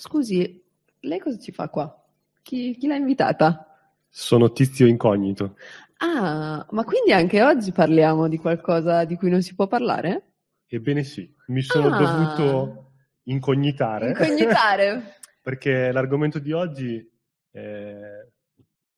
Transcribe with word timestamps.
Scusi, 0.00 0.58
lei 1.00 1.18
cosa 1.18 1.38
ci 1.38 1.52
fa 1.52 1.68
qua? 1.68 1.94
Chi, 2.40 2.74
chi 2.78 2.86
l'ha 2.86 2.94
invitata? 2.94 3.66
Sono 4.08 4.50
tizio 4.50 4.86
incognito. 4.86 5.56
Ah, 5.98 6.66
ma 6.70 6.84
quindi 6.84 7.12
anche 7.12 7.42
oggi 7.42 7.70
parliamo 7.70 8.26
di 8.26 8.38
qualcosa 8.38 9.04
di 9.04 9.16
cui 9.16 9.28
non 9.28 9.42
si 9.42 9.54
può 9.54 9.66
parlare? 9.66 10.22
Ebbene 10.68 11.04
sì, 11.04 11.30
mi 11.48 11.60
sono 11.60 11.88
Ah. 11.94 11.98
dovuto 11.98 12.92
incognitare. 13.24 14.08
Incognitare. 14.08 15.16
perché 15.42 15.92
l'argomento 15.92 16.38
di 16.38 16.52
oggi 16.52 17.06
eh, 17.50 18.28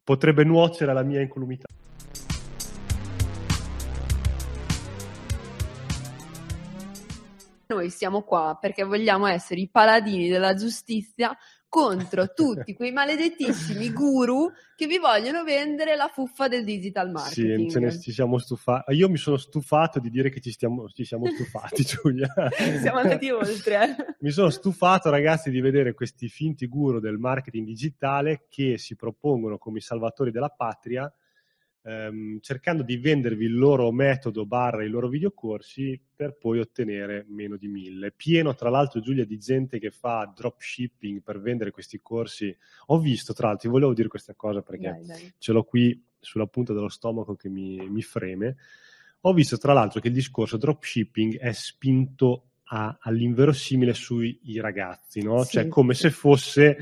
potrebbe 0.04 0.44
nuocere 0.44 0.92
alla 0.92 1.02
mia 1.02 1.20
incolumità. 1.20 1.66
Noi 7.72 7.88
siamo 7.90 8.22
qua 8.22 8.58
perché 8.60 8.84
vogliamo 8.84 9.26
essere 9.26 9.60
i 9.60 9.68
paladini 9.70 10.28
della 10.28 10.54
giustizia 10.54 11.34
contro 11.68 12.26
tutti 12.34 12.74
quei 12.74 12.92
maledettissimi 12.92 13.90
guru 13.92 14.50
che 14.76 14.86
vi 14.86 14.98
vogliono 14.98 15.42
vendere 15.42 15.96
la 15.96 16.08
fuffa 16.12 16.46
del 16.46 16.64
digital 16.64 17.06
Sì, 17.06 17.12
marketing. 17.12 17.70
ce 17.70 17.78
ne 17.80 17.98
ci 17.98 18.12
siamo 18.12 18.36
stufati. 18.38 18.92
Io 18.94 19.08
mi 19.08 19.16
sono 19.16 19.38
stufato 19.38 19.98
di 19.98 20.10
dire 20.10 20.28
che 20.28 20.40
ci, 20.40 20.50
stiamo, 20.50 20.86
ci 20.90 21.04
siamo 21.06 21.24
stufati, 21.28 21.82
Giulia. 21.84 22.28
Siamo 22.80 22.98
andati 22.98 23.30
oltre. 23.30 23.82
eh. 23.84 23.96
Mi 24.20 24.30
sono 24.30 24.50
stufato, 24.50 25.08
ragazzi, 25.08 25.50
di 25.50 25.60
vedere 25.62 25.94
questi 25.94 26.28
finti 26.28 26.66
guru 26.66 27.00
del 27.00 27.16
marketing 27.16 27.64
digitale 27.64 28.46
che 28.50 28.76
si 28.76 28.94
propongono 28.94 29.56
come 29.56 29.78
i 29.78 29.82
salvatori 29.82 30.30
della 30.30 30.50
patria, 30.50 31.10
ehm, 31.84 32.40
cercando 32.40 32.82
di 32.82 32.96
vendervi 32.96 33.44
il 33.44 33.56
loro 33.56 33.90
metodo 33.92 34.46
barra 34.46 34.84
i 34.84 34.88
loro 34.88 35.08
videocorsi 35.08 36.00
per 36.14 36.36
poi 36.38 36.60
ottenere 36.60 37.24
meno 37.28 37.56
di 37.56 37.68
mille. 37.68 38.12
Pieno, 38.12 38.54
tra 38.54 38.70
l'altro, 38.70 39.00
Giulia, 39.00 39.24
di 39.24 39.38
gente 39.38 39.78
che 39.78 39.90
fa 39.90 40.30
dropshipping 40.34 41.22
per 41.22 41.40
vendere 41.40 41.70
questi 41.70 42.00
corsi. 42.00 42.56
Ho 42.86 42.98
visto, 42.98 43.32
tra 43.32 43.48
l'altro, 43.48 43.70
volevo 43.70 43.94
dire 43.94 44.08
questa 44.08 44.34
cosa 44.34 44.62
perché 44.62 44.90
Dai, 44.90 45.06
dai. 45.06 45.32
ce 45.38 45.52
l'ho 45.52 45.64
qui 45.64 46.00
sulla 46.18 46.46
punta 46.46 46.72
dello 46.72 46.88
stomaco 46.88 47.34
che 47.34 47.48
mi, 47.48 47.88
mi 47.88 48.02
freme. 48.02 48.56
Ho 49.22 49.32
visto 49.32 49.56
tra 49.58 49.72
l'altro 49.72 50.00
che 50.00 50.08
il 50.08 50.14
discorso 50.14 50.56
dropshipping 50.56 51.38
è 51.38 51.52
spinto 51.52 52.50
a- 52.64 52.98
all'inverosimile 53.00 53.94
sui 53.94 54.38
ragazzi, 54.60 55.22
no? 55.22 55.42
Sì, 55.44 55.52
Cioè 55.52 55.68
come 55.68 55.94
sì. 55.94 56.02
se 56.02 56.10
fosse 56.10 56.76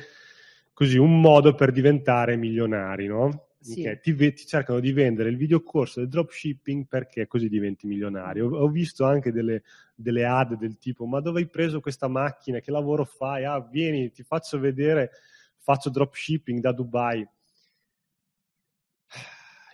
così 0.72 0.96
un 0.96 1.20
modo 1.20 1.54
per 1.54 1.72
diventare 1.72 2.36
milionari, 2.36 3.06
no? 3.06 3.49
Sì. 3.62 3.86
Ok, 3.86 4.00
Ti, 4.00 4.14
ti 4.32 4.46
cercano 4.46 4.80
di 4.80 4.90
vendere 4.92 5.28
il 5.28 5.36
videocorso 5.36 6.00
del 6.00 6.08
dropshipping 6.08 6.86
perché 6.86 7.26
così 7.26 7.48
diventi 7.50 7.86
milionario. 7.86 8.46
Ho, 8.48 8.56
ho 8.62 8.68
visto 8.68 9.04
anche 9.04 9.32
delle, 9.32 9.62
delle 9.94 10.24
ad 10.24 10.54
del 10.56 10.78
tipo 10.78 11.04
ma 11.04 11.20
dove 11.20 11.40
hai 11.40 11.48
preso 11.48 11.80
questa 11.80 12.08
macchina? 12.08 12.60
Che 12.60 12.70
lavoro 12.70 13.04
fai? 13.04 13.44
Ah, 13.44 13.60
vieni, 13.60 14.10
ti 14.12 14.22
faccio 14.22 14.58
vedere, 14.58 15.10
faccio 15.58 15.90
dropshipping 15.90 16.60
da 16.60 16.72
Dubai. 16.72 17.26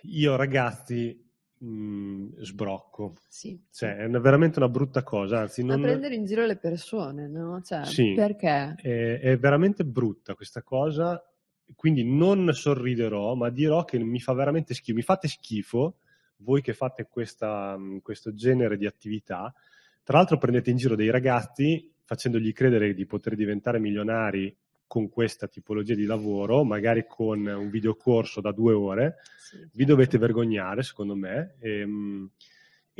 Io 0.03 0.35
ragazzi 0.35 1.25
mh, 1.59 2.41
sbrocco, 2.41 3.15
Sì, 3.27 3.59
cioè 3.71 3.97
è 3.97 4.05
una- 4.05 4.19
veramente 4.19 4.59
una 4.59 4.69
brutta 4.69 5.03
cosa, 5.03 5.39
anzi 5.39 5.61
A 5.61 5.65
non, 5.65 5.81
prendere 5.81 6.15
in 6.15 6.25
giro 6.25 6.45
le 6.45 6.57
persone, 6.57 7.27
no? 7.27 7.61
Cioè, 7.61 7.83
Sì. 7.83 8.13
perché? 8.13 8.75
è, 8.77 9.19
è 9.21 9.37
veramente 9.37 9.83
brutta 9.85 10.35
questa 10.35 10.61
cosa, 10.61 11.21
quindi 11.75 12.03
non 12.03 12.51
sorriderò, 12.53 13.35
ma 13.35 13.49
dirò 13.49 13.83
che 13.83 13.99
mi 13.99 14.19
fa 14.19 14.33
veramente 14.33 14.73
schifo, 14.73 14.95
mi 14.95 15.03
fate 15.03 15.27
schifo 15.27 15.97
voi 16.37 16.61
che 16.61 16.73
fate 16.73 17.07
questa, 17.09 17.77
questo 18.01 18.33
genere 18.33 18.77
di 18.77 18.85
attività, 18.85 19.53
tra 20.03 20.17
l'altro 20.17 20.37
prendete 20.37 20.69
in 20.69 20.77
giro 20.77 20.95
dei 20.95 21.09
ragazzi 21.09 21.91
facendogli 22.03 22.53
credere 22.53 22.93
di 22.93 23.05
poter 23.05 23.35
diventare 23.35 23.79
milionari 23.79 24.55
con 24.85 25.09
questa 25.09 25.47
tipologia 25.47 25.95
di 25.95 26.05
lavoro, 26.05 26.63
magari 26.63 27.05
con 27.07 27.45
un 27.45 27.69
videocorso 27.69 28.39
da 28.39 28.51
due 28.51 28.73
ore, 28.73 29.15
Sì, 29.37 29.57
vi 29.57 29.67
certo. 29.69 29.85
dovete 29.85 30.17
vergognare, 30.17 30.83
secondo 30.83 31.15
me. 31.15 31.55
Ehm, 31.59 32.29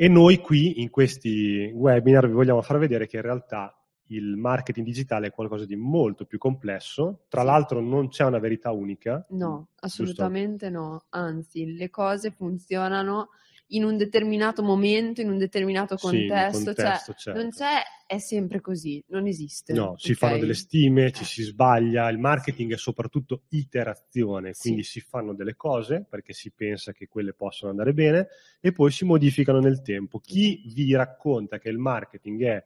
E, 0.00 0.06
noi 0.06 0.38
qui 0.38 0.80
in 0.80 0.90
questi 0.90 1.72
webinar 1.74 2.28
vi 2.28 2.32
vogliamo 2.32 2.62
far 2.62 2.78
vedere 2.78 3.08
che 3.08 3.16
in 3.16 3.22
realtà 3.22 3.76
il 4.08 4.36
marketing 4.36 4.86
digitale 4.86 5.28
è 5.28 5.30
qualcosa 5.30 5.64
di 5.64 5.76
molto 5.76 6.24
più 6.24 6.38
complesso. 6.38 7.24
Tra 7.28 7.40
Sì. 7.42 7.46
l'altro, 7.46 7.80
non 7.80 8.08
c'è 8.08 8.24
una 8.24 8.38
verità 8.38 8.70
unica. 8.70 9.24
No, 9.30 9.68
giusto? 9.68 9.84
assolutamente 9.86 10.70
no. 10.70 11.04
Anzi, 11.10 11.74
le 11.74 11.90
cose 11.90 12.30
funzionano 12.30 13.30
in 13.70 13.84
un 13.84 13.96
determinato 13.98 14.62
momento, 14.62 15.20
in 15.20 15.30
un 15.30 15.36
determinato 15.38 15.96
Sì, 15.96 16.08
contesto. 16.08 16.64
contesto, 16.64 17.12
cioè, 17.12 17.14
certo. 17.34 17.40
non 17.40 17.50
c'è, 17.50 17.82
è 18.06 18.18
sempre 18.18 18.60
così, 18.62 19.04
non 19.08 19.26
esiste. 19.26 19.74
No, 19.74 19.96
si 19.98 20.14
fanno 20.14 20.38
delle 20.38 20.54
stime, 20.54 21.12
ci 21.12 21.22
Eh. 21.22 21.26
si 21.26 21.42
sbaglia, 21.42 22.08
il 22.08 22.18
marketing 22.18 22.72
è 22.72 22.76
soprattutto 22.78 23.42
iterazione, 23.50 24.54
Sì. 24.54 24.60
quindi 24.62 24.82
si 24.82 25.00
fanno 25.00 25.34
delle 25.34 25.56
cose 25.56 26.06
perché 26.08 26.32
si 26.32 26.50
pensa 26.52 26.92
che 26.92 27.06
quelle 27.06 27.34
possano 27.34 27.70
andare 27.70 27.92
bene 27.92 28.28
e 28.60 28.72
poi 28.72 28.90
si 28.90 29.04
modificano 29.04 29.60
nel 29.60 29.82
tempo. 29.82 30.20
Chi 30.20 30.62
vi 30.74 30.94
racconta 30.94 31.58
che 31.58 31.68
il 31.68 31.76
marketing 31.76 32.42
è 32.44 32.64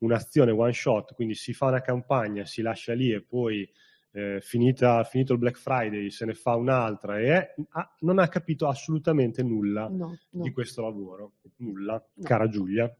un'azione 0.00 0.50
one 0.50 0.72
shot, 0.72 1.14
quindi 1.14 1.34
si 1.34 1.52
fa 1.52 1.66
una 1.66 1.80
campagna, 1.80 2.44
si 2.44 2.60
lascia 2.62 2.92
lì 2.92 3.12
e 3.12 3.22
poi 3.22 3.68
eh, 4.12 4.40
finita- 4.42 5.04
finito 5.04 5.34
il 5.34 5.38
Black 5.38 5.56
Friday 5.56 6.10
se 6.10 6.24
ne 6.24 6.34
fa 6.34 6.56
un'altra 6.56 7.20
e 7.20 7.26
è- 7.26 7.54
ha- 7.70 7.94
non 8.00 8.18
ha 8.18 8.26
capito 8.26 8.66
assolutamente 8.66 9.40
nulla 9.44 9.86
No, 9.88 10.18
no. 10.30 10.42
di 10.42 10.50
questo 10.50 10.82
lavoro, 10.82 11.34
nulla, 11.58 11.92
No. 12.14 12.24
cara 12.24 12.48
Giulia. 12.48 12.92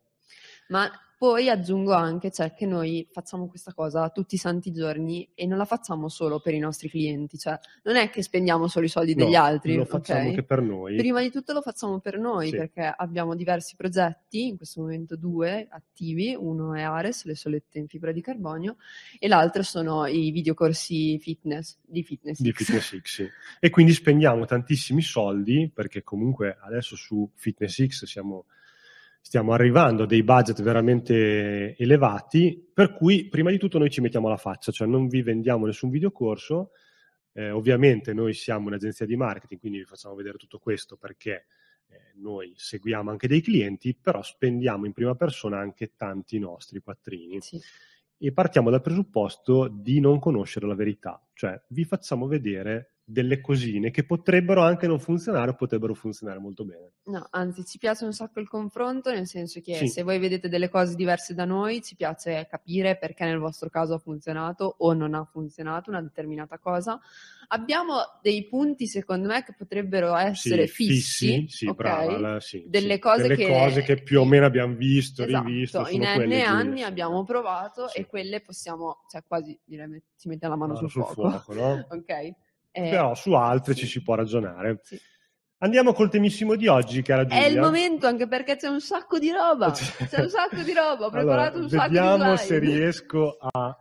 Ma 0.68 0.88
poi 1.20 1.50
aggiungo 1.50 1.92
anche 1.92 2.30
cioè, 2.30 2.54
che 2.54 2.64
noi 2.64 3.06
facciamo 3.12 3.46
questa 3.46 3.74
cosa 3.74 4.08
tutti 4.08 4.36
i 4.36 4.38
santi 4.38 4.72
giorni 4.72 5.28
e 5.34 5.44
non 5.44 5.58
la 5.58 5.66
facciamo 5.66 6.08
solo 6.08 6.40
per 6.40 6.54
i 6.54 6.58
nostri 6.58 6.88
clienti, 6.88 7.36
cioè 7.36 7.58
non 7.82 7.96
è 7.96 8.08
che 8.08 8.22
spendiamo 8.22 8.68
solo 8.68 8.86
i 8.86 8.88
soldi 8.88 9.14
degli 9.14 9.32
No, 9.32 9.42
altri, 9.42 9.74
lo 9.74 9.84
facciamo 9.84 10.28
anche 10.30 10.42
per 10.44 10.62
noi. 10.62 10.96
Prima 10.96 11.20
di 11.20 11.30
tutto 11.30 11.52
lo 11.52 11.60
facciamo 11.60 12.00
per 12.00 12.18
noi 12.18 12.48
Sì. 12.48 12.56
perché 12.56 12.90
abbiamo 12.96 13.34
diversi 13.34 13.76
progetti, 13.76 14.46
in 14.46 14.56
questo 14.56 14.80
momento 14.80 15.14
due 15.14 15.68
attivi, 15.70 16.34
uno 16.34 16.72
è 16.72 16.80
Ares, 16.80 17.24
le 17.26 17.34
solette 17.34 17.78
in 17.78 17.86
fibra 17.86 18.12
di 18.12 18.22
carbonio, 18.22 18.76
e 19.18 19.28
l'altro 19.28 19.62
sono 19.62 20.06
i 20.06 20.30
videocorsi 20.30 21.18
fitness 21.18 21.76
di 21.84 22.02
Fitness. 22.02 22.40
di. 22.40 22.50
Fitness 22.52 22.98
X. 22.98 23.12
sì. 23.12 23.28
E 23.60 23.68
quindi 23.68 23.92
spendiamo 23.92 24.46
tantissimi 24.46 25.02
soldi 25.02 25.70
perché 25.70 26.02
comunque 26.02 26.56
adesso 26.62 26.96
su 26.96 27.30
Fitness 27.34 27.84
X 27.86 28.04
siamo, 28.06 28.46
stiamo 29.20 29.52
arrivando 29.52 30.04
a 30.04 30.06
dei 30.06 30.22
budget 30.22 30.62
veramente 30.62 31.76
elevati, 31.76 32.70
per 32.72 32.94
cui 32.94 33.28
prima 33.28 33.50
di 33.50 33.58
tutto 33.58 33.78
noi 33.78 33.90
ci 33.90 34.00
mettiamo 34.00 34.28
la 34.28 34.36
faccia, 34.36 34.72
cioè 34.72 34.88
non 34.88 35.06
vi 35.06 35.22
vendiamo 35.22 35.66
nessun 35.66 35.90
videocorso. 35.90 36.70
Eh, 37.32 37.50
ovviamente 37.50 38.12
noi 38.12 38.34
siamo 38.34 38.66
un'agenzia 38.66 39.06
di 39.06 39.16
marketing, 39.16 39.60
quindi 39.60 39.78
vi 39.78 39.84
facciamo 39.84 40.16
vedere 40.16 40.36
tutto 40.36 40.58
questo 40.58 40.96
perché 40.96 41.46
eh, 41.86 42.12
noi 42.16 42.52
seguiamo 42.56 43.10
anche 43.10 43.28
dei 43.28 43.40
clienti, 43.40 43.94
però 43.94 44.20
spendiamo 44.22 44.84
in 44.86 44.92
prima 44.92 45.14
persona 45.14 45.58
anche 45.58 45.92
tanti 45.96 46.38
nostri 46.38 46.80
quattrini 46.80 47.40
Sì. 47.40 47.60
e 48.18 48.32
partiamo 48.32 48.70
dal 48.70 48.82
presupposto 48.82 49.68
di 49.68 50.00
non 50.00 50.18
conoscere 50.18 50.66
la 50.66 50.74
verità, 50.74 51.24
cioè 51.34 51.60
vi 51.68 51.84
facciamo 51.84 52.26
vedere 52.26 52.94
delle 53.10 53.40
cosine 53.40 53.90
che 53.90 54.04
potrebbero 54.04 54.62
anche 54.62 54.86
non 54.86 55.00
funzionare 55.00 55.50
o 55.50 55.54
potrebbero 55.54 55.94
funzionare 55.94 56.38
molto 56.38 56.64
bene. 56.64 56.92
No, 57.04 57.26
anzi, 57.30 57.64
ci 57.64 57.78
piace 57.78 58.04
un 58.04 58.12
sacco 58.12 58.38
il 58.40 58.48
confronto, 58.48 59.10
nel 59.10 59.26
senso 59.26 59.60
che 59.60 59.74
Sì. 59.74 59.88
se 59.88 60.02
voi 60.02 60.18
vedete 60.18 60.48
delle 60.48 60.68
cose 60.68 60.94
diverse 60.94 61.34
da 61.34 61.44
noi, 61.44 61.82
ci 61.82 61.96
piace 61.96 62.46
capire 62.48 62.96
perché 62.96 63.24
nel 63.24 63.38
vostro 63.38 63.68
caso 63.68 63.94
ha 63.94 63.98
funzionato 63.98 64.76
o 64.78 64.92
non 64.92 65.14
ha 65.14 65.24
funzionato 65.24 65.90
una 65.90 66.00
determinata 66.02 66.58
cosa. 66.58 67.00
Abbiamo 67.48 67.94
dei 68.22 68.46
punti, 68.46 68.86
secondo 68.86 69.26
me, 69.28 69.42
che 69.42 69.54
potrebbero 69.56 70.14
essere 70.14 70.66
Sì, 70.68 70.72
fissi, 70.72 71.46
sì, 71.48 71.66
ok? 71.66 71.74
brava, 71.74 72.18
la- 72.18 72.40
sì, 72.40 72.62
Delle 72.66 72.98
cose 73.00 73.22
Delle 73.22 73.34
che- 73.34 73.46
cose 73.46 73.82
che 73.82 74.02
più 74.02 74.20
o 74.20 74.24
meno 74.24 74.46
abbiamo 74.46 74.74
visto, 74.76 75.24
Esatto, 75.24 75.48
rivisto, 75.48 75.88
in 75.88 76.02
N 76.02 76.32
anni 76.46 76.78
sì. 76.78 76.82
abbiamo 76.84 77.24
provato 77.24 77.90
e 77.92 78.06
quelle 78.06 78.40
possiamo, 78.40 78.98
cioè 79.10 79.24
quasi 79.26 79.58
direi, 79.64 79.88
met- 79.88 80.04
si 80.14 80.28
mette 80.28 80.46
la 80.46 80.54
mano 80.54 80.74
Mano 80.74 80.86
sul, 80.88 81.02
sul 81.04 81.12
fuoco. 81.14 81.38
fuoco, 81.40 81.54
no? 81.54 81.86
ok? 81.90 82.34
Eh, 82.72 82.90
Però 82.90 83.14
su 83.14 83.32
altre 83.32 83.74
sì. 83.74 83.80
ci 83.80 83.86
si 83.86 84.02
può 84.02 84.14
ragionare. 84.14 84.80
Sì. 84.82 84.98
Andiamo 85.62 85.92
col 85.92 86.08
temissimo 86.08 86.54
di 86.56 86.68
oggi, 86.68 87.02
cara 87.02 87.26
Giulia. 87.26 87.44
È 87.44 87.48
il 87.48 87.58
momento 87.60 88.06
anche 88.06 88.26
perché 88.26 88.56
c'è 88.56 88.68
un 88.68 88.80
sacco 88.80 89.18
di 89.18 89.30
roba. 89.30 89.70
C'è 90.08 90.20
un 90.22 90.30
sacco 90.30 90.62
di 90.62 90.72
roba. 90.72 91.04
Ho 91.06 91.10
preparato 91.10 91.56
Allora, 91.58 91.62
un 91.64 91.68
sacco 91.68 91.88
di 91.88 91.94
Vediamo 91.94 92.36
slide. 92.36 92.36
se 92.38 92.58
riesco 92.58 93.36
a... 93.38 93.76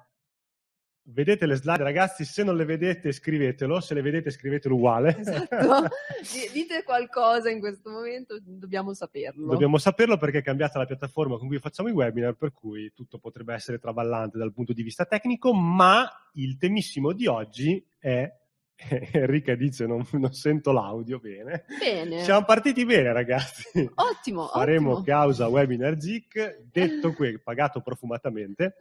Vedete 1.12 1.46
le 1.46 1.56
slide, 1.56 1.82
ragazzi? 1.82 2.26
Se 2.26 2.44
non 2.44 2.58
le 2.58 2.66
vedete, 2.66 3.14
scrivetelo. 3.14 3.80
Se 3.80 3.94
le 3.94 4.02
vedete, 4.02 4.30
scrivetelo 4.30 4.76
uguale. 4.76 5.18
Esatto. 5.20 5.88
Di- 6.20 6.52
Dite 6.52 6.84
qualcosa 6.84 7.50
in 7.50 7.60
questo 7.62 7.90
momento, 7.90 8.38
dobbiamo 8.42 8.94
saperlo. 8.94 9.48
Dobbiamo 9.48 9.78
saperlo 9.78 10.18
perché 10.18 10.40
è 10.40 10.44
cambiata 10.44 10.80
la 10.80 10.86
piattaforma 10.86 11.38
con 11.38 11.48
cui 11.48 11.60
facciamo 11.60 11.88
i 11.88 11.94
webinar, 11.94 12.34
per 12.34 12.52
cui 12.52 12.92
tutto 12.94 13.20
potrebbe 13.20 13.54
essere 13.54 13.80
traballante 13.80 14.38
dal 14.38 14.52
punto 14.52 14.74
di 14.74 14.84
vista 14.84 15.06
tecnico, 15.06 15.54
ma 15.54 16.06
il 16.34 16.58
temissimo 16.58 17.14
di 17.14 17.26
oggi 17.26 17.82
è... 17.98 18.30
Enrica 19.12 19.56
dice 19.56 19.86
non, 19.86 20.06
non 20.14 20.34
sento 20.34 20.72
l'audio 20.72 21.20
bene. 21.20 21.66
Bene. 21.80 22.24
Siamo 22.24 22.46
partiti 22.46 22.86
bene, 22.86 23.12
ragazzi. 23.12 23.90
Ottimo, 23.96 24.48
Faremo 24.48 24.92
ottimo. 24.92 25.06
causa 25.06 25.48
webinar 25.48 25.98
GIC, 25.98 26.64
detto 26.72 27.12
qui, 27.14 27.40
pagato 27.40 27.82
profumatamente. 27.82 28.76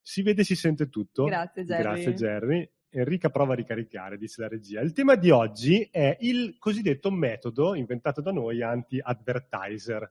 Si 0.00 0.22
vede 0.22 0.40
e 0.40 0.44
si 0.44 0.54
sente 0.54 0.88
tutto. 0.88 1.24
Grazie, 1.24 1.64
Jerry. 1.64 1.82
Grazie 1.82 2.14
Jerry. 2.14 2.70
Enrica 2.90 3.28
prova 3.28 3.52
a 3.52 3.56
ricaricare, 3.56 4.16
dice 4.16 4.40
la 4.40 4.48
regia. 4.48 4.80
Il 4.80 4.92
tema 4.92 5.14
di 5.14 5.28
oggi 5.28 5.86
è 5.90 6.16
il 6.20 6.56
cosiddetto 6.58 7.10
metodo 7.10 7.74
inventato 7.74 8.22
da 8.22 8.32
noi 8.32 8.62
anti-advertiser. 8.62 10.10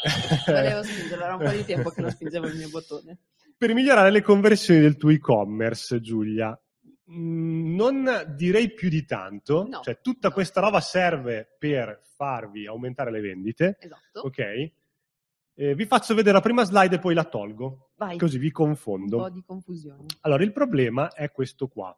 Volevo 0.46 0.82
spingerlo, 0.82 1.24
era 1.24 1.34
un 1.34 1.44
po' 1.44 1.50
di 1.50 1.64
tempo 1.66 1.90
che 1.90 2.00
non 2.00 2.10
spingevo 2.10 2.46
il 2.46 2.56
mio 2.56 2.70
bottone. 2.70 3.18
Per 3.58 3.74
migliorare 3.74 4.10
le 4.10 4.22
conversioni 4.22 4.80
del 4.80 4.96
tuo 4.96 5.10
e-commerce, 5.10 6.00
Giulia, 6.00 6.58
non 7.10 8.34
direi 8.36 8.72
più 8.72 8.88
di 8.88 9.04
tanto, 9.04 9.66
No, 9.68 9.80
cioè 9.80 10.00
tutta 10.00 10.28
no. 10.28 10.34
questa 10.34 10.60
roba 10.60 10.80
serve 10.80 11.54
per 11.58 12.00
farvi 12.16 12.66
aumentare 12.66 13.10
le 13.10 13.20
vendite, 13.20 13.76
Esatto. 13.80 14.20
ok? 14.20 14.70
Eh, 15.60 15.74
vi 15.74 15.86
faccio 15.86 16.14
vedere 16.14 16.34
la 16.34 16.40
prima 16.40 16.64
slide 16.64 16.96
e 16.96 16.98
poi 16.98 17.14
la 17.14 17.24
tolgo, 17.24 17.90
Vai. 17.96 18.16
così 18.18 18.38
vi 18.38 18.46
Un 18.46 18.52
confondo. 18.52 19.16
po' 19.18 19.30
di 19.30 19.42
confusione. 19.44 20.04
Allora, 20.20 20.44
il 20.44 20.52
problema 20.52 21.12
è 21.12 21.30
questo 21.32 21.66
qua. 21.66 21.96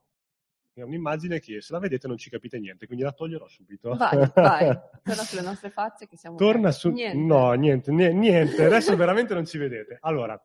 È 0.72 0.82
un'immagine 0.82 1.40
che 1.40 1.60
se 1.60 1.72
la 1.72 1.78
vedete 1.78 2.06
non 2.06 2.16
ci 2.16 2.30
capite 2.30 2.58
niente, 2.58 2.86
quindi 2.86 3.04
la 3.04 3.12
toglierò 3.12 3.46
subito. 3.48 3.94
Vai, 3.96 4.30
vai. 4.34 4.66
Torna 5.02 5.22
sulle 5.24 5.42
nostre 5.42 5.68
facce 5.70 6.06
che 6.06 6.16
siamo... 6.16 6.36
Torna 6.36 6.70
su... 6.70 6.90
Niente. 6.90 7.18
No, 7.18 7.52
niente, 7.52 7.90
nie- 7.92 8.12
niente. 8.14 8.64
Adesso 8.64 8.96
veramente 8.96 9.34
non 9.34 9.44
ci 9.44 9.58
vedete. 9.58 9.98
Allora, 10.00 10.40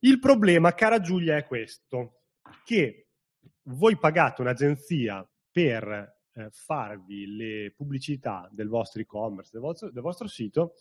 il 0.00 0.18
problema, 0.18 0.72
cara 0.72 0.98
Giulia, 1.00 1.36
è 1.36 1.44
questo. 1.44 2.22
Che 2.64 3.07
voi 3.68 3.96
pagate 3.96 4.40
un'agenzia 4.40 5.26
per 5.50 6.16
eh, 6.32 6.48
farvi 6.50 7.36
le 7.36 7.72
pubblicità 7.76 8.48
del 8.52 8.68
vostro 8.68 9.00
e-commerce, 9.00 9.50
del 9.52 9.60
vostro, 9.60 9.90
del 9.90 10.02
vostro 10.02 10.28
sito, 10.28 10.74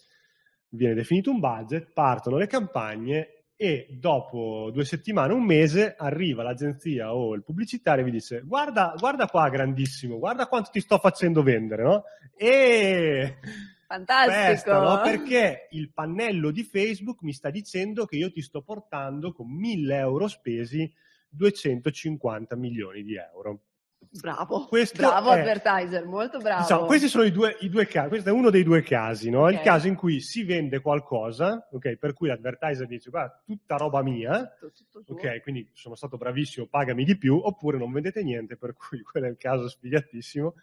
viene 0.69 0.93
definito 0.93 1.31
un 1.31 1.39
budget, 1.39 1.91
partono 1.91 2.37
le 2.37 2.47
campagne 2.47 3.45
e 3.55 3.87
dopo 3.99 4.69
due 4.71 4.85
settimane, 4.85 5.33
un 5.33 5.43
mese, 5.43 5.95
arriva 5.97 6.43
l'agenzia 6.43 7.13
o 7.15 7.33
il 7.33 7.43
pubblicitario 7.43 8.03
e 8.03 8.05
vi 8.05 8.11
dice 8.11 8.41
guarda, 8.45 8.93
guarda 8.97 9.27
qua 9.27 9.49
grandissimo, 9.49 10.19
guarda 10.19 10.47
quanto 10.47 10.69
ti 10.69 10.79
sto 10.79 10.99
facendo 10.99 11.41
vendere, 11.41 11.83
no? 11.83 12.03
E 12.35 13.39
Fantastico. 13.87 14.35
festa, 14.35 14.79
no? 14.79 15.01
Perché 15.01 15.69
il 15.71 15.91
pannello 15.91 16.51
di 16.51 16.63
Facebook 16.63 17.23
mi 17.23 17.33
sta 17.33 17.49
dicendo 17.49 18.05
che 18.05 18.17
io 18.17 18.31
ti 18.31 18.41
sto 18.41 18.61
portando 18.61 19.31
con 19.31 19.49
1000 19.49 19.97
euro 19.97 20.27
spesi 20.27 20.93
250 21.29 22.55
milioni 22.55 23.03
di 23.03 23.15
euro. 23.15 23.61
Bravo, 24.09 24.67
Questo 24.67 24.97
bravo 25.05 25.31
è- 25.31 25.39
advertiser, 25.39 26.05
molto 26.05 26.37
bravo. 26.37 26.61
Diciamo, 26.61 26.85
questi 26.85 27.07
sono 27.07 27.23
i 27.23 27.31
due, 27.31 27.57
i 27.61 27.69
due 27.69 27.87
casi, 27.87 28.07
questo 28.09 28.29
è 28.29 28.31
uno 28.31 28.49
dei 28.49 28.63
due 28.63 28.81
casi, 28.83 29.29
no? 29.29 29.43
Ok. 29.45 29.53
Il 29.53 29.59
caso 29.61 29.87
in 29.87 29.95
cui 29.95 30.21
si 30.21 30.43
vende 30.43 30.79
qualcosa, 30.79 31.67
ok, 31.71 31.95
per 31.97 32.13
cui 32.13 32.27
l'advertiser 32.27 32.87
dice 32.87 33.09
guarda, 33.09 33.41
tutta 33.45 33.75
roba 33.75 34.01
mia, 34.03 34.45
Tutto, 34.59 34.71
tutto 34.91 35.03
tuo. 35.03 35.15
ok, 35.15 35.41
quindi 35.41 35.69
sono 35.73 35.95
stato 35.95 36.15
bravissimo, 36.15 36.67
pagami 36.67 37.03
di 37.03 37.17
più, 37.17 37.35
oppure 37.43 37.77
non 37.77 37.91
vendete 37.91 38.23
niente, 38.23 38.55
per 38.55 38.73
cui 38.75 39.01
quello 39.03 39.25
è 39.25 39.29
il 39.29 39.37
caso 39.37 39.67
sfigatissimo. 39.67 40.53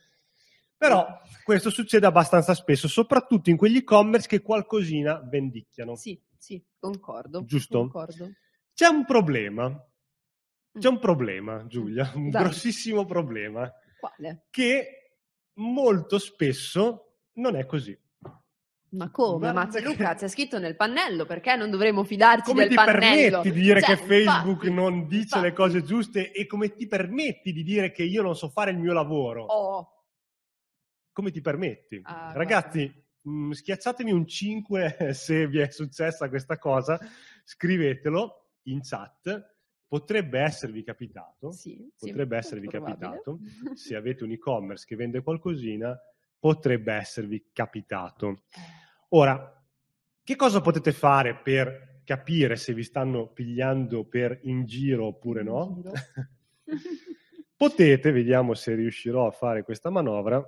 Però 0.77 1.07
questo 1.45 1.71
succede 1.71 2.07
abbastanza 2.07 2.55
spesso, 2.55 2.89
soprattutto 2.89 3.51
in 3.51 3.57
quegli 3.57 3.79
e-commerce 3.79 4.29
che 4.29 4.43
qualcosina 4.43 5.21
vendicchiano. 5.21 5.97
Sì, 5.97 6.21
sì, 6.37 6.63
concordo. 6.79 7.45
Giusto? 7.45 7.79
Concordo. 7.79 8.31
C'è 8.75 8.87
un 8.87 9.05
problema, 9.05 9.71
c'è 10.79 10.89
Mm. 10.89 10.93
un 10.93 10.99
problema, 10.99 11.67
Giulia, 11.67 12.11
un 12.17 12.31
Dai. 12.31 12.43
grossissimo 12.43 13.05
problema, 13.05 13.71
Quale? 13.99 14.47
che 14.51 15.19
molto 15.55 16.19
spesso 16.19 17.19
non 17.35 17.57
è 17.57 17.65
così. 17.67 17.97
Ma 18.95 19.11
come? 19.11 19.39
Guarda 19.51 19.61
Ma 19.65 19.67
c'è 19.67 19.79
che- 19.81 19.85
Luca, 19.87 20.15
c'è 20.15 20.29
scritto 20.29 20.59
nel 20.61 20.77
pannello, 20.77 21.27
perché 21.27 21.57
non 21.57 21.69
dovremmo 21.69 22.05
fidarci 22.05 22.45
Come 22.45 22.61
del 22.61 22.69
ti 22.69 22.75
pannello? 22.77 23.41
permetti 23.41 23.51
di 23.51 23.61
dire 23.61 23.81
Cioè, 23.83 23.97
che 23.97 24.05
Facebook 24.05 24.63
infatti, 24.65 24.73
non 24.73 25.07
dice 25.09 25.41
le 25.41 25.49
infatti. 25.49 25.55
cose 25.55 25.83
giuste 25.83 26.31
e 26.33 26.47
come 26.47 26.73
ti 26.75 26.87
permetti 26.87 27.53
di 27.53 27.65
dire 27.65 27.91
che 27.91 28.05
io 28.05 28.23
non 28.23 28.37
so 28.37 28.49
fare 28.51 28.71
il 28.71 28.79
mio 28.79 28.93
lavoro? 28.93 29.45
Oh, 29.47 29.89
Come 31.13 31.31
ti 31.33 31.41
permetti? 31.41 32.01
Ah, 32.05 32.33
Ragazzi, 32.35 32.93
mh, 33.23 33.51
schiacciatemi 33.51 34.13
un 34.13 34.27
5 34.29 34.97
se 35.15 35.47
vi 35.49 35.59
è 35.59 35.71
successa 35.71 36.29
questa 36.29 36.57
cosa, 36.59 36.99
scrivetelo 37.45 38.51
in 38.65 38.81
chat. 38.83 39.54
Potrebbe 39.95 40.41
esservi 40.41 40.83
capitato, 40.83 41.53
sì, 41.53 41.89
sì, 41.95 42.07
potrebbe 42.09 42.35
molto 42.35 42.47
esservi 42.49 42.67
capitato, 42.67 43.39
se 43.75 43.95
avete 43.95 44.25
un 44.25 44.33
e-commerce 44.33 44.85
che 44.89 44.97
vende 44.97 45.23
qualcosina, 45.23 45.97
potrebbe 46.37 46.95
esservi 46.95 47.51
capitato. 47.53 48.43
Ora, 49.11 49.65
che 50.25 50.35
cosa 50.35 50.61
potete 50.61 50.91
fare 50.91 51.37
per 51.37 52.01
capire 52.03 52.57
se 52.57 52.75
vi 52.75 52.83
stanno 52.83 53.29
pigliando 53.29 54.05
per 54.05 54.41
in 54.43 54.65
giro 54.65 55.07
oppure 55.07 55.45
no? 55.45 55.81
giro. 55.81 55.93
potete, 57.57 58.11
vediamo 58.11 58.55
se 58.55 58.75
riuscirò 58.75 59.29
a 59.29 59.31
fare 59.31 59.63
questa 59.63 59.91
manovra, 59.91 60.45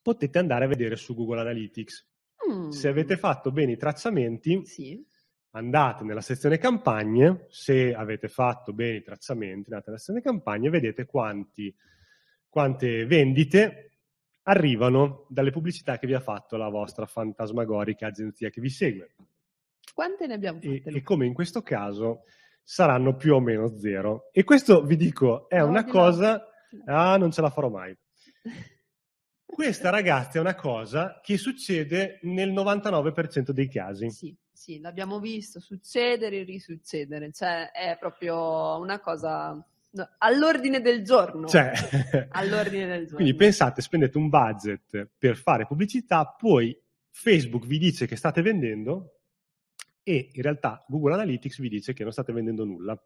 potete 0.00 0.38
andare 0.38 0.64
a 0.64 0.68
vedere 0.68 0.96
su 0.96 1.14
Google 1.14 1.40
Analytics. 1.40 2.08
Mm. 2.50 2.70
Se 2.70 2.88
avete 2.88 3.18
fatto 3.18 3.52
bene 3.52 3.72
i 3.72 3.76
tracciamenti, 3.76 4.64
Sì, 4.64 5.04
andate 5.52 6.04
nella 6.04 6.20
sezione 6.20 6.58
campagne, 6.58 7.46
se 7.50 7.94
avete 7.94 8.28
fatto 8.28 8.72
bene 8.72 8.96
i 8.98 9.02
tracciamenti, 9.02 9.68
andate 9.70 9.84
nella 9.86 9.98
sezione 9.98 10.20
campagne 10.22 10.66
e 10.68 10.70
vedete 10.70 11.04
quanti, 11.06 11.74
quante 12.48 13.06
vendite 13.06 13.88
arrivano 14.44 15.26
dalle 15.28 15.50
pubblicità 15.50 15.98
che 15.98 16.06
vi 16.06 16.14
ha 16.14 16.20
fatto 16.20 16.56
la 16.56 16.68
vostra 16.68 17.06
fantasmagorica 17.06 18.06
agenzia 18.08 18.50
che 18.50 18.60
vi 18.60 18.70
segue. 18.70 19.14
quante 19.94 20.26
ne 20.26 20.34
abbiamo 20.34 20.58
E, 20.60 20.76
fatte? 20.78 20.88
e 20.88 20.92
Luca? 20.92 21.04
come 21.04 21.26
in 21.26 21.34
questo 21.34 21.62
caso 21.62 22.22
saranno 22.62 23.14
più 23.16 23.34
o 23.34 23.40
meno 23.40 23.76
zero. 23.78 24.30
E 24.32 24.44
questo 24.44 24.82
vi 24.84 24.96
dico, 24.96 25.48
è 25.48 25.58
No, 25.58 25.66
una 25.66 25.82
di 25.82 25.86
no. 25.86 25.92
cosa... 25.92 26.46
Ah, 26.86 27.16
non 27.18 27.30
ce 27.30 27.42
la 27.42 27.50
farò 27.50 27.68
mai. 27.68 27.94
Questa, 29.52 29.90
ragazzi, 29.90 30.38
è 30.38 30.40
una 30.40 30.54
cosa 30.54 31.20
che 31.22 31.36
succede 31.36 32.20
nel 32.22 32.52
99% 32.52 33.50
dei 33.50 33.68
casi. 33.68 34.10
Sì, 34.10 34.34
sì, 34.50 34.80
l'abbiamo 34.80 35.20
visto 35.20 35.60
succedere 35.60 36.38
e 36.38 36.42
risuccedere, 36.44 37.30
cioè 37.32 37.70
è 37.70 37.98
proprio 38.00 38.78
una 38.78 38.98
cosa 38.98 39.62
all'ordine 40.18 40.80
del 40.80 41.04
giorno. 41.04 41.46
Cioè, 41.46 41.70
All'ordine 42.32 42.86
del 42.86 43.00
giorno. 43.00 43.16
quindi 43.16 43.34
pensate, 43.34 43.82
spendete 43.82 44.16
un 44.16 44.30
budget 44.30 45.10
per 45.18 45.36
fare 45.36 45.66
pubblicità, 45.66 46.24
poi 46.26 46.74
Facebook 47.10 47.66
vi 47.66 47.76
dice 47.76 48.06
che 48.06 48.16
state 48.16 48.40
vendendo 48.40 49.18
e 50.02 50.30
in 50.32 50.42
realtà 50.42 50.82
Google 50.88 51.12
Analytics 51.12 51.60
vi 51.60 51.68
dice 51.68 51.92
che 51.92 52.04
non 52.04 52.12
state 52.12 52.32
vendendo 52.32 52.64
nulla. 52.64 52.98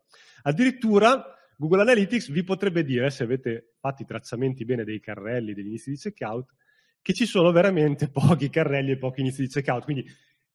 Addirittura 0.43 1.25
Google 1.57 1.81
Analytics 1.83 2.31
vi 2.31 2.45
potrebbe 2.45 2.85
dire, 2.85 3.11
se 3.11 3.23
avete 3.25 3.75
fatto 3.81 4.03
i 4.03 4.07
tracciamenti 4.07 4.65
bene 4.65 4.85
dei 4.85 5.01
carrelli, 5.01 5.55
degli 5.55 5.67
inizi 5.69 5.91
di 5.91 5.97
checkout, 5.97 6.53
che 7.03 7.13
ci 7.15 7.25
sono 7.27 7.51
veramente 7.53 8.09
pochi 8.13 8.51
carrelli 8.51 8.93
e 8.93 8.99
pochi 8.99 9.21
inizi 9.21 9.43
di 9.43 9.49
checkout. 9.49 9.85
Quindi, 9.85 10.05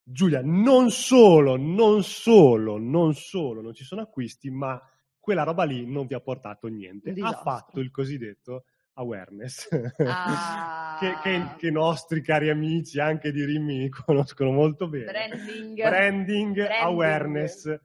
Giulia, 0.03 0.41
non 0.43 0.89
solo, 0.91 1.55
non 1.57 2.03
solo, 2.03 2.77
non 2.77 3.13
solo 3.13 3.61
non 3.61 3.73
ci 3.73 3.83
sono 3.83 4.01
acquisti, 4.01 4.49
ma 4.49 4.79
quella 5.19 5.43
roba 5.43 5.63
lì 5.63 5.85
non 5.85 6.07
vi 6.07 6.13
ha 6.15 6.19
portato 6.19 6.67
niente. 6.67 7.09
Un 7.09 7.13
Ha 7.13 7.15
disastro. 7.15 7.41
fatto 7.43 7.79
il 7.79 7.91
cosiddetto 7.91 8.65
awareness, 8.93 9.67
Ah. 10.05 10.97
che, 10.99 11.13
che- 11.23 11.55
che 11.57 11.67
i 11.67 11.71
nostri 11.71 12.21
cari 12.21 12.49
amici 12.49 12.99
anche 12.99 13.31
di 13.31 13.43
Rimini 13.45 13.89
conoscono 14.05 14.51
molto 14.51 14.87
bene. 14.89 15.05
branding, 15.05 15.75
Branding, 15.75 16.53
Branding. 16.55 16.81
awareness, 16.83 17.79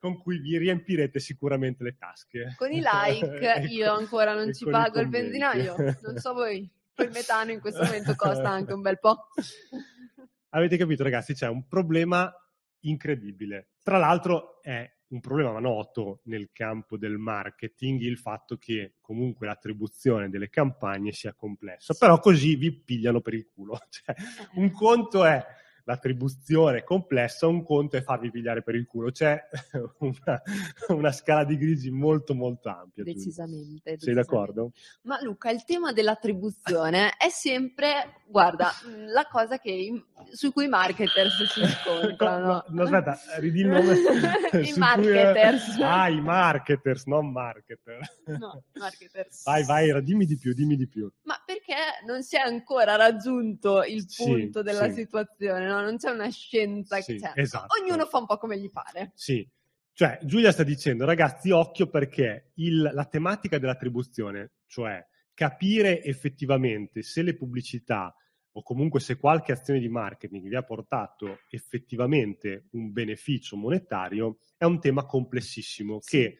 con 0.00 0.18
cui 0.18 0.38
vi 0.38 0.58
riempirete 0.58 1.20
sicuramente 1.20 1.84
le 1.84 1.96
tasche. 1.96 2.54
Con 2.56 2.72
i 2.72 2.80
like 2.82 3.38
E 3.38 3.66
io 3.66 3.92
con- 3.92 4.02
ancora 4.02 4.34
non 4.34 4.52
ci 4.52 4.64
pago 4.64 4.98
il 4.98 5.08
benzinaio, 5.08 5.76
non 6.02 6.16
so 6.16 6.32
voi. 6.32 6.68
Il 6.96 7.10
metano 7.12 7.52
in 7.52 7.60
questo 7.60 7.84
momento 7.84 8.14
costa 8.16 8.48
anche 8.48 8.72
un 8.72 8.80
bel 8.80 8.98
po'. 8.98 9.28
Avete 10.52 10.76
capito, 10.76 11.04
ragazzi? 11.04 11.34
C'è 11.34 11.46
un 11.46 11.68
problema 11.68 12.32
incredibile. 12.80 13.70
Tra 13.82 13.98
l'altro 13.98 14.60
è 14.62 14.90
un 15.08 15.20
problema 15.20 15.58
noto 15.58 16.20
nel 16.24 16.50
campo 16.52 16.96
del 16.96 17.18
marketing 17.18 18.00
il 18.00 18.18
fatto 18.18 18.56
che 18.56 18.94
comunque 19.00 19.46
l'attribuzione 19.46 20.28
delle 20.28 20.48
campagne 20.48 21.12
sia 21.12 21.34
complessa, 21.34 21.94
però 21.94 22.18
così 22.18 22.56
vi 22.56 22.72
pigliano 22.72 23.20
per 23.20 23.34
il 23.34 23.48
culo. 23.52 23.78
Cioè, 23.90 24.14
un 24.54 24.70
conto 24.70 25.24
è 25.24 25.44
l'attribuzione 25.90 26.84
complessa, 26.84 27.46
un 27.46 27.64
conto 27.64 27.96
è 27.96 28.02
farvi 28.02 28.30
pigliare 28.30 28.62
per 28.62 28.74
il 28.76 28.86
culo. 28.86 29.10
C'è 29.10 29.40
una, 29.98 30.42
una 30.88 31.12
scala 31.12 31.44
di 31.44 31.56
grigi 31.56 31.90
molto 31.90 32.34
molto 32.34 32.68
ampia. 32.68 33.02
Decisamente, 33.04 33.80
Sei 33.82 33.94
decisamente. 33.96 34.14
d'accordo? 34.30 34.72
Ma 35.02 35.20
Luca, 35.22 35.50
il 35.50 35.64
tema 35.64 35.92
dell'attribuzione 35.92 37.14
è 37.18 37.28
sempre, 37.28 38.20
guarda, 38.26 38.70
la 39.12 39.26
cosa 39.30 39.58
che, 39.58 40.04
su 40.30 40.52
cui 40.52 40.64
i 40.64 40.68
marketers 40.68 41.44
si 41.44 41.64
scontrano. 41.66 42.64
No, 42.70 42.84
no, 42.88 42.96
aspetta, 42.96 43.18
ridi 43.38 43.60
il 43.60 43.68
nome. 43.68 43.92
I 44.60 44.66
su 44.66 44.72
cui- 44.72 44.78
marketers. 44.78 45.78
ah, 45.80 46.08
i 46.08 46.20
marketers, 46.20 47.04
non 47.06 47.30
marketer. 47.32 47.98
No, 48.38 48.62
marketers. 48.74 49.42
Vai, 49.44 49.64
vai, 49.64 50.04
dimmi 50.04 50.24
di 50.26 50.36
più, 50.38 50.52
dimmi 50.52 50.76
di 50.76 50.86
più. 50.86 51.10
Ma 51.22 51.40
perché 51.44 51.74
non 52.06 52.22
si 52.22 52.36
è 52.36 52.40
ancora 52.40 52.96
raggiunto 52.96 53.82
il 53.82 54.08
Sì, 54.08 54.24
punto 54.24 54.62
della 54.62 54.88
sì. 54.88 55.00
situazione, 55.00 55.66
no? 55.66 55.79
Non 55.80 55.96
c'è 55.96 56.10
una 56.10 56.28
scienza 56.30 57.00
Sì, 57.00 57.14
che 57.16 57.20
c'è. 57.20 57.32
esatto. 57.34 57.80
Ognuno 57.80 58.06
fa 58.06 58.18
un 58.18 58.26
po' 58.26 58.36
come 58.38 58.58
gli 58.58 58.70
pare. 58.70 59.12
Sì, 59.14 59.46
Cioè, 59.92 60.18
Giulia 60.22 60.50
sta 60.50 60.62
dicendo, 60.62 61.04
ragazzi, 61.04 61.50
occhio 61.50 61.88
perché 61.88 62.52
il- 62.54 62.90
la 62.94 63.04
tematica 63.04 63.58
dell'attribuzione, 63.58 64.52
cioè 64.66 65.04
capire 65.34 66.02
effettivamente 66.02 67.02
se 67.02 67.20
le 67.22 67.34
pubblicità 67.36 68.14
o 68.52 68.62
comunque 68.62 69.00
se 69.00 69.16
qualche 69.18 69.52
azione 69.52 69.78
di 69.78 69.88
marketing 69.90 70.48
vi 70.48 70.54
ha 70.56 70.62
portato 70.62 71.40
effettivamente 71.50 72.68
un 72.72 72.92
beneficio 72.92 73.56
monetario, 73.56 74.38
è 74.56 74.64
un 74.64 74.80
tema 74.80 75.04
complessissimo 75.04 75.98
Sì. 76.00 76.16
che, 76.18 76.38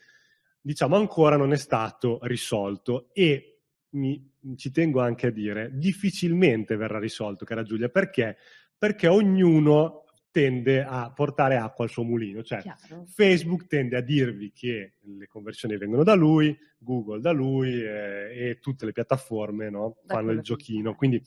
diciamo, 0.61 0.97
ancora 0.97 1.37
non 1.37 1.53
è 1.53 1.57
stato 1.59 2.19
risolto 2.23 3.11
e 3.13 3.61
mi, 3.91 4.33
ci 4.57 4.71
tengo 4.71 5.01
anche 5.01 5.27
a 5.27 5.31
dire, 5.31 5.71
difficilmente 5.75 6.77
verrà 6.77 6.99
risolto, 6.99 7.45
cara 7.45 7.63
Giulia, 7.63 7.89
perché? 7.89 8.37
Perché 8.81 9.09
ognuno 9.09 10.05
tende 10.31 10.83
a 10.83 11.13
portare 11.13 11.57
acqua 11.59 11.85
al 11.85 11.91
suo 11.91 12.03
mulino, 12.03 12.43
cioè 12.43 12.61
Chiaro. 12.63 13.05
Facebook 13.07 13.67
tende 13.67 13.99
a 13.99 14.01
dirvi 14.01 14.53
che 14.53 14.95
le 15.03 15.27
conversioni 15.27 15.77
vengono 15.77 16.03
da 16.03 16.15
lui, 16.15 16.57
Google 16.79 17.21
da 17.21 17.31
lui 17.31 17.83
eh, 17.83 18.49
e 18.49 18.59
tutte 18.59 18.87
le 18.87 18.93
piattaforme 18.93 19.69
no, 19.69 19.99
fanno 20.07 20.31
il 20.31 20.41
giochino. 20.41 20.95
Quindi 20.95 21.23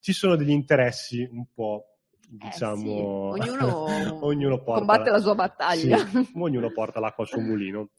ci 0.00 0.14
sono 0.14 0.34
degli 0.34 0.48
interessi 0.50 1.28
un 1.30 1.44
po', 1.52 1.98
Eh, 2.22 2.26
diciamo, 2.46 3.34
sì, 3.34 3.40
ognuno, 3.42 3.84
ognuno 4.24 4.62
porta 4.62 4.78
combatte 4.78 5.10
la 5.10 5.18
sua 5.20 5.34
battaglia. 5.34 5.98
sì, 5.98 6.30
ognuno 6.36 6.70
porta 6.72 7.00
l'acqua 7.00 7.24
al 7.24 7.28
suo 7.28 7.40
mulino. 7.42 7.90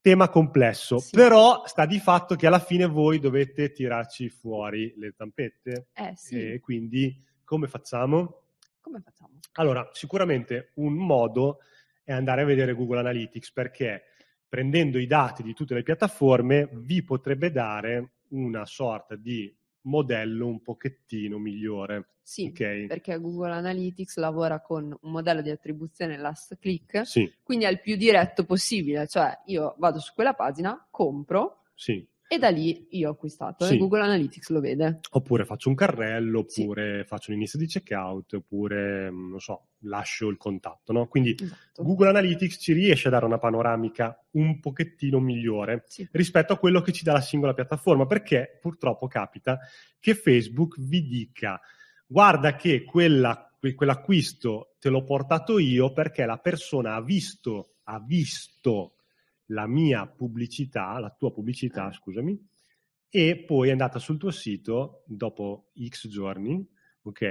Tema 0.00 0.28
complesso, 0.28 0.98
Sì. 0.98 1.16
però 1.16 1.62
sta 1.66 1.86
di 1.86 1.98
fatto 1.98 2.36
che 2.36 2.46
alla 2.46 2.60
fine 2.60 2.86
voi 2.86 3.18
dovete 3.18 3.72
tirarci 3.72 4.28
fuori 4.28 4.94
le 4.96 5.12
zampette 5.16 5.88
Eh 5.92 6.14
e 6.30 6.60
quindi 6.60 7.20
come 7.42 7.66
facciamo? 7.66 8.42
Come 8.84 9.00
facciamo? 9.00 9.38
Allora, 9.54 9.88
sicuramente 9.92 10.72
un 10.74 10.94
modo 10.94 11.60
è 12.04 12.12
andare 12.12 12.42
a 12.42 12.44
vedere 12.44 12.74
Google 12.74 12.98
Analytics 12.98 13.50
perché 13.50 14.02
prendendo 14.46 14.98
i 14.98 15.06
dati 15.06 15.42
di 15.42 15.54
tutte 15.54 15.74
le 15.74 15.82
piattaforme 15.82 16.68
vi 16.72 17.02
potrebbe 17.02 17.50
dare 17.50 18.12
una 18.28 18.66
sorta 18.66 19.16
di 19.16 19.52
modello 19.82 20.46
un 20.46 20.60
pochettino 20.60 21.38
migliore. 21.38 22.10
Sì, 22.24 22.46
ok? 22.46 22.86
perché 22.86 23.20
Google 23.20 23.52
Analytics 23.52 24.16
lavora 24.16 24.60
con 24.60 24.96
un 24.98 25.10
modello 25.10 25.42
di 25.42 25.50
attribuzione 25.50 26.16
last 26.16 26.58
click, 26.58 27.06
Sì, 27.06 27.30
quindi 27.42 27.66
è 27.66 27.68
il 27.68 27.80
più 27.80 27.96
diretto 27.96 28.44
possibile, 28.44 29.06
cioè 29.06 29.40
io 29.46 29.74
vado 29.78 29.98
su 29.98 30.12
quella 30.14 30.32
pagina, 30.32 30.86
compro 30.90 31.64
sì. 31.74 32.06
E 32.26 32.38
da 32.38 32.48
lì 32.48 32.86
io 32.90 33.08
ho 33.08 33.12
acquistato 33.12 33.64
Sì. 33.64 33.74
e 33.74 33.76
Google 33.78 34.00
Analytics 34.02 34.48
lo 34.50 34.60
vede. 34.60 35.00
Oppure 35.10 35.44
faccio 35.44 35.68
un 35.68 35.74
carrello, 35.74 36.44
Sì. 36.48 36.62
oppure 36.62 37.04
faccio 37.04 37.30
un 37.30 37.36
inizio 37.36 37.58
di 37.58 37.66
checkout, 37.66 38.32
oppure, 38.34 39.10
mm, 39.10 39.28
non 39.30 39.40
so, 39.40 39.68
lascio 39.80 40.28
il 40.28 40.36
contatto, 40.36 40.92
no? 40.92 41.06
Quindi 41.06 41.36
Esatto. 41.38 41.82
Google 41.82 42.08
Analytics 42.08 42.56
ci 42.60 42.72
riesce 42.72 43.08
a 43.08 43.10
dare 43.10 43.24
una 43.26 43.38
panoramica 43.38 44.18
un 44.32 44.58
pochettino 44.60 45.20
migliore 45.20 45.84
Sì. 45.86 46.08
rispetto 46.12 46.52
a 46.54 46.58
quello 46.58 46.80
che 46.80 46.92
ci 46.92 47.04
dà 47.04 47.12
la 47.12 47.20
singola 47.20 47.54
piattaforma, 47.54 48.06
perché 48.06 48.58
purtroppo 48.60 49.06
capita 49.06 49.58
che 50.00 50.14
Facebook 50.14 50.76
vi 50.80 51.06
dica 51.06 51.60
guarda 52.06 52.54
che 52.56 52.84
quella- 52.84 53.50
que- 53.58 53.74
quell'acquisto 53.74 54.74
te 54.78 54.88
l'ho 54.88 55.04
portato 55.04 55.58
io 55.58 55.92
perché 55.92 56.24
la 56.26 56.36
persona 56.38 56.94
ha 56.94 57.02
visto, 57.02 57.76
ha 57.84 57.98
visto 58.00 58.96
la 59.46 59.66
mia 59.66 60.06
pubblicità, 60.06 60.98
la 60.98 61.10
tua 61.10 61.32
pubblicità, 61.32 61.88
Eh. 61.88 61.92
scusami, 61.92 62.48
e 63.08 63.44
poi 63.46 63.68
è 63.68 63.72
andata 63.72 63.98
sul 63.98 64.18
tuo 64.18 64.30
sito 64.30 65.02
dopo 65.06 65.70
X 65.88 66.08
giorni, 66.08 66.66
ok? 67.02 67.22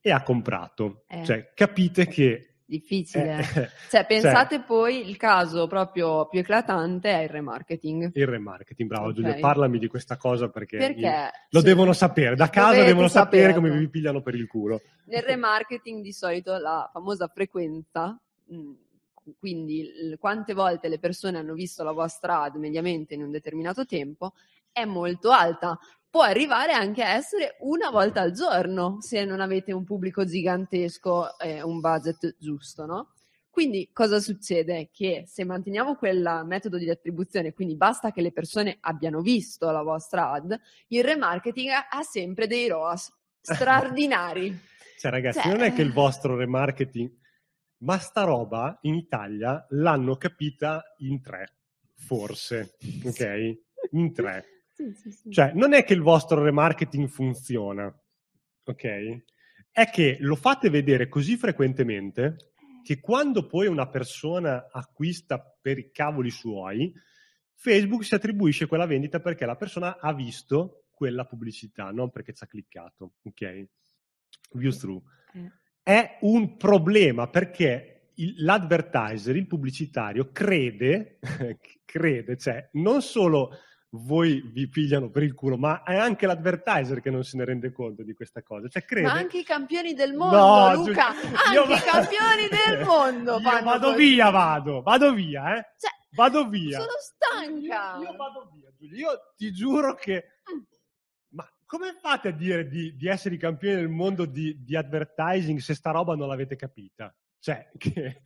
E 0.00 0.10
ha 0.10 0.22
comprato. 0.22 1.04
Eh. 1.08 1.24
Cioè, 1.24 1.52
capite 1.54 2.06
che... 2.06 2.44
Difficile. 2.68 3.38
eh, 3.38 3.68
Cioè, 3.88 4.04
pensate 4.06 4.60
poi 4.60 5.08
il 5.08 5.16
caso 5.16 5.66
proprio 5.66 6.28
più 6.28 6.40
eclatante 6.40 7.10
è 7.10 7.22
il 7.22 7.28
remarketing. 7.30 8.10
il 8.14 8.26
remarketing, 8.26 8.86
bravo 8.90 9.08
Ok. 9.08 9.14
Giulia, 9.14 9.36
parlami 9.40 9.78
di 9.78 9.86
questa 9.86 10.18
cosa 10.18 10.50
perché, 10.50 10.76
io- 10.76 10.86
Perché 10.86 11.30
lo 11.48 11.60
se- 11.60 11.64
devono 11.66 11.92
sapere, 11.94 12.36
da 12.36 12.50
casa 12.50 12.84
devono 12.84 13.08
sapere 13.08 13.52
saperlo. 13.52 13.68
come 13.70 13.78
vi 13.80 13.88
pigliano 13.88 14.20
per 14.20 14.34
il 14.34 14.46
culo. 14.46 14.82
Nel 15.06 15.22
remarketing 15.22 16.02
di 16.02 16.12
solito 16.12 16.58
la 16.58 16.88
famosa 16.92 17.26
frequenza, 17.28 18.20
mh, 18.44 18.72
quindi 19.38 20.16
quante 20.18 20.54
volte 20.54 20.88
le 20.88 20.98
persone 20.98 21.38
hanno 21.38 21.54
visto 21.54 21.82
la 21.82 21.92
vostra 21.92 22.42
ad 22.42 22.56
mediamente 22.56 23.14
in 23.14 23.22
un 23.22 23.30
determinato 23.30 23.84
tempo, 23.84 24.34
è 24.72 24.84
molto 24.84 25.30
alta. 25.30 25.78
Può 26.10 26.22
arrivare 26.22 26.72
anche 26.72 27.02
a 27.02 27.10
essere 27.10 27.56
una 27.60 27.90
volta 27.90 28.20
al 28.22 28.32
giorno 28.32 28.96
se 29.00 29.24
non 29.24 29.40
avete 29.40 29.72
un 29.72 29.84
pubblico 29.84 30.24
gigantesco 30.24 31.38
e 31.38 31.62
un 31.62 31.80
budget 31.80 32.36
giusto, 32.38 32.86
no? 32.86 33.12
Quindi 33.50 33.90
cosa 33.92 34.20
succede? 34.20 34.88
Che 34.92 35.24
se 35.26 35.44
manteniamo 35.44 35.96
quel 35.96 36.42
metodo 36.44 36.78
di 36.78 36.88
attribuzione, 36.88 37.52
quindi 37.52 37.74
basta 37.74 38.12
che 38.12 38.20
le 38.20 38.30
persone 38.30 38.76
abbiano 38.80 39.20
visto 39.20 39.68
la 39.70 39.82
vostra 39.82 40.30
ad, 40.30 40.56
il 40.88 41.02
remarketing 41.02 41.70
ha- 41.70 41.88
ha 41.90 42.02
sempre 42.02 42.46
dei 42.46 42.68
ROAS 42.68 43.12
straordinari. 43.42 44.56
Cioè, 44.98 45.10
ragazzi, 45.10 45.40
Cioè- 45.40 45.52
non 45.52 45.62
è 45.62 45.72
che 45.72 45.82
il 45.82 45.92
vostro 45.92 46.36
remarketing, 46.36 47.10
ma 47.78 47.98
sta 47.98 48.22
roba 48.22 48.78
in 48.82 48.94
Italia 48.94 49.64
l'hanno 49.70 50.16
capita 50.16 50.82
in 50.98 51.20
tre, 51.20 51.56
forse, 51.94 52.76
ok? 53.04 53.58
In 53.92 54.12
tre. 54.12 54.44
Sì, 54.74 54.92
sì, 54.94 55.10
sì. 55.10 55.30
Cioè, 55.30 55.52
non 55.54 55.72
è 55.72 55.84
che 55.84 55.94
il 55.94 56.02
vostro 56.02 56.42
remarketing 56.42 57.08
funziona, 57.08 57.92
ok? 58.64 59.22
È 59.70 59.90
che 59.90 60.16
lo 60.20 60.34
fate 60.34 60.70
vedere 60.70 61.08
così 61.08 61.36
frequentemente 61.36 62.52
che 62.82 63.00
quando 63.00 63.46
poi 63.46 63.66
una 63.66 63.88
persona 63.88 64.68
acquista 64.70 65.38
per 65.38 65.78
i 65.78 65.90
cavoli 65.90 66.30
suoi, 66.30 66.92
Facebook 67.54 68.04
si 68.04 68.14
attribuisce 68.14 68.66
quella 68.66 68.86
vendita 68.86 69.20
perché 69.20 69.44
la 69.44 69.56
persona 69.56 69.98
ha 69.98 70.14
visto 70.14 70.84
quella 70.92 71.24
pubblicità, 71.24 71.90
non 71.90 72.10
perché 72.10 72.32
ci 72.32 72.44
ha 72.44 72.46
cliccato, 72.46 73.14
ok? 73.22 73.66
View 74.52 74.72
through. 74.72 75.02
Eh. 75.34 75.50
È 75.88 76.18
un 76.20 76.58
problema 76.58 77.28
perché 77.28 78.10
il- 78.16 78.44
l'advertiser, 78.44 79.34
il 79.36 79.46
pubblicitario, 79.46 80.28
crede, 80.32 81.18
crede, 81.86 82.36
cioè 82.36 82.68
non 82.72 83.00
solo 83.00 83.56
voi 83.92 84.42
vi 84.52 84.68
pigliano 84.68 85.08
per 85.08 85.22
il 85.22 85.32
culo, 85.32 85.56
ma 85.56 85.82
è 85.84 85.96
anche 85.96 86.26
l'advertiser 86.26 87.00
che 87.00 87.08
non 87.08 87.24
se 87.24 87.38
ne 87.38 87.46
rende 87.46 87.72
conto 87.72 88.02
di 88.02 88.12
questa 88.12 88.42
cosa. 88.42 88.68
Cioè, 88.68 88.84
crede... 88.84 89.06
Ma 89.06 89.14
anche 89.14 89.38
i 89.38 89.44
campioni 89.44 89.94
del 89.94 90.12
mondo, 90.12 90.36
No, 90.36 90.74
Luca, 90.74 91.14
Giulia, 91.14 91.38
anche 91.42 91.54
io 91.54 91.74
i 91.74 91.80
campioni 91.80 92.48
del 92.52 92.84
mondo 92.84 93.38
Io 93.38 93.62
vado 93.62 93.94
via, 93.94 94.28
vado, 94.28 94.82
vado 94.82 95.14
via, 95.14 95.56
eh. 95.56 95.66
Cioè, 95.78 95.90
Vado 96.10 96.48
via. 96.48 96.80
Sono 96.80 96.92
stanca. 96.98 97.96
Io, 97.96 98.10
io 98.10 98.16
vado 98.16 98.50
via, 98.52 98.70
Giulia. 98.76 98.98
Io 98.98 99.20
ti 99.38 99.52
giuro 99.52 99.94
che... 99.94 100.40
Come 101.68 101.98
fate 102.00 102.28
a 102.28 102.32
dire 102.32 102.66
di, 102.66 102.96
di 102.96 103.08
essere 103.08 103.34
i 103.34 103.38
campioni 103.38 103.74
del 103.74 103.90
mondo 103.90 104.24
di, 104.24 104.64
di 104.64 104.74
advertising 104.74 105.58
se 105.58 105.74
sta 105.74 105.90
roba 105.90 106.14
non 106.14 106.26
l'avete 106.26 106.56
capita? 106.56 107.14
Cioè, 107.38 107.68
che, 107.76 108.22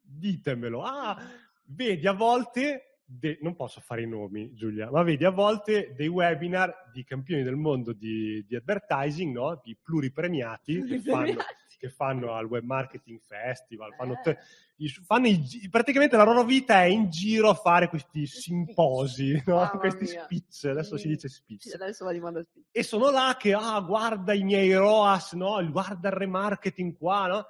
ditemelo. 0.00 0.82
Ah, 0.84 1.20
vedi, 1.64 2.06
a 2.06 2.12
volte, 2.12 3.00
de- 3.04 3.40
non 3.42 3.56
posso 3.56 3.80
fare 3.80 4.02
i 4.02 4.06
nomi, 4.06 4.54
Giulia, 4.54 4.88
ma 4.88 5.02
vedi, 5.02 5.24
a 5.24 5.30
volte 5.30 5.94
dei 5.96 6.06
webinar 6.06 6.92
di 6.92 7.02
campioni 7.02 7.42
del 7.42 7.56
mondo 7.56 7.92
di, 7.92 8.44
di 8.46 8.54
advertising, 8.54 9.34
no? 9.34 9.60
Di 9.64 9.76
pluripremiati 9.82 10.84
che 10.84 11.00
fanno, 11.00 11.38
che 11.76 11.88
fanno 11.88 12.32
al 12.32 12.46
Web 12.46 12.64
Marketing 12.64 13.20
Festival, 13.20 13.94
fanno, 13.94 14.14
Eh. 14.14 14.20
te- 14.22 14.38
fanno 15.04 15.26
i 15.28 15.68
praticamente 15.70 16.16
la 16.16 16.24
loro 16.24 16.44
vita 16.44 16.82
è 16.82 16.86
in 16.86 17.10
giro 17.10 17.48
a 17.48 17.54
fare 17.54 17.88
questi 17.88 18.26
simposi, 18.26 19.42
no? 19.46 19.56
Mamma 19.56 19.70
questi 19.78 20.06
speech, 20.06 20.64
adesso 20.64 20.96
si 20.96 21.08
dice 21.08 21.28
speech. 21.28 21.74
Adesso. 21.74 22.08
E 22.70 22.82
sono 22.82 23.10
là 23.10 23.36
che, 23.38 23.54
ah, 23.54 23.80
guarda 23.80 24.32
i 24.32 24.42
miei 24.42 24.72
ROAS, 24.74 25.32
no? 25.32 25.64
Guarda 25.70 26.08
il 26.08 26.14
remarketing 26.14 26.96
qua, 26.96 27.26
no? 27.26 27.46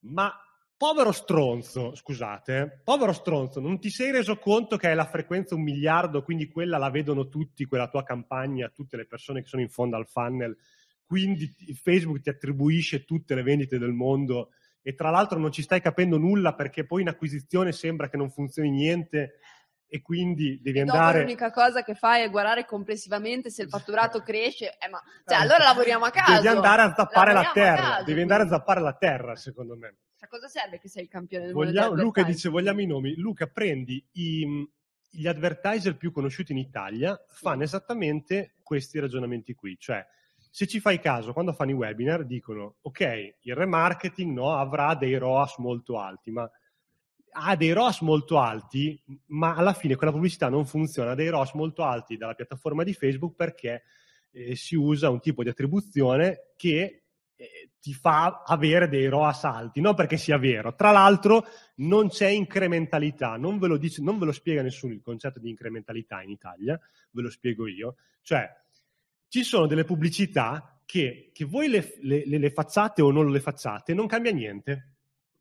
Ma 0.00 0.32
povero 0.76 1.10
stronzo, 1.10 1.94
scusate, 1.94 2.82
povero 2.84 3.12
stronzo, 3.12 3.60
non 3.60 3.80
ti 3.80 3.88
sei 3.88 4.10
reso 4.10 4.36
conto 4.36 4.76
che 4.76 4.88
hai 4.88 4.94
la 4.94 5.06
frequenza 5.06 5.54
un 5.54 5.62
miliardo, 5.62 6.22
quindi 6.22 6.48
quella 6.48 6.76
la 6.76 6.90
vedono 6.90 7.28
tutti, 7.28 7.64
quella 7.64 7.88
tua 7.88 8.02
campagna, 8.02 8.68
tutte 8.68 8.96
le 8.96 9.06
persone 9.06 9.40
che 9.40 9.48
sono 9.48 9.62
in 9.62 9.70
fondo 9.70 9.96
al 9.96 10.06
funnel, 10.06 10.56
quindi 11.06 11.54
Facebook 11.80 12.20
ti 12.20 12.28
attribuisce 12.28 13.04
tutte 13.04 13.34
le 13.34 13.42
vendite 13.42 13.78
del 13.78 13.92
mondo 13.92 14.50
e 14.82 14.94
tra 14.94 15.10
l'altro 15.10 15.38
non 15.38 15.52
ci 15.52 15.62
stai 15.62 15.80
capendo 15.80 16.18
nulla 16.18 16.54
perché 16.54 16.84
poi 16.84 17.02
in 17.02 17.08
acquisizione 17.08 17.72
sembra 17.72 18.08
che 18.08 18.16
non 18.16 18.30
funzioni 18.30 18.70
niente 18.70 19.38
e 19.88 20.02
quindi 20.02 20.60
devi 20.60 20.80
E 20.80 20.84
dopo 20.84 20.96
andare... 20.98 21.20
l'unica 21.20 21.50
cosa 21.52 21.84
che 21.84 21.94
fai 21.94 22.22
è 22.24 22.30
guardare 22.30 22.64
complessivamente 22.64 23.50
se 23.50 23.62
il 23.62 23.68
fatturato 23.68 24.20
cresce. 24.20 24.76
Eh, 24.78 24.88
ma, 24.88 25.00
cioè, 25.24 25.38
Eh, 25.38 25.40
allora 25.40 25.62
lavoriamo 25.64 26.04
a 26.04 26.10
caso. 26.10 26.32
Devi 26.34 26.48
andare 26.48 26.82
a 26.82 26.92
zappare 26.94 27.32
la 27.32 27.40
Lavoriamo 27.42 27.48
a 27.50 27.52
terra, 27.76 27.88
caso, 27.90 28.04
devi 28.04 28.20
andare 28.20 28.42
a 28.42 28.46
quindi. 28.46 28.64
zappare 28.64 28.80
la 28.80 28.92
terra, 28.94 29.36
secondo 29.36 29.76
me. 29.76 29.96
A 30.18 30.26
cosa 30.26 30.48
serve 30.48 30.78
che 30.80 30.88
sei 30.88 31.04
il 31.04 31.08
campione 31.08 31.44
del 31.46 31.54
mondo 31.54 31.70
Vogliamo- 31.70 31.94
di 31.94 32.00
Luca 32.02 32.22
dice: 32.24 32.48
Vogliamo 32.48 32.80
i 32.80 32.86
nomi. 32.86 33.14
Luca, 33.14 33.46
prendi 33.46 34.04
i- 34.14 34.68
gli 35.08 35.26
advertiser 35.28 35.96
più 35.96 36.10
conosciuti 36.10 36.50
in 36.50 36.58
Italia, 36.58 37.16
fanno 37.28 37.62
esattamente 37.62 38.56
questi 38.64 38.98
ragionamenti 38.98 39.54
qui. 39.54 39.76
Cioè, 39.78 40.04
se 40.56 40.66
ci 40.66 40.80
fai 40.80 40.98
caso, 40.98 41.34
quando 41.34 41.52
fanno 41.52 41.72
i 41.72 41.74
webinar, 41.74 42.24
dicono: 42.24 42.76
Ok, 42.80 43.34
il 43.42 43.54
remarketing 43.54 44.32
no, 44.32 44.56
avrà 44.56 44.94
dei 44.94 45.18
ROAS 45.18 45.58
molto 45.58 45.98
alti, 45.98 46.30
ma 46.30 46.50
ha 47.32 47.56
dei 47.56 47.72
ROS 47.72 48.00
molto 48.00 48.38
alti, 48.38 48.98
ma 49.26 49.54
alla 49.54 49.74
fine 49.74 49.96
quella 49.96 50.12
pubblicità 50.12 50.48
non 50.48 50.64
funziona, 50.64 51.10
ha 51.10 51.14
dei 51.14 51.28
ROS 51.28 51.52
molto 51.52 51.82
alti 51.82 52.16
dalla 52.16 52.32
piattaforma 52.32 52.84
di 52.84 52.94
Facebook 52.94 53.34
perché 53.36 53.82
eh, 54.30 54.56
si 54.56 54.76
usa 54.76 55.10
un 55.10 55.20
tipo 55.20 55.42
di 55.42 55.50
attribuzione 55.50 56.52
che 56.56 57.02
eh, 57.36 57.70
ti 57.78 57.92
fa 57.92 58.42
avere 58.46 58.88
dei 58.88 59.08
ROAS 59.08 59.44
alti, 59.44 59.82
non 59.82 59.94
perché 59.94 60.16
sia 60.16 60.38
vero. 60.38 60.74
Tra 60.74 60.90
l'altro 60.90 61.44
non 61.80 62.08
c'è 62.08 62.28
incrementalità, 62.28 63.36
non 63.36 63.58
ve 63.58 63.66
lo, 63.66 63.76
dice, 63.76 64.00
non 64.00 64.18
ve 64.18 64.24
lo 64.24 64.32
spiega 64.32 64.62
nessuno 64.62 64.94
il 64.94 65.02
concetto 65.02 65.38
di 65.38 65.50
incrementalità 65.50 66.22
in 66.22 66.30
Italia, 66.30 66.80
ve 67.10 67.20
lo 67.20 67.28
spiego 67.28 67.66
io. 67.66 67.96
Cioè, 68.22 68.50
ci 69.36 69.44
sono 69.44 69.66
delle 69.66 69.84
pubblicità 69.84 70.80
che, 70.86 71.30
che 71.34 71.44
voi 71.44 71.68
le, 71.68 71.98
le, 72.00 72.24
le, 72.24 72.50
facciate 72.50 73.02
o 73.02 73.10
non 73.10 73.30
le 73.30 73.40
facciate, 73.40 73.92
non 73.92 74.06
cambia 74.06 74.32
niente. 74.32 74.92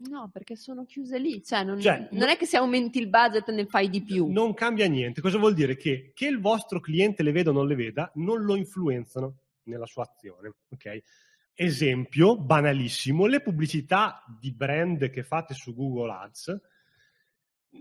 No, 0.10 0.30
perché 0.34 0.58
sono 0.58 0.84
chiuse 0.84 1.18
lì, 1.18 1.42
cioè 1.42 1.64
non, 1.64 1.80
cioè, 1.80 2.10
non, 2.12 2.28
è 2.28 2.36
che 2.36 2.46
se 2.46 2.58
aumenti 2.58 3.00
il 3.00 3.08
budget 3.08 3.50
ne 3.52 3.66
fai 3.66 3.90
di 3.90 4.04
più. 4.04 4.28
Non 4.30 4.54
cambia 4.54 4.86
niente, 4.88 5.22
cosa 5.22 5.38
vuol 5.38 5.54
dire? 5.54 5.78
Che, 5.78 6.12
che 6.14 6.28
il 6.28 6.42
vostro 6.42 6.82
cliente 6.82 7.24
le 7.24 7.32
veda 7.32 7.52
o 7.52 7.54
non 7.54 7.68
le 7.68 7.76
veda, 7.76 8.12
non 8.16 8.44
lo 8.44 8.56
influenzano 8.58 9.38
nella 9.64 9.86
sua 9.86 10.04
azione, 10.04 10.54
ok? 10.68 11.02
Esempio 11.54 12.38
banalissimo, 12.38 13.28
le 13.28 13.40
pubblicità 13.40 14.26
di 14.42 14.52
brand 14.52 15.10
che 15.10 15.24
fate 15.24 15.54
su 15.54 15.74
Google 15.74 16.12
Ads 16.12 16.62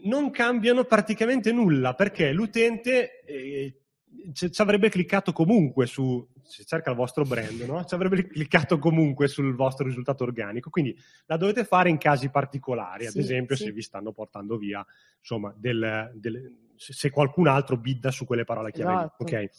non 0.05 0.31
cambiano 0.31 0.85
praticamente 0.85 1.51
nulla 1.51 1.95
perché 1.95 2.33
l'utente 2.33 3.25
eh, 3.25 3.84
ci 4.33 4.51
avrebbe 4.57 4.89
cliccato 4.89 5.33
comunque 5.33 5.87
su, 5.87 6.27
se 6.43 6.65
cerca 6.65 6.91
il 6.91 6.97
vostro 6.97 7.25
brand, 7.25 7.61
no? 7.63 7.85
ci 7.85 7.95
avrebbe 7.95 8.27
cliccato 8.27 8.79
comunque 8.79 9.29
sul 9.29 9.55
vostro 9.55 9.85
risultato 9.85 10.25
organico, 10.25 10.71
quindi 10.71 10.97
la 11.27 11.37
dovete 11.37 11.65
fare 11.65 11.91
in 11.91 11.99
casi 11.99 12.31
particolari, 12.31 13.07
ad 13.07 13.13
sì, 13.13 13.19
esempio 13.19 13.57
sì. 13.57 13.65
se 13.65 13.73
vi 13.73 13.83
stanno 13.83 14.13
portando 14.13 14.57
via, 14.57 14.85
insomma, 15.19 15.55
del, 15.57 16.13
del, 16.15 16.57
se 16.77 17.11
qualcun 17.11 17.47
altro 17.47 17.77
bidda 17.77 18.11
su 18.11 18.25
quelle 18.25 18.45
parole 18.45 18.73
chiave. 18.73 18.93
Esatto. 18.93 19.23
Ok. 19.25 19.51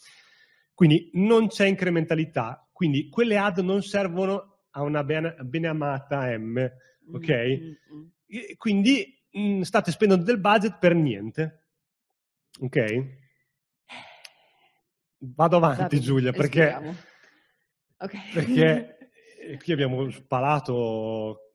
Quindi 0.73 1.09
non 1.13 1.47
c'è 1.47 1.65
incrementalità, 1.65 2.67
quindi 2.71 3.07
quelle 3.09 3.37
ad 3.37 3.59
non 3.59 3.81
servono 3.81 4.57
a 4.71 4.81
una 4.81 5.03
ben, 5.03 5.33
beneamata 5.41 6.37
M, 6.37 6.69
ok? 7.13 7.29
Mm-hmm. 7.29 8.41
Quindi 8.57 9.23
mh, 9.31 9.39
mm, 9.39 9.61
state 9.61 9.91
spendendo 9.91 10.25
del 10.25 10.39
budget 10.39 10.77
per 10.77 10.93
niente, 10.93 11.63
ok? 12.59 13.23
Vado 15.17 15.57
avanti 15.57 15.99
Giulia, 15.99 16.31
perché, 16.31 16.95
okay. 17.97 18.31
perché 18.33 18.97
qui 19.61 19.73
abbiamo 19.73 20.09
spalato 20.11 21.51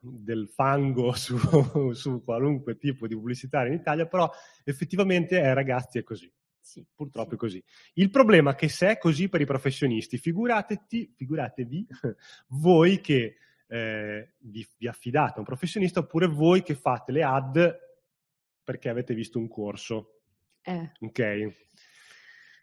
del 0.00 0.48
fango 0.48 1.12
su, 1.16 1.92
su, 1.92 2.22
qualunque 2.22 2.76
tipo 2.76 3.06
di 3.06 3.14
pubblicitaria 3.14 3.72
in 3.72 3.78
Italia, 3.78 4.06
però 4.06 4.30
effettivamente 4.64 5.40
eh, 5.40 5.54
ragazzi 5.54 5.98
è 5.98 6.02
così. 6.02 6.32
Sì, 6.60 6.84
Purtroppo 6.94 7.30
sì. 7.30 7.34
è 7.34 7.38
così. 7.38 7.64
Il 7.94 8.10
problema 8.10 8.52
è 8.52 8.54
che 8.54 8.68
se 8.68 8.90
è 8.90 8.98
così 8.98 9.28
per 9.28 9.40
i 9.40 9.46
professionisti, 9.46 10.18
figuratevi, 10.18 11.14
figuratevi 11.16 11.86
voi 12.48 13.00
che 13.00 13.36
eh, 13.66 14.32
vi, 14.38 14.66
vi, 14.76 14.86
affidate 14.86 15.36
a 15.36 15.38
un 15.38 15.44
professionista 15.44 16.00
oppure 16.00 16.26
voi 16.26 16.62
che 16.62 16.74
fate 16.74 17.12
le 17.12 17.22
ad 17.22 17.78
perché 18.62 18.90
avete 18.90 19.14
visto 19.14 19.38
un 19.38 19.48
corso. 19.48 20.20
Eh. 20.60 20.92
Ok? 21.00 21.48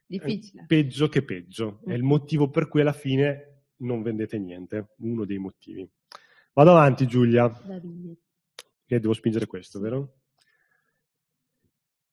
Difficile. 0.07 0.65
peggio 0.67 1.07
che 1.09 1.23
peggio. 1.23 1.81
Mm. 1.85 1.91
È 1.91 1.93
il 1.93 2.03
motivo 2.03 2.49
per 2.49 2.67
cui 2.67 2.81
alla 2.81 2.93
fine 2.93 3.63
non 3.77 4.01
vendete 4.01 4.37
niente. 4.39 4.93
Uno 4.97 5.25
dei 5.25 5.37
motivi. 5.37 5.87
Vado 6.53 6.71
avanti, 6.71 7.05
Giulia. 7.05 7.51
Che 8.85 8.99
devo 8.99 9.13
spingere 9.13 9.47
questo, 9.47 9.79
vero? 9.79 10.19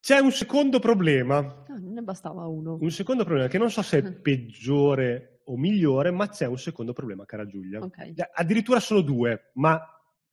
C'è 0.00 0.18
un 0.18 0.32
secondo 0.32 0.80
problema. 0.80 1.64
Ah, 1.68 1.78
non 1.78 1.92
ne 1.92 2.02
bastava 2.02 2.44
uno. 2.46 2.76
Un 2.80 2.90
secondo 2.90 3.24
problema 3.24 3.48
che 3.48 3.58
non 3.58 3.70
so 3.70 3.82
se 3.82 3.98
è 3.98 4.02
peggiore 4.20 5.42
o 5.44 5.56
migliore, 5.56 6.10
ma 6.10 6.28
c'è 6.28 6.46
un 6.46 6.58
secondo 6.58 6.92
problema, 6.92 7.24
cara 7.24 7.46
Giulia. 7.46 7.80
Okay. 7.80 8.14
Addirittura 8.34 8.80
sono 8.80 9.00
due, 9.00 9.50
ma 9.54 9.80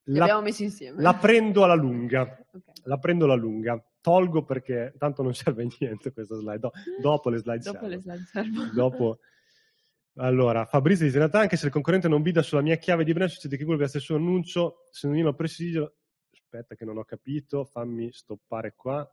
la. 0.06 0.41
La 0.95 1.13
prendo 1.15 1.63
alla 1.63 1.76
lunga. 1.76 2.24
Okay. 2.24 2.74
La 2.86 2.98
prendo 2.98 3.26
alla 3.26 3.36
lunga. 3.36 3.84
Tolgo 4.02 4.44
perché 4.44 4.94
tanto 4.98 5.24
non 5.24 5.34
serve 5.36 5.64
a 5.64 5.68
niente 5.80 6.12
questa 6.12 6.36
slide. 6.36 6.60
Do, 6.60 6.72
dopo 7.02 7.30
le 7.30 7.38
slide 7.38 7.64
dopo. 7.64 7.86
Le 7.86 8.00
slide 8.00 8.26
servono. 8.32 8.72
Dopo. 8.74 9.20
Allora, 10.16 10.66
Fabrizio 10.66 11.06
dice, 11.06 11.18
in 11.18 11.24
realtà 11.24 11.40
anche 11.40 11.56
se 11.56 11.68
il 11.68 11.72
concorrente 11.72 12.10
non 12.10 12.22
bida 12.22 12.42
sulla 12.42 12.62
mia 12.62 12.76
chiave 12.76 13.06
di 13.06 13.14
brand, 13.14 13.30
succede 13.30 13.56
che 13.56 13.64
Google 13.64 13.80
piazza 13.80 13.98
il 13.98 14.04
suo 14.04 14.16
annuncio, 14.18 14.88
se 14.92 15.08
non 15.08 15.16
io 15.16 15.34
presidio, 15.34 15.96
aspetta 16.32 16.76
che 16.76 16.84
non 16.84 16.98
ho 16.98 17.06
capito, 17.06 17.64
fammi 17.64 18.12
stoppare 18.12 18.74
qua, 18.76 19.10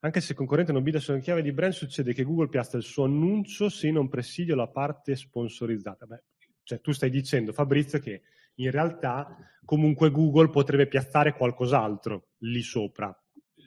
anche 0.00 0.20
se 0.20 0.32
il 0.32 0.38
concorrente 0.38 0.72
non 0.72 0.84
bida 0.84 1.00
sulla 1.00 1.18
chiave 1.18 1.42
di 1.42 1.52
brand, 1.52 1.72
succede 1.72 2.12
che 2.14 2.22
Google 2.22 2.48
piazza 2.48 2.76
il 2.76 2.84
suo 2.84 3.04
annuncio 3.04 3.68
se 3.68 3.90
non 3.90 4.08
presidio 4.08 4.54
la 4.54 4.68
parte 4.68 5.16
sponsorizzata. 5.16 6.06
Beh, 6.06 6.22
cioè, 6.62 6.80
tu 6.80 6.92
stai 6.92 7.10
dicendo, 7.10 7.52
Fabrizio, 7.52 7.98
che 7.98 8.22
in 8.54 8.70
realtà 8.70 9.36
comunque 9.64 10.10
Google 10.10 10.50
potrebbe 10.50 10.86
piazzare 10.86 11.34
qualcos'altro 11.34 12.28
lì 12.38 12.62
sopra. 12.62 13.12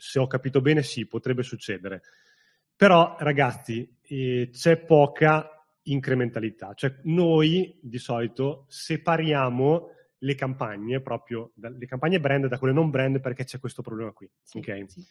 Se 0.01 0.17
ho 0.17 0.25
capito 0.25 0.61
bene, 0.61 0.81
sì, 0.81 1.05
potrebbe 1.05 1.43
succedere. 1.43 2.01
Però, 2.75 3.15
ragazzi, 3.19 3.87
eh, 4.01 4.49
c'è 4.51 4.77
poca 4.77 5.63
incrementalità. 5.83 6.73
Cioè, 6.73 7.01
noi 7.03 7.77
di 7.79 7.99
solito 7.99 8.65
separiamo 8.67 9.89
le 10.17 10.35
campagne 10.35 10.99
proprio, 11.01 11.51
le 11.53 11.85
campagne 11.85 12.19
brand 12.19 12.47
da 12.47 12.57
quelle 12.57 12.73
non 12.73 12.89
brand 12.89 13.19
perché 13.19 13.43
c'è 13.43 13.59
questo 13.59 13.83
problema 13.83 14.11
qui. 14.11 14.27
Sì, 14.41 14.57
okay? 14.57 14.89
sì. 14.89 15.05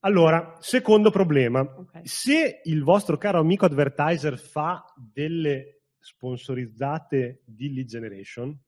Allora, 0.00 0.56
secondo 0.60 1.10
problema, 1.10 1.60
okay. 1.60 2.06
se 2.06 2.62
il 2.64 2.82
vostro 2.82 3.18
caro 3.18 3.38
amico 3.38 3.66
advertiser 3.66 4.38
fa 4.38 4.82
delle 4.96 5.82
sponsorizzate 5.98 7.42
di 7.44 7.74
lead 7.74 7.86
generation, 7.86 8.58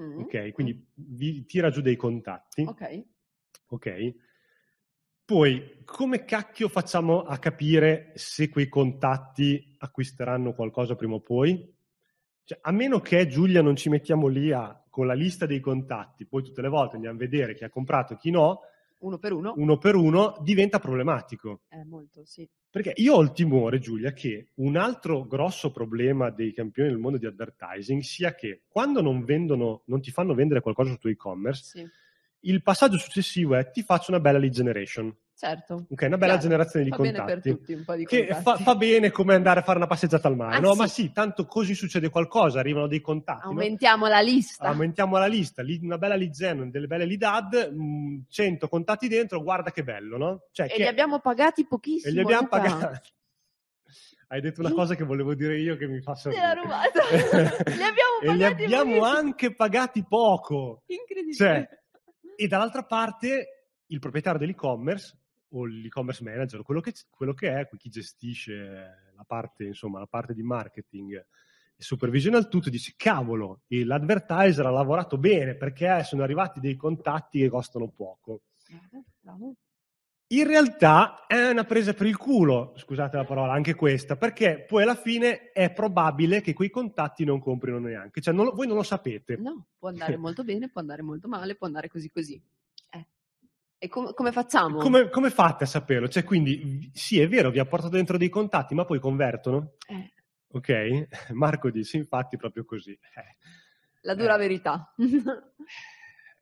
mm. 0.00 0.18
ok, 0.20 0.52
quindi 0.52 0.88
vi 0.94 1.44
tira 1.46 1.70
giù 1.70 1.80
dei 1.80 1.96
contatti, 1.96 2.62
ok, 2.62 3.04
ok, 3.70 4.14
poi 5.26 5.82
come 5.84 6.24
cacchio 6.24 6.68
facciamo 6.68 7.24
a 7.24 7.36
capire 7.38 8.12
se 8.14 8.48
quei 8.48 8.68
contatti 8.68 9.74
acquisteranno 9.78 10.54
qualcosa 10.54 10.94
prima 10.94 11.14
o 11.14 11.20
poi? 11.20 11.74
Cioè, 12.44 12.58
a 12.62 12.70
meno 12.70 13.00
che 13.00 13.26
Giulia 13.26 13.60
non 13.60 13.74
ci 13.74 13.88
mettiamo 13.88 14.28
lì 14.28 14.52
a, 14.52 14.84
con 14.88 15.04
la 15.04 15.14
lista 15.14 15.44
dei 15.44 15.58
contatti, 15.58 16.26
poi 16.26 16.44
tutte 16.44 16.62
le 16.62 16.68
volte 16.68 16.94
andiamo 16.94 17.16
a 17.16 17.18
vedere 17.18 17.54
chi 17.54 17.64
ha 17.64 17.68
comprato 17.68 18.12
e 18.12 18.16
chi 18.18 18.30
no, 18.30 18.60
uno 19.00 19.18
per 19.18 19.32
uno, 19.32 19.52
uno 19.56 19.78
per 19.78 19.96
uno 19.96 20.36
diventa 20.42 20.78
problematico. 20.78 21.62
Eh, 21.70 21.84
molto, 21.84 22.24
sì. 22.24 22.48
Perché 22.70 22.92
io 22.94 23.14
ho 23.14 23.20
il 23.20 23.32
timore, 23.32 23.80
Giulia, 23.80 24.12
che 24.12 24.50
un 24.56 24.76
altro 24.76 25.26
grosso 25.26 25.72
problema 25.72 26.30
dei 26.30 26.52
campioni 26.52 26.88
del 26.88 26.98
mondo 26.98 27.18
di 27.18 27.26
advertising 27.26 28.00
sia 28.02 28.34
che 28.36 28.62
quando 28.68 29.02
non 29.02 29.24
vendono, 29.24 29.82
non 29.86 30.00
ti 30.00 30.12
fanno 30.12 30.34
vendere 30.34 30.60
qualcosa 30.60 30.92
su 30.92 30.98
tuo 30.98 31.10
e-commerce, 31.10 31.80
sì. 31.80 31.90
Il 32.48 32.62
passaggio 32.62 32.98
successivo 32.98 33.54
è 33.56 33.70
ti 33.70 33.82
faccio 33.82 34.10
una 34.10 34.20
bella 34.20 34.38
lead 34.38 34.52
generation. 34.52 35.14
Certo. 35.38 35.86
Ok, 35.90 36.02
una 36.06 36.16
bella 36.16 36.38
Chiaro. 36.38 36.40
generazione 36.40 36.84
di 36.86 36.90
fa 36.90 36.96
contatti. 36.96 37.18
Bene 37.18 37.40
per 37.40 37.52
tutti, 37.52 37.72
un 37.74 37.84
po' 37.84 37.94
di 37.94 38.06
che 38.06 38.26
fa, 38.40 38.56
fa, 38.56 38.74
bene 38.74 39.10
come 39.10 39.34
andare 39.34 39.60
a 39.60 39.62
fare 39.62 39.76
una 39.76 39.86
passeggiata 39.86 40.28
al 40.28 40.36
mare, 40.36 40.56
ah, 40.56 40.60
no? 40.60 40.72
Sì. 40.72 40.78
Ma 40.78 40.86
sì, 40.86 41.12
tanto 41.12 41.44
così 41.44 41.74
succede 41.74 42.08
qualcosa, 42.08 42.58
arrivano 42.58 42.86
dei 42.86 43.02
contatti. 43.02 43.44
Aumentiamo 43.44 44.06
no? 44.06 44.12
la 44.12 44.20
lista. 44.20 44.64
Aumentiamo 44.64 45.18
la 45.18 45.26
lista, 45.26 45.62
una 45.82 45.98
bella 45.98 46.16
lead 46.16 46.32
gen, 46.32 46.70
delle 46.70 46.86
belle 46.86 47.04
lead 47.04 47.22
ad, 47.22 47.74
100 48.26 48.68
contatti 48.68 49.08
dentro, 49.08 49.42
guarda 49.42 49.70
che 49.70 49.84
bello, 49.84 50.16
no? 50.16 50.46
Cioè, 50.52 50.68
e 50.70 50.78
li 50.78 50.86
abbiamo 50.86 51.20
pagati 51.20 51.66
pochissimo. 51.66 52.10
E 52.10 52.14
li 52.14 52.20
abbiamo 52.20 52.48
pagati. 52.48 52.98
Hai 54.28 54.40
detto 54.40 54.60
una 54.60 54.72
cosa 54.72 54.94
che 54.96 55.04
volevo 55.04 55.34
dire 55.34 55.58
io 55.60 55.76
che 55.76 55.86
mi 55.86 56.00
fa 56.00 56.14
sorridere. 56.14 56.46
L'ha 56.46 56.60
rubata. 56.62 57.02
li 57.76 57.82
abbiamo 57.82 58.18
pagati 58.24 58.24
E 58.24 58.34
li 58.34 58.44
abbiamo 58.44 58.96
pochissimo. 58.96 59.04
anche 59.04 59.54
pagati 59.54 60.04
poco. 60.08 60.82
Incredibile. 60.86 61.34
Cioè, 61.34 61.68
e 62.36 62.46
dall'altra 62.46 62.84
parte 62.84 63.66
il 63.86 63.98
proprietario 63.98 64.38
dell'e-commerce 64.38 65.18
o 65.50 65.64
l'e-commerce 65.64 66.22
manager, 66.22 66.62
quello 66.62 66.80
che, 66.80 66.92
quello 67.10 67.32
che 67.32 67.48
è, 67.48 67.68
chi 67.76 67.88
gestisce 67.88 69.12
la 69.14 69.24
parte, 69.24 69.64
insomma, 69.64 69.98
la 69.98 70.06
parte 70.06 70.34
di 70.34 70.42
marketing 70.42 71.14
e 71.78 71.82
supervisione 71.82 72.36
al 72.36 72.48
tutto, 72.48 72.70
dice 72.70 72.94
cavolo, 72.96 73.60
l'advertiser 73.68 74.66
ha 74.66 74.70
lavorato 74.70 75.18
bene 75.18 75.54
perché 75.54 76.02
sono 76.04 76.22
arrivati 76.22 76.58
dei 76.58 76.74
contatti 76.74 77.40
che 77.40 77.48
costano 77.48 77.88
poco. 77.88 78.42
In 80.28 80.44
realtà 80.44 81.26
è 81.26 81.50
una 81.50 81.64
presa 81.64 81.94
per 81.94 82.06
il 82.06 82.16
culo, 82.16 82.72
scusate 82.76 83.16
la 83.16 83.24
parola, 83.24 83.52
anche 83.52 83.74
questa, 83.74 84.16
perché 84.16 84.64
poi 84.66 84.82
alla 84.82 84.96
fine 84.96 85.52
è 85.52 85.70
probabile 85.72 86.40
che 86.40 86.52
quei 86.52 86.68
contatti 86.68 87.24
non 87.24 87.38
comprino 87.38 87.78
neanche, 87.78 88.20
cioè 88.20 88.34
non, 88.34 88.50
voi 88.52 88.66
non 88.66 88.76
lo 88.76 88.82
sapete. 88.82 89.36
No, 89.36 89.68
può 89.78 89.88
andare 89.88 90.16
molto 90.16 90.42
bene, 90.42 90.68
può 90.68 90.80
andare 90.80 91.02
molto 91.02 91.28
male, 91.28 91.54
può 91.54 91.66
andare 91.68 91.88
così 91.88 92.10
così. 92.10 92.42
E 93.78 93.88
com- 93.88 94.14
come 94.14 94.32
facciamo? 94.32 94.78
Come, 94.78 95.10
come, 95.10 95.30
fate 95.30 95.64
a 95.64 95.66
saperlo? 95.66 96.08
Cioè, 96.08 96.24
quindi, 96.24 96.90
sì, 96.94 97.20
è 97.20 97.28
vero, 97.28 97.50
vi 97.50 97.58
ha 97.58 97.66
portato 97.66 97.94
dentro 97.94 98.16
dei 98.16 98.30
contatti, 98.30 98.74
ma 98.74 98.86
poi 98.86 98.98
convertono? 98.98 99.74
Eh. 99.86 100.14
Ok? 100.52 101.08
Marco 101.34 101.70
dice, 101.70 101.98
infatti, 101.98 102.36
proprio 102.38 102.64
così. 102.64 102.92
Eh. 102.92 103.36
La 104.00 104.14
dura 104.14 104.36
eh. 104.36 104.38
verità. 104.38 104.94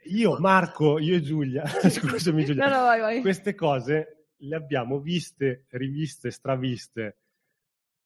io, 0.07 0.39
Marco, 0.39 0.99
io 0.99 1.17
e 1.17 1.21
Giulia, 1.21 1.65
scusami 1.89 2.45
Giulia, 2.45 2.69
No, 2.69 2.77
no, 2.77 2.83
vai, 2.83 3.01
vai. 3.01 3.21
queste 3.21 3.55
cose 3.55 4.29
le 4.37 4.57
abbiamo 4.57 5.01
viste, 5.01 5.67
riviste, 5.71 6.31
straviste, 6.31 7.19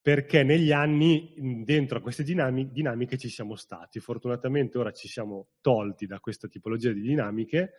perché 0.01 0.43
negli 0.43 0.73
anni 0.73 1.35
dentro 1.65 1.99
a 1.99 2.01
queste 2.01 2.23
dinami- 2.23 2.71
dinamiche 2.71 3.19
ci 3.19 3.29
siamo 3.29 3.57
stati. 3.57 4.01
Fortunatamente 4.01 4.79
ora 4.79 4.93
ci 4.93 5.09
siamo 5.09 5.49
tolti 5.61 6.07
da 6.07 6.21
questa 6.21 6.49
tipologia 6.49 6.93
di 6.93 7.01
dinamiche, 7.01 7.73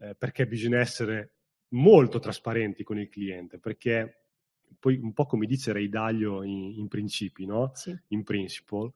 eh, 0.00 0.14
perché 0.14 0.46
bisogna 0.46 0.78
essere 0.78 1.34
molto 1.70 2.18
trasparenti 2.18 2.82
con 2.82 2.98
il 2.98 3.08
cliente, 3.08 3.58
perché 3.58 4.24
poi 4.78 4.98
un 4.98 5.12
po' 5.12 5.26
come 5.26 5.46
dice 5.46 5.72
Ray 5.72 5.88
Dalio 5.88 6.42
in, 6.42 6.78
in 6.78 6.88
principi, 6.88 7.44
no? 7.44 7.72
Sì. 7.74 7.96
in 8.08 8.22
principle, 8.22 8.92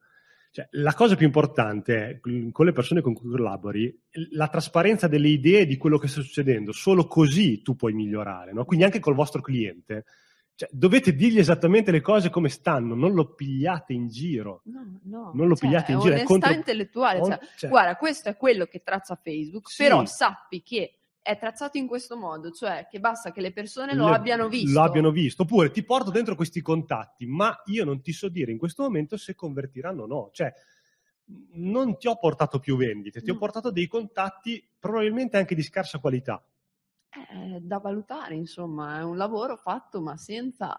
cioè, 0.55 0.69
la 0.71 0.95
cosa 0.95 1.17
più 1.17 1.27
importante 1.27 1.97
è 2.07 2.21
mm, 2.29 2.51
con 2.51 2.65
le 2.65 2.71
persone 2.71 3.01
con 3.01 3.13
cui 3.13 3.29
collabori 3.29 3.93
la 4.31 4.47
trasparenza 4.47 5.09
delle 5.09 5.27
idee 5.27 5.67
di 5.67 5.77
quello 5.77 5.99
che 5.99 6.07
sta 6.07 6.21
succedendo. 6.21 6.71
Solo 6.71 7.09
così 7.09 7.61
tu 7.61 7.75
puoi 7.75 7.93
migliorare, 7.93 8.53
no? 8.53 8.65
Quindi 8.65 8.85
anche 8.85 9.01
col 9.01 9.17
vostro 9.17 9.41
cliente. 9.43 10.05
Cioè, 10.55 10.69
dovete 10.71 11.17
dirgli 11.17 11.41
esattamente 11.41 11.91
le 11.91 12.01
cose 12.01 12.31
come 12.31 12.49
stanno, 12.49 12.95
non 12.95 13.15
lo 13.15 13.35
pigliate 13.35 13.95
in 13.95 14.07
giro. 14.07 14.63
No, 14.67 15.01
no. 15.07 15.33
Non 15.35 15.49
lo 15.49 15.57
Cioè, 15.57 15.67
pigliate 15.69 15.91
in 15.91 15.99
giro, 15.99 16.11
è 16.11 16.19
onestà 16.19 16.33
contro- 16.33 16.53
intellettuale. 16.53 17.19
on- 17.19 17.31
cioè, 17.31 17.39
cioè- 17.57 17.71
guarda, 17.71 17.97
questo 17.97 18.29
è 18.29 18.37
quello 18.37 18.67
che 18.67 18.81
traccia 18.85 19.19
Facebook, 19.21 19.69
Sì. 19.69 19.83
però 19.83 20.05
sappi 20.07 20.63
che 20.63 21.01
è 21.25 21.39
tracciato 21.39 21.79
in 21.79 21.87
questo 21.87 22.19
modo, 22.19 22.51
cioè 22.51 22.87
che 22.91 23.01
basta 23.01 23.33
che 23.33 23.41
le 23.41 23.51
persone 23.51 23.95
lo 23.95 24.09
Le- 24.09 24.15
abbiano 24.15 24.47
visto. 24.47 24.79
Lo 24.79 24.85
abbiano 24.85 25.11
visto. 25.11 25.43
Oppure 25.45 25.71
ti 25.71 25.83
porto 25.83 26.11
dentro 26.11 26.35
questi 26.35 26.61
contatti, 26.61 27.25
ma 27.25 27.63
io 27.65 27.87
non 27.87 28.03
ti 28.03 28.13
so 28.13 28.29
dire 28.29 28.53
in 28.53 28.59
questo 28.59 28.83
momento 28.83 29.17
se 29.17 29.35
convertiranno 29.35 30.03
o 30.03 30.07
no. 30.07 30.29
Cioè, 30.33 30.53
non 31.55 31.97
ti 31.97 32.09
ho 32.09 32.19
portato 32.19 32.59
più 32.59 32.77
vendite, 32.77 33.23
ti 33.23 33.31
ho 33.31 33.33
No. 33.33 33.39
portato 33.39 33.71
dei 33.71 33.87
contatti 33.87 34.63
probabilmente 34.79 35.39
anche 35.39 35.55
di 35.55 35.63
scarsa 35.63 35.99
qualità. 35.99 36.47
È 37.09 37.59
da 37.59 37.79
valutare, 37.79 38.35
insomma, 38.35 38.99
è 38.99 39.03
un 39.03 39.17
lavoro 39.17 39.57
fatto 39.57 40.03
ma 40.03 40.19
senza 40.19 40.79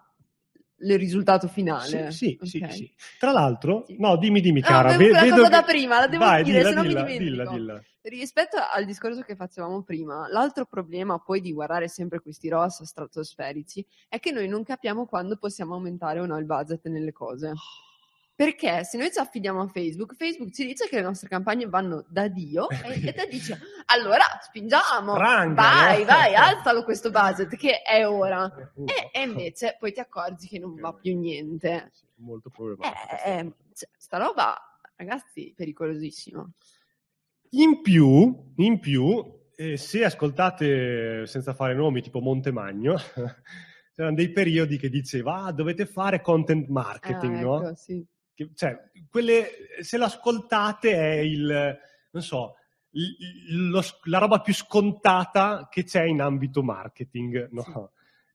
il 0.78 0.98
risultato 0.98 1.48
finale. 1.48 2.10
Sì, 2.10 2.38
sì, 2.42 2.58
ok? 2.62 2.72
sì. 2.72 2.94
Tra 3.18 3.32
l'altro, 3.32 3.86
no, 3.98 4.16
dimmi, 4.16 4.40
dimmi, 4.40 4.60
cara. 4.60 4.94
quella 4.94 5.20
vedo 5.22 5.34
cosa 5.36 5.42
che- 5.44 5.50
da 5.50 5.62
prima, 5.62 5.98
la 6.00 6.06
devo 6.06 6.24
Vai, 6.24 6.42
dire, 6.44 6.58
dilla, 6.58 6.68
se 6.68 6.74
no 6.74 6.82
mi 6.82 6.88
dimentico. 6.88 7.18
Dilla, 7.24 7.50
dilla. 7.50 7.82
Rispetto 8.02 8.56
al 8.72 8.84
discorso 8.84 9.22
che 9.22 9.34
facevamo 9.34 9.82
prima, 9.82 10.28
l'altro 10.28 10.64
problema 10.64 11.18
poi 11.18 11.40
di 11.40 11.52
guardare 11.52 11.88
sempre 11.88 12.20
questi 12.20 12.48
ROAS 12.48 12.84
stratosferici 12.84 13.84
è 14.08 14.20
che 14.20 14.30
noi 14.30 14.46
non 14.46 14.62
capiamo 14.62 15.06
quando 15.06 15.36
possiamo 15.36 15.74
aumentare 15.74 16.20
o 16.20 16.26
no 16.26 16.38
il 16.38 16.44
budget 16.44 16.86
nelle 16.86 17.12
cose. 17.12 17.52
Perché 18.36 18.84
se 18.84 18.98
noi 18.98 19.10
ci 19.10 19.18
affidiamo 19.18 19.62
a 19.62 19.66
Facebook, 19.66 20.14
Facebook 20.14 20.52
ci 20.52 20.66
dice 20.66 20.86
che 20.88 20.96
le 20.96 21.02
nostre 21.02 21.26
campagne 21.26 21.66
vanno 21.66 22.04
da 22.06 22.28
Dio 22.28 22.68
e, 22.68 23.08
e 23.08 23.12
te 23.14 23.26
dice 23.30 23.58
allora 23.86 24.24
spingiamo, 24.42 25.14
Spranga, 25.14 25.54
vai, 25.54 26.00
no? 26.00 26.04
vai, 26.04 26.34
alzalo 26.36 26.84
questo 26.84 27.10
budget 27.10 27.56
che 27.56 27.80
è 27.80 28.06
ora. 28.06 28.52
E, 28.74 29.08
e 29.18 29.22
invece 29.22 29.78
poi 29.80 29.90
ti 29.94 30.00
accorgi 30.00 30.48
che 30.48 30.58
non 30.58 30.74
va 30.74 30.92
più 30.92 31.18
niente. 31.18 31.92
Molto 32.16 32.50
problematico. 32.50 33.14
Eh, 33.24 33.30
eh, 33.38 33.52
cioè, 33.72 33.88
sta 33.96 34.18
roba, 34.18 34.54
ragazzi, 34.96 35.54
pericolosissima. 35.56 36.46
In 37.52 37.80
più, 37.80 38.52
in 38.56 38.78
più 38.80 39.24
eh, 39.56 39.78
se 39.78 40.04
ascoltate 40.04 41.26
senza 41.26 41.54
fare 41.54 41.74
nomi 41.74 42.02
tipo 42.02 42.20
Montemagno, 42.20 42.96
c'erano 43.96 44.14
dei 44.14 44.30
periodi 44.30 44.76
che 44.76 44.90
diceva 44.90 45.44
ah, 45.44 45.52
dovete 45.52 45.86
fare 45.86 46.20
content 46.20 46.68
marketing, 46.68 47.36
Ah, 47.36 47.40
no? 47.40 47.62
ecco, 47.62 47.74
sì. 47.76 48.06
Che- 48.36 48.50
cioè, 48.54 48.90
quelle, 49.08 49.46
se 49.80 49.96
l'ascoltate 49.96 50.92
è 50.92 51.14
il, 51.20 51.78
non 52.10 52.22
so, 52.22 52.56
il- 52.90 53.70
lo- 53.70 53.80
la 54.04 54.18
roba 54.18 54.40
più 54.40 54.52
scontata 54.52 55.68
che 55.70 55.84
c'è 55.84 56.02
in 56.04 56.20
ambito 56.20 56.62
marketing, 56.62 57.48
no? 57.50 57.92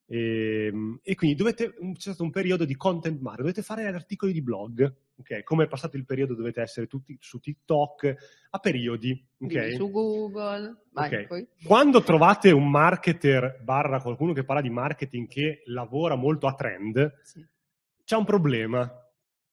E, 0.08 0.74
e 1.04 1.16
quindi 1.16 1.36
dovete, 1.38 1.74
c'è 1.94 2.00
stato 2.00 2.24
un 2.24 2.32
periodo 2.32 2.66
di 2.66 2.76
content 2.76 3.22
marketing, 3.22 3.48
dovete 3.48 3.62
fare 3.62 3.86
articoli 3.86 4.34
di 4.34 4.42
blog, 4.42 4.94
ok? 5.18 5.44
Come 5.44 5.66
è 5.66 5.68
passato 5.68 5.96
il 5.98 6.04
periodo 6.06 6.34
dovete 6.34 6.62
essere 6.62 6.88
tutti 6.88 7.16
su 7.22 7.40
TikTok 7.40 8.16
a 8.50 8.58
periodi, 8.60 9.12
ok? 9.40 9.48
Vivi 9.48 9.76
su 9.76 9.90
Google, 9.92 10.84
vai, 10.92 11.14
Ok. 11.16 11.28
poi. 11.28 11.48
Quando 11.64 12.02
trovate 12.02 12.52
un 12.52 12.70
marketer 12.70 13.62
barra 13.64 14.02
qualcuno 14.02 14.34
che 14.34 14.44
parla 14.44 14.62
di 14.64 14.70
marketing 14.72 15.28
che 15.28 15.62
lavora 15.68 16.16
molto 16.16 16.48
a 16.48 16.56
trend, 16.56 17.20
Sì. 17.22 17.46
c'è 18.04 18.16
un 18.18 18.26
problema 18.26 18.92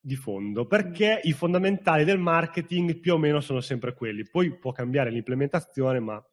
di 0.01 0.15
fondo 0.17 0.67
perché 0.67 1.21
i 1.25 1.33
fondamentali 1.33 2.05
del 2.05 2.19
marketing 2.19 2.99
più 2.99 3.15
o 3.15 3.19
meno 3.19 3.41
sono 3.41 3.61
sempre 3.61 3.95
quelli. 3.95 4.29
Poi 4.29 4.57
può 4.59 4.73
cambiare 4.73 5.11
l'implementazione, 5.11 6.01
ma 6.01 6.25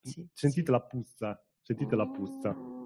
Sì, 0.00 0.26
sentite 0.32 0.66
sì. 0.66 0.70
la 0.70 0.80
puzza, 0.82 1.44
sentite 1.60 1.96
la 1.96 2.06
puzza. 2.06 2.54
Mm. 2.54 2.82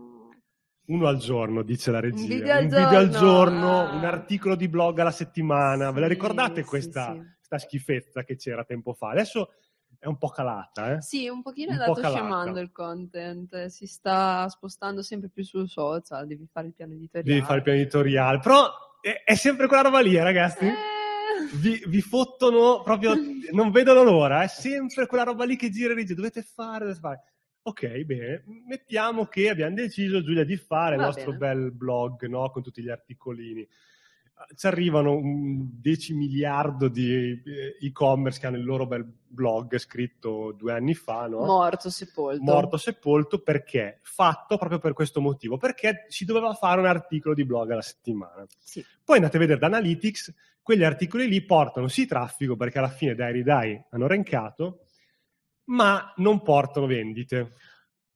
Uno 0.89 1.07
al 1.07 1.19
giorno, 1.19 1.63
dice 1.63 1.91
la 1.91 2.01
regia. 2.01 2.27
video 2.27 2.53
al 2.55 2.73
al 2.73 3.09
giorno, 3.11 3.19
giorno, 3.19 3.81
ah. 3.89 3.95
un 3.95 4.05
articolo 4.05 4.55
di 4.57 4.69
blog 4.69 4.99
alla 5.01 5.11
settimana. 5.11 5.91
Ve 5.91 6.01
la 6.01 6.07
Sì, 6.07 6.13
ricordate 6.15 6.63
sì, 6.63 6.69
questa, 6.69 7.13
sì. 7.13 7.19
questa 7.37 7.59
schifezza 7.59 8.25
che 8.25 8.37
c'era 8.37 8.65
tempo 8.65 8.95
fa? 8.95 9.11
Adesso 9.11 9.51
è 9.99 10.07
un 10.07 10.17
po' 10.17 10.29
calata, 10.29 10.95
eh? 10.95 11.03
Sì, 11.03 11.29
un 11.29 11.43
pochino 11.43 11.71
è 11.71 11.73
Un 11.73 11.79
po' 11.79 11.83
andato 11.91 12.01
calata. 12.01 12.19
scemando 12.21 12.61
il 12.61 12.73
content, 12.73 13.67
si 13.67 13.87
sta 13.87 14.49
spostando 14.49 15.03
sempre 15.03 15.29
più 15.29 15.43
sul 15.45 15.69
social, 15.69 16.27
devi 16.27 16.47
fare 16.51 16.69
il 16.69 16.73
piano 16.73 16.95
editoriale. 16.95 17.33
Devi 17.35 17.45
fare 17.45 17.57
il 17.59 17.63
piano 17.65 17.79
editoriale. 17.81 18.39
Però 18.39 18.67
è, 19.09 19.23
è 19.25 19.35
sempre 19.35 19.67
quella 19.67 19.83
roba 19.83 20.01
lì, 20.01 20.15
eh, 20.17 20.23
ragazzi. 20.23 20.67
Eh. 20.67 20.75
Vi, 21.55 21.83
vi 21.87 22.01
fottono 22.03 22.83
proprio, 22.83 23.15
non 23.53 23.71
vedono 23.71 24.03
l'ora. 24.03 24.43
È 24.43 24.49
sempre 24.49 25.07
quella 25.07 25.25
roba 25.25 25.45
lì 25.45 25.57
che 25.57 25.71
gira 25.71 25.93
e 25.93 25.97
dice 25.97 26.15
dovete 26.15 26.43
fare, 26.43 26.81
dovete 26.81 27.01
fare. 27.01 27.23
Ok, 27.63 27.87
bene, 28.05 28.45
mettiamo 28.67 29.27
che 29.27 29.49
abbiamo 29.51 29.75
deciso, 29.75 30.23
Giulia, 30.23 30.45
di 30.45 30.57
fare 30.57 30.95
il 30.95 31.01
Va 31.01 31.07
nostro 31.07 31.33
bene. 31.35 31.55
bel 31.55 31.73
blog, 31.73 32.27
no? 32.27 32.51
Con 32.51 32.63
tutti 32.63 32.83
gli 32.83 32.89
articolini. 32.89 33.67
Ci 34.55 34.67
arrivano 34.67 35.13
un 35.15 35.81
10 35.81 36.15
miliardo 36.15 36.89
di 36.89 37.13
eh, 37.45 37.77
e-commerce 37.81 38.39
che 38.41 38.47
hanno 38.47 38.57
il 38.57 38.65
loro 38.65 38.87
bel 38.87 39.05
blog 39.27 39.77
scritto 39.79 40.53
due 40.53 40.73
anni 40.73 40.95
fa, 40.95 41.27
no? 41.27 41.45
Morto, 41.45 41.91
sepolto. 41.91 42.43
morto 42.43 42.77
sepolto 42.77 43.41
perché 43.41 44.01
fatto 44.03 44.57
proprio 44.57 44.79
per 44.79 44.93
questo 44.95 45.21
motivo 45.21 45.57
perché 45.57 46.07
si 46.09 46.25
doveva 46.25 46.55
fare 46.55 46.81
un 46.81 46.87
articolo 46.87 47.35
di 47.35 47.45
blog 47.45 47.71
alla 47.71 47.83
settimana 47.83 48.47
Sì. 48.59 48.85
poi 49.05 49.17
andate 49.17 49.37
a 49.37 49.41
vedere 49.41 49.59
da 49.59 49.67
Analytics 49.67 50.35
quegli 50.63 50.83
articoli 50.85 51.29
lì 51.29 51.45
portano 51.45 51.89
sì 51.89 52.07
traffico 52.07 52.57
perché 52.57 52.79
alla 52.79 52.89
fine 52.89 53.15
Dairy 53.15 53.43
Dai 53.43 53.81
hanno 53.91 54.07
rankato 54.07 54.87
ma 55.65 56.13
non 56.17 56.43
portano 56.43 56.87
vendite 56.87 57.53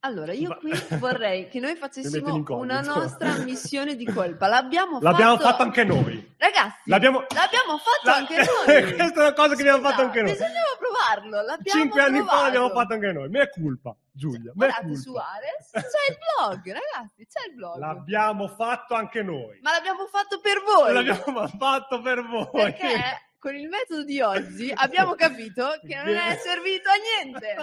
Allora, 0.04 0.32
io 0.32 0.56
qui 0.56 0.72
vorrei 0.98 1.48
che 1.48 1.60
noi 1.60 1.76
facessimo 1.76 2.42
una 2.56 2.80
nostra 2.80 3.36
missione 3.44 3.94
di 3.94 4.04
colpa. 4.04 4.48
L'abbiamo, 4.48 4.98
l'abbiamo 5.00 5.38
fatto 5.38 5.62
anche 5.62 5.84
noi 5.84 6.34
Ragazzi, 6.38 6.90
l'abbiamo, 6.90 7.20
l'abbiamo 7.20 7.78
fatto 7.78 8.08
la- 8.10 8.14
anche 8.16 8.34
noi. 8.66 8.94
questa 8.94 9.20
è 9.20 9.22
una 9.26 9.32
cosa 9.32 9.54
che 9.54 9.60
abbiamo 9.60 9.78
Scusa, 9.78 9.90
fatto 9.90 10.02
anche 10.02 10.22
noi 10.22 10.32
Bisognava 10.32 10.76
provarlo. 10.78 11.42
L'abbiamo 11.42 11.80
cinque 11.80 12.00
anni 12.02 12.20
fa 12.22 12.42
l'abbiamo 12.42 12.70
fatto 12.70 12.92
anche 12.94 13.12
noi 13.12 13.28
me 13.28 13.40
è 13.42 13.50
colpa 13.50 13.94
Giulia 14.10 14.52
me 14.56 14.66
è 14.66 14.70
Guardate 14.70 14.96
su 14.96 15.12
colpa 15.12 15.28
Ares, 15.34 15.70
c'è 15.70 16.10
il 16.10 16.18
blog, 16.18 16.66
ragazzi, 16.66 17.26
c'è 17.30 17.48
il 17.48 17.54
blog. 17.54 17.78
l'abbiamo 17.78 18.48
fatto 18.48 18.94
anche 18.94 19.22
noi 19.22 19.58
Ma 19.62 19.70
l'abbiamo 19.70 20.06
fatto 20.10 20.40
per 20.40 20.62
voi. 20.66 20.92
l'abbiamo 20.92 21.46
fatto 21.46 22.00
per 22.00 22.26
voi 22.26 22.48
Perché 22.50 22.96
con 23.38 23.54
il 23.54 23.68
metodo 23.68 24.02
di 24.02 24.20
oggi 24.20 24.72
abbiamo 24.74 25.14
capito 25.14 25.78
che 25.86 25.94
non 25.94 26.08
è 26.14 26.36
servito 26.42 26.88
a 26.90 26.94
niente. 27.22 27.54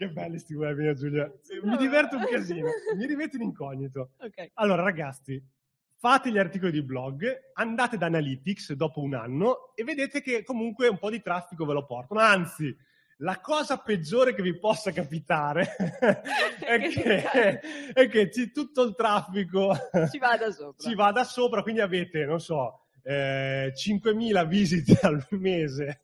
Che 0.00 0.08
belli 0.08 0.38
sti 0.38 0.54
webinar, 0.54 0.94
Giulia. 0.94 1.30
Sì, 1.42 1.60
Mi 1.62 1.76
diverto 1.76 2.16
un 2.16 2.24
casino. 2.26 2.68
Mi 2.96 3.04
rimetto 3.06 3.36
in 3.36 3.42
incognito. 3.42 4.12
Ok. 4.18 4.52
Allora, 4.54 4.82
ragazzi, 4.82 5.42
fate 5.98 6.30
gli 6.30 6.38
articoli 6.38 6.72
di 6.72 6.82
blog, 6.82 7.26
andate 7.52 7.98
da 7.98 8.06
Analytics 8.06 8.72
dopo 8.72 9.02
un 9.02 9.14
anno 9.14 9.74
e 9.74 9.84
vedete 9.84 10.22
che 10.22 10.42
comunque 10.42 10.88
un 10.88 10.98
po' 10.98 11.10
di 11.10 11.20
traffico 11.20 11.66
ve 11.66 11.74
lo 11.74 11.84
portano. 11.84 12.20
Anzi, 12.20 12.74
la 13.18 13.40
cosa 13.40 13.76
peggiore 13.76 14.34
che 14.34 14.40
vi 14.40 14.58
possa 14.58 14.90
capitare 14.90 15.76
è 16.64 16.78
che, 16.88 17.60
è 17.92 18.08
che 18.08 18.30
ci- 18.30 18.50
tutto 18.52 18.82
il 18.82 18.94
traffico 18.94 19.76
Ci 20.10 20.16
vada 20.18 20.50
sopra. 20.50 20.88
ci 20.88 20.94
vada 20.94 21.24
sopra, 21.24 21.60
quindi 21.62 21.82
avete, 21.82 22.24
non 22.24 22.40
so, 22.40 22.86
eh, 23.02 23.70
5.000 23.76 24.46
visite 24.48 24.98
al 25.06 25.22
mese 25.32 26.00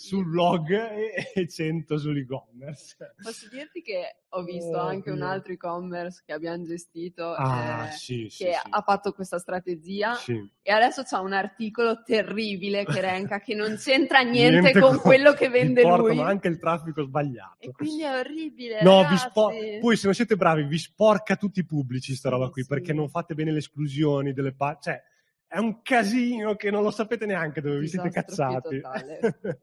sul 0.00 0.24
blog 0.24 0.70
e, 0.70 1.30
e 1.34 1.46
100 1.48 1.98
sull'e-commerce. 1.98 2.96
Posso 3.22 3.48
dirti 3.50 3.82
che 3.82 4.16
ho 4.30 4.42
visto 4.42 4.76
Oh, 4.76 4.80
anche 4.86 5.10
un 5.10 5.16
Dio. 5.16 5.26
altro 5.26 5.52
e-commerce 5.52 6.22
che 6.24 6.32
abbiamo 6.32 6.64
gestito 6.64 7.32
Ah, 7.34 7.88
eh, 7.88 7.90
sì, 7.92 8.28
sì, 8.30 8.44
che 8.44 8.52
sì. 8.52 8.68
ha 8.70 8.80
fatto 8.82 9.12
questa 9.12 9.38
strategia 9.38 10.14
Sì. 10.14 10.40
e 10.62 10.72
adesso 10.72 11.02
c'ha 11.02 11.20
un 11.20 11.32
articolo 11.32 12.02
terribile 12.02 12.84
che 12.84 13.00
renca 13.00 13.40
che 13.40 13.54
non 13.54 13.76
c'entra 13.76 14.20
niente, 14.22 14.60
Niente 14.60 14.80
con 14.80 14.98
quello 14.98 15.32
che 15.32 15.48
vende 15.48 15.82
portano 15.82 16.06
lui. 16.08 16.20
anche 16.20 16.48
il 16.48 16.58
traffico 16.58 17.02
sbagliato. 17.02 17.56
E 17.58 17.70
quindi 17.72 18.02
è 18.02 18.18
orribile. 18.18 18.82
No, 18.82 18.98
vi 18.98 19.02
ragazzi. 19.04 19.28
spo- 19.28 19.50
poi 19.80 19.96
se 19.96 20.06
non 20.06 20.14
siete 20.14 20.36
bravi 20.36 20.62
vi 20.64 20.78
sporca 20.78 21.36
tutti 21.36 21.60
i 21.60 21.66
pubblici 21.66 22.14
sta 22.14 22.28
Sì, 22.28 22.34
roba 22.34 22.48
qui 22.50 22.62
sì. 22.62 22.68
perché 22.68 22.92
non 22.92 23.08
fate 23.10 23.34
bene 23.34 23.50
le 23.52 23.58
esclusioni 23.58 24.32
delle 24.32 24.54
pa- 24.54 24.78
cioè 24.80 25.02
è 25.50 25.58
un 25.58 25.82
casino 25.82 26.54
che 26.54 26.70
non 26.70 26.84
lo 26.84 26.92
sapete 26.92 27.26
neanche 27.26 27.60
dove 27.60 27.80
vi 27.80 27.88
siete 27.88 28.06
Disastro 28.06 28.36
cazzati. 28.36 28.80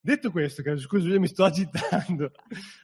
Detto 0.00 0.30
questo, 0.30 0.62
che 0.62 0.78
scusa, 0.78 1.08
io 1.08 1.20
mi 1.20 1.26
sto 1.26 1.44
agitando, 1.44 2.32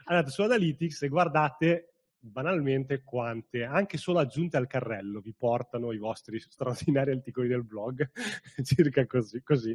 andate 0.05 0.31
su 0.31 0.43
Analytics 0.43 1.01
e 1.03 1.09
guardate 1.09 1.95
banalmente 2.19 3.03
quante, 3.03 3.65
anche 3.65 3.97
solo 3.97 4.19
aggiunte 4.19 4.59
al 4.59 4.67
carrello, 4.67 5.21
vi 5.21 5.33
portano 5.33 5.93
i 5.93 5.99
vostri 5.99 6.39
straordinari 6.41 7.13
articoli 7.13 7.49
del 7.49 7.65
blog, 7.65 8.11
circa 8.63 9.07
così, 9.07 9.43
così. 9.43 9.75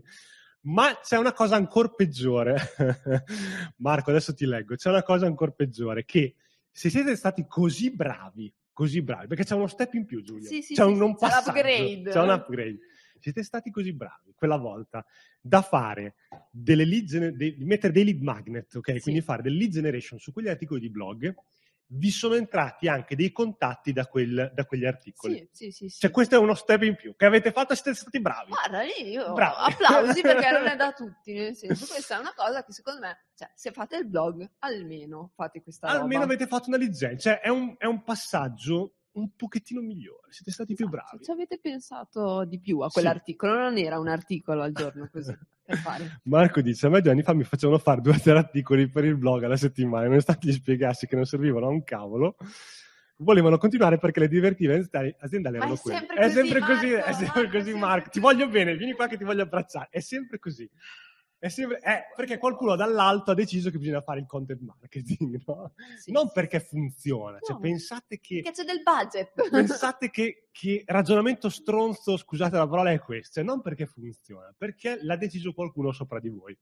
Ma 0.62 1.00
c'è 1.02 1.18
una 1.18 1.34
cosa 1.34 1.56
ancora 1.56 1.90
peggiore. 1.90 2.60
Marco, 3.78 4.12
adesso 4.12 4.36
ti 4.36 4.46
leggo. 4.46 4.76
C'è 4.76 4.90
una 4.90 5.02
cosa 5.02 5.26
ancora 5.26 5.50
peggiore 5.50 6.06
che 6.06 6.36
se 6.70 6.92
siete 6.92 7.16
stati 7.16 7.48
così 7.48 7.90
bravi, 7.90 8.54
così 8.80 9.02
bravi, 9.02 9.28
perché 9.28 9.44
c'è 9.44 9.56
uno 9.56 9.68
step 9.68 9.94
in 9.96 10.06
più, 10.06 10.22
Giulia. 10.22 10.48
Sì, 10.48 10.62
sì, 10.62 10.74
c'è 10.74 10.84
sì, 10.84 10.90
un 10.90 10.98
non 10.98 11.12
c'è 11.16 11.28
passaggio. 11.28 11.52
C'è 11.52 12.22
un 12.22 12.30
upgrade. 12.30 12.80
Siete 13.20 13.44
stati 13.44 13.72
così 13.72 13.92
bravi 13.92 14.32
quella 14.34 14.56
volta 14.56 15.06
da 15.42 15.62
fare 15.62 16.16
delle 16.50 16.86
lead, 16.86 17.04
gener- 17.04 17.36
de- 17.36 17.58
di 17.58 17.66
mettere 17.66 17.92
dei 17.92 18.06
lead 18.06 18.22
magnet, 18.22 18.74
ok? 18.76 18.94
Sì. 18.94 19.00
Quindi 19.02 19.20
fare 19.20 19.42
del 19.42 19.58
lead 19.58 19.72
generation 19.72 20.18
su 20.18 20.32
quegli 20.32 20.48
articoli 20.48 20.80
di 20.80 20.90
blog. 20.90 21.36
Vi 21.92 22.12
sono 22.12 22.36
entrati 22.36 22.88
anche 22.88 23.16
dei 23.16 23.32
contatti 23.32 23.92
da, 23.92 24.06
quel- 24.06 24.52
da 24.54 24.66
quegli 24.66 24.86
articoli. 24.86 25.50
Sì, 25.52 25.72
sì, 25.72 25.90
sì. 25.90 26.00
Cioè, 26.00 26.12
questo 26.12 26.36
è 26.36 26.38
uno 26.38 26.54
step 26.54 26.84
in 26.84 26.96
più 26.96 27.16
che 27.16 27.26
avete 27.26 27.52
fatto 27.52 27.74
e 27.74 27.76
siete 27.78 27.98
stati 27.98 28.22
bravi. 28.22 28.50
Guarda, 28.52 28.84
io 28.84 29.34
Bravi. 29.34 29.74
applausi 29.74 30.22
perché 30.22 30.52
non 30.52 30.68
è 30.68 30.76
da 30.78 30.92
tutti, 30.92 31.34
nel 31.34 31.56
senso, 31.56 31.88
questa 31.88 32.18
è 32.18 32.20
una 32.20 32.34
cosa 32.36 32.64
che 32.64 32.74
secondo 32.74 33.00
me, 33.00 33.26
cioè, 33.36 33.50
se 33.56 33.72
fate 33.72 33.96
il 33.98 34.08
blog, 34.08 34.48
almeno 34.60 35.32
fate 35.34 35.64
questa 35.64 35.88
Almeno 35.88 36.22
roba. 36.22 36.34
avete 36.34 36.46
fatto 36.48 36.68
una 36.68 36.78
licenza. 36.78 37.18
Cioè, 37.32 37.40
è 37.40 37.50
un, 37.50 37.74
è 37.80 37.86
un 37.86 38.04
passaggio 38.04 38.94
un 39.14 39.30
pochettino 39.36 39.82
migliore. 39.82 40.28
Siete 40.32 40.52
stati 40.52 40.74
più 40.76 40.86
Esatto, 40.88 41.04
bravi. 41.10 41.24
Ci 41.26 41.32
avete 41.32 41.60
pensato 41.62 42.46
di 42.46 42.60
più 42.60 42.80
a 42.80 42.88
Sì. 42.88 42.94
quell'articolo, 42.94 43.54
non 43.54 43.78
era 43.78 44.00
un 44.00 44.08
articolo 44.08 44.62
al 44.62 44.72
giorno 44.72 45.10
così, 45.12 45.36
per 45.66 45.78
fare. 45.78 46.20
Marco 46.24 46.62
dice: 46.62 46.88
A 46.88 46.90
me 46.90 47.02
due 47.02 47.12
anni 47.12 47.24
fa 47.24 47.34
mi 47.34 47.44
facevano 47.44 47.80
fare 47.80 48.02
due 48.02 48.14
o 48.16 48.20
tre 48.20 48.38
articoli 48.38 48.90
per 48.90 49.06
il 49.06 49.18
blog 49.18 49.44
alla 49.44 49.58
settimana, 49.58 50.08
nonostante 50.08 50.48
gli 50.48 50.54
spiegassi 50.54 51.08
che 51.08 51.16
non 51.16 51.26
servivano 51.26 51.66
a 51.68 51.70
un 51.70 51.84
cavolo. 51.84 52.36
Volevano 53.22 53.58
continuare 53.58 53.98
perché 53.98 54.22
le 54.22 54.30
direttive 54.30 54.76
aziendali- 55.20 55.58
erano 55.58 55.74
è 55.74 55.78
quelle. 55.78 55.98
sempre 56.00 56.16
È 56.16 56.22
così, 56.22 56.34
sempre 56.36 56.60
così, 56.62 56.92
è 56.94 57.12
sempre 57.14 57.50
così, 57.52 57.64
sempre 57.72 57.76
Marco. 57.80 58.10
Ti 58.10 58.20
voglio 58.22 58.48
bene, 58.48 58.76
vieni 58.78 58.94
qua 58.94 59.08
che 59.08 59.18
ti 59.18 59.26
voglio 59.26 59.42
abbracciare. 59.44 59.88
È 59.92 60.00
sempre 60.00 60.40
così. 60.40 60.70
È 61.40 61.48
sempre, 61.48 61.80
eh, 61.80 62.04
perché 62.18 62.38
qualcuno 62.38 62.76
dall'alto 62.76 63.32
ha 63.32 63.34
deciso 63.34 63.70
che 63.70 63.78
bisogna 63.78 64.02
fare 64.02 64.20
il 64.20 64.26
content 64.26 64.60
marketing, 64.60 65.42
no? 65.46 65.72
Sì, 65.98 66.12
non 66.12 66.26
sì, 66.28 66.32
perché 66.34 66.60
funziona, 66.60 67.40
cioè 67.40 67.54
No. 67.56 67.62
pensate 67.62 68.20
che 68.20 68.42
Perché 68.42 68.62
c'è 68.62 68.66
del 68.66 68.82
budget. 68.84 69.32
pensate 69.50 70.10
che, 70.10 70.50
che 70.52 70.84
ragionamento 70.86 71.48
stronzo, 71.50 72.18
scusate 72.18 72.58
la 72.58 72.68
parola, 72.68 72.92
è 72.92 73.00
questo, 73.00 73.36
cioè 73.36 73.44
non 73.46 73.62
perché 73.62 73.86
funziona, 73.86 74.54
perché 74.58 75.00
l'ha 75.02 75.16
deciso 75.16 75.54
qualcuno 75.54 75.94
sopra 75.94 76.20
di 76.20 76.28
voi. 76.30 76.58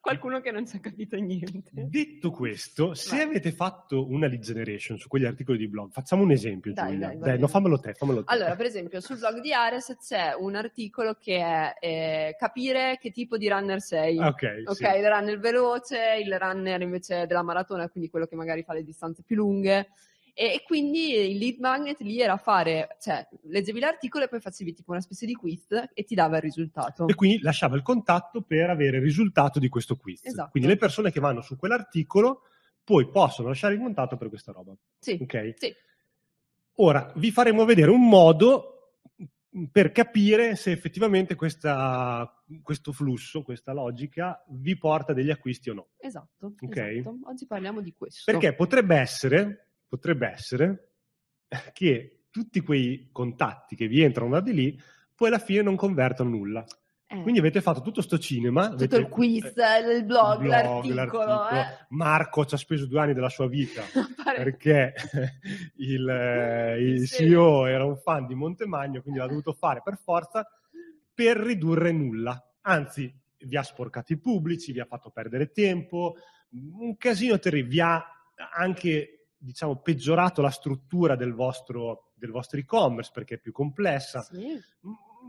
Qualcuno 0.00 0.40
che 0.40 0.50
non 0.52 0.66
ci 0.66 0.76
ha 0.76 0.80
capito 0.80 1.16
niente. 1.16 1.70
Detto 1.72 2.30
questo, 2.30 2.94
se 2.94 3.16
Vai. 3.16 3.26
avete 3.26 3.52
fatto 3.52 4.08
una 4.08 4.26
lead 4.26 4.40
generation 4.40 4.96
su 4.96 5.08
quegli 5.08 5.24
articoli 5.24 5.58
di 5.58 5.68
blog, 5.68 5.90
facciamo 5.90 6.22
un 6.22 6.30
esempio, 6.30 6.72
Dai, 6.72 6.92
Giulia. 6.92 7.08
dai, 7.08 7.18
Dai, 7.18 7.38
no, 7.38 7.48
fammelo 7.48 7.78
te, 7.78 7.94
fammelo 7.94 8.24
te. 8.24 8.32
Allora, 8.32 8.54
per 8.56 8.66
esempio, 8.66 9.00
sul 9.00 9.18
blog 9.18 9.40
di 9.40 9.52
Ares 9.52 9.96
c'è 10.00 10.34
un 10.38 10.54
articolo 10.54 11.14
che 11.20 11.36
è 11.38 11.74
eh, 11.80 12.36
capire 12.38 12.96
che 13.00 13.10
tipo 13.10 13.36
di 13.36 13.48
runner 13.48 13.80
sei. 13.80 14.16
Ok, 14.18 14.62
Ok, 14.66 14.74
sì. 14.76 14.84
il 14.84 15.06
runner 15.08 15.38
veloce, 15.38 16.22
il 16.24 16.38
runner 16.38 16.80
invece 16.80 17.26
della 17.26 17.42
maratona, 17.42 17.88
quindi 17.88 18.08
quello 18.08 18.26
che 18.26 18.36
magari 18.36 18.62
fa 18.62 18.72
le 18.74 18.84
distanze 18.84 19.22
più 19.24 19.36
lunghe. 19.36 19.88
E, 20.40 20.54
e 20.54 20.62
quindi 20.64 21.30
il 21.32 21.36
lead 21.36 21.58
magnet 21.58 21.98
lì 22.00 22.20
era 22.20 22.36
fare, 22.36 22.96
cioè, 23.00 23.26
leggevi 23.42 23.80
l'articolo 23.80 24.24
e 24.24 24.28
poi 24.28 24.38
facevi 24.40 24.72
tipo 24.72 24.92
una 24.92 25.00
specie 25.00 25.26
di 25.26 25.34
quiz 25.34 25.66
e 25.92 26.04
ti 26.04 26.14
dava 26.14 26.36
il 26.36 26.42
risultato. 26.42 27.08
E 27.08 27.14
quindi 27.16 27.40
lasciava 27.40 27.74
il 27.74 27.82
contatto 27.82 28.42
per 28.42 28.70
avere 28.70 28.98
il 28.98 29.02
risultato 29.02 29.58
di 29.58 29.68
questo 29.68 29.96
quiz. 29.96 30.24
Esatto. 30.24 30.50
Quindi 30.50 30.68
le 30.68 30.76
persone 30.76 31.10
che 31.10 31.18
vanno 31.18 31.40
su 31.40 31.56
quell'articolo 31.56 32.42
poi 32.84 33.10
possono 33.10 33.48
lasciare 33.48 33.74
il 33.74 33.80
contatto 33.80 34.16
per 34.16 34.28
questa 34.28 34.52
roba. 34.52 34.72
Sì, 35.00 35.18
Ok? 35.20 35.54
sì. 35.56 35.74
Ora 36.80 37.12
vi 37.16 37.32
faremo 37.32 37.64
vedere 37.64 37.90
un 37.90 38.08
modo 38.08 38.74
per 39.72 39.90
capire 39.90 40.54
se 40.54 40.70
effettivamente 40.70 41.34
questa- 41.34 42.32
questo 42.62 42.92
flusso, 42.92 43.42
questa 43.42 43.72
logica 43.72 44.44
vi 44.50 44.76
porta 44.78 45.12
degli 45.12 45.30
acquisti 45.30 45.70
o 45.70 45.74
no. 45.74 45.88
esatto, 45.98 46.54
Ok. 46.60 46.76
esatto. 46.76 47.18
Oggi 47.24 47.46
parliamo 47.46 47.80
di 47.80 47.92
questo. 47.92 48.30
Perché 48.30 48.54
potrebbe 48.54 48.94
essere, 48.96 49.67
potrebbe 49.88 50.28
essere 50.28 50.90
che 51.72 52.24
tutti 52.30 52.60
quei 52.60 53.08
contatti 53.10 53.74
che 53.74 53.88
vi 53.88 54.02
entrano 54.02 54.30
da 54.30 54.40
di 54.40 54.52
lì 54.52 54.80
poi 55.14 55.28
alla 55.28 55.38
fine 55.38 55.62
non 55.62 55.74
convertono 55.74 56.30
nulla. 56.30 56.64
Eh, 57.10 57.22
Quindi 57.22 57.40
avete 57.40 57.62
fatto 57.62 57.80
tutto 57.80 58.02
sto 58.02 58.18
cinema. 58.18 58.64
tutto 58.68 58.74
avete- 58.74 58.96
il 58.98 59.08
quiz, 59.08 59.44
eh, 59.56 59.96
il 59.96 60.04
blog, 60.04 60.42
il 60.42 60.48
l'articolo, 60.48 61.48
eh. 61.48 61.64
Marco 61.88 62.44
ci 62.44 62.54
ha 62.54 62.58
speso 62.58 62.86
due 62.86 63.00
anni 63.00 63.14
della 63.14 63.30
sua 63.30 63.48
vita 63.48 63.82
perché 64.36 64.92
il, 65.78 66.06
eh, 66.08 66.78
il 66.80 67.08
Sì. 67.08 67.24
CEO 67.24 67.64
era 67.66 67.84
un 67.84 67.96
fan 67.96 68.26
di 68.26 68.34
Montemagno, 68.34 69.00
quindi 69.00 69.18
l'ha 69.20 69.26
dovuto 69.26 69.54
fare 69.54 69.80
per 69.82 69.96
forza 69.96 70.46
per 71.14 71.38
ridurre 71.38 71.90
nulla. 71.92 72.40
Anzi, 72.60 73.12
vi 73.38 73.56
ha 73.56 73.62
sporcato 73.62 74.12
i 74.12 74.18
pubblici, 74.18 74.72
vi 74.72 74.80
ha 74.80 74.84
fatto 74.84 75.10
perdere 75.10 75.50
tempo, 75.50 76.14
un 76.50 76.96
casino 76.98 77.38
terribile, 77.38 77.70
vi 77.72 77.80
ha 77.80 78.04
anche 78.54 79.17
diciamo 79.38 79.76
peggiorato 79.80 80.42
la 80.42 80.50
struttura 80.50 81.14
del 81.16 81.32
vostro, 81.32 82.10
del 82.14 82.30
vostro 82.30 82.58
e-commerce 82.58 83.10
perché 83.14 83.36
è 83.36 83.38
più 83.38 83.52
complessa 83.52 84.20
Sì. 84.22 84.58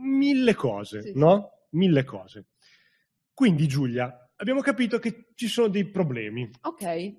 Mille 0.01 0.53
cose, 0.55 1.01
Sì, 1.01 1.11
no? 1.15 1.65
Mille 1.71 2.03
cose. 2.03 2.47
Quindi 3.33 3.67
Giulia, 3.67 4.31
abbiamo 4.37 4.61
capito 4.61 4.97
che 4.99 5.27
ci 5.35 5.47
sono 5.47 5.67
dei 5.67 5.85
problemi. 5.89 6.49
Ok, 6.61 7.15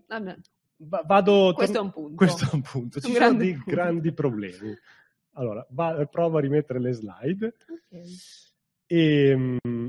vado 0.76 1.52
questo 1.54 1.72
è 1.72 1.76
tor- 1.76 1.84
un 1.84 1.90
punto. 1.92 2.14
questo 2.16 2.44
è 2.44 2.48
un 2.52 2.62
punto. 2.62 3.00
Ci 3.00 3.06
Un 3.08 3.14
sono 3.14 3.34
dei 3.34 3.52
punto. 3.54 3.70
grandi 3.70 4.12
problemi. 4.12 4.74
Allora, 5.34 5.66
va- 5.70 6.04
provo 6.06 6.38
a 6.38 6.40
rimettere 6.40 6.80
le 6.80 6.92
slide. 6.92 7.46
Ok. 7.68 8.00
E, 8.86 9.36
mm, 9.36 9.88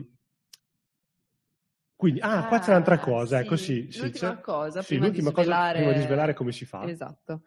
quindi, 2.01 2.19
ah, 2.19 2.47
qua 2.47 2.57
c'è 2.57 2.71
un'altra 2.71 2.95
Ah, 2.95 2.99
cosa, 2.99 3.39
ecco 3.41 3.55
sì. 3.55 3.87
sì. 3.91 3.99
L'ultima 4.01 4.35
c'è- 4.35 4.41
cosa, 4.41 4.81
prima 4.81 5.01
di 5.01 5.07
l'ultima 5.11 5.29
cosa, 5.29 5.43
svelare- 5.43 5.77
prima 5.77 5.93
di 5.93 6.01
svelare 6.01 6.33
come 6.33 6.51
si 6.51 6.65
fa. 6.65 6.89
Esatto. 6.89 7.43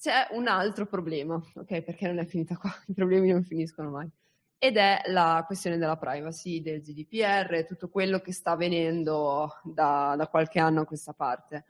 C'è 0.00 0.28
un 0.30 0.46
altro 0.48 0.86
problema, 0.86 1.34
ok? 1.56 1.82
Perché 1.82 2.06
non 2.06 2.18
è 2.18 2.24
finita 2.24 2.56
qua, 2.56 2.70
i 2.88 2.94
problemi 2.94 3.30
non 3.32 3.42
finiscono 3.44 3.90
mai. 3.90 4.08
Ed 4.56 4.78
è 4.78 5.02
la 5.08 5.44
questione 5.46 5.76
della 5.76 5.98
privacy, 5.98 6.62
del 6.62 6.80
GDPR, 6.80 7.66
tutto 7.66 7.90
quello 7.90 8.20
che 8.20 8.32
sta 8.32 8.52
avvenendo 8.52 9.60
da, 9.62 10.14
da 10.16 10.26
qualche 10.28 10.58
anno 10.58 10.80
a 10.80 10.84
questa 10.86 11.12
parte. 11.12 11.66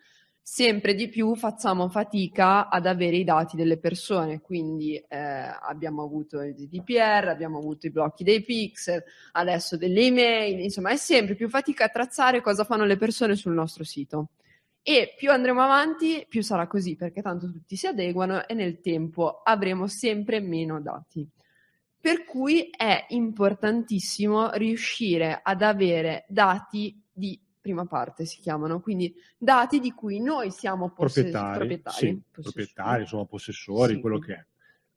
Sempre 0.51 0.95
di 0.95 1.11
più 1.11 1.37
facciamo 1.37 1.91
fatica 1.91 2.71
ad 2.71 2.87
avere 2.87 3.17
i 3.19 3.23
dati 3.23 3.55
delle 3.55 3.77
persone, 3.77 4.41
quindi 4.41 4.97
eh, 4.97 5.19
abbiamo 5.19 6.03
avuto 6.03 6.41
il 6.41 6.55
GDPR, 6.55 7.29
abbiamo 7.29 7.59
avuto 7.59 7.87
i 7.87 7.91
blocchi 7.91 8.25
dei 8.25 8.43
pixel, 8.43 9.05
adesso 9.33 9.77
delle 9.77 10.01
email, 10.01 10.59
insomma 10.61 10.91
è 10.91 10.97
sempre 10.97 11.35
più 11.35 11.51
fatica 11.51 11.85
a 11.85 11.89
tracciare 11.91 12.41
cosa 12.41 12.65
fanno 12.65 12.87
le 12.87 12.97
persone 12.97 13.37
sul 13.37 13.53
nostro 13.53 13.85
sito. 13.85 14.31
E 14.83 15.15
più 15.19 15.31
andremo 15.31 15.61
avanti, 15.61 16.25
più 16.27 16.43
sarà 16.43 16.67
così, 16.67 16.97
perché 16.97 17.21
tanto 17.21 17.53
tutti 17.53 17.77
si 17.77 17.87
adeguano 17.87 18.49
e 18.49 18.55
nel 18.55 18.81
tempo 18.81 19.43
avremo 19.45 19.87
sempre 19.87 20.41
meno 20.41 20.81
dati. 20.81 21.29
Per 22.01 22.25
cui 22.25 22.71
è 22.75 23.05
importantissimo 23.11 24.53
riuscire 24.53 25.41
ad 25.43 25.61
avere 25.61 26.25
dati 26.27 26.99
di 27.13 27.39
prima 27.61 27.85
parte, 27.87 28.25
si 28.25 28.41
chiamano, 28.41 28.81
quindi 28.81 29.15
dati 29.37 29.79
di 29.81 29.93
cui 29.93 30.21
noi 30.21 30.51
siamo 30.51 30.91
posse- 30.91 31.23
proprietari, 31.23 31.57
proprietari, 31.59 31.97
sì, 31.97 32.07
possessori. 32.31 32.43
proprietari, 32.43 33.03
insomma, 33.03 33.25
possessori, 33.27 33.95
Sì, 33.95 34.01
quello 34.01 34.19
che 34.19 34.35
è. 34.35 34.45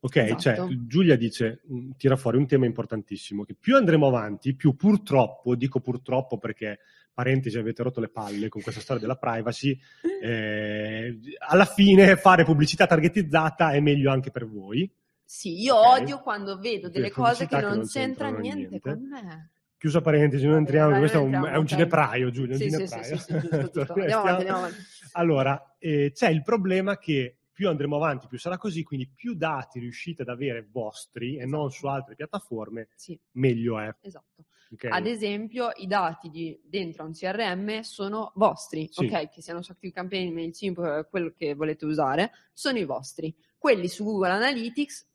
Ok, 0.04 0.16
Esatto. 0.16 0.40
cioè 0.40 0.66
Giulia 0.86 1.16
dice, 1.16 1.60
mh, 1.64 1.90
tira 1.96 2.16
fuori 2.16 2.36
un 2.36 2.46
tema 2.46 2.66
importantissimo, 2.66 3.44
che 3.44 3.54
più 3.54 3.76
andremo 3.76 4.06
avanti, 4.08 4.54
più 4.56 4.74
purtroppo, 4.74 5.54
dico 5.54 5.78
purtroppo 5.80 6.38
perché, 6.38 6.80
parentesi, 7.14 7.56
avete 7.56 7.82
rotto 7.84 8.00
le 8.00 8.08
palle 8.08 8.48
con 8.48 8.62
questa 8.62 8.80
storia 8.80 9.00
della 9.02 9.16
privacy, 9.16 9.78
eh, 10.22 11.18
alla 11.48 11.64
fine 11.66 12.16
fare 12.16 12.44
pubblicità 12.44 12.86
targetizzata 12.86 13.70
è 13.72 13.80
meglio 13.80 14.10
anche 14.10 14.30
per 14.32 14.48
voi. 14.48 14.90
Sì, 15.24 15.60
io 15.62 15.76
Ok. 15.76 16.00
odio 16.00 16.20
quando 16.20 16.56
vedo 16.58 16.88
Delle 16.88 17.08
delle 17.08 17.10
cose 17.10 17.46
che 17.46 17.54
che 17.56 17.62
non 17.62 17.76
non 17.76 17.86
c'entra 17.86 18.26
c'entrano 18.26 18.38
niente 18.38 18.68
niente. 18.68 18.80
con 18.80 19.08
me. 19.08 19.50
Chiusa 19.82 20.00
parentesi, 20.00 20.46
non 20.46 20.58
entriamo, 20.58 20.96
questo 20.96 21.16
è 21.16 21.20
non 21.20 21.28
un, 21.30 21.34
entriamo, 21.34 21.56
è 21.56 21.58
un 21.58 21.64
ok. 21.64 21.70
ginepraio, 21.70 22.30
Giulia, 22.30 22.54
un 22.54 22.60
Sì, 22.60 22.70
sì, 22.70 22.76
ginepraio. 22.76 23.02
sì, 23.02 23.18
sì, 23.18 23.32
giusto, 23.32 23.70
giusto. 23.72 23.92
Andiamo 23.98 24.20
avanti, 24.22 24.38
andiamo 24.38 24.58
avanti. 24.58 24.76
Allora, 25.14 25.74
eh, 25.80 26.12
c'è 26.14 26.28
il 26.28 26.42
problema 26.42 26.98
che 26.98 27.36
più 27.50 27.68
andremo 27.68 27.96
avanti, 27.96 28.28
più 28.28 28.38
sarà 28.38 28.58
così, 28.58 28.84
quindi 28.84 29.08
più 29.12 29.34
dati 29.34 29.80
riuscite 29.80 30.22
ad 30.22 30.28
avere 30.28 30.64
vostri 30.70 31.36
e 31.36 31.46
non 31.46 31.66
Esatto. 31.66 31.70
su 31.70 31.86
altre 31.88 32.14
piattaforme, 32.14 32.90
meglio 33.32 33.80
è. 33.80 33.92
esatto. 34.02 34.44
ok? 34.72 34.84
Ad 34.88 35.06
esempio, 35.08 35.72
i 35.74 35.88
dati 35.88 36.30
di, 36.30 36.56
dentro 36.62 37.02
a 37.02 37.06
un 37.06 37.12
CRM 37.12 37.80
sono 37.80 38.30
vostri, 38.36 38.88
ok? 38.94 39.30
Che 39.30 39.42
siano 39.42 39.62
su 39.62 39.72
ActiveCampaign, 39.72 40.32
MailChimp, 40.32 40.78
eh, 40.78 41.06
quello 41.10 41.32
che 41.36 41.54
volete 41.54 41.86
usare, 41.86 42.30
sono 42.52 42.78
i 42.78 42.84
vostri. 42.84 43.34
Quelli 43.58 43.88
su 43.88 44.04
Google 44.04 44.30
Analytics, 44.30 45.08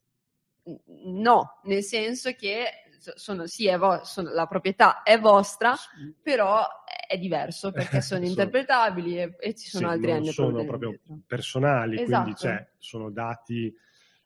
no, 1.04 1.60
nel 1.64 1.82
senso 1.82 2.32
che 2.32 2.66
sono, 2.98 3.46
sì, 3.46 3.66
è 3.68 3.78
vo- 3.78 4.04
sono- 4.04 4.30
la 4.32 4.46
proprietà 4.46 5.02
è 5.02 5.18
vostra, 5.18 5.74
però 6.22 6.66
è 7.06 7.16
diverso 7.18 7.72
perché 7.72 8.00
sono 8.02 8.24
interpretabili 8.24 9.18
e, 9.18 9.36
e 9.38 9.54
ci 9.54 9.68
sono 9.68 9.86
Sì, 9.86 9.92
altri 9.94 10.08
non 10.10 10.16
anni 10.18 10.32
sono 10.32 10.64
proprio 10.64 10.98
personali, 11.26 12.02
quindi 12.04 12.30
Esatto. 12.30 12.36
cioè, 12.36 12.68
sono 12.78 13.10
dati... 13.10 13.74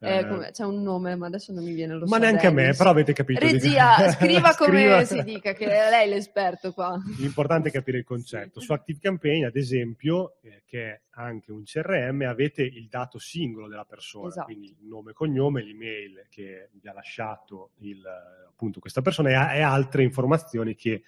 Eh, 0.05 0.19
eh, 0.19 0.51
c'è 0.51 0.65
un 0.65 0.83
nome, 0.83 1.15
ma 1.15 1.27
adesso 1.27 1.53
non 1.53 1.63
mi 1.63 1.73
viene 1.73 1.95
lo 1.95 2.07
ma 2.07 2.17
so, 2.17 2.23
neanche 2.23 2.49
a 2.49 2.51
me, 2.51 2.75
però 2.75 2.91
avete 2.91 3.13
capito. 3.13 3.39
Regia, 3.39 4.11
scriva 4.11 4.55
come 4.59 4.71
Scriva- 4.71 5.05
si 5.05 5.23
dica, 5.23 5.53
che 5.53 5.67
è 5.67 5.91
lei 5.91 6.09
l'esperto 6.09 6.73
qua. 6.73 7.01
L'importante 7.19 7.69
è 7.69 7.73
capire 7.73 7.99
il 7.99 8.05
concetto. 8.05 8.59
Su 8.59 8.73
ActiveCampaign, 8.73 9.45
ad 9.45 9.57
esempio, 9.57 10.39
eh, 10.43 10.63
che 10.67 10.91
è 10.91 11.01
anche 11.11 11.53
un 11.53 11.63
CRM, 11.63 12.23
avete 12.23 12.63
il 12.63 12.89
dato 12.89 13.19
singolo 13.19 13.69
della 13.69 13.85
persona, 13.85 14.29
Esatto. 14.29 14.47
quindi 14.47 14.77
il 14.81 14.87
nome 14.89 15.13
e 15.13 15.15
cognome, 15.15 15.63
l'email 15.63 16.27
che 16.29 16.71
vi 16.73 16.89
ha 16.89 16.93
lasciato 16.93 17.71
il, 17.79 18.03
appunto 18.49 18.81
questa 18.81 19.03
persona 19.03 19.53
e, 19.53 19.59
e 19.59 19.61
altre 19.61 20.03
informazioni 20.03 20.75
che 20.75 21.03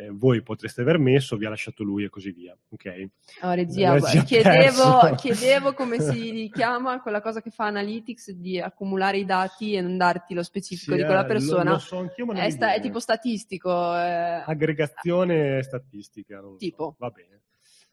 eh, 0.00 0.10
voi 0.10 0.42
potreste 0.42 0.80
aver 0.80 0.98
messo, 0.98 1.36
vi 1.36 1.46
ha 1.46 1.50
lasciato 1.50 1.82
lui 1.82 2.04
e 2.04 2.08
così 2.08 2.30
via. 2.32 2.56
Ok? 2.70 3.08
Oh, 3.42 3.52
regia, 3.52 3.92
Regia 3.94 4.22
chiedevo, 4.24 5.14
chiedevo 5.16 5.72
come 5.74 6.00
si 6.00 6.50
chiama 6.54 7.00
quella 7.00 7.20
cosa 7.20 7.42
che 7.42 7.50
fa 7.50 7.66
Analytics 7.66 8.30
di 8.32 8.58
accumulare 8.58 9.18
i 9.18 9.24
dati 9.24 9.74
e 9.74 9.80
non 9.80 9.96
darti 9.96 10.34
lo 10.34 10.42
specifico 10.42 10.92
Sì, 10.92 10.98
di 10.98 11.04
quella 11.04 11.24
eh, 11.24 11.28
persona. 11.28 11.64
Lo, 11.64 11.70
lo 11.72 11.78
so 11.78 11.98
anch'io, 11.98 12.26
ma 12.26 12.32
non 12.34 12.42
è, 12.42 12.50
sta- 12.50 12.72
è 12.72 12.80
tipo 12.80 12.98
statistico. 13.00 13.70
eh, 13.70 14.42
aggregazione 14.46 15.62
statistica. 15.62 16.40
lo 16.40 16.52
so. 16.52 16.56
Tipo. 16.56 16.94
Va 16.98 17.10
bene. 17.10 17.42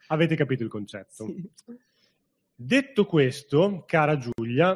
Avete 0.08 0.36
capito 0.36 0.64
il 0.64 0.70
concetto. 0.70 1.26
sì. 1.26 1.50
Detto 2.60 3.06
questo, 3.06 3.84
cara 3.86 4.18
Giulia, 4.18 4.76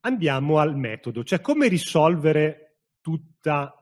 andiamo 0.00 0.58
al 0.58 0.76
metodo, 0.76 1.24
cioè 1.24 1.40
come 1.40 1.66
risolvere 1.68 2.76
tutta 3.00 3.77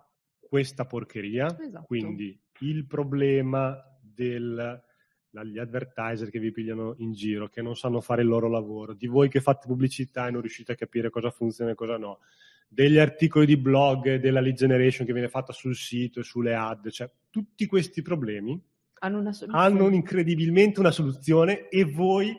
questa 0.56 0.86
porcheria. 0.86 1.54
Esatto. 1.60 1.84
Quindi 1.84 2.38
il 2.60 2.86
problema 2.86 3.78
degli 4.00 5.58
advertiser 5.58 6.30
che 6.30 6.38
vi 6.38 6.50
pigliano 6.50 6.94
in 6.96 7.12
giro, 7.12 7.50
che 7.50 7.60
non 7.60 7.76
sanno 7.76 8.00
fare 8.00 8.22
il 8.22 8.28
loro 8.28 8.48
lavoro, 8.48 8.94
di 8.94 9.06
voi 9.06 9.28
che 9.28 9.42
fate 9.42 9.66
pubblicità 9.66 10.26
e 10.26 10.30
non 10.30 10.40
riuscite 10.40 10.72
a 10.72 10.74
capire 10.74 11.10
cosa 11.10 11.30
funziona 11.30 11.72
e 11.72 11.74
cosa 11.74 11.98
no, 11.98 12.20
degli 12.66 12.96
articoli 12.96 13.44
di 13.44 13.58
blog, 13.58 14.14
della 14.14 14.40
lead 14.40 14.56
generation 14.56 15.06
che 15.06 15.12
viene 15.12 15.28
fatta 15.28 15.52
sul 15.52 15.76
sito 15.76 16.20
e 16.20 16.22
sulle 16.22 16.54
ad, 16.54 16.88
cioè 16.88 17.10
tutti 17.28 17.66
questi 17.66 18.00
problemi 18.00 18.58
Hanno 19.00 19.18
una 19.18 19.36
hanno 19.48 19.84
un- 19.84 19.92
incredibilmente 19.92 20.80
una 20.80 20.90
soluzione 20.90 21.68
e 21.68 21.84
voi 21.84 22.34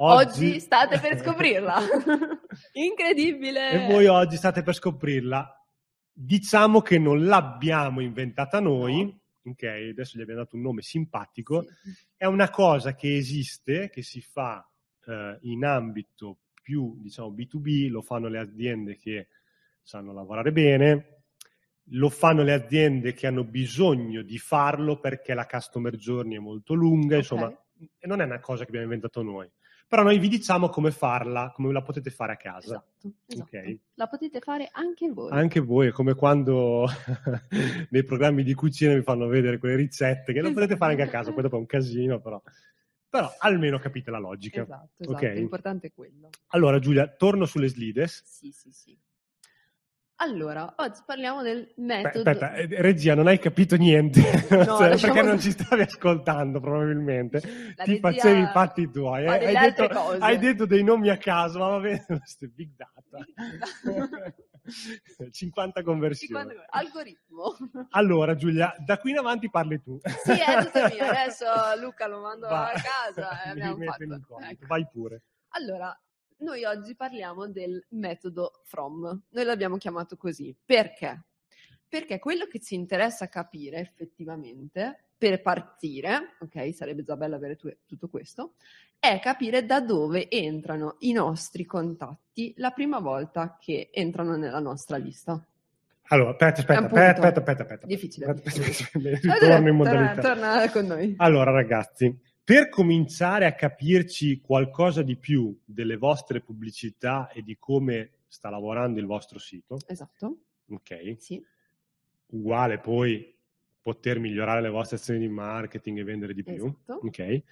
Oggi... 0.00 0.50
oggi, 0.50 0.60
state 0.60 1.00
per 1.00 1.18
scoprirla. 1.24 1.80
Incredibile. 2.74 3.70
e 3.70 3.86
voi 3.90 4.06
oggi 4.06 4.36
state 4.36 4.62
per 4.62 4.74
scoprirla. 4.74 5.57
Diciamo 6.20 6.80
che 6.80 6.98
non 6.98 7.24
l'abbiamo 7.26 8.00
inventata 8.00 8.58
noi, 8.58 9.04
No. 9.04 9.52
ok? 9.52 9.62
Adesso 9.92 10.18
gli 10.18 10.22
abbiamo 10.22 10.40
dato 10.42 10.56
un 10.56 10.62
nome 10.62 10.82
simpatico. 10.82 11.62
Sì. 11.62 11.92
È 12.16 12.24
una 12.24 12.50
cosa 12.50 12.96
che 12.96 13.16
esiste, 13.16 13.88
che 13.88 14.02
si 14.02 14.20
fa 14.20 14.68
eh, 15.06 15.38
in 15.42 15.64
ambito 15.64 16.38
più, 16.60 16.96
diciamo, 17.00 17.30
B2B, 17.30 17.88
lo 17.88 18.02
fanno 18.02 18.26
le 18.26 18.38
aziende 18.40 18.96
che 18.96 19.28
sanno 19.80 20.12
lavorare 20.12 20.50
bene, 20.50 21.22
lo 21.92 22.08
fanno 22.10 22.42
le 22.42 22.52
aziende 22.52 23.12
che 23.14 23.28
hanno 23.28 23.44
bisogno 23.44 24.22
di 24.22 24.38
farlo 24.38 24.98
perché 24.98 25.34
la 25.34 25.46
customer 25.46 25.94
journey 25.94 26.36
è 26.36 26.40
molto 26.40 26.74
lunga, 26.74 27.14
Ok. 27.14 27.20
insomma, 27.20 27.64
e 27.96 28.06
non 28.08 28.20
è 28.20 28.24
una 28.24 28.40
cosa 28.40 28.64
che 28.64 28.70
abbiamo 28.70 28.86
inventato 28.86 29.22
noi. 29.22 29.48
Però 29.88 30.02
noi 30.02 30.18
vi 30.18 30.28
diciamo 30.28 30.68
come 30.68 30.90
farla, 30.90 31.50
come 31.54 31.72
la 31.72 31.80
potete 31.80 32.10
fare 32.10 32.32
a 32.32 32.36
casa. 32.36 32.84
Esatto, 32.98 33.12
esatto. 33.26 33.78
La 33.94 34.06
potete 34.06 34.38
fare 34.38 34.68
anche 34.70 35.10
voi. 35.10 35.30
Anche 35.32 35.60
voi, 35.60 35.88
è 35.88 35.92
come 35.92 36.12
quando 36.14 36.86
nei 37.88 38.04
programmi 38.04 38.42
di 38.42 38.52
cucina 38.52 38.92
vi 38.92 39.02
fanno 39.02 39.26
vedere 39.28 39.56
quelle 39.56 39.76
ricette 39.76 40.34
che 40.34 40.42
lo 40.42 40.52
potete 40.52 40.76
fare 40.76 40.92
anche 40.92 41.04
a 41.04 41.08
casa, 41.08 41.32
poi 41.32 41.42
dopo 41.42 41.56
è 41.56 41.60
un 41.60 41.64
casino, 41.64 42.20
però, 42.20 42.40
però 43.08 43.34
almeno 43.38 43.78
capite 43.78 44.10
la 44.10 44.18
logica. 44.18 44.60
Esatto, 44.60 45.04
esatto. 45.04 45.24
Ok. 45.24 45.32
L'importante 45.32 45.86
è 45.86 45.92
quello. 45.94 46.28
Allora 46.48 46.78
Giulia, 46.78 47.08
torno 47.08 47.46
sulle 47.46 47.68
slides. 47.68 48.24
Sì, 48.26 48.52
sì, 48.52 48.70
sì. 48.70 48.98
Allora, 50.20 50.74
oggi 50.78 51.00
parliamo 51.06 51.42
del 51.42 51.72
metodo. 51.76 52.28
Aspetta, 52.28 52.54
eh, 52.54 52.66
regia, 52.82 53.14
non 53.14 53.28
hai 53.28 53.38
capito 53.38 53.76
niente, 53.76 54.20
No, 54.50 54.64
Cioè, 54.76 54.88
lasciamo- 54.88 55.12
perché 55.14 55.28
non 55.28 55.38
ci 55.38 55.52
stavi 55.52 55.82
ascoltando 55.82 56.58
probabilmente. 56.60 57.40
La 57.76 57.84
Ti 57.84 57.90
regia 57.92 58.00
facevi 58.00 58.40
i 58.40 58.46
fatti 58.46 58.90
tuoi. 58.90 59.24
eh. 59.24 59.28
Hai, 59.28 59.72
detto, 59.72 59.84
hai 60.18 60.38
detto 60.38 60.66
dei 60.66 60.82
nomi 60.82 61.08
a 61.10 61.16
caso, 61.18 61.60
ma 61.60 61.68
va 61.68 61.78
bene, 61.78 62.04
queste 62.18 62.48
big 62.48 62.70
data. 62.74 63.24
50 65.30 65.82
conversioni. 65.82 66.32
Quando- 66.32 66.64
Algoritmo. 66.68 67.56
Allora 67.90 68.34
Giulia, 68.34 68.74
da 68.84 68.98
qui 68.98 69.12
in 69.12 69.18
avanti 69.18 69.48
parli 69.50 69.80
tu. 69.80 70.00
Sì, 70.24 70.32
è 70.32 70.64
tutto 70.64 70.80
mio. 70.94 71.04
Adesso 71.04 71.46
Luca 71.80 72.06
lo 72.08 72.20
mando 72.20 72.48
Va. 72.48 72.70
a 72.70 72.72
casa 72.72 73.42
e 73.44 73.54
Mi 73.54 73.60
abbiamo 73.62 73.84
fatto. 73.84 74.40
Ecco. 74.50 74.66
Vai 74.66 74.86
pure. 74.92 75.22
Allora, 75.50 75.96
noi 76.38 76.64
oggi 76.64 76.94
parliamo 76.94 77.48
del 77.48 77.84
metodo 77.90 78.60
from. 78.64 79.22
Noi 79.30 79.44
l'abbiamo 79.44 79.76
chiamato 79.76 80.16
così. 80.16 80.54
Perché? 80.64 81.24
Perché 81.88 82.18
quello 82.18 82.46
che 82.46 82.60
ci 82.60 82.74
interessa 82.74 83.28
capire 83.28 83.78
effettivamente 83.80 85.04
per 85.16 85.40
partire, 85.42 86.36
ok, 86.40 86.72
sarebbe 86.74 87.02
già 87.02 87.16
bello 87.16 87.34
avere 87.34 87.56
tu- 87.56 87.74
tutto 87.86 88.08
questo, 88.08 88.54
è 89.00 89.18
capire 89.20 89.64
da 89.64 89.80
dove 89.80 90.28
entrano 90.30 90.96
i 91.00 91.12
nostri 91.12 91.64
contatti 91.64 92.52
la 92.56 92.70
prima 92.70 92.98
volta 93.00 93.56
che 93.60 93.90
entrano 93.92 94.36
nella 94.36 94.60
nostra 94.60 94.96
lista. 94.96 95.44
Allora, 96.10 96.30
aspetta, 96.30 96.60
aspetta, 96.60 96.84
aspetta, 96.84 97.10
aspetta, 97.10 97.38
aspetta, 97.40 97.62
aspetta. 97.62 97.86
Difficile, 97.86 98.26
Aspetta, 98.26 98.48
aspetta, 98.48 98.66
difficile. 98.68 99.12
aspetta, 99.12 99.34
Ritorno 99.46 99.68
in 99.68 99.76
modalità. 99.76 100.22
Torna, 100.22 100.52
torna 100.54 100.70
con 100.70 100.86
noi. 100.86 101.14
Allora, 101.18 101.50
ragazzi, 101.50 102.18
per 102.48 102.70
cominciare 102.70 103.44
a 103.44 103.52
capirci 103.52 104.40
qualcosa 104.40 105.02
di 105.02 105.16
più 105.18 105.54
delle 105.66 105.98
vostre 105.98 106.40
pubblicità 106.40 107.28
e 107.30 107.42
di 107.42 107.58
come 107.58 108.20
sta 108.26 108.48
lavorando 108.48 108.98
il 109.00 109.04
vostro 109.04 109.38
sito, 109.38 109.76
Esatto, 109.86 110.38
ok? 110.70 111.16
sì. 111.18 111.44
Uguale 112.28 112.78
poi 112.78 113.36
poter 113.82 114.18
migliorare 114.18 114.62
le 114.62 114.70
vostre 114.70 114.96
azioni 114.96 115.20
di 115.20 115.28
marketing 115.28 115.98
e 115.98 116.04
vendere 116.04 116.32
di 116.32 116.42
più, 116.42 116.54
Esatto. 116.64 117.00
ok? 117.04 117.42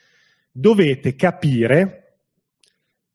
Dovete 0.51 1.15
capire 1.15 2.21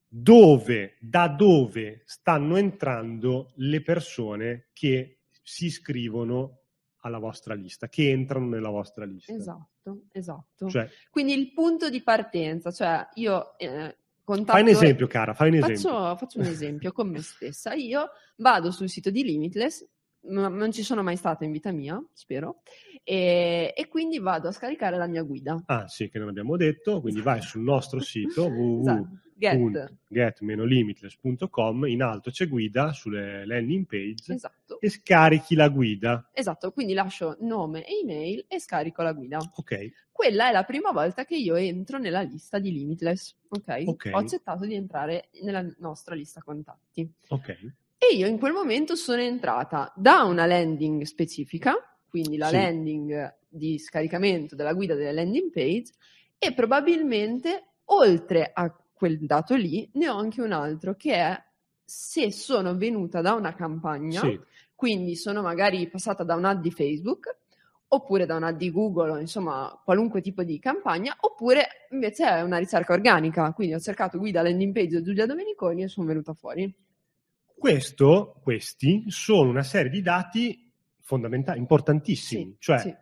dove, 0.07 0.97
da 0.99 1.29
dove 1.29 2.03
stanno 2.05 2.57
entrando 2.57 3.53
le 3.55 3.81
persone 3.81 4.67
che 4.73 5.21
si 5.41 5.65
iscrivono 5.65 6.59
alla 7.01 7.19
vostra 7.19 7.53
lista, 7.53 7.87
che 7.87 8.09
entrano 8.09 8.47
nella 8.47 8.69
vostra 8.69 9.05
lista. 9.05 9.33
Esatto, 9.33 10.03
esatto. 10.11 10.69
Cioè, 10.69 10.89
Quindi 11.09 11.33
il 11.33 11.53
punto 11.53 11.89
di 11.89 12.01
partenza, 12.01 12.71
cioè 12.71 13.07
io 13.15 13.57
eh, 13.57 13.97
contatto... 14.23 14.51
fai 14.53 14.61
un 14.61 14.67
esempio, 14.69 15.07
cara, 15.07 15.33
fai 15.33 15.49
un 15.49 15.55
esempio. 15.55 15.89
Faccio, 15.89 16.15
faccio 16.17 16.39
un 16.39 16.45
esempio 16.45 16.91
con 16.91 17.09
me 17.09 17.21
stessa. 17.21 17.73
Io 17.73 18.09
vado 18.37 18.71
sul 18.71 18.89
sito 18.89 19.09
di 19.09 19.23
Limitless, 19.23 19.87
non 20.23 20.71
ci 20.71 20.83
sono 20.83 21.03
mai 21.03 21.15
stata 21.17 21.43
in 21.45 21.51
vita 21.51 21.71
mia, 21.71 22.01
spero, 22.13 22.61
e, 23.03 23.73
e 23.75 23.87
quindi 23.87 24.19
vado 24.19 24.47
a 24.47 24.51
scaricare 24.51 24.97
la 24.97 25.07
mia 25.07 25.23
guida. 25.23 25.61
Ah, 25.65 25.87
sì, 25.87 26.09
che 26.09 26.19
non 26.19 26.27
abbiamo 26.29 26.55
detto, 26.57 27.01
quindi 27.01 27.21
vai 27.21 27.41
sul 27.41 27.61
nostro 27.61 27.99
sito 27.99 28.45
Esatto. 28.51 29.09
Get. 29.41 29.55
www.get-limitless.com, 29.57 31.85
in 31.87 32.03
alto 32.03 32.29
c'è 32.29 32.47
guida 32.47 32.93
sulle 32.93 33.43
landing 33.47 33.87
page 33.87 34.35
Esatto. 34.35 34.79
e 34.79 34.87
scarichi 34.89 35.55
la 35.55 35.67
guida. 35.69 36.29
Esatto, 36.31 36.71
quindi 36.71 36.93
lascio 36.93 37.37
nome 37.39 37.83
e 37.85 38.01
email 38.03 38.45
e 38.47 38.59
scarico 38.59 39.01
la 39.01 39.13
guida. 39.13 39.39
Ok, 39.55 39.93
Quella 40.11 40.49
è 40.49 40.51
la 40.51 40.63
prima 40.63 40.91
volta 40.91 41.25
che 41.25 41.35
io 41.35 41.55
entro 41.55 41.97
nella 41.97 42.21
lista 42.21 42.59
di 42.59 42.71
Limitless, 42.71 43.35
ok? 43.49 43.81
Ok. 43.85 44.09
Ho 44.13 44.17
accettato 44.19 44.67
di 44.67 44.75
entrare 44.75 45.29
nella 45.41 45.65
nostra 45.79 46.13
lista 46.13 46.43
contatti. 46.43 47.11
ok. 47.29 47.73
E 48.03 48.15
io 48.15 48.25
in 48.25 48.39
quel 48.39 48.51
momento 48.51 48.95
sono 48.95 49.21
entrata 49.21 49.93
da 49.95 50.23
una 50.23 50.47
landing 50.47 51.03
specifica, 51.03 51.75
quindi 52.09 52.35
la 52.35 52.47
Sì. 52.47 52.53
landing 52.53 53.37
di 53.47 53.77
scaricamento 53.77 54.55
della 54.55 54.73
guida 54.73 54.95
delle 54.95 55.13
landing 55.13 55.51
page, 55.51 55.91
e 56.39 56.51
probabilmente 56.55 57.73
oltre 57.85 58.49
a 58.51 58.75
quel 58.91 59.19
dato 59.19 59.53
lì 59.55 59.87
ne 59.93 60.09
ho 60.09 60.17
anche 60.17 60.41
un 60.41 60.51
altro 60.51 60.95
che 60.95 61.13
è 61.13 61.37
se 61.85 62.31
sono 62.31 62.75
venuta 62.75 63.21
da 63.21 63.33
una 63.35 63.53
campagna, 63.53 64.19
Sì, 64.21 64.39
quindi 64.73 65.15
sono 65.15 65.43
magari 65.43 65.87
passata 65.87 66.23
da 66.23 66.33
un'ad 66.33 66.59
di 66.59 66.71
Facebook 66.71 67.37
oppure 67.89 68.25
da 68.25 68.35
un'ad 68.35 68.57
di 68.57 68.71
Google, 68.71 69.19
insomma 69.21 69.79
qualunque 69.85 70.21
tipo 70.21 70.41
di 70.43 70.57
campagna, 70.57 71.15
oppure 71.19 71.87
invece 71.91 72.25
è 72.27 72.41
una 72.41 72.57
ricerca 72.57 72.93
organica, 72.93 73.51
quindi 73.53 73.75
ho 73.75 73.79
cercato 73.79 74.17
guida 74.17 74.41
landing 74.41 74.73
page 74.73 74.97
di 74.97 75.03
Giulia 75.03 75.27
Domeniconi 75.27 75.83
e 75.83 75.87
sono 75.87 76.07
venuta 76.07 76.33
fuori. 76.33 76.73
Questo, 77.61 78.39
questi 78.41 79.03
sono 79.09 79.51
una 79.51 79.61
serie 79.61 79.91
di 79.91 80.01
dati 80.01 80.73
fondamentali, 80.99 81.59
importantissimi. 81.59 82.45
Sì, 82.53 82.55
cioè, 82.57 82.79
sì. 82.79 82.95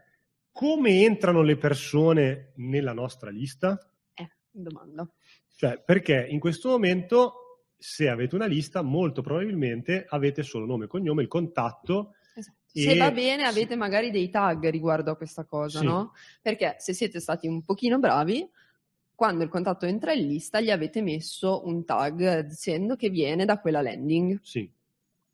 come 0.51 1.05
entrano 1.05 1.41
le 1.41 1.55
persone 1.55 2.51
nella 2.57 2.91
nostra 2.91 3.29
lista? 3.29 3.79
Eh, 4.13 4.29
domanda. 4.51 5.09
Cioè, 5.55 5.81
perché 5.81 6.27
in 6.29 6.41
questo 6.41 6.67
momento, 6.71 7.69
se 7.77 8.09
avete 8.09 8.35
una 8.35 8.47
lista, 8.47 8.81
molto 8.81 9.21
probabilmente 9.21 10.05
avete 10.09 10.43
solo 10.43 10.65
nome 10.65 10.85
e 10.85 10.87
cognome, 10.89 11.21
il 11.21 11.29
contatto 11.29 12.15
Esatto. 12.35 12.57
Se 12.65 12.97
va 12.97 13.11
bene, 13.11 13.43
sì. 13.43 13.49
avete 13.49 13.75
magari 13.77 14.11
dei 14.11 14.29
tag 14.29 14.67
riguardo 14.67 15.11
a 15.11 15.15
questa 15.15 15.45
cosa, 15.45 15.79
Sì. 15.79 15.85
no? 15.85 16.11
Perché 16.41 16.75
se 16.79 16.93
siete 16.93 17.21
stati 17.21 17.47
un 17.47 17.63
pochino 17.63 17.97
bravi, 17.97 18.45
quando 19.19 19.43
il 19.43 19.49
contatto 19.49 19.85
entra 19.85 20.13
in 20.13 20.25
lista, 20.27 20.61
gli 20.61 20.69
avete 20.71 21.01
messo 21.01 21.67
un 21.67 21.83
tag 21.83 22.39
dicendo 22.45 22.95
che 22.95 23.09
viene 23.09 23.43
da 23.43 23.59
quella 23.59 23.81
landing. 23.81 24.39
Sì. 24.41 24.71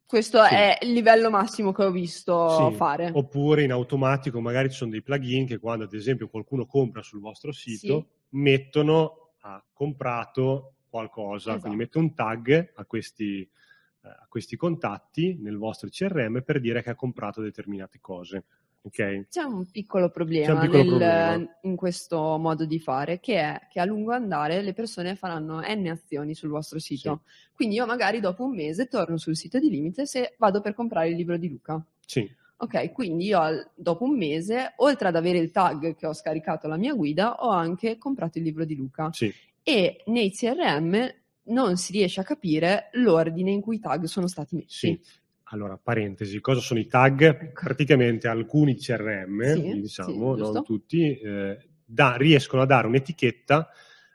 Questo 0.07 0.43
Sì. 0.43 0.55
è 0.55 0.79
il 0.81 0.91
livello 0.91 1.29
massimo 1.29 1.71
che 1.71 1.83
ho 1.83 1.91
visto 1.91 2.71
Sì, 2.71 2.75
fare. 2.75 3.11
Oppure 3.13 3.61
in 3.61 3.71
automatico 3.71 4.41
magari 4.41 4.71
ci 4.71 4.77
sono 4.77 4.89
dei 4.89 5.03
plugin 5.03 5.45
che 5.45 5.59
quando 5.59 5.83
ad 5.83 5.93
esempio 5.93 6.27
qualcuno 6.29 6.65
compra 6.65 7.03
sul 7.03 7.19
vostro 7.19 7.51
sito 7.51 8.07
mettono 8.29 9.33
ha 9.41 9.63
comprato 9.71 10.77
qualcosa, 10.89 11.49
Esatto. 11.51 11.59
quindi 11.59 11.77
mette 11.77 11.97
un 11.99 12.15
tag 12.15 12.71
a 12.73 12.85
questi, 12.85 13.41
eh, 13.41 14.07
a 14.07 14.25
questi 14.27 14.55
contatti 14.55 15.37
nel 15.39 15.57
vostro 15.57 15.89
CRM 15.89 16.41
per 16.41 16.59
dire 16.59 16.81
che 16.81 16.89
ha 16.89 16.95
comprato 16.95 17.39
determinate 17.39 17.99
cose. 18.01 18.45
Ok? 18.85 19.27
C'è 19.29 19.41
un 19.41 19.65
piccolo 19.71 20.09
problema, 20.11 20.53
un 20.53 20.59
piccolo 20.59 20.83
nel- 20.83 20.87
problema. 20.99 21.57
in 21.63 21.75
questo 21.75 22.37
modo 22.37 22.65
di 22.65 22.79
fare, 22.79 23.19
che 23.19 23.39
è 23.39 23.59
che 23.69 23.79
a 23.79 23.85
lungo 23.85 24.11
andare 24.11 24.61
le 24.61 24.73
persone 24.73 25.15
faranno 25.15 25.59
n 25.61 25.87
azioni 25.87 26.35
sul 26.35 26.49
vostro 26.49 26.77
sito. 26.77 27.21
Quindi 27.51 27.75
io 27.75 27.85
magari 27.87 28.19
dopo 28.19 28.43
un 28.43 28.53
mese 28.55 28.87
torno 28.87 29.17
sul 29.17 29.35
sito 29.35 29.57
di 29.59 29.69
Limites 29.69 30.13
e 30.15 30.35
vado 30.37 30.61
per 30.61 30.75
comprare 30.75 31.09
il 31.09 31.15
libro 31.15 31.37
di 31.37 31.49
Luca. 31.49 31.83
Sì, 32.05 32.29
Ok, 32.57 32.91
quindi 32.93 33.25
io 33.25 33.71
dopo 33.75 34.05
un 34.05 34.15
mese, 34.15 34.73
oltre 34.77 35.07
ad 35.09 35.15
avere 35.17 35.39
il 35.39 35.51
tag 35.51 35.95
che 35.95 36.05
ho 36.07 36.13
scaricato 36.13 36.67
la 36.67 36.77
mia 36.77 36.93
guida, 36.93 37.43
ho 37.43 37.49
anche 37.49 37.97
comprato 37.97 38.37
il 38.37 38.45
libro 38.45 38.63
di 38.65 38.75
Luca. 38.75 39.09
sì, 39.11 39.33
E 39.61 40.03
nei 40.05 40.31
CRM 40.31 41.13
non 41.47 41.75
si 41.75 41.91
riesce 41.91 42.21
a 42.21 42.23
capire 42.23 42.89
l'ordine 42.93 43.51
in 43.51 43.59
cui 43.61 43.75
i 43.75 43.79
tag 43.79 44.05
sono 44.05 44.27
stati 44.27 44.55
messi. 44.55 44.87
sì. 44.87 45.01
Allora, 45.49 45.77
parentesi, 45.77 46.39
cosa 46.39 46.59
sono 46.59 46.79
i 46.79 46.87
tag? 46.87 47.51
Praticamente 47.51 48.27
alcuni 48.27 48.75
CRM, 48.75 49.53
Sì, 49.53 49.81
diciamo, 49.81 50.35
sì, 50.35 50.41
non 50.41 50.63
tutti, 50.63 51.17
eh, 51.19 51.57
da- 51.85 52.15
riescono 52.15 52.63
a 52.63 52.65
dare 52.65 52.87
un'etichetta 52.87 53.69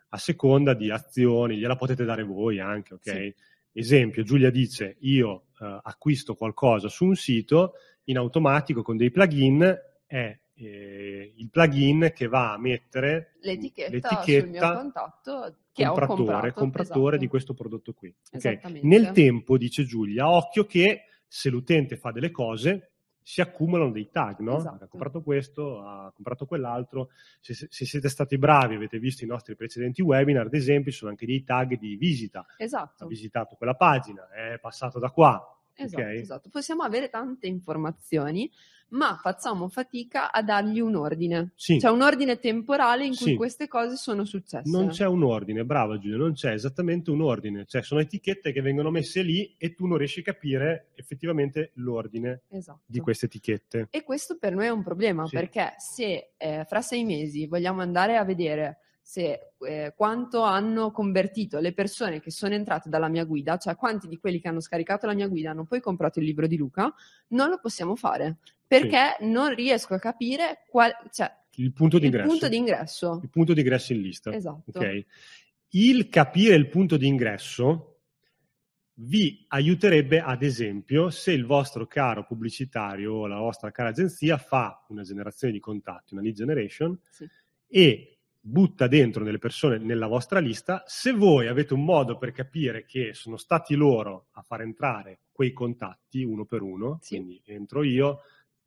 a 0.08 0.18
seconda 0.18 0.74
di 0.74 0.90
azioni, 0.90 1.56
gliela 1.56 1.76
potete 1.76 2.04
dare 2.04 2.24
voi 2.24 2.58
anche, 2.58 2.94
ok? 2.94 3.10
Sì. 3.10 3.34
Esempio, 3.72 4.24
Giulia 4.24 4.50
dice 4.50 4.96
io 5.00 5.44
eh, 5.60 5.78
acquisto 5.82 6.34
qualcosa 6.34 6.88
su 6.88 7.04
un 7.04 7.14
sito, 7.14 7.74
in 8.04 8.16
automatico 8.16 8.82
con 8.82 8.96
dei 8.96 9.10
plugin 9.12 9.78
è 10.06 10.36
eh, 10.54 11.32
il 11.36 11.48
plugin 11.48 12.10
che 12.12 12.26
va 12.26 12.52
a 12.54 12.58
mettere 12.58 13.36
L'etichetta, 13.42 14.22
sul 14.22 14.48
mio 14.48 14.72
contatto 14.72 15.54
che 15.72 15.84
compratore, 15.84 16.24
comprato. 16.24 16.60
compratore 16.60 17.10
di 17.10 17.26
esatto. 17.26 17.30
questo 17.30 17.54
prodotto 17.54 17.92
qui. 17.92 18.08
ok? 18.08 18.34
Esattamente. 18.34 18.86
Nel 18.86 19.12
tempo, 19.12 19.56
dice 19.56 19.84
Giulia, 19.84 20.28
occhio 20.28 20.66
che 20.66 21.04
se 21.32 21.48
l'utente 21.48 21.96
fa 21.96 22.10
delle 22.10 22.32
cose 22.32 22.90
si 23.22 23.40
accumulano 23.40 23.92
dei 23.92 24.10
tag, 24.10 24.40
no? 24.40 24.56
Esatto. 24.56 24.84
Ha 24.84 24.88
comprato 24.88 25.22
questo, 25.22 25.80
ha 25.82 26.10
comprato 26.12 26.46
quell'altro. 26.46 27.10
Se, 27.40 27.54
se- 27.54 27.68
siete 27.84 28.08
stati 28.08 28.36
bravi, 28.38 28.74
avete 28.74 28.98
visto 28.98 29.22
i 29.22 29.28
nostri 29.28 29.54
precedenti 29.54 30.02
webinar, 30.02 30.46
ad 30.46 30.54
esempio, 30.54 30.90
ci 30.90 30.98
sono 30.98 31.10
anche 31.12 31.26
dei 31.26 31.44
tag 31.44 31.78
di 31.78 31.94
visita. 31.94 32.40
Ha 32.40 32.54
Esatto, 32.56 33.06
visitato 33.06 33.54
quella 33.54 33.74
pagina, 33.74 34.28
è 34.30 34.58
passato 34.58 34.98
da 34.98 35.10
qua. 35.10 35.40
esatto, 35.74 36.02
ok? 36.02 36.08
esatto. 36.08 36.48
Possiamo 36.48 36.82
avere 36.82 37.08
tante 37.08 37.46
informazioni, 37.46 38.50
ma 38.90 39.18
facciamo 39.20 39.68
fatica 39.68 40.32
a 40.32 40.42
dargli 40.42 40.80
un 40.80 40.94
ordine. 40.96 41.52
Sì. 41.54 41.78
C'è 41.78 41.90
un 41.90 42.02
ordine 42.02 42.38
temporale 42.38 43.04
in 43.04 43.14
cui 43.16 43.26
Sì. 43.32 43.34
queste 43.36 43.68
cose 43.68 43.96
sono 43.96 44.24
successe. 44.24 44.70
Non 44.70 44.88
c'è 44.88 45.06
un 45.06 45.22
ordine, 45.22 45.64
brava 45.64 45.98
Giulia, 45.98 46.16
non 46.16 46.32
c'è 46.32 46.52
esattamente 46.52 47.10
un 47.10 47.20
ordine, 47.20 47.64
cioè 47.66 47.82
sono 47.82 48.00
etichette 48.00 48.52
che 48.52 48.60
vengono 48.62 48.90
messe 48.90 49.22
lì 49.22 49.54
e 49.58 49.74
tu 49.74 49.86
non 49.86 49.98
riesci 49.98 50.20
a 50.20 50.24
capire 50.24 50.88
effettivamente 50.94 51.70
l'ordine 51.74 52.42
Esatto. 52.48 52.80
di 52.86 53.00
queste 53.00 53.26
etichette. 53.26 53.88
E 53.90 54.02
questo 54.02 54.38
per 54.38 54.54
noi 54.54 54.66
è 54.66 54.70
un 54.70 54.82
problema 54.82 55.26
Sì. 55.26 55.34
perché 55.36 55.74
se 55.78 56.32
eh, 56.36 56.64
fra 56.68 56.80
sei 56.80 57.04
mesi 57.04 57.46
vogliamo 57.46 57.80
andare 57.80 58.16
a 58.16 58.24
vedere 58.24 58.78
se 59.02 59.54
eh, 59.66 59.92
quanto 59.96 60.42
hanno 60.42 60.92
convertito 60.92 61.58
le 61.58 61.72
persone 61.72 62.20
che 62.20 62.30
sono 62.30 62.54
entrate 62.54 62.88
dalla 62.88 63.08
mia 63.08 63.24
guida, 63.24 63.56
cioè 63.56 63.74
quanti 63.74 64.06
di 64.06 64.18
quelli 64.18 64.38
che 64.40 64.46
hanno 64.48 64.60
scaricato 64.60 65.06
la 65.06 65.14
mia 65.14 65.26
guida 65.26 65.50
hanno 65.50 65.64
poi 65.64 65.80
comprato 65.80 66.20
il 66.20 66.26
libro 66.26 66.46
di 66.46 66.56
Luca, 66.56 66.92
non 67.28 67.48
lo 67.48 67.58
possiamo 67.58 67.96
fare 67.96 68.36
perché 68.70 69.16
non 69.24 69.52
riesco 69.52 69.94
a 69.94 69.98
capire 69.98 70.64
qual, 70.68 70.92
cioè, 71.10 71.28
Il 71.56 71.72
punto 71.72 71.98
di 71.98 72.06
il 72.06 72.10
ingresso. 72.12 72.28
punto 72.30 72.48
di 72.48 72.56
ingresso. 72.56 73.20
Il 73.22 73.28
punto 73.30 73.52
di 73.52 73.60
ingresso 73.60 73.92
in 73.92 74.00
lista. 74.00 74.32
Esatto. 74.32 74.62
ok? 74.72 75.04
Il 75.70 76.08
capire 76.08 76.54
il 76.54 76.68
punto 76.68 76.96
di 76.96 77.06
ingresso 77.08 77.86
vi 79.02 79.44
aiuterebbe, 79.48 80.20
ad 80.20 80.42
esempio, 80.42 81.10
se 81.10 81.32
il 81.32 81.46
vostro 81.46 81.86
caro 81.86 82.24
pubblicitario 82.24 83.14
o 83.14 83.26
la 83.26 83.38
vostra 83.38 83.70
cara 83.70 83.88
agenzia 83.88 84.36
fa 84.36 84.84
una 84.88 85.02
generazione 85.02 85.52
di 85.52 85.58
contatti, 85.58 86.12
una 86.12 86.22
lead 86.22 86.34
generation, 86.34 86.98
Sì. 87.08 87.26
e 87.66 88.18
butta 88.42 88.86
dentro 88.86 89.24
delle 89.24 89.38
persone 89.38 89.78
nella 89.78 90.06
vostra 90.06 90.38
lista, 90.38 90.82
se 90.86 91.12
voi 91.12 91.46
avete 91.48 91.74
un 91.74 91.84
modo 91.84 92.18
per 92.18 92.32
capire 92.32 92.84
che 92.84 93.14
sono 93.14 93.36
stati 93.36 93.74
loro 93.74 94.28
a 94.32 94.42
far 94.42 94.62
entrare 94.62 95.20
quei 95.32 95.52
contatti 95.52 96.22
uno 96.22 96.44
per 96.44 96.62
uno, 96.62 96.98
Sì. 97.00 97.16
quindi 97.16 97.40
entro 97.46 97.82
io, 97.82 98.20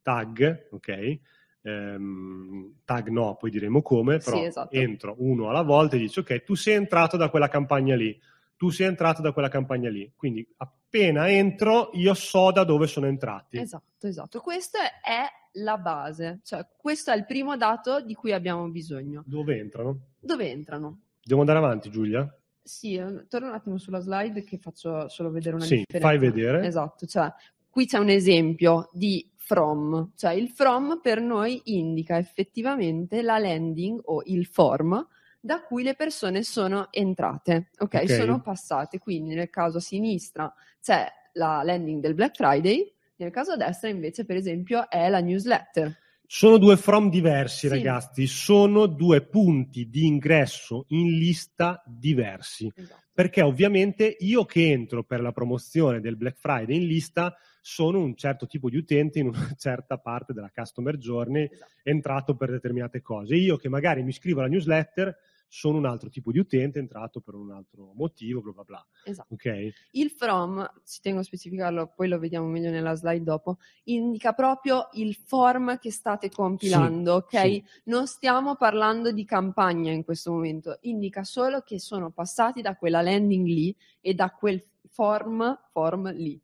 tag, 0.03 0.67
ok? 0.71 1.19
Ehm, 1.63 2.81
tag 2.85 3.07
no, 3.07 3.35
poi 3.35 3.49
diremo 3.49 3.81
come, 3.81 4.19
Sì, 4.19 4.29
però 4.29 4.43
esatto. 4.43 4.75
entro 4.75 5.15
uno 5.19 5.49
alla 5.49 5.61
volta 5.63 5.95
e 5.95 5.99
dice 5.99 6.19
ok, 6.19 6.43
tu 6.43 6.55
sei 6.55 6.75
entrato 6.75 7.17
da 7.17 7.29
quella 7.29 7.47
campagna 7.47 7.95
lì, 7.95 8.19
tu 8.55 8.69
sei 8.69 8.87
entrato 8.87 9.21
da 9.21 9.31
quella 9.31 9.49
campagna 9.49 9.89
lì, 9.89 10.11
quindi 10.15 10.47
appena 10.57 11.29
entro 11.29 11.89
io 11.93 12.13
so 12.13 12.51
da 12.51 12.63
dove 12.63 12.85
sono 12.87 13.07
entrati. 13.07 13.57
Esatto, 13.57 14.07
esatto. 14.07 14.39
Questa 14.41 14.79
è 15.01 15.23
la 15.53 15.77
base, 15.77 16.41
cioè 16.43 16.67
questo 16.77 17.11
è 17.11 17.15
il 17.15 17.25
primo 17.25 17.55
dato 17.57 18.01
di 18.01 18.13
cui 18.13 18.31
abbiamo 18.31 18.67
bisogno. 18.69 19.23
Dove 19.25 19.57
entrano? 19.57 19.99
Dove 20.19 20.49
entrano? 20.49 20.99
Devo 21.23 21.39
andare 21.41 21.59
avanti 21.59 21.89
Giulia? 21.89 22.27
Sì, 22.61 22.95
eh, 22.95 23.27
torno 23.27 23.47
un 23.47 23.53
attimo 23.53 23.77
sulla 23.77 23.99
slide 23.99 24.43
che 24.43 24.57
faccio 24.57 25.07
solo 25.09 25.29
vedere 25.31 25.55
una 25.55 25.65
Sì, 25.65 25.77
differenza. 25.77 26.07
fai 26.07 26.17
vedere. 26.17 26.65
Esatto, 26.65 27.05
cioè 27.05 27.31
qui 27.73 27.87
c'è 27.87 27.97
un 27.97 28.09
esempio 28.09 28.87
di 28.93 29.27
from, 29.35 30.11
cioè 30.15 30.33
il 30.33 30.49
from 30.49 30.99
per 31.01 31.19
noi 31.19 31.59
indica 31.65 32.19
effettivamente 32.19 33.23
la 33.23 33.39
landing 33.39 33.99
o 34.03 34.21
il 34.25 34.45
form 34.45 35.03
da 35.39 35.63
cui 35.63 35.81
le 35.81 35.95
persone 35.95 36.43
sono 36.43 36.89
entrate, 36.91 37.71
ok? 37.79 38.01
Ok. 38.03 38.11
Sono 38.11 38.41
passate, 38.41 38.99
quindi 38.99 39.33
nel 39.33 39.49
caso 39.49 39.77
a 39.77 39.81
sinistra 39.81 40.53
c'è 40.79 41.07
la 41.33 41.63
landing 41.63 41.99
del 41.99 42.13
Black 42.13 42.35
Friday, 42.35 42.93
nel 43.15 43.31
caso 43.31 43.53
a 43.53 43.57
destra 43.57 43.89
invece 43.89 44.23
per 44.23 44.35
esempio 44.35 44.87
è 44.87 45.09
la 45.09 45.19
newsletter. 45.19 45.97
Sono 46.27 46.59
due 46.59 46.77
from 46.77 47.09
diversi, 47.09 47.67
Sì. 47.67 47.69
ragazzi, 47.69 48.27
sono 48.27 48.85
due 48.85 49.21
punti 49.25 49.89
di 49.89 50.05
ingresso 50.05 50.85
in 50.89 51.17
lista 51.17 51.81
diversi. 51.87 52.71
Esatto. 52.73 53.01
Perché 53.11 53.41
ovviamente 53.41 54.15
io 54.19 54.45
che 54.45 54.71
entro 54.71 55.03
per 55.03 55.21
la 55.21 55.31
promozione 55.31 55.99
del 55.99 56.17
Black 56.17 56.37
Friday 56.37 56.75
in 56.75 56.85
lista 56.85 57.35
sono 57.65 57.99
un 57.99 58.13
certo 58.17 58.45
tipo 58.45 58.69
di 58.69 58.75
utente 58.75 59.19
in 59.19 59.27
una 59.27 59.53
certa 59.55 59.97
parte 59.97 60.33
della 60.33 60.51
customer 60.53 60.97
journey 60.97 61.45
Esatto. 61.49 61.71
entrato 61.83 62.35
per 62.35 62.51
determinate 62.51 63.01
cose. 63.01 63.35
Io 63.35 63.55
che 63.55 63.69
magari 63.69 64.03
mi 64.03 64.09
iscrivo 64.09 64.41
alla 64.41 64.49
newsletter 64.49 65.17
sono 65.47 65.77
un 65.77 65.85
altro 65.85 66.09
tipo 66.09 66.31
di 66.31 66.39
utente 66.39 66.79
entrato 66.79 67.21
per 67.21 67.35
un 67.35 67.51
altro 67.51 67.93
motivo, 67.93 68.41
bla 68.41 68.51
bla 68.51 68.63
bla. 68.63 68.87
Esatto. 69.05 69.33
Ok? 69.35 69.73
Il 69.91 70.09
from, 70.09 70.67
ci 70.83 70.99
tengo 70.99 71.19
a 71.19 71.23
specificarlo, 71.23 71.93
poi 71.95 72.09
lo 72.09 72.19
vediamo 72.19 72.47
meglio 72.47 72.69
nella 72.69 72.95
slide 72.95 73.23
dopo, 73.23 73.59
indica 73.83 74.33
proprio 74.33 74.89
il 74.93 75.15
form 75.15 75.77
che 75.77 75.91
state 75.91 76.29
compilando, 76.29 77.13
ok? 77.13 77.39
sì. 77.39 77.63
Non 77.85 78.07
stiamo 78.07 78.55
parlando 78.55 79.11
di 79.11 79.23
campagna 79.25 79.91
in 79.91 80.03
questo 80.03 80.31
momento, 80.31 80.79
indica 80.81 81.23
solo 81.23 81.61
che 81.61 81.79
sono 81.79 82.09
passati 82.09 82.61
da 82.61 82.75
quella 82.75 83.01
landing 83.01 83.45
lì 83.45 83.73
e 84.01 84.15
da 84.15 84.31
quel 84.31 84.61
form, 84.89 85.59
form 85.71 86.11
lì. 86.13 86.41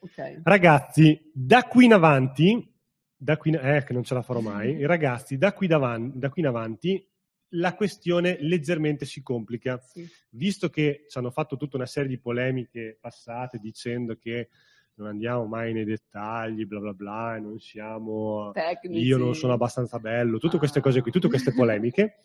Ok? 0.00 0.40
Ragazzi, 0.42 1.30
da 1.32 1.64
qui 1.64 1.84
in 1.86 1.92
avanti, 1.94 2.72
da 3.16 3.36
qui 3.36 3.52
eh, 3.54 3.82
che 3.84 3.92
non 3.92 4.04
ce 4.04 4.14
la 4.14 4.22
farò 4.22 4.40
mai, 4.40 4.84
ragazzi, 4.86 5.36
da 5.38 5.52
qui, 5.52 5.66
davan- 5.66 6.12
da 6.14 6.28
qui 6.28 6.42
in 6.42 6.48
avanti 6.48 7.08
la 7.50 7.74
questione 7.74 8.36
leggermente 8.40 9.04
si 9.06 9.22
complica. 9.22 9.78
Sì. 9.78 10.06
visto 10.30 10.68
che 10.68 11.06
ci 11.08 11.16
hanno 11.18 11.30
fatto 11.30 11.56
tutta 11.56 11.76
una 11.76 11.86
serie 11.86 12.08
di 12.08 12.18
polemiche 12.18 12.98
passate 13.00 13.58
dicendo 13.58 14.16
che 14.16 14.48
non 14.96 15.08
andiamo 15.08 15.46
mai 15.46 15.72
nei 15.72 15.84
dettagli, 15.84 16.64
bla 16.66 16.80
bla 16.80 16.92
bla, 16.92 17.38
non 17.38 17.58
siamo 17.58 18.50
Tecnici. 18.52 19.04
io 19.04 19.16
non 19.16 19.34
sono 19.34 19.52
abbastanza 19.52 19.98
bello, 19.98 20.38
tutte 20.38 20.58
queste 20.58 20.78
Ah. 20.80 20.82
cose 20.82 21.00
qui, 21.02 21.10
tutte 21.10 21.28
queste 21.28 21.52
polemiche. 21.52 22.16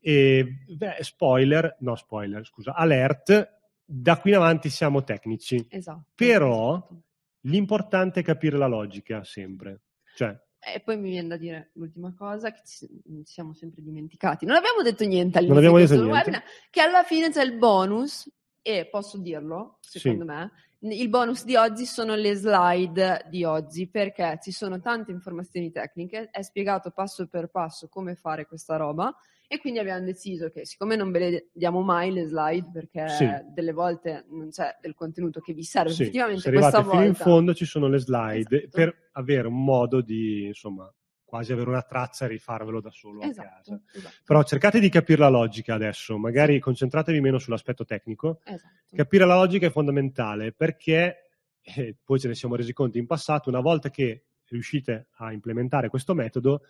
E 0.00 0.64
beh, 0.76 0.98
spoiler, 1.00 1.76
no 1.80 1.96
spoiler, 1.96 2.46
scusa, 2.46 2.72
alert, 2.74 3.57
da 3.90 4.18
qui 4.18 4.30
in 4.30 4.36
avanti 4.36 4.68
siamo 4.68 5.02
tecnici. 5.02 5.64
Esatto. 5.70 6.04
Però- 6.14 6.74
esatto. 6.76 7.02
L'importante 7.42 8.20
è 8.20 8.22
capire 8.22 8.58
la 8.58 8.66
logica 8.66 9.24
sempre. 9.24 9.80
Cioè, 10.14 10.36
E 10.58 10.80
poi 10.80 10.98
mi 10.98 11.08
viene 11.10 11.28
da 11.28 11.36
dire 11.38 11.70
l'ultima 11.74 12.12
cosa 12.14 12.50
che 12.50 12.60
ci, 12.66 12.86
ci 12.86 13.22
siamo 13.24 13.54
sempre 13.54 13.80
dimenticati. 13.80 14.44
Non 14.44 14.56
abbiamo 14.56 14.82
detto 14.82 15.04
niente 15.06 15.40
Non 15.40 15.56
all'inizio 15.56 15.56
abbiamo 15.56 15.78
detto 15.78 15.94
niente. 15.94 16.10
webinar, 16.30 16.42
che 16.68 16.80
alla 16.80 17.04
fine 17.04 17.30
c'è 17.30 17.42
il 17.44 17.56
bonus 17.56 18.28
E 18.60 18.86
posso 18.90 19.16
dirlo, 19.18 19.78
secondo 19.80 20.24
sì. 20.24 20.28
me, 20.28 20.52
il 20.80 21.08
bonus 21.08 21.44
di 21.44 21.56
oggi 21.56 21.84
sono 21.84 22.14
le 22.14 22.34
slide 22.34 23.26
di 23.28 23.42
oggi 23.42 23.88
perché 23.88 24.38
ci 24.40 24.52
sono 24.52 24.80
tante 24.80 25.10
informazioni 25.10 25.72
tecniche, 25.72 26.28
è 26.30 26.42
spiegato 26.42 26.90
passo 26.90 27.26
per 27.26 27.48
passo 27.48 27.88
come 27.88 28.14
fare 28.14 28.46
questa 28.46 28.76
roba 28.76 29.12
e 29.50 29.58
quindi 29.58 29.78
abbiamo 29.78 30.04
deciso 30.04 30.50
che 30.50 30.66
siccome 30.66 30.94
non 30.94 31.10
ve 31.10 31.18
le 31.18 31.48
diamo 31.52 31.80
mai 31.80 32.12
le 32.12 32.26
slide 32.26 32.68
perché 32.70 33.08
sì. 33.08 33.26
delle 33.50 33.72
volte 33.72 34.26
non 34.28 34.50
c'è 34.50 34.76
del 34.80 34.94
contenuto 34.94 35.40
che 35.40 35.54
vi 35.54 35.64
serve 35.64 35.90
sì. 35.90 36.02
effettivamente 36.02 36.42
Se 36.42 36.48
arrivate 36.48 36.84
fino 36.84 37.04
in 37.04 37.14
fondo 37.14 37.54
ci 37.54 37.64
sono 37.64 37.88
le 37.88 37.98
slide 37.98 38.56
esatto. 38.56 38.68
per 38.70 39.08
avere 39.12 39.48
un 39.48 39.64
modo 39.64 40.02
di 40.02 40.46
insomma 40.46 40.92
quasi 41.28 41.52
avere 41.52 41.68
una 41.68 41.82
traccia 41.82 42.24
e 42.24 42.28
rifarvelo 42.28 42.80
da 42.80 42.90
solo 42.90 43.20
esatto, 43.20 43.46
a 43.46 43.50
casa. 43.50 43.80
Esatto. 43.92 44.14
Però 44.24 44.42
cercate 44.42 44.80
di 44.80 44.88
capire 44.88 45.20
la 45.20 45.28
logica 45.28 45.74
adesso, 45.74 46.16
magari 46.16 46.58
concentratevi 46.58 47.20
meno 47.20 47.38
sull'aspetto 47.38 47.84
tecnico. 47.84 48.40
Esatto. 48.44 48.96
Capire 48.96 49.26
la 49.26 49.34
logica 49.34 49.66
è 49.66 49.70
fondamentale 49.70 50.52
perché, 50.52 51.28
eh, 51.60 51.96
poi 52.02 52.18
ce 52.18 52.28
ne 52.28 52.34
siamo 52.34 52.56
resi 52.56 52.72
conto 52.72 52.96
in 52.96 53.04
passato, 53.04 53.50
una 53.50 53.60
volta 53.60 53.90
che 53.90 54.24
riuscite 54.46 55.08
a 55.16 55.30
implementare 55.30 55.90
questo 55.90 56.14
metodo, 56.14 56.62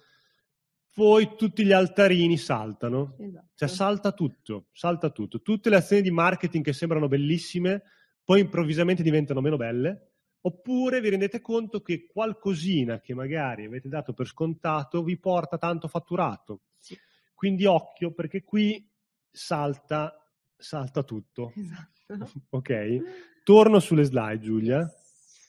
poi 0.92 1.36
tutti 1.36 1.64
gli 1.64 1.70
altarini 1.70 2.36
saltano. 2.36 3.14
Esatto. 3.20 3.50
Cioè 3.54 3.68
salta 3.68 4.11
tutto, 4.11 4.66
salta 4.72 5.11
tutto. 5.11 5.40
Tutte 5.40 5.70
le 5.70 5.76
azioni 5.76 6.02
di 6.02 6.11
marketing 6.11 6.64
che 6.64 6.72
sembrano 6.72 7.06
bellissime, 7.06 7.84
poi 8.24 8.40
improvvisamente 8.40 9.04
diventano 9.04 9.40
meno 9.40 9.56
belle 9.56 10.07
Oppure 10.41 11.01
vi 11.01 11.09
rendete 11.09 11.41
conto 11.41 11.80
che 11.80 12.07
qualcosina 12.07 13.01
che 13.01 13.12
magari 13.14 13.64
avete 13.64 13.89
dato 13.89 14.12
per 14.12 14.26
scontato 14.26 15.03
vi 15.03 15.18
porta 15.18 15.59
tanto 15.59 15.89
fatturato. 15.89 16.62
Sì. 16.78 16.97
Quindi 17.34 17.66
occhio 17.66 18.12
perché 18.12 18.45
qui 18.45 18.89
salta, 19.30 20.14
salta 20.57 21.03
tutto. 21.03 21.53
Esatto. 22.11 22.41
ok? 22.49 23.43
Torno 23.45 23.80
sulle 23.80 24.05
slide, 24.05 24.39
Giulia. 24.39 24.91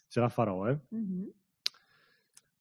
Ce 0.10 0.20
la 0.20 0.28
farò, 0.28 0.68
eh? 0.68 0.78
Mm-hmm. 0.94 1.28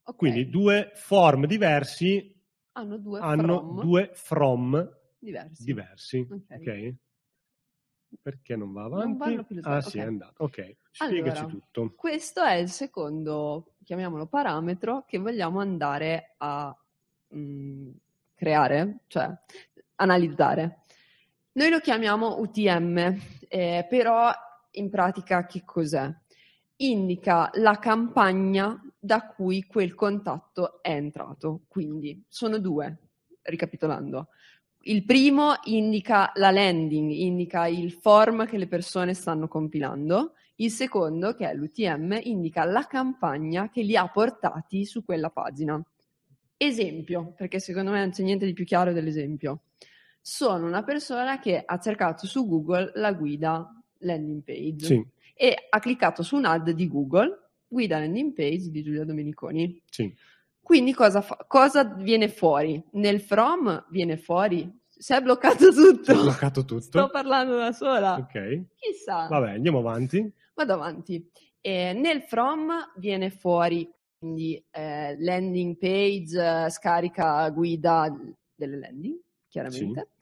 Okay. 0.04 0.14
Quindi 0.16 0.48
due 0.48 0.92
form 0.94 1.46
diversi 1.46 2.32
hanno 2.72 2.96
due 2.96 3.18
hanno 3.20 3.58
from, 3.58 3.80
due 3.80 4.10
from 4.14 4.96
diversi. 5.18 5.64
diversi. 5.64 6.28
Okay. 6.30 6.88
ok? 6.88 6.96
Perché 8.20 8.56
non 8.56 8.72
va 8.72 8.84
avanti? 8.84 9.34
Non 9.34 9.44
più 9.44 9.60
Ah, 9.62 9.78
okay. 9.78 9.82
sì, 9.82 9.98
è 9.98 10.02
andato. 10.02 10.44
Ok, 10.44 10.76
spiegaci 10.90 11.38
allora, 11.38 11.46
tutto. 11.46 11.92
Questo 11.94 12.42
è 12.42 12.54
il 12.54 12.68
secondo, 12.68 13.74
chiamiamolo 13.84 14.26
parametro, 14.26 15.04
che 15.06 15.18
vogliamo 15.18 15.60
andare 15.60 16.34
a 16.38 16.74
mh, 17.28 17.38
mm, 17.38 17.90
creare, 18.34 19.00
cioè 19.08 19.30
analizzare. 19.96 20.84
Noi 21.52 21.70
lo 21.70 21.80
chiamiamo 21.80 22.38
UTM, 22.38 23.18
eh, 23.48 23.86
però 23.88 24.30
in 24.72 24.90
pratica 24.90 25.46
che 25.46 25.62
cos'è? 25.64 26.08
Indica 26.76 27.50
la 27.54 27.78
campagna 27.78 28.80
da 28.98 29.26
cui 29.26 29.64
quel 29.64 29.94
contatto 29.94 30.80
è 30.82 30.92
entrato. 30.92 31.62
Quindi 31.66 32.24
sono 32.28 32.58
due, 32.58 32.96
ricapitolando. 33.42 34.28
Il 34.82 35.04
primo 35.04 35.54
indica 35.64 36.30
la 36.36 36.50
landing, 36.50 37.10
indica 37.10 37.66
il 37.66 37.92
form 37.92 38.46
che 38.46 38.56
le 38.56 38.68
persone 38.68 39.12
stanno 39.12 39.48
compilando. 39.48 40.34
Il 40.56 40.70
secondo, 40.70 41.34
che 41.34 41.48
è 41.48 41.54
l'UTM, 41.54 42.18
indica 42.22 42.64
la 42.64 42.86
campagna 42.86 43.70
che 43.70 43.82
li 43.82 43.96
ha 43.96 44.08
portati 44.08 44.84
su 44.84 45.04
quella 45.04 45.30
pagina. 45.30 45.80
Esempio, 46.56 47.34
perché 47.36 47.60
secondo 47.60 47.90
me 47.90 48.00
non 48.00 48.10
c'è 48.10 48.22
niente 48.22 48.46
di 48.46 48.52
più 48.52 48.64
chiaro 48.64 48.92
dell'esempio. 48.92 49.62
Sono 50.20 50.66
una 50.66 50.82
persona 50.82 51.38
che 51.38 51.62
ha 51.64 51.78
cercato 51.78 52.26
su 52.26 52.46
Google 52.48 52.92
la 52.94 53.12
guida 53.12 53.72
landing 53.98 54.42
page 54.42 54.86
sì. 54.86 55.06
e 55.34 55.66
ha 55.68 55.78
cliccato 55.78 56.22
su 56.22 56.36
un 56.36 56.44
ad 56.44 56.70
di 56.70 56.88
Google, 56.88 57.50
guida 57.68 57.98
landing 57.98 58.32
page 58.32 58.70
di 58.70 58.82
Giulia 58.82 59.04
Domeniconi. 59.04 59.80
Sì. 59.88 60.12
Quindi 60.68 60.92
cosa, 60.92 61.22
fa- 61.22 61.46
cosa 61.48 61.82
viene 61.82 62.28
fuori? 62.28 62.78
Nel 62.92 63.22
from 63.22 63.86
viene 63.88 64.18
fuori 64.18 64.70
si 64.86 65.14
è 65.14 65.22
bloccato 65.22 65.72
tutto. 65.72 66.12
Si 66.12 66.18
è 66.18 66.22
bloccato 66.22 66.66
tutto. 66.66 66.82
Sto 66.82 67.08
parlando 67.08 67.56
da 67.56 67.72
sola. 67.72 68.16
Ok. 68.16 68.66
Chissà. 68.74 69.28
Vabbè, 69.28 69.52
andiamo 69.52 69.78
avanti. 69.78 70.30
Vado 70.52 70.74
avanti. 70.74 71.26
E 71.62 71.94
nel 71.94 72.20
from 72.20 72.70
viene 72.96 73.30
fuori 73.30 73.90
quindi 74.18 74.62
eh, 74.70 75.16
landing 75.18 75.78
page, 75.78 76.66
eh, 76.66 76.68
scarica 76.68 77.48
guida 77.48 78.14
delle 78.54 78.78
landing, 78.78 79.18
chiaramente. 79.48 80.08
Sì 80.12 80.16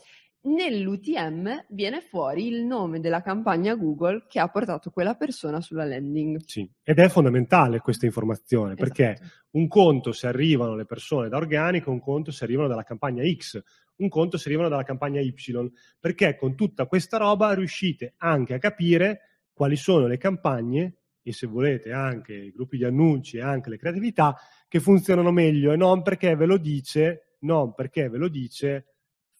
nell'UTM 0.47 1.67
viene 1.69 2.01
fuori 2.01 2.47
il 2.47 2.65
nome 2.65 3.01
della 3.01 3.21
campagna 3.21 3.75
Google 3.75 4.25
che 4.29 4.39
ha 4.39 4.49
portato 4.49 4.91
quella 4.91 5.15
persona 5.15 5.61
sulla 5.61 5.85
landing. 5.85 6.41
Sì, 6.45 6.69
ed 6.83 6.99
è 6.99 7.09
fondamentale 7.09 7.81
questa 7.81 8.07
informazione 8.07 8.73
esatto. 8.73 8.83
perché 8.83 9.19
un 9.53 9.67
conto 9.69 10.13
se 10.13 10.27
arrivano 10.27 10.75
le 10.75 10.85
persone 10.85 11.29
da 11.29 11.37
organico, 11.37 11.91
un 11.91 12.01
conto 12.01 12.31
se 12.31 12.45
arrivano 12.45 12.69
dalla 12.69 12.85
campagna 12.85 13.23
X, 13.25 13.61
un 13.97 14.09
conto 14.09 14.37
se 14.37 14.49
arrivano 14.49 14.69
dalla 14.69 14.85
campagna 14.85 15.21
Y, 15.21 15.35
perché 15.99 16.37
con 16.37 16.55
tutta 16.55 16.87
questa 16.87 17.17
roba 17.17 17.53
riuscite 17.55 18.15
anche 18.19 18.55
a 18.55 18.59
capire 18.59 19.21
quali 19.53 19.77
sono 19.77 20.07
le 20.07 20.19
campagne 20.19 20.97
e 21.23 21.33
se 21.33 21.47
volete 21.49 21.91
anche 21.93 22.35
i 22.35 22.53
gruppi 22.53 22.77
di 22.77 22.85
annunci 22.85 23.39
e 23.39 23.41
anche 23.41 23.71
le 23.71 23.79
creatività 23.79 24.37
che 24.69 24.79
funzionano 24.79 25.33
meglio 25.33 25.73
e 25.73 25.77
non 25.77 26.03
perché 26.03 26.37
ve 26.37 26.47
lo 26.47 26.57
dice, 26.57 27.37
non 27.41 27.75
perché 27.75 28.09
ve 28.09 28.19
lo 28.19 28.29
dice 28.29 28.96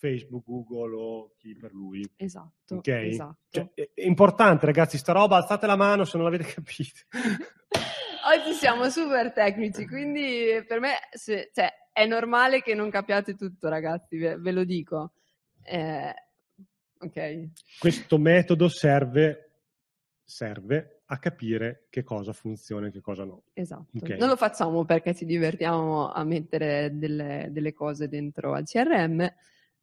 Facebook, 0.07 0.45
Google 0.45 0.95
o 0.95 1.35
chi 1.37 1.57
per 1.57 1.73
lui. 1.73 2.09
Esatto. 2.17 2.77
Okay? 2.77 3.09
esatto. 3.09 3.39
Cioè, 3.51 3.71
è, 3.75 4.05
importante, 4.05 4.67
ragazzi, 4.67 4.99
sta 4.99 5.13
roba, 5.13 5.37
alzate 5.37 5.67
la 5.67 5.77
mano 5.77 6.05
se 6.05 6.17
non 6.17 6.31
l'avete 6.31 6.45
capito. 6.55 7.01
Oggi 8.27 8.55
siamo 8.55 8.89
super 8.89 9.33
tecnici, 9.33 9.87
quindi 9.87 10.65
per 10.67 10.81
me 10.81 10.95
se, 11.11 11.51
cioè, 11.53 11.73
è 11.93 12.07
normale 12.07 12.63
che 12.63 12.75
non 12.75 12.91
capiate 12.91 13.35
tutto, 13.35 13.69
ragazzi, 13.69 14.17
ve, 14.17 14.37
ve 14.37 14.53
lo 14.53 14.65
dico. 14.65 15.13
Eh, 15.63 16.15
ok. 16.99 17.49
Questo 17.79 18.19
metodo 18.19 18.69
serve, 18.69 19.51
serve 20.25 21.03
a 21.07 21.19
capire 21.19 21.87
che 21.89 22.03
cosa 22.03 22.33
funziona 22.33 22.89
e 22.89 22.91
che 22.91 23.01
cosa 23.01 23.25
no. 23.25 23.45
Esatto. 23.53 23.97
Okay. 23.97 24.19
Non 24.19 24.29
lo 24.29 24.37
facciamo 24.37 24.85
perché 24.85 25.15
ci 25.15 25.25
divertiamo 25.25 26.11
a 26.11 26.25
mettere 26.25 26.91
delle, 26.95 27.49
delle 27.51 27.73
cose 27.73 28.09
dentro 28.09 28.55
al 28.55 28.65
CRM 28.65 29.33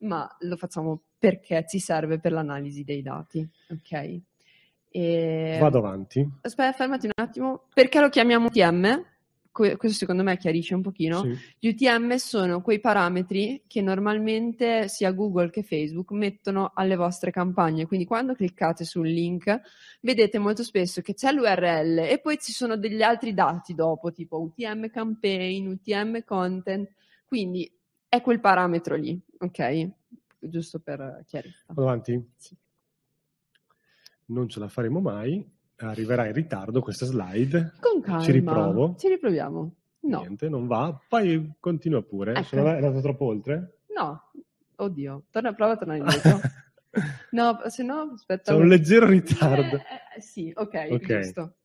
ma 0.03 0.29
lo 0.41 0.55
facciamo 0.55 1.01
perché 1.17 1.65
ci 1.67 1.79
serve 1.79 2.19
per 2.19 2.31
l'analisi 2.31 2.83
dei 2.83 3.01
dati, 3.01 3.47
ok? 3.69 4.21
E... 4.89 5.57
Vado 5.59 5.77
avanti. 5.79 6.27
Aspetta, 6.41 6.71
fermati 6.73 7.07
un 7.07 7.13
attimo. 7.15 7.63
Perché 7.73 7.99
lo 7.99 8.09
chiamiamo 8.09 8.47
UTM? 8.47 9.11
questo 9.53 9.89
secondo 9.89 10.23
me 10.23 10.35
chiarisce 10.37 10.73
un 10.73 10.81
pochino. 10.81 11.21
Sì. 11.21 11.37
Gli 11.59 11.67
UTM 11.69 12.15
sono 12.15 12.61
quei 12.61 12.79
parametri 12.79 13.63
che 13.67 13.81
normalmente 13.81 14.87
sia 14.87 15.11
Google 15.11 15.51
che 15.51 15.61
Facebook 15.61 16.11
mettono 16.11 16.71
alle 16.73 16.95
vostre 16.95 17.29
campagne. 17.29 17.85
Quindi 17.85 18.07
quando 18.07 18.33
cliccate 18.33 18.83
sul 18.83 19.07
link 19.07 19.61
vedete 20.01 20.39
molto 20.39 20.63
spesso 20.63 21.01
che 21.01 21.13
c'è 21.13 21.31
l'URL 21.31 21.99
e 21.99 22.19
poi 22.19 22.39
ci 22.39 22.51
sono 22.51 22.75
degli 22.77 23.03
altri 23.03 23.35
dati 23.35 23.75
dopo, 23.75 24.11
tipo 24.11 24.41
UTM 24.41 24.89
campaign, 24.89 25.67
UTM 25.67 26.23
content. 26.23 26.89
Quindi 27.23 27.71
è 28.13 28.21
quel 28.21 28.39
parametro 28.39 28.93
lì, 28.93 29.19
ok? 29.39 29.89
Giusto 30.37 30.79
per 30.79 31.23
chiarezza. 31.25 31.73
Avanti? 31.75 32.23
Sì. 32.35 32.55
Non 34.25 34.47
ce 34.47 34.59
la 34.59 34.67
faremo 34.67 34.99
mai, 34.99 35.43
arriverà 35.77 36.27
in 36.27 36.33
ritardo 36.33 36.79
questa 36.79 37.07
slide. 37.07 37.73
Con 37.79 38.01
calma. 38.01 38.21
Ci 38.21 38.31
riprovo. 38.31 38.95
Ci 38.99 39.07
riproviamo. 39.07 39.75
No. 40.01 40.19
Niente, 40.19 40.47
non 40.47 40.67
va. 40.67 40.95
Poi 41.07 41.55
continua 41.59 42.03
pure. 42.03 42.33
Ecco. 42.33 42.43
Sono 42.43 42.67
andato 42.67 43.01
troppo 43.01 43.25
oltre? 43.25 43.79
No. 43.95 44.29
Oddio. 44.75 45.23
Torna, 45.31 45.53
prova 45.53 45.71
a 45.71 45.77
tornare 45.77 45.99
indietro. 45.99 46.39
no, 47.31 47.61
se 47.65 47.81
no, 47.81 48.11
aspetta. 48.13 48.53
C'è 48.53 48.59
un 48.59 48.67
leggero 48.67 49.07
ritardo. 49.07 49.77
Eh, 49.77 50.17
eh, 50.17 50.21
sì, 50.21 50.51
ok, 50.53 50.87
okay. 50.91 50.99
giusto. 50.99 51.55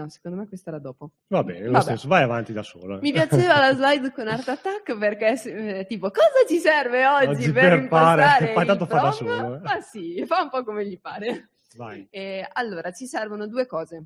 No, 0.00 0.08
secondo 0.08 0.38
me 0.38 0.48
questa 0.48 0.70
era 0.70 0.78
dopo. 0.78 1.12
Va 1.28 1.44
bene, 1.44 1.66
lo 1.66 1.80
stesso, 1.80 2.08
vai 2.08 2.22
avanti 2.22 2.54
da 2.54 2.62
solo. 2.62 2.98
Mi 3.02 3.12
piaceva 3.12 3.58
la 3.58 3.74
slide 3.76 4.12
con 4.12 4.28
Art 4.28 4.48
Attack 4.48 4.96
perché 4.96 5.42
eh, 5.42 5.86
tipo 5.86 6.10
cosa 6.10 6.46
ci 6.48 6.58
serve 6.58 7.06
oggi, 7.06 7.26
oggi 7.26 7.52
per, 7.52 7.68
per 7.68 7.78
impostare 7.80 8.52
Fai 8.54 8.66
tanto 8.66 8.86
fa 8.86 9.00
da 9.00 9.12
solo. 9.12 9.56
Eh. 9.56 9.58
Ma 9.58 9.80
sì, 9.80 10.24
fa 10.26 10.42
un 10.42 10.48
po' 10.48 10.64
come 10.64 10.86
gli 10.86 10.98
pare. 10.98 11.50
Vai. 11.76 12.06
E, 12.10 12.48
allora, 12.50 12.92
ci 12.92 13.06
servono 13.06 13.46
due 13.46 13.66
cose. 13.66 14.04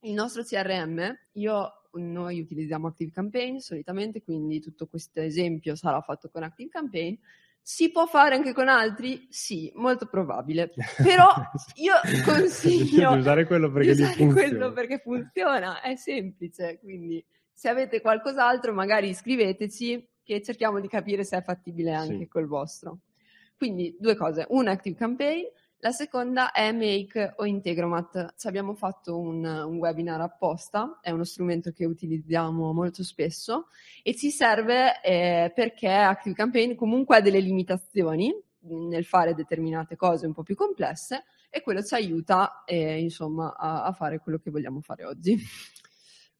Il 0.00 0.12
nostro 0.12 0.42
CRM, 0.42 1.16
io, 1.32 1.72
noi 1.92 2.40
utilizziamo 2.40 2.88
Active 2.88 3.10
Campaign 3.10 3.56
solitamente, 3.56 4.22
quindi 4.22 4.60
tutto 4.60 4.86
questo 4.86 5.20
esempio 5.20 5.74
sarà 5.74 6.02
fatto 6.02 6.28
con 6.28 6.42
Active 6.42 6.68
Campaign. 6.68 7.14
Si 7.66 7.90
può 7.90 8.04
fare 8.04 8.34
anche 8.34 8.52
con 8.52 8.68
altri? 8.68 9.26
Sì, 9.30 9.72
molto 9.76 10.04
probabile. 10.04 10.70
Però 11.02 11.32
io 11.76 11.94
consiglio 12.22 13.14
di 13.14 13.18
usare 13.20 13.46
quello 13.46 13.72
perché, 13.72 13.92
usare 13.92 14.26
quello 14.26 14.72
perché 14.74 14.98
funziona, 14.98 15.80
è 15.80 15.96
semplice. 15.96 16.78
Quindi 16.78 17.24
se 17.50 17.70
avete 17.70 18.02
qualcos'altro 18.02 18.74
magari 18.74 19.14
scriveteci 19.14 20.06
che 20.22 20.42
cerchiamo 20.42 20.78
di 20.78 20.88
capire 20.88 21.24
se 21.24 21.38
è 21.38 21.42
fattibile 21.42 21.94
anche 21.94 22.18
sì. 22.18 22.28
col 22.28 22.46
vostro. 22.46 22.98
Quindi 23.56 23.96
due 23.98 24.14
cose, 24.14 24.44
un 24.50 24.68
Active 24.68 24.96
Campaign, 24.96 25.44
La 25.84 25.92
seconda 25.92 26.50
è 26.50 26.72
Make 26.72 27.34
o 27.36 27.44
Integromat. 27.44 28.36
Ci 28.38 28.46
abbiamo 28.46 28.72
fatto 28.72 29.18
un, 29.18 29.44
un, 29.44 29.76
webinar 29.76 30.18
apposta, 30.18 30.98
è 31.02 31.10
uno 31.10 31.24
strumento 31.24 31.72
che 31.72 31.84
utilizziamo 31.84 32.72
molto 32.72 33.04
spesso 33.04 33.66
e 34.02 34.16
ci 34.16 34.30
serve 34.30 35.02
eh, 35.02 35.52
perché 35.54 35.90
ActiveCampaign 35.90 36.74
comunque 36.74 37.16
ha 37.16 37.20
delle 37.20 37.38
limitazioni 37.38 38.34
nel 38.60 39.04
fare 39.04 39.34
determinate 39.34 39.94
cose 39.94 40.24
un 40.24 40.32
po' 40.32 40.42
più 40.42 40.54
complesse 40.54 41.24
e 41.50 41.60
quello 41.60 41.82
ci 41.82 41.92
aiuta 41.92 42.62
eh, 42.64 42.98
insomma 42.98 43.54
a, 43.54 43.84
a 43.84 43.92
fare 43.92 44.20
quello 44.20 44.38
che 44.38 44.50
vogliamo 44.50 44.80
fare 44.80 45.04
oggi. 45.04 45.36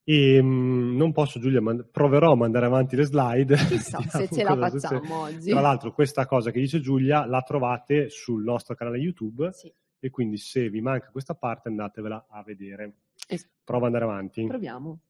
E 0.04 0.42
mh, 0.42 0.46
mm, 0.46 0.96
non 0.96 1.12
posso, 1.12 1.40
Giulia, 1.40 1.62
mand- 1.62 1.86
proverò 1.90 2.32
a 2.32 2.36
mandare 2.36 2.66
avanti 2.66 2.94
le 2.94 3.04
slide. 3.04 3.56
Chissà 3.56 4.00
se 4.08 4.28
ce 4.28 4.42
la 4.42 4.56
facciamo 4.56 5.26
se... 5.26 5.34
oggi. 5.34 5.50
Tra 5.50 5.60
l'altro, 5.60 5.92
questa 5.92 6.26
cosa 6.26 6.50
che 6.50 6.60
dice 6.60 6.80
Giulia 6.80 7.24
la 7.24 7.40
trovate 7.40 8.10
sul 8.10 8.42
nostro 8.44 8.74
canale 8.74 8.98
YouTube. 8.98 9.50
Sì. 9.52 9.72
E 9.98 10.10
quindi, 10.10 10.36
se 10.36 10.68
vi 10.68 10.82
manca 10.82 11.08
questa 11.10 11.34
parte, 11.34 11.68
andatevela 11.68 12.26
a 12.28 12.42
vedere. 12.42 12.96
Es- 13.26 13.48
Prova 13.64 13.86
ad 13.86 13.94
andare 13.94 14.04
avanti. 14.04 14.46
Proviamo. 14.46 15.00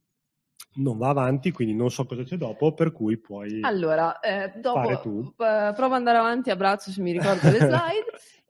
Non 0.77 0.99
va 0.99 1.09
avanti, 1.09 1.51
quindi 1.53 1.75
non 1.75 1.91
so 1.91 2.05
cosa 2.05 2.23
c'è 2.23 2.37
dopo, 2.37 2.75
per 2.75 2.93
cui 2.93 3.17
puoi. 3.19 3.61
Allora, 3.63 4.19
eh, 4.21 4.53
dopo 4.61 5.33
p- 5.37 5.37
prova 5.37 5.87
ad 5.87 5.93
andare 5.93 6.19
avanti 6.19 6.51
a 6.51 6.57
braccio 6.57 6.91
se 6.91 7.01
mi 7.01 7.13
ricordo 7.13 7.49
le 7.51 7.59
slide. 7.59 8.07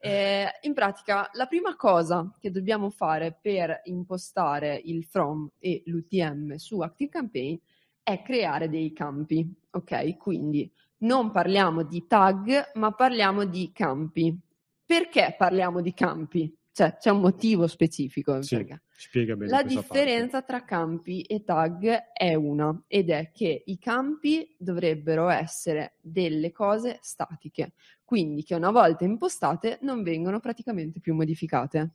Eh, 0.06 0.46
in 0.60 0.74
pratica, 0.74 1.30
la 1.32 1.46
prima 1.46 1.76
cosa 1.76 2.30
che 2.38 2.50
dobbiamo 2.50 2.90
fare 2.90 3.38
per 3.40 3.80
impostare 3.84 4.78
il 4.84 5.06
from 5.06 5.50
e 5.58 5.82
l'UTM 5.86 6.56
su 6.56 6.80
ActiveCampaign 6.80 7.56
è 8.02 8.20
creare 8.20 8.68
dei 8.68 8.92
campi, 8.92 9.50
ok? 9.70 10.18
Quindi 10.18 10.70
non 10.98 11.30
parliamo 11.30 11.84
di 11.84 12.06
tag, 12.06 12.72
ma 12.74 12.92
parliamo 12.92 13.46
di 13.46 13.70
campi. 13.72 14.38
Perché 14.84 15.34
parliamo 15.38 15.80
di 15.80 15.94
campi? 15.94 16.54
Cioè, 16.70 16.98
c'è 16.98 17.08
un 17.08 17.20
motivo 17.22 17.66
specifico. 17.66 18.42
Sì, 18.42 18.62
spiega 18.96 19.36
bene 19.36 19.50
La 19.50 19.62
differenza 19.62 20.42
parte. 20.42 20.46
tra 20.46 20.64
campi 20.64 21.22
e 21.22 21.44
tag 21.44 22.12
è 22.12 22.34
una, 22.34 22.84
ed 22.86 23.10
è 23.10 23.30
che 23.32 23.62
i 23.66 23.78
campi 23.78 24.54
dovrebbero 24.58 25.28
essere 25.28 25.96
delle 26.00 26.52
cose 26.52 26.98
statiche, 27.00 27.74
quindi 28.04 28.42
che 28.44 28.54
una 28.54 28.70
volta 28.70 29.04
impostate 29.04 29.78
non 29.82 30.02
vengono 30.02 30.40
praticamente 30.40 31.00
più 31.00 31.14
modificate. 31.14 31.94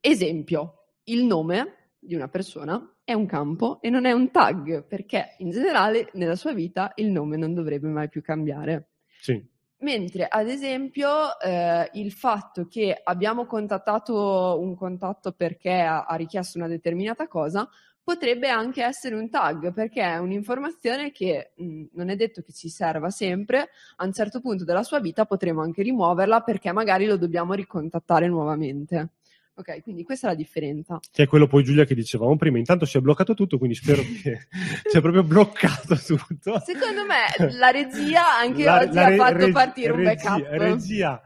Esempio, 0.00 0.94
il 1.04 1.24
nome 1.24 1.90
di 1.98 2.14
una 2.14 2.28
persona 2.28 2.96
è 3.04 3.12
un 3.12 3.26
campo 3.26 3.80
e 3.80 3.90
non 3.90 4.04
è 4.06 4.12
un 4.12 4.30
tag, 4.30 4.86
perché 4.86 5.36
in 5.38 5.50
generale 5.50 6.10
nella 6.14 6.36
sua 6.36 6.52
vita 6.52 6.92
il 6.96 7.10
nome 7.10 7.36
non 7.36 7.54
dovrebbe 7.54 7.88
mai 7.88 8.08
più 8.08 8.22
cambiare. 8.22 8.88
Sì. 9.20 9.44
Mentre, 9.82 10.28
ad 10.28 10.48
esempio, 10.48 11.38
eh, 11.40 11.90
il 11.94 12.12
fatto 12.12 12.68
che 12.68 13.00
abbiamo 13.02 13.46
contattato 13.46 14.56
un 14.60 14.76
contatto 14.76 15.32
perché 15.32 15.72
ha, 15.80 16.04
ha, 16.04 16.14
richiesto 16.14 16.58
una 16.58 16.68
determinata 16.68 17.26
cosa 17.26 17.68
potrebbe 18.00 18.48
anche 18.48 18.82
essere 18.84 19.16
un 19.16 19.28
tag, 19.28 19.72
perché 19.72 20.02
è 20.02 20.18
un'informazione 20.18 21.10
che 21.10 21.52
mh, 21.56 21.84
non 21.94 22.10
è 22.10 22.16
detto 22.16 22.42
che 22.42 22.52
ci 22.52 22.68
serva 22.68 23.10
sempre, 23.10 23.70
a 23.96 24.04
un 24.04 24.12
certo 24.12 24.40
punto 24.40 24.64
della 24.64 24.84
sua 24.84 25.00
vita 25.00 25.24
potremo 25.24 25.62
anche 25.62 25.82
rimuoverla 25.82 26.42
perché 26.42 26.70
magari 26.72 27.06
lo 27.06 27.16
dobbiamo 27.16 27.52
ricontattare 27.54 28.28
nuovamente. 28.28 29.10
Ok, 29.54 29.82
quindi 29.82 30.02
questa 30.02 30.28
è 30.28 30.30
la 30.30 30.36
differenza. 30.36 30.98
Che 31.10 31.24
è 31.24 31.26
quello 31.26 31.46
poi 31.46 31.62
Giulia 31.62 31.84
che 31.84 31.94
dicevamo 31.94 32.36
prima, 32.36 32.56
intanto 32.56 32.86
si 32.86 32.96
è 32.96 33.00
bloccato 33.00 33.34
tutto, 33.34 33.58
quindi 33.58 33.76
spero 33.76 34.00
che 34.22 34.46
sia 34.84 35.00
proprio 35.02 35.22
bloccato 35.22 35.94
tutto. 35.96 36.58
Secondo 36.60 37.04
me 37.04 37.52
la 37.52 37.70
regia 37.70 38.34
anche 38.34 38.64
la, 38.64 38.80
oggi 38.80 38.94
la 38.94 39.08
re, 39.08 39.14
ha 39.14 39.16
fatto 39.18 39.36
reg, 39.36 39.52
partire 39.52 39.92
un 39.92 40.02
backup. 40.04 40.46
Regia, 40.52 41.20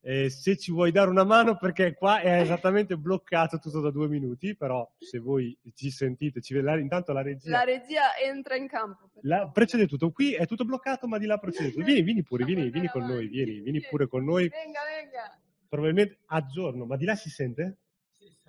eh, 0.00 0.30
se 0.30 0.56
ci 0.56 0.70
vuoi 0.70 0.92
dare 0.92 1.10
una 1.10 1.24
mano 1.24 1.56
perché 1.56 1.94
qua 1.94 2.20
è 2.20 2.40
esattamente 2.40 2.96
bloccato 2.96 3.58
tutto 3.58 3.80
da 3.80 3.90
due 3.90 4.06
minuti, 4.06 4.54
però 4.54 4.88
se 4.98 5.18
voi 5.18 5.56
ci 5.74 5.90
sentite, 5.90 6.40
ci 6.40 6.54
vedete, 6.54 6.78
intanto 6.78 7.12
la 7.12 7.22
regia... 7.22 7.50
La 7.50 7.64
regia 7.64 8.16
entra 8.16 8.54
in 8.54 8.68
campo. 8.68 9.10
La, 9.22 9.50
precede 9.52 9.88
tutto, 9.88 10.12
qui 10.12 10.34
è 10.34 10.46
tutto 10.46 10.64
bloccato 10.64 11.08
ma 11.08 11.18
di 11.18 11.26
là 11.26 11.36
procede 11.36 11.72
tutto. 11.72 11.84
Vieni, 11.84 12.02
vieni 12.02 12.22
pure, 12.22 12.44
vieni, 12.44 12.70
vieni 12.70 12.86
con 12.86 13.04
noi, 13.04 13.26
vieni, 13.26 13.60
vieni 13.60 13.80
pure 13.80 14.06
con 14.06 14.24
noi. 14.24 14.48
Venga, 14.48 14.80
venga 14.88 15.36
probabilmente 15.72 16.18
a 16.26 16.44
giorno, 16.44 16.84
ma 16.84 16.98
di 16.98 17.06
là 17.06 17.16
si 17.16 17.30
sente? 17.30 17.78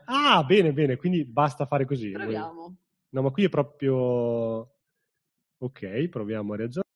Ah, 0.03 0.43
bene, 0.43 0.73
bene, 0.73 0.97
quindi 0.97 1.23
basta 1.23 1.65
fare 1.65 1.85
così. 1.85 2.11
Proviamo. 2.11 2.75
No, 3.11 3.21
ma 3.21 3.29
qui 3.31 3.45
è 3.45 3.49
proprio... 3.49 4.73
Ok, 5.59 6.09
proviamo 6.09 6.51
a 6.51 6.55
riaggiornare. 6.57 6.91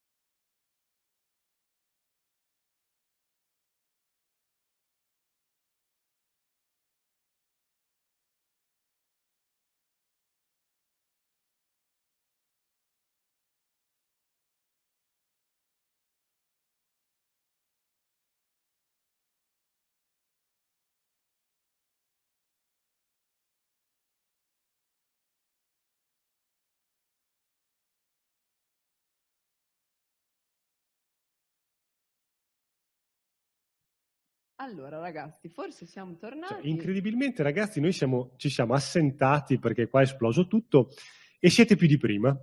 Allora, 34.60 34.98
ragazzi, 34.98 35.48
forse 35.48 35.86
siamo 35.86 36.16
tornati. 36.16 36.54
Cioè, 36.54 36.66
incredibilmente, 36.66 37.44
ragazzi, 37.44 37.80
noi 37.80 37.92
siamo, 37.92 38.32
ci 38.36 38.48
siamo 38.48 38.74
assentati 38.74 39.58
perché 39.58 39.88
qua 39.88 40.00
è 40.00 40.02
esploso 40.02 40.48
tutto 40.48 40.90
e 41.38 41.48
siete 41.48 41.76
più 41.76 41.86
di 41.86 41.96
prima. 41.96 42.36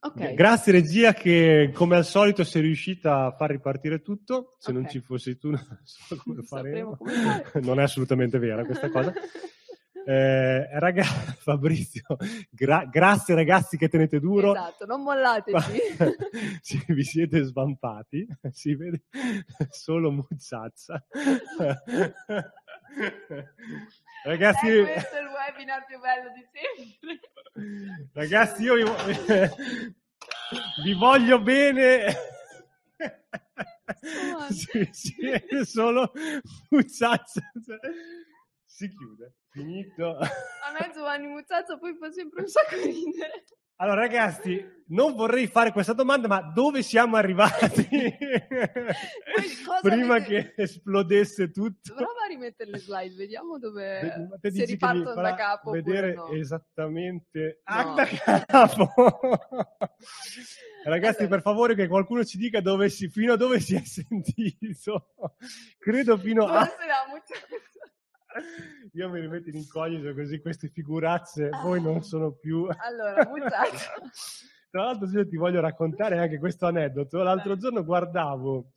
Okay. 0.00 0.34
Grazie 0.34 0.72
regia 0.72 1.12
che 1.12 1.70
come 1.72 1.96
al 1.96 2.04
solito 2.04 2.42
sei 2.42 2.62
riuscita 2.62 3.26
a 3.26 3.32
far 3.32 3.50
ripartire 3.50 4.02
tutto, 4.02 4.56
se 4.58 4.70
okay. 4.70 4.82
non 4.82 4.90
ci 4.90 5.00
fossi 5.00 5.38
tu 5.38 5.50
non 5.50 5.80
so 5.84 6.16
come 6.16 6.42
faremo. 6.42 6.98
non 7.62 7.78
è 7.78 7.84
assolutamente 7.84 8.38
vera 8.38 8.64
questa 8.64 8.90
cosa. 8.90 9.12
Eh, 10.08 10.66
raga, 10.78 11.02
Fabrizio, 11.36 12.16
gra- 12.48 12.86
grazie 12.86 13.34
ragazzi 13.34 13.76
che 13.76 13.90
tenete 13.90 14.18
duro. 14.18 14.54
Esatto, 14.54 14.86
non 14.86 15.02
mollateci. 15.02 15.78
sì, 16.62 16.82
vi 16.88 17.04
siete 17.04 17.42
svampati, 17.42 18.26
si 18.50 18.74
vede 18.74 19.02
solo 19.68 20.10
mucciaccia. 20.10 21.04
Ragazzi, 24.24 24.66
eh, 24.68 24.82
questo 24.84 25.14
è 25.14 25.20
il 25.20 25.28
webinar 25.28 25.84
più 25.84 26.00
bello 26.00 26.30
di 26.32 26.46
sempre. 26.54 28.08
Ragazzi, 28.14 28.62
io 28.62 28.76
vi, 28.76 28.84
vi 30.84 30.94
voglio 30.94 31.38
bene. 31.42 32.14
sì, 34.48 34.88
sì, 34.90 35.14
solo 35.64 36.12
mucciaccia 36.70 37.42
si 38.68 38.88
chiude. 38.88 39.34
Finito. 39.50 40.18
A 40.18 40.28
me 40.78 40.90
Giovanni 40.92 41.26
Muzzazzo 41.26 41.78
poi 41.78 41.96
fa 41.96 42.10
sempre 42.10 42.42
un 42.42 42.48
sacco 42.48 42.76
di 42.76 42.92
ridere. 42.92 43.44
Allora 43.80 44.00
ragazzi, 44.00 44.60
non 44.88 45.14
vorrei 45.14 45.46
fare 45.46 45.70
questa 45.70 45.92
domanda, 45.92 46.26
ma 46.26 46.42
dove 46.42 46.82
siamo 46.82 47.14
arrivati? 47.14 47.88
Prima 49.82 50.16
avete... 50.16 50.52
che 50.54 50.62
esplodesse 50.62 51.52
tutto. 51.52 51.94
Prova 51.94 52.24
a 52.24 52.28
rimettere 52.28 52.70
le 52.72 52.78
slide, 52.78 53.14
vediamo 53.14 53.56
dove 53.58 54.28
Beh, 54.40 54.50
si 54.50 54.64
ripartono 54.64 55.22
da 55.22 55.34
capo. 55.36 55.70
Vedere 55.70 56.14
no. 56.14 56.26
esattamente 56.30 57.62
no. 57.64 57.94
da 57.94 58.44
capo. 58.46 58.92
Ragazzi, 60.82 61.20
allora. 61.20 61.34
per 61.36 61.42
favore, 61.42 61.76
che 61.76 61.86
qualcuno 61.86 62.24
ci 62.24 62.36
dica 62.36 62.60
dove 62.60 62.88
si, 62.88 63.08
fino 63.08 63.34
a 63.34 63.36
dove 63.36 63.60
si 63.60 63.76
è 63.76 63.82
sentito. 63.84 65.14
Credo 65.78 66.18
fino 66.18 66.48
Forse 66.48 66.58
a. 66.58 66.64
Forse 66.64 67.77
io 68.92 69.10
mi 69.10 69.20
rimetto 69.20 69.48
in 69.48 69.56
incognito 69.56 70.12
così 70.14 70.40
queste 70.40 70.68
figurazze 70.68 71.48
poi 71.48 71.80
non 71.80 72.02
sono 72.02 72.32
più... 72.32 72.66
allora, 72.68 73.24
buttato. 73.24 73.76
Tra 74.70 74.84
l'altro 74.84 75.08
io 75.08 75.26
ti 75.26 75.36
voglio 75.36 75.60
raccontare 75.60 76.18
anche 76.18 76.38
questo 76.38 76.66
aneddoto. 76.66 77.22
L'altro 77.22 77.56
giorno 77.56 77.84
guardavo 77.84 78.72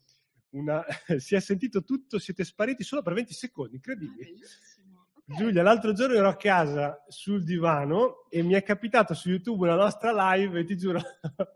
una... 0.52 0.84
si 1.18 1.36
è 1.36 1.39
sentito 1.39 1.84
tutto, 1.84 2.18
siete 2.18 2.43
spariti 2.43 2.84
solo 2.84 3.02
per 3.02 3.14
20 3.14 3.34
secondi, 3.34 3.76
incredibile. 3.76 4.30
Okay. 4.30 5.38
Giulia, 5.38 5.64
l'altro 5.64 5.93
giorno 5.93 6.16
ero 6.16 6.28
a 6.28 6.36
casa 6.36 7.04
sul 7.08 7.43
divano 7.43 8.28
e 8.30 8.41
mi 8.41 8.54
è 8.54 8.64
capitato 8.64 9.14
su 9.14 9.30
YouTube 9.30 9.66
una 9.66 9.76
nostra 9.76 10.34
live 10.34 10.60
e 10.60 10.64
ti 10.66 10.78
giuro, 10.78 10.99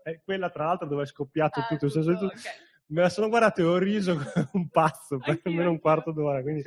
è 0.02 0.20
quella 0.24 0.50
tra 0.50 0.66
l'altro 0.66 0.86
dove 0.86 1.02
è 1.02 1.06
scoppiato 1.06 1.60
ah, 1.60 1.66
tutto. 1.66 1.88
tutto, 1.88 2.12
tutto. 2.12 2.26
Okay. 2.26 2.52
Me 2.88 3.02
la 3.02 3.08
sono 3.08 3.28
guardata 3.28 3.60
e 3.60 3.64
ho 3.64 3.78
riso 3.78 4.14
come 4.14 4.48
un 4.52 4.68
pazzo 4.68 5.18
per 5.18 5.40
almeno 5.44 5.70
un 5.70 5.80
quarto 5.80 6.12
d'ora. 6.12 6.40
Quindi 6.42 6.62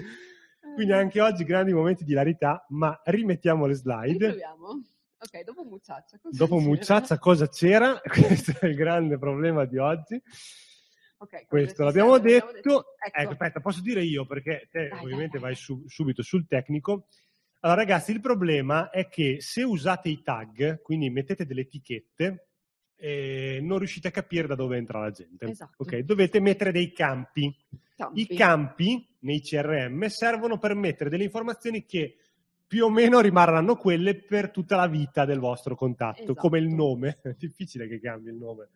quindi 0.76 0.94
anche 0.94 1.22
oggi 1.22 1.44
grandi 1.44 1.74
momenti 1.74 2.04
di 2.04 2.14
larità, 2.14 2.66
ma 2.70 3.00
rimettiamo 3.04 3.66
le 3.66 3.74
slide. 3.74 4.12
Ritroviamo. 4.14 4.82
Ok, 5.22 5.44
dopo 5.44 5.64
Mucciaccia. 5.66 6.20
Dopo 6.24 6.56
c'era? 6.58 6.68
Mucciaccia 6.70 7.20
cosa 7.20 7.48
c'era? 7.50 8.00
Questo 8.08 8.54
è 8.62 8.66
il 8.68 8.76
grande 8.76 9.18
problema 9.18 9.66
di 9.66 9.78
oggi. 9.78 10.22
Ok, 11.18 11.46
Questo 11.48 11.84
l'abbiamo 11.84 12.14
siamo, 12.14 12.24
l'abbiamo 12.30 12.52
detto. 12.54 12.86
Ecco. 13.06 13.20
Ecco, 13.20 13.32
aspetta, 13.32 13.60
posso 13.60 13.82
dire 13.82 14.02
io 14.04 14.26
perché 14.26 14.70
te 14.72 14.88
Dai, 14.88 15.00
ovviamente 15.04 15.38
dai, 15.38 15.42
vai 15.42 15.54
dai. 15.54 15.62
su- 15.62 15.84
subito 15.88 16.22
sul 16.24 16.48
tecnico. 16.48 17.08
Allora, 17.62 17.82
ragazzi, 17.82 18.12
il 18.12 18.22
problema 18.22 18.90
è 18.90 19.10
che 19.10 19.42
se 19.42 19.64
usate 19.64 20.08
i 20.08 20.22
tag, 20.22 20.82
quindi 20.82 21.10
mettete 21.10 21.46
delle 21.46 21.62
etichette, 21.62 22.49
eh, 23.00 23.60
non 23.62 23.78
riuscite 23.78 24.10
a 24.10 24.12
capire 24.12 24.48
da 24.48 24.56
dove 24.56 24.78
entra 24.78 25.00
la 25.00 25.12
gente. 25.12 25.46
Esatto. 25.46 25.84
Ok, 25.84 26.00
Dovete 26.00 26.40
mettere 26.40 26.72
dei 26.72 26.92
campi. 26.92 27.56
Campi. 27.96 28.22
I 28.22 28.36
campi 28.36 29.08
nei 29.20 29.42
CRM 29.42 30.06
servono 30.08 30.58
per 30.58 30.76
mettere 30.76 31.10
delle 31.10 31.24
informazioni 31.24 31.86
che 31.86 32.18
più 32.68 32.86
o 32.86 32.90
meno 32.90 33.20
rimarranno 33.20 33.76
quelle 33.76 34.16
per 34.16 34.52
tutta 34.52 34.76
la 34.76 34.88
vita 34.88 35.26
del 35.26 35.40
vostro 35.40 35.76
contatto, 35.76 36.22
Esatto. 36.22 36.40
come 36.40 36.60
il 36.60 36.68
nome. 36.68 37.20
È 37.24 37.36
difficile 37.38 37.88
che 37.88 38.00
cambi 38.00 38.30
il 38.30 38.36
nome. 38.36 38.70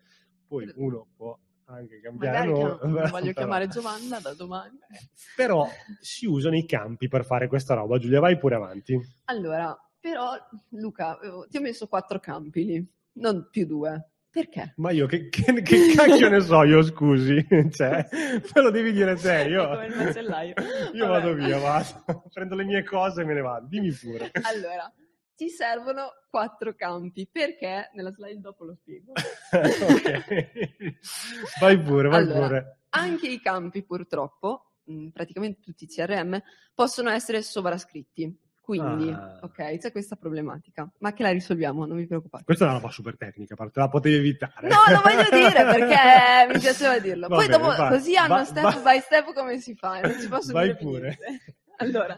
Poi 0.48 0.72
uno 0.76 1.08
può 1.16 1.38
anche 1.66 2.00
cambiare 2.02 2.48
nome. 2.48 2.78
chiam- 2.80 3.10
voglio 3.10 3.32
chiamare 3.34 3.68
Giovanna 3.68 4.20
da 4.20 4.34
domani. 4.34 4.78
Però 5.36 5.68
si 6.00 6.26
usano 6.26 6.56
i 6.56 6.66
campi 6.66 7.08
per 7.08 7.26
fare 7.26 7.48
questa 7.48 7.74
roba. 7.76 7.98
Giulia, 7.98 8.20
vai 8.20 8.38
pure 8.38 8.56
avanti. 8.56 9.00
Allora, 9.26 9.78
però, 10.00 10.32
Luca, 10.70 11.18
eh, 11.20 11.48
ti 11.50 11.58
ho 11.58 11.62
messo 11.62 11.88
quattro 11.88 12.20
campi 12.20 12.66
lì, 12.66 12.86
non 13.14 13.48
più 13.50 13.66
due. 13.66 14.10
Perché? 14.34 14.74
Ma 14.78 14.90
io 14.90 15.06
che, 15.06 15.30
che- 15.30 15.62
che 15.62 15.94
cacchio 15.96 16.28
ne 16.28 16.42
so 16.42 16.64
io, 16.64 16.82
scusi? 16.82 17.46
Cioè, 17.70 18.08
me 18.56 18.62
lo 18.64 18.72
devi 18.72 18.92
dire 18.92 19.16
te. 19.16 19.44
Io, 19.48 19.62
io 20.94 21.08
vado 21.08 21.34
via, 21.36 21.60
vado. 21.60 22.24
prendo 22.34 22.56
le 22.56 22.64
mie 22.64 22.84
cose 22.84 23.22
e 23.22 23.26
me 23.26 23.36
ne 23.36 23.42
vado. 23.42 23.68
Dimmi 23.68 23.92
pure. 23.92 24.32
Allora, 24.42 24.92
ti 25.36 25.50
servono 25.50 26.08
quattro 26.32 26.74
campi. 26.74 27.30
Perché? 27.32 27.92
Nella 27.94 28.12
slide 28.12 28.40
dopo 28.40 28.66
lo 28.66 28.74
spiego. 28.74 29.12
ok. 29.54 30.96
Vai 31.60 31.80
pure, 31.80 32.08
vai 32.08 32.22
Allora, 32.24 32.48
pure. 32.48 32.78
Anche 32.90 33.28
i 33.28 33.40
campi, 33.40 33.84
purtroppo, 33.86 34.72
mh, 34.86 35.10
praticamente 35.10 35.60
tutti 35.62 35.84
i 35.84 35.88
CRM, 35.88 36.42
possono 36.74 37.12
essere 37.12 37.44
sovrascritti. 37.44 38.36
Quindi, 38.64 39.10
Ah. 39.12 39.40
ok, 39.42 39.78
c'è 39.78 39.92
questa 39.92 40.16
problematica, 40.16 40.90
ma 41.00 41.12
che 41.12 41.22
la 41.24 41.32
risolviamo, 41.32 41.86
non 41.86 41.98
vi 41.98 42.08
preoccupate. 42.08 42.46
Questa 42.46 42.64
è 42.64 42.68
una 42.70 42.78
roba 42.78 42.90
super 42.92 43.18
tecnica, 43.18 43.56
te 43.58 43.70
la 43.74 43.90
potevi 43.90 44.16
evitare. 44.16 44.70
No, 44.70 44.78
lo 44.88 45.02
voglio 45.02 45.28
dire 45.30 45.52
perché 45.66 46.48
mi 46.54 46.60
piaceva 46.60 46.98
dirlo. 46.98 47.28
Va 47.28 47.36
Poi 47.36 47.48
bene, 47.48 47.58
dopo, 47.62 47.76
vai. 47.76 47.90
così 47.90 48.16
hanno 48.16 48.36
Va- 48.36 48.46
step 48.46 48.64
va- 48.64 48.80
by 48.94 49.00
step 49.02 49.34
come 49.34 49.60
si 49.60 49.76
fa, 49.76 50.00
non 50.00 50.18
ci 50.18 50.30
posso 50.30 50.54
Vai 50.54 50.78
pure. 50.78 51.18
niente. 51.20 51.56
Allora, 51.78 52.18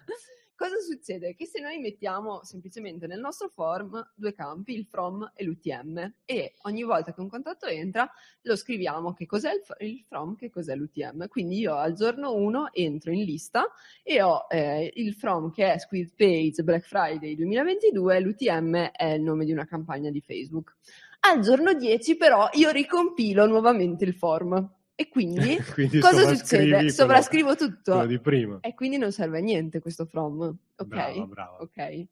cosa 0.55 0.79
succede? 0.79 1.35
Che 1.35 1.45
se 1.45 1.59
noi 1.59 1.79
mettiamo 1.79 2.43
semplicemente 2.43 3.07
nel 3.07 3.19
nostro 3.19 3.49
form 3.49 4.11
due 4.15 4.33
campi, 4.33 4.73
il 4.73 4.85
from 4.85 5.31
e 5.35 5.43
l'UTM, 5.43 6.13
e 6.25 6.53
ogni 6.63 6.83
volta 6.83 7.13
che 7.13 7.21
un 7.21 7.29
contatto 7.29 7.65
entra 7.65 8.09
lo 8.41 8.55
scriviamo 8.55 9.13
che 9.13 9.25
cos'è 9.25 9.51
il, 9.79 10.03
from, 10.07 10.35
che 10.35 10.49
cos'è 10.49 10.75
l'UTM. 10.75 11.27
Quindi 11.27 11.59
io 11.59 11.75
al 11.75 11.93
giorno 11.93 12.33
1 12.33 12.73
entro 12.73 13.11
in 13.11 13.23
lista 13.23 13.65
e 14.01 14.21
ho 14.21 14.47
eh, 14.49 14.91
il 14.95 15.13
from 15.13 15.51
che 15.51 15.73
è 15.73 15.77
Squid 15.77 16.13
Page 16.15 16.63
Black 16.63 16.85
Friday 16.85 17.35
2022, 17.35 18.19
l'UTM 18.19 18.75
è 18.91 19.05
il 19.05 19.21
nome 19.21 19.45
di 19.45 19.51
una 19.51 19.65
campagna 19.65 20.09
di 20.09 20.21
Facebook. 20.21 20.75
Al 21.21 21.39
giorno 21.39 21.73
10 21.73 22.17
però 22.17 22.47
io 22.53 22.69
ricompilo 22.69 23.47
nuovamente 23.47 24.05
il 24.05 24.13
form 24.13 24.71
e 24.95 25.09
quindi 25.09 25.57
Quindi 25.73 25.99
cosa 25.99 26.33
succede? 26.33 26.89
Sovrascrivo 26.89 27.55
tutto 27.55 27.91
quello 27.93 28.05
di 28.07 28.19
prima. 28.19 28.59
e 28.61 28.73
quindi 28.73 28.97
non 28.97 29.11
serve 29.11 29.39
a 29.39 29.41
niente 29.41 29.81
questo 29.81 30.05
from, 30.05 30.41
ok? 30.41 30.85
Brava, 30.87 31.25
brava. 31.25 31.57
Ok. 31.57 32.05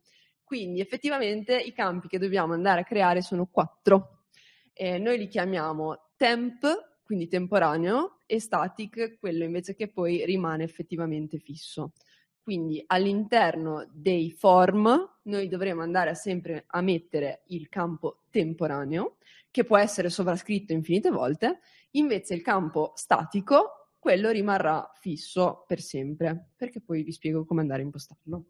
Quindi 0.43 0.81
effettivamente 0.81 1.57
i 1.57 1.71
campi 1.71 2.07
che 2.07 2.19
dobbiamo 2.19 2.53
andare 2.53 2.81
a 2.81 2.83
creare 2.83 3.21
sono 3.21 3.47
quattro. 3.47 4.25
Eh, 4.73 4.99
noi 4.99 5.17
li 5.17 5.27
chiamiamo 5.27 6.09
temp, 6.17 7.01
quindi 7.03 7.27
temporaneo, 7.27 8.19
e 8.25 8.39
static, 8.39 9.17
quello 9.19 9.43
invece 9.43 9.75
che 9.75 9.87
poi 9.87 10.25
rimane 10.25 10.63
effettivamente 10.63 11.39
fisso. 11.39 11.93
Quindi 12.41 12.83
all'interno 12.87 13.87
dei 13.93 14.29
form 14.29 15.11
noi 15.23 15.47
dovremo 15.47 15.81
andare 15.81 16.13
sempre 16.13 16.65
a 16.67 16.81
mettere 16.81 17.43
il 17.47 17.69
campo 17.69 18.23
temporaneo, 18.29 19.15
che 19.53 19.65
può 19.65 19.77
essere 19.77 20.09
sovrascritto 20.09 20.73
infinite 20.73 21.11
volte, 21.11 21.59
invece 21.91 22.33
il 22.33 22.41
campo 22.41 22.93
statico, 22.95 23.91
quello 23.99 24.31
rimarrà 24.31 24.91
fisso 24.95 25.63
per 25.67 25.79
sempre, 25.79 26.53
perché 26.55 26.81
poi 26.81 27.03
vi 27.03 27.11
spiego 27.11 27.45
come 27.45 27.61
andare 27.61 27.81
a 27.81 27.85
impostarlo. 27.85 28.45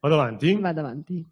Vado 0.00 0.14
avanti? 0.14 0.54
Vado 0.56 0.80
avanti. 0.80 1.30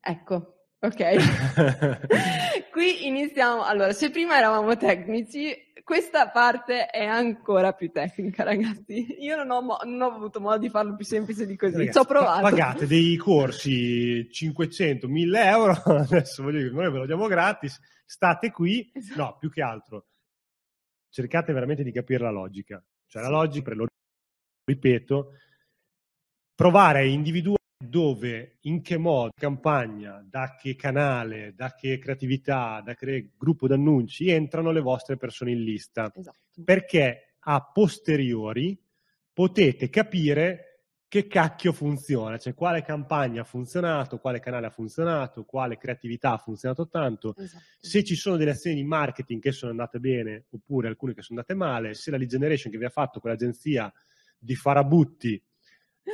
Ecco, 0.00 0.61
ok. 0.82 2.68
Qui 2.72 3.06
iniziamo. 3.06 3.62
Allora, 3.62 3.92
se 3.92 4.10
prima 4.10 4.36
eravamo 4.36 4.76
tecnici, 4.76 5.54
questa 5.84 6.28
parte 6.30 6.86
è 6.86 7.04
ancora 7.04 7.72
più 7.72 7.90
tecnica, 7.90 8.44
ragazzi. 8.44 9.16
Io 9.20 9.36
non 9.36 9.50
ho, 9.50 9.62
mo- 9.62 9.78
non 9.84 10.00
ho 10.02 10.14
avuto 10.14 10.40
modo 10.40 10.58
di 10.58 10.68
farlo 10.68 10.94
più 10.96 11.04
semplice 11.04 11.46
di 11.46 11.56
così. 11.56 11.76
Ragazzi, 11.78 11.92
Ci 11.92 11.98
ho 11.98 12.04
pa- 12.04 12.08
provato. 12.08 12.42
Pagate 12.42 12.86
dei 12.86 13.16
corsi 13.16 14.28
500, 14.30 15.08
1000 15.08 15.44
euro, 15.44 15.72
adesso 15.98 16.42
voglio 16.42 16.58
dire, 16.58 16.70
noi 16.70 16.90
ve 16.90 16.98
lo 16.98 17.06
diamo 17.06 17.26
gratis, 17.26 17.78
state 18.04 18.50
qui, 18.50 18.90
Esatto. 18.94 19.20
no, 19.20 19.36
più 19.38 19.50
che 19.50 19.62
altro, 19.62 20.06
cercate 21.10 21.52
veramente 21.52 21.82
di 21.82 21.92
capire 21.92 22.22
la 22.22 22.30
logica, 22.30 22.82
cioè 23.06 23.22
la 23.22 23.28
logica, 23.28 23.74
lo 23.74 23.86
ripeto, 24.64 25.32
provare 26.54 27.00
a 27.00 27.04
individuare 27.04 27.60
dove, 27.88 28.58
in 28.62 28.82
che 28.82 28.96
modo, 28.96 29.30
campagna, 29.34 30.24
da 30.28 30.56
che 30.58 30.76
canale, 30.76 31.54
da 31.54 31.74
che 31.74 31.98
creatività, 31.98 32.82
da 32.84 32.94
che 32.94 33.30
gruppo 33.36 33.66
d'annunci 33.66 34.30
entrano 34.30 34.70
le 34.70 34.80
vostre 34.80 35.16
persone 35.16 35.52
in 35.52 35.62
lista 35.62 36.10
Esatto. 36.14 36.62
perché 36.64 37.36
a 37.40 37.70
posteriori 37.72 38.78
potete 39.32 39.88
capire 39.88 40.66
che 41.12 41.26
cacchio 41.26 41.72
funziona, 41.72 42.38
cioè 42.38 42.54
quale 42.54 42.82
campagna 42.82 43.42
ha 43.42 43.44
funzionato, 43.44 44.18
quale 44.18 44.40
canale 44.40 44.68
ha 44.68 44.70
funzionato, 44.70 45.44
quale 45.44 45.76
creatività 45.76 46.32
ha 46.32 46.38
funzionato 46.38 46.88
tanto, 46.88 47.34
esatto. 47.36 47.64
se 47.80 48.02
ci 48.02 48.14
sono 48.14 48.36
delle 48.36 48.52
azioni 48.52 48.76
di 48.76 48.84
marketing 48.84 49.42
che 49.42 49.52
sono 49.52 49.72
andate 49.72 49.98
bene 49.98 50.46
oppure 50.48 50.88
alcune 50.88 51.12
che 51.12 51.20
sono 51.20 51.40
andate 51.40 51.58
male, 51.58 51.92
se 51.92 52.10
la 52.10 52.16
lead 52.16 52.30
generation 52.30 52.72
che 52.72 52.78
vi 52.78 52.86
ha 52.86 52.90
fatto 52.90 53.20
quell'agenzia 53.20 53.92
di 54.38 54.54
farabutti 54.54 55.42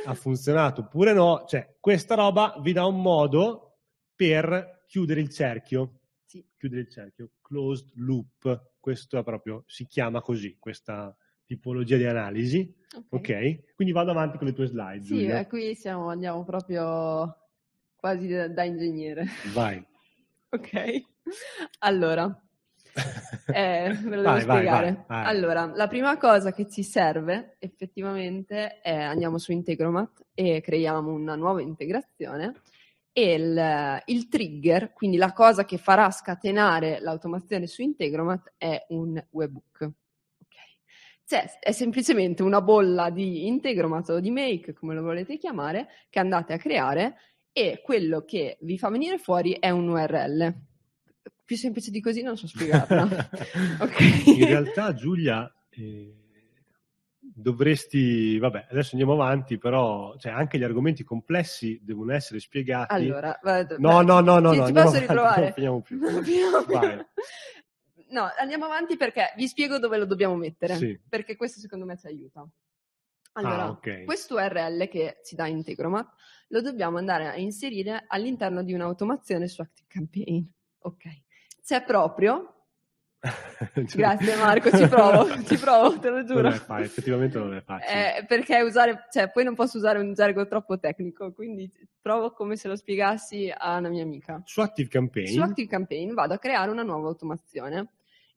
ha 0.05 0.13
funzionato 0.13 0.81
oppure 0.81 1.13
no, 1.13 1.45
cioè 1.47 1.75
questa 1.79 2.15
roba 2.15 2.55
vi 2.61 2.71
dà 2.73 2.85
un 2.85 3.01
modo 3.01 3.77
per 4.15 4.83
chiudere 4.87 5.19
il 5.21 5.29
cerchio, 5.29 5.99
Sì. 6.25 6.45
chiudere 6.57 6.81
il 6.81 6.89
cerchio, 6.89 7.31
closed 7.41 7.89
loop, 7.95 8.71
questo 8.79 9.17
è 9.17 9.23
proprio, 9.23 9.63
si 9.67 9.85
chiama 9.85 10.21
così, 10.21 10.57
questa 10.59 11.15
tipologia 11.45 11.97
di 11.97 12.05
analisi, 12.05 12.71
ok? 13.09 13.73
Quindi 13.73 13.93
vado 13.93 14.11
avanti 14.11 14.37
con 14.37 14.47
le 14.47 14.53
tue 14.53 14.67
slide, 14.67 15.01
Sì, 15.01 15.07
Giulia. 15.07 15.39
eh, 15.39 15.47
qui 15.47 15.73
siamo, 15.75 16.09
andiamo 16.09 16.43
proprio 16.43 17.35
quasi 17.95 18.27
da, 18.27 18.47
da 18.47 18.63
ingegnere. 18.63 19.25
Vai. 19.53 19.83
Ok. 20.51 21.03
Allora, 21.79 22.25
Eh, 23.51 23.97
ve 24.03 24.15
lo 24.15 24.21
devo 24.21 24.21
Vai, 24.21 24.45
vai, 24.45 24.57
spiegare. 24.57 25.05
vai, 25.07 25.23
vai. 25.23 25.25
Allora, 25.25 25.71
la 25.73 25.87
prima 25.87 26.17
cosa 26.17 26.51
che 26.51 26.69
ci 26.69 26.83
serve 26.83 27.55
effettivamente 27.57 28.79
è 28.79 28.93
andiamo 28.93 29.39
su 29.39 29.51
Integromat 29.51 30.27
e 30.35 30.61
creiamo 30.61 31.11
una 31.11 31.33
nuova 31.35 31.59
integrazione 31.59 32.61
e 33.11 33.33
il, 33.33 34.01
il 34.05 34.27
trigger, 34.27 34.93
quindi 34.93 35.17
la 35.17 35.33
cosa 35.33 35.65
che 35.65 35.77
farà 35.77 36.11
scatenare 36.11 36.99
l'automazione 37.01 37.65
su 37.65 37.81
Integromat 37.81 38.53
è 38.57 38.85
un 38.89 39.19
webhook. 39.31 39.81
Ok. 39.81 40.55
Cioè, 41.25 41.57
è 41.59 41.71
semplicemente 41.71 42.43
una 42.43 42.61
bolla 42.61 43.09
di 43.09 43.47
Integromat 43.47 44.09
o 44.09 44.19
di 44.19 44.29
Make, 44.29 44.73
come 44.73 44.93
lo 44.93 45.01
volete 45.01 45.37
chiamare, 45.37 45.87
che 46.09 46.19
andate 46.19 46.53
a 46.53 46.57
creare 46.57 47.15
e 47.51 47.81
quello 47.83 48.23
che 48.25 48.57
vi 48.61 48.77
fa 48.77 48.89
venire 48.89 49.17
fuori 49.17 49.53
è 49.53 49.71
un 49.71 49.87
URL. 49.87 50.67
Più 51.49 51.57
semplice 51.57 51.89
di 51.89 51.99
così 51.99 52.21
non 52.21 52.37
so 52.37 52.45
spiegarla. 52.45 53.07
Ok. 53.81 53.99
In 54.27 54.45
realtà, 54.45 54.93
Giulia, 54.93 55.51
eh, 55.71 56.13
dovresti, 57.19 58.37
vabbè, 58.37 58.67
adesso 58.69 58.89
andiamo 58.91 59.13
avanti, 59.13 59.57
però 59.57 60.15
cioè, 60.19 60.31
anche 60.31 60.59
gli 60.59 60.63
argomenti 60.63 61.03
complessi 61.03 61.79
devono 61.81 62.13
essere 62.13 62.39
spiegati. 62.39 62.93
Allora, 62.93 63.39
vado- 63.41 63.77
no, 63.79 64.01
no, 64.01 64.19
no, 64.19 64.37
no, 64.37 64.51
Ci- 64.51 64.57
no, 64.59 64.63
ci 64.65 64.67
andiamo 64.67 64.89
posso 64.91 64.99
ritrovare? 65.01 65.41
non 65.41 65.53
finiamo 65.53 65.81
più. 65.81 65.99
Non 65.99 66.23
finiamo 66.23 66.63
più. 66.63 66.77
No, 68.11 68.27
andiamo 68.39 68.65
avanti 68.65 68.95
perché 68.97 69.33
vi 69.35 69.47
spiego 69.47 69.77
dove 69.77 69.97
lo 69.97 70.05
dobbiamo 70.05 70.35
mettere, 70.35 70.75
Sì. 70.77 70.99
perché 71.07 71.35
questo 71.35 71.59
secondo 71.59 71.85
me 71.85 71.95
ci 71.97 72.07
aiuta. 72.07 72.47
Allora, 73.33 73.63
Ah, 73.65 73.69
ok. 73.69 74.03
questo 74.03 74.35
URL 74.35 74.87
che 74.87 75.19
ci 75.23 75.35
dà 75.35 75.45
Integromat 75.47 76.07
lo 76.47 76.61
dobbiamo 76.61 76.97
andare 76.97 77.27
a 77.27 77.35
inserire 77.37 78.05
all'interno 78.07 78.63
di 78.63 78.73
un'automazione 78.73 79.47
su 79.47 79.61
ActiveCampaign. 79.61 80.43
Ok. 80.79 81.03
C'è 81.69 81.83
proprio 81.83 82.55
Grazie 83.93 84.35
Marco, 84.37 84.75
ci 84.75 84.87
provo, 84.87 85.27
ci 85.45 85.55
provo, 85.59 85.99
te 85.99 86.09
lo 86.09 86.23
giuro. 86.23 86.41
Non 86.41 86.53
è 86.53 86.55
facile, 86.55 86.85
effettivamente 86.85 87.37
non 87.37 87.53
è 87.53 87.61
facile. 87.61 88.17
Eh, 88.17 88.25
perché 88.25 88.59
usare, 88.61 89.05
cioè, 89.11 89.29
poi 89.29 89.43
non 89.43 89.53
posso 89.53 89.77
usare 89.77 89.99
un 89.99 90.11
gergo 90.15 90.47
troppo 90.47 90.79
tecnico, 90.79 91.31
quindi 91.31 91.71
provo 92.01 92.31
come 92.31 92.55
se 92.55 92.67
lo 92.67 92.75
spiegassi 92.75 93.53
a 93.55 93.77
una 93.77 93.89
mia 93.89 94.01
amica. 94.01 94.41
Su 94.45 94.61
Active 94.61 94.89
Campaign, 94.89 95.27
Su 95.27 95.41
ActiveCampaign 95.41 96.15
vado 96.15 96.33
a 96.33 96.39
creare 96.39 96.71
una 96.71 96.81
nuova 96.81 97.09
automazione 97.09 97.89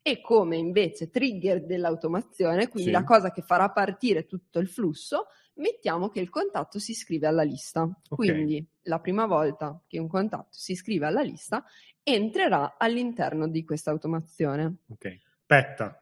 e 0.03 0.21
come 0.21 0.59
invece 0.59 1.09
trigger 1.09 1.65
dell'automazione, 1.65 2.69
quindi 2.69 2.91
Sì. 2.91 2.95
la 2.95 3.05
cosa 3.05 3.31
che 3.31 3.41
farà 3.41 3.71
partire 3.71 4.27
tutto 4.27 4.59
il 4.59 4.69
flusso, 4.69 5.29
mettiamo 5.55 6.09
che 6.09 6.21
il 6.21 6.29
contatto 6.29 6.79
si 6.79 6.91
iscrive 6.91 7.27
alla 7.27 7.43
lista. 7.43 7.89
Quindi 8.09 8.67
la 8.83 8.99
prima 9.01 9.27
volta 9.27 9.81
che 9.87 9.99
un 9.99 10.09
contatto 10.09 10.49
si 10.51 10.73
iscrive 10.73 11.07
alla 11.07 11.23
lista, 11.23 11.65
entrerà 12.03 12.77
all'interno 12.79 13.49
di 13.49 13.65
questa 13.65 13.91
automazione. 13.91 14.77
Ok, 14.89 15.19
aspetta. 15.39 15.97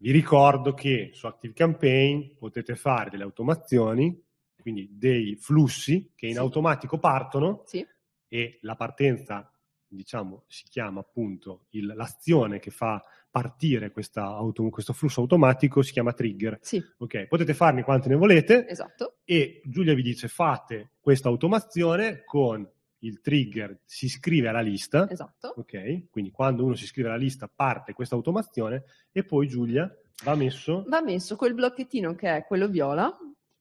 Vi 0.00 0.10
ricordo 0.12 0.74
che 0.74 1.10
su 1.12 1.26
ActiveCampaign 1.26 2.36
potete 2.38 2.76
fare 2.76 3.10
delle 3.10 3.24
automazioni, 3.24 4.20
quindi 4.60 4.88
dei 4.92 5.36
flussi 5.36 6.12
che 6.14 6.26
in 6.26 6.34
Sì. 6.34 6.38
automatico 6.38 6.98
partono 6.98 7.62
Sì, 7.66 7.84
e 8.28 8.58
la 8.62 8.76
partenza, 8.76 9.50
diciamo, 9.86 10.44
si 10.46 10.64
chiama 10.68 11.00
appunto 11.00 11.66
il- 11.70 11.86
l'azione 11.96 12.58
che 12.60 12.70
fa 12.70 13.02
partire 13.30 13.90
questa 13.90 14.24
auto- 14.24 14.68
questo 14.68 14.92
flusso 14.92 15.20
automatico 15.20 15.82
si 15.82 15.92
chiama 15.92 16.12
trigger. 16.12 16.58
sì, 16.60 16.82
Ok, 16.98 17.26
potete 17.26 17.54
farne 17.54 17.82
quante 17.82 18.08
ne 18.08 18.14
volete 18.16 18.68
esatto. 18.68 19.18
e 19.24 19.60
Giulia 19.64 19.94
vi 19.94 20.02
dice 20.02 20.28
fate 20.28 20.92
questa 21.00 21.28
automazione 21.28 22.22
con 22.24 22.68
il 23.00 23.20
trigger 23.20 23.80
si 23.84 24.06
iscrive 24.06 24.48
alla 24.48 24.60
lista. 24.60 25.08
Esatto. 25.08 25.54
Ok, 25.56 26.08
quindi 26.10 26.30
quando 26.30 26.64
uno 26.64 26.74
si 26.74 26.84
iscrive 26.84 27.08
alla 27.08 27.16
lista 27.16 27.50
parte 27.52 27.92
questa 27.92 28.14
automazione 28.14 28.84
e 29.12 29.24
poi 29.24 29.46
Giulia 29.48 29.90
va 30.24 30.34
messo 30.34 30.84
Va 30.88 31.00
messo 31.02 31.36
quel 31.36 31.54
blocchettino 31.54 32.14
che 32.14 32.36
è 32.36 32.44
quello 32.44 32.68
viola, 32.68 33.16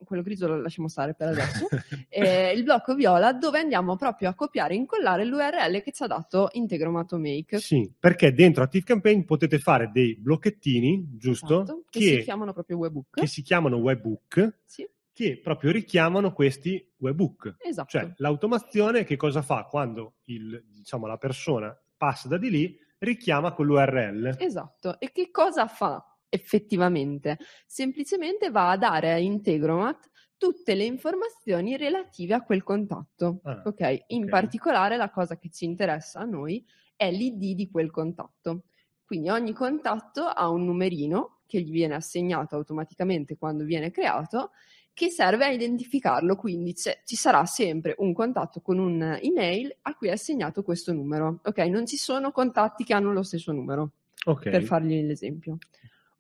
quello 0.06 0.22
grigio 0.22 0.48
lo 0.48 0.60
lasciamo 0.60 0.88
stare 0.88 1.14
per 1.14 1.30
adesso, 1.30 1.68
eh, 2.10 2.52
il 2.54 2.64
blocco 2.64 2.96
viola 2.96 3.34
dove 3.34 3.60
andiamo 3.60 3.96
proprio 3.96 4.30
a 4.30 4.34
copiare 4.34 4.74
e 4.74 4.78
incollare 4.78 5.26
l'URL 5.26 5.82
che 5.82 5.92
ci 5.92 6.04
ha 6.04 6.08
dato 6.08 6.50
Integromat 6.54 7.14
Make. 7.16 7.60
Sì, 7.60 7.92
perché 7.98 8.34
dentro 8.34 8.64
ActiveCampaign 8.64 9.24
potete 9.24 9.60
fare 9.60 9.90
dei 9.92 10.16
blocchettini, 10.16 11.16
giusto? 11.18 11.62
Esatto, 11.62 11.84
che, 11.90 12.00
che, 12.00 12.06
si 12.18 12.24
chiamano 12.24 12.54
proprio 12.54 12.78
webbook. 12.78 13.20
che 13.20 13.28
si 13.28 13.42
chiamano 13.42 13.78
webbook, 13.78 14.60
Sì, 14.66 14.88
che 15.18 15.40
proprio 15.40 15.72
richiamano 15.72 16.32
questi 16.32 16.94
webbook. 16.98 17.56
esatto. 17.58 17.90
Cioè, 17.90 18.14
l'automazione 18.18 19.04
che 19.04 19.16
cosa 19.16 19.42
fa 19.42 19.64
quando 19.64 20.18
il, 20.26 20.64
diciamo, 20.70 21.08
la 21.08 21.18
persona 21.18 21.76
passa 21.98 22.28
da 22.28 22.38
di 22.38 22.52
lì, 22.52 22.80
richiama 23.00 23.52
quell'URL. 23.52 24.36
Esatto. 24.38 25.00
E 25.00 25.12
che 25.12 25.32
cosa 25.32 25.66
fa 25.66 26.20
effettivamente? 26.30 27.40
Semplicemente 27.66 28.52
va 28.52 28.70
a 28.70 28.78
dare 28.78 29.12
a 29.12 29.18
Integromat 29.18 30.08
tutte 30.38 30.76
le 30.76 30.86
informazioni 30.86 31.78
relative 31.78 32.36
a 32.36 32.44
quel 32.44 32.62
contatto. 32.62 33.40
Ah, 33.42 33.64
ok? 33.66 34.04
In 34.10 34.30
particolare 34.30 34.98
la 34.98 35.10
cosa 35.10 35.36
che 35.40 35.50
ci 35.50 35.66
interessa 35.66 36.20
a 36.20 36.26
noi 36.26 36.64
è 36.96 37.10
l'ID 37.10 37.56
di 37.56 37.72
quel 37.72 37.90
contatto. 37.90 38.66
Quindi 39.04 39.30
ogni 39.30 39.54
contatto 39.54 40.26
ha 40.26 40.48
un 40.48 40.64
numerino 40.64 41.40
che 41.48 41.60
gli 41.62 41.72
viene 41.72 41.96
assegnato 41.96 42.56
automaticamente 42.56 43.36
quando 43.36 43.64
viene 43.64 43.90
creato 43.90 44.52
che 44.98 45.12
serve 45.12 45.46
a 45.46 45.50
identificarlo, 45.50 46.36
quindi 46.36 46.74
ci 46.74 47.16
sarà 47.16 47.46
sempre 47.46 47.94
un 48.00 48.14
contatto 48.14 48.62
con 48.62 48.80
un'email 48.80 49.78
a 49.84 49.94
cui 49.94 50.08
è 50.08 50.14
assegnato 50.14 50.64
questo 50.64 50.92
numero. 50.92 51.40
Ok, 51.44 51.60
non 51.68 51.86
ci 51.86 51.98
sono 51.98 52.32
contatti 52.32 52.84
che 52.84 52.96
hanno 52.96 53.14
lo 53.14 53.22
stesso 53.22 53.52
numero, 53.52 53.92
Ok. 54.26 54.50
per 54.50 54.64
fargli 54.64 55.00
l'esempio. 55.06 55.60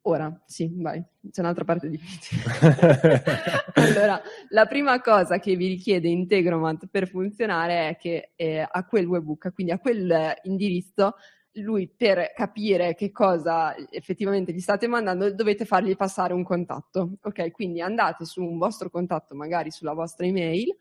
Ora, 0.01 0.43
sì, 0.45 0.71
vai, 0.75 1.03
c'è 1.31 1.41
un'altra 1.41 1.63
parte 1.63 1.89
difficile. 1.89 2.43
allora, 3.73 4.21
la 4.49 4.67
prima 4.67 5.01
cosa 5.01 5.39
che 5.39 5.55
vi 5.55 5.69
richiede 5.69 6.07
Integromat 6.09 6.85
per 6.85 7.07
funzionare 7.07 7.89
è 7.89 7.97
che 7.97 8.33
eh, 8.35 8.59
a 8.59 8.85
quel 8.85 9.07
webbook, 9.07 9.53
quindi 9.55 9.73
a 9.73 9.79
quel 9.79 10.35
indirizzo, 10.43 11.15
lui 11.61 11.87
per 11.87 12.33
capire 12.33 12.95
che 12.95 13.11
cosa 13.11 13.75
effettivamente 13.89 14.53
gli 14.53 14.59
state 14.59 14.87
mandando 14.87 15.31
dovete 15.33 15.65
fargli 15.65 15.95
passare 15.95 16.33
un 16.33 16.43
contatto. 16.43 17.17
Ok, 17.21 17.51
quindi 17.51 17.81
andate 17.81 18.25
su 18.25 18.43
un 18.43 18.57
vostro 18.57 18.89
contatto, 18.89 19.35
magari 19.35 19.71
sulla 19.71 19.93
vostra 19.93 20.25
email, 20.25 20.75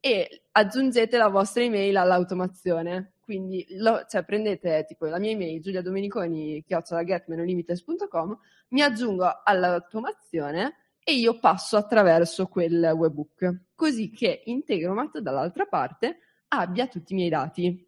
e 0.00 0.42
aggiungete 0.50 1.16
la 1.16 1.28
vostra 1.28 1.62
email 1.62 1.96
all'automazione. 1.96 3.12
Quindi 3.20 3.64
lo- 3.70 4.04
cioè, 4.08 4.24
prendete 4.24 4.84
tipo 4.86 5.06
la 5.06 5.18
mia 5.18 5.30
email 5.30 5.62
giuliadomeniconi 5.62 6.64
getmenolimites.com, 6.66 8.38
mi 8.70 8.82
aggiungo 8.82 9.42
all'automazione 9.44 10.74
e 11.04 11.14
io 11.14 11.38
passo 11.38 11.76
attraverso 11.76 12.46
quel 12.46 12.92
webbook, 12.96 13.66
così 13.74 14.10
che 14.10 14.42
Integromat 14.46 15.18
dall'altra 15.20 15.66
parte 15.66 16.18
abbia 16.48 16.86
tutti 16.88 17.12
i 17.12 17.16
miei 17.16 17.28
dati. 17.28 17.86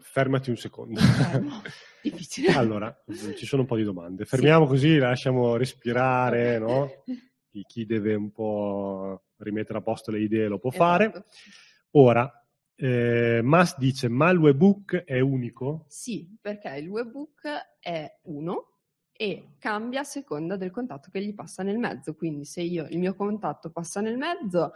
Fermati 0.00 0.50
un 0.50 0.56
secondo. 0.56 1.00
Difficile. 2.02 2.52
allora, 2.52 2.94
ci 3.36 3.44
sono 3.44 3.62
un 3.62 3.68
po' 3.68 3.76
di 3.76 3.82
domande. 3.84 4.24
Fermiamo 4.24 4.66
così, 4.66 4.96
lasciamo 4.98 5.56
respirare, 5.56 6.58
no? 6.58 6.90
Chi- 7.50 7.64
Chi 7.66 7.84
deve 7.86 8.14
un 8.14 8.30
po' 8.30 9.24
rimettere 9.38 9.78
a 9.78 9.82
posto 9.82 10.10
le 10.10 10.20
idee 10.20 10.48
lo 10.48 10.58
può 10.58 10.70
fare. 10.70 11.06
Esatto. 11.10 11.24
Ora, 11.92 12.30
eh, 12.76 13.40
Mas 13.42 13.76
dice, 13.76 14.08
ma 14.08 14.30
il 14.30 14.38
webbook 14.38 15.04
è 15.04 15.20
unico? 15.20 15.84
Sì, 15.88 16.36
perché 16.40 16.68
il 16.78 16.88
webbook 16.88 17.42
è 17.80 18.18
uno 18.22 18.66
e 19.12 19.56
cambia 19.58 20.00
a 20.00 20.04
seconda 20.04 20.56
del 20.56 20.70
contatto 20.70 21.10
che 21.10 21.20
gli 21.22 21.34
passa 21.34 21.62
nel 21.62 21.76
mezzo. 21.78 22.14
Quindi 22.14 22.44
se 22.46 22.62
io 22.62 22.86
il 22.88 22.98
mio 22.98 23.14
contatto 23.14 23.70
passa 23.70 24.00
nel 24.00 24.16
mezzo, 24.16 24.72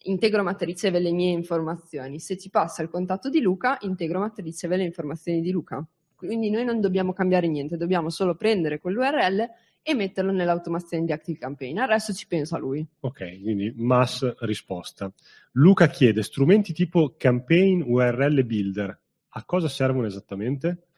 Integromat 0.00 0.62
riceve 0.62 1.00
le 1.00 1.12
mie 1.12 1.30
informazioni. 1.30 2.20
Se 2.20 2.38
ci 2.38 2.50
passa 2.50 2.82
il 2.82 2.88
contatto 2.88 3.28
di 3.28 3.40
Luca, 3.40 3.78
Integromat 3.80 4.38
riceve 4.40 4.76
le 4.76 4.84
informazioni 4.84 5.40
di 5.40 5.50
Luca. 5.50 5.84
Quindi 6.14 6.50
noi 6.50 6.64
non 6.64 6.80
dobbiamo 6.80 7.12
cambiare 7.12 7.46
niente, 7.46 7.76
dobbiamo 7.76 8.10
solo 8.10 8.34
prendere 8.34 8.80
quell'URL 8.80 9.48
e 9.82 9.94
metterlo 9.94 10.32
nell'automazione 10.32 11.04
di 11.04 11.12
ActiveCampaign. 11.12 11.78
Al 11.78 11.88
resto 11.88 12.12
ci 12.12 12.26
pensa 12.26 12.58
lui. 12.58 12.86
Ok, 13.00 13.40
quindi 13.40 13.72
Mas 13.76 14.36
risposta. 14.40 15.12
Luca 15.52 15.86
chiede, 15.88 16.22
strumenti 16.22 16.72
tipo 16.72 17.14
campaign 17.16 17.82
URL 17.86 18.44
builder, 18.44 19.00
a 19.28 19.44
cosa 19.44 19.68
servono 19.68 20.06
esattamente? 20.06 20.88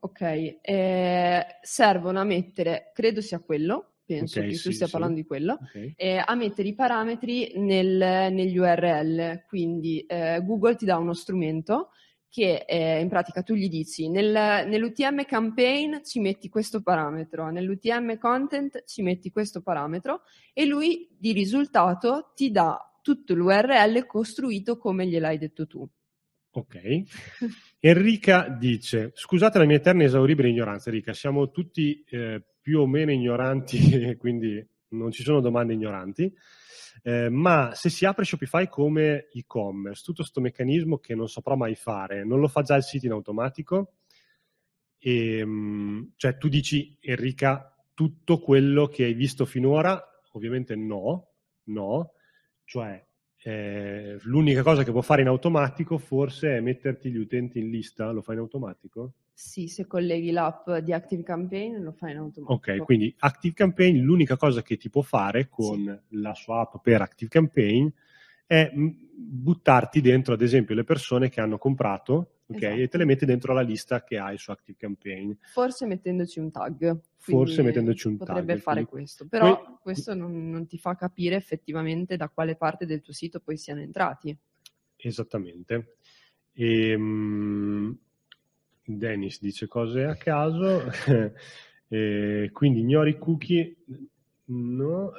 Ok, 0.00 0.58
eh, 0.62 1.46
servono 1.60 2.20
a 2.20 2.24
mettere, 2.24 2.90
credo 2.94 3.20
sia 3.20 3.38
quello, 3.38 3.89
penso 4.10 4.40
Ok, 4.40 4.46
che 4.48 4.54
sì, 4.54 4.62
tu 4.68 4.70
stia 4.72 4.86
sì. 4.86 4.92
parlando 4.92 5.14
di 5.16 5.24
quello, 5.24 5.52
Ok. 5.60 5.92
eh, 5.94 6.22
a 6.24 6.34
mettere 6.34 6.68
i 6.68 6.74
parametri 6.74 7.52
nel- 7.56 8.32
negli 8.32 8.58
URL. 8.58 9.44
Quindi 9.46 10.00
eh, 10.00 10.40
Google 10.44 10.74
ti 10.74 10.84
dà 10.84 10.96
uno 10.96 11.12
strumento 11.14 11.90
che 12.28 12.64
eh, 12.66 13.00
in 13.00 13.08
pratica 13.08 13.42
tu 13.42 13.54
gli 13.54 13.68
dici 13.68 14.08
nel- 14.08 14.66
nell'UTM 14.68 15.24
campaign 15.24 15.96
ci 16.04 16.20
metti 16.20 16.48
questo 16.48 16.80
parametro, 16.82 17.50
nell'UTM 17.50 18.18
content 18.18 18.84
ci 18.84 19.02
metti 19.02 19.30
questo 19.30 19.62
parametro 19.62 20.22
e 20.52 20.64
lui 20.64 21.08
di 21.18 21.32
risultato 21.32 22.32
ti 22.34 22.50
dà 22.50 22.78
tutto 23.02 23.34
l'URL 23.34 24.06
costruito 24.06 24.76
come 24.76 25.06
gliel'hai 25.06 25.38
detto 25.38 25.66
tu. 25.66 25.88
Ok. 26.52 27.02
Enrica 27.80 28.48
dice, 28.48 29.12
scusate 29.14 29.58
la 29.58 29.64
mia 29.64 29.76
eterna 29.76 30.04
esauribile 30.04 30.48
ignoranza, 30.48 30.90
Enrica, 30.90 31.12
siamo 31.14 31.50
tutti 31.50 32.04
eh, 32.10 32.44
più 32.60 32.80
o 32.80 32.86
meno 32.86 33.12
ignoranti, 33.12 34.16
quindi 34.18 34.64
non 34.88 35.10
ci 35.10 35.22
sono 35.22 35.40
domande 35.40 35.74
ignoranti, 35.74 36.32
eh, 37.02 37.28
ma 37.28 37.72
se 37.74 37.88
si 37.88 38.04
apre 38.04 38.24
Shopify 38.24 38.68
come 38.68 39.28
e-commerce, 39.32 40.02
tutto 40.04 40.22
questo 40.22 40.40
meccanismo 40.40 40.98
che 40.98 41.14
non 41.14 41.28
saprò 41.28 41.54
mai 41.56 41.74
fare, 41.74 42.24
non 42.24 42.40
lo 42.40 42.48
fa 42.48 42.62
già 42.62 42.76
il 42.76 42.82
sito 42.82 43.06
in 43.06 43.12
automatico? 43.12 43.94
E, 44.98 45.42
mm, 45.44 46.02
cioè 46.16 46.36
tu 46.36 46.48
dici, 46.48 46.96
Enrica, 47.00 47.74
tutto 47.94 48.38
quello 48.38 48.86
che 48.86 49.04
hai 49.04 49.14
visto 49.14 49.46
finora? 49.46 50.02
Ovviamente 50.32 50.76
no, 50.76 51.30
no, 51.64 52.12
cioè 52.64 53.02
eh, 53.42 54.18
l'unica 54.22 54.62
cosa 54.62 54.84
che 54.84 54.90
può 54.90 55.00
fare 55.00 55.22
in 55.22 55.28
automatico 55.28 55.96
forse 55.96 56.56
è 56.56 56.60
metterti 56.60 57.10
gli 57.10 57.16
utenti 57.16 57.58
in 57.58 57.70
lista, 57.70 58.10
lo 58.10 58.20
fa 58.20 58.34
in 58.34 58.40
automatico? 58.40 59.14
Sì, 59.42 59.68
se 59.68 59.86
colleghi 59.86 60.32
l'app 60.32 60.70
di 60.70 60.92
ActiveCampaign 60.92 61.76
lo 61.82 61.92
fai 61.92 62.10
in 62.12 62.18
automatico. 62.18 62.52
Ok, 62.52 62.84
quindi 62.84 63.12
ActiveCampaign 63.18 63.96
l'unica 64.02 64.36
cosa 64.36 64.60
che 64.60 64.76
ti 64.76 64.90
può 64.90 65.00
fare 65.00 65.48
con 65.48 65.98
la 66.08 66.34
sua 66.34 66.60
app 66.60 66.74
per 66.82 67.00
ActiveCampaign 67.00 67.88
è 68.46 68.70
mh, 68.70 69.08
buttarti 69.16 70.02
dentro, 70.02 70.34
ad 70.34 70.42
esempio, 70.42 70.74
le 70.74 70.84
persone 70.84 71.30
che 71.30 71.40
hanno 71.40 71.56
comprato, 71.56 72.40
ok, 72.48 72.62
Esatto. 72.62 72.80
e 72.82 72.88
te 72.88 72.98
le 72.98 73.04
mette 73.06 73.24
dentro 73.24 73.54
la 73.54 73.62
lista 73.62 74.04
che 74.04 74.18
hai 74.18 74.36
su 74.36 74.50
ActiveCampaign. 74.50 75.32
Forse 75.40 75.86
mettendoci 75.86 76.38
un 76.38 76.50
tag. 76.50 77.00
Forse 77.16 77.62
mettendoci 77.62 78.08
un 78.08 78.18
potrebbe 78.18 78.52
tag, 78.52 78.60
fare 78.60 78.84
quindi- 78.84 78.90
questo, 78.90 79.26
però 79.26 79.56
Que- 79.58 79.76
questo 79.80 80.12
non, 80.14 80.50
non 80.50 80.66
ti 80.66 80.76
fa 80.76 80.94
capire 80.96 81.36
effettivamente 81.36 82.18
da 82.18 82.28
quale 82.28 82.56
parte 82.56 82.84
del 82.84 83.00
tuo 83.00 83.14
sito 83.14 83.40
poi 83.40 83.56
siano 83.56 83.80
entrati. 83.80 84.36
Esattamente. 84.96 85.96
E, 86.52 86.94
mh, 86.94 87.98
Dennis 88.98 89.40
dice 89.40 89.66
cose 89.68 90.04
a 90.04 90.14
caso, 90.16 90.82
e 91.88 92.50
quindi 92.52 92.80
ignori 92.80 93.10
i 93.10 93.18
cookie. 93.18 93.76
No, 94.46 95.12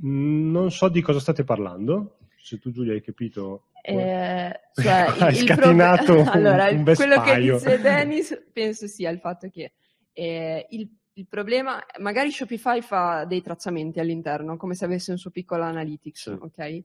non 0.00 0.70
so 0.70 0.88
di 0.88 1.00
cosa 1.00 1.20
state 1.20 1.44
parlando. 1.44 2.18
Se 2.36 2.58
tu 2.58 2.70
Giulia 2.70 2.92
hai 2.92 3.02
capito, 3.02 3.68
Eh, 3.82 4.60
cioè, 4.74 5.06
Hai 5.18 5.34
scatenato 5.34 6.20
un- 6.20 6.28
allora, 6.28 6.68
un 6.68 6.84
quello 6.84 7.20
che 7.22 7.38
dice 7.40 7.80
Dennis 7.80 8.44
penso 8.52 8.86
sia 8.86 9.10
il 9.10 9.18
fatto 9.18 9.48
che 9.48 9.72
eh, 10.12 10.66
il, 10.70 10.88
il 11.14 11.26
problema, 11.28 11.82
magari 11.98 12.30
Shopify 12.30 12.80
fa 12.82 13.24
dei 13.24 13.42
tracciamenti 13.42 13.98
all'interno, 14.00 14.56
come 14.56 14.74
se 14.74 14.84
avesse 14.84 15.10
un 15.12 15.18
suo 15.18 15.30
piccolo 15.30 15.62
analytics, 15.64 16.20
Sì. 16.22 16.30
ok? 16.30 16.82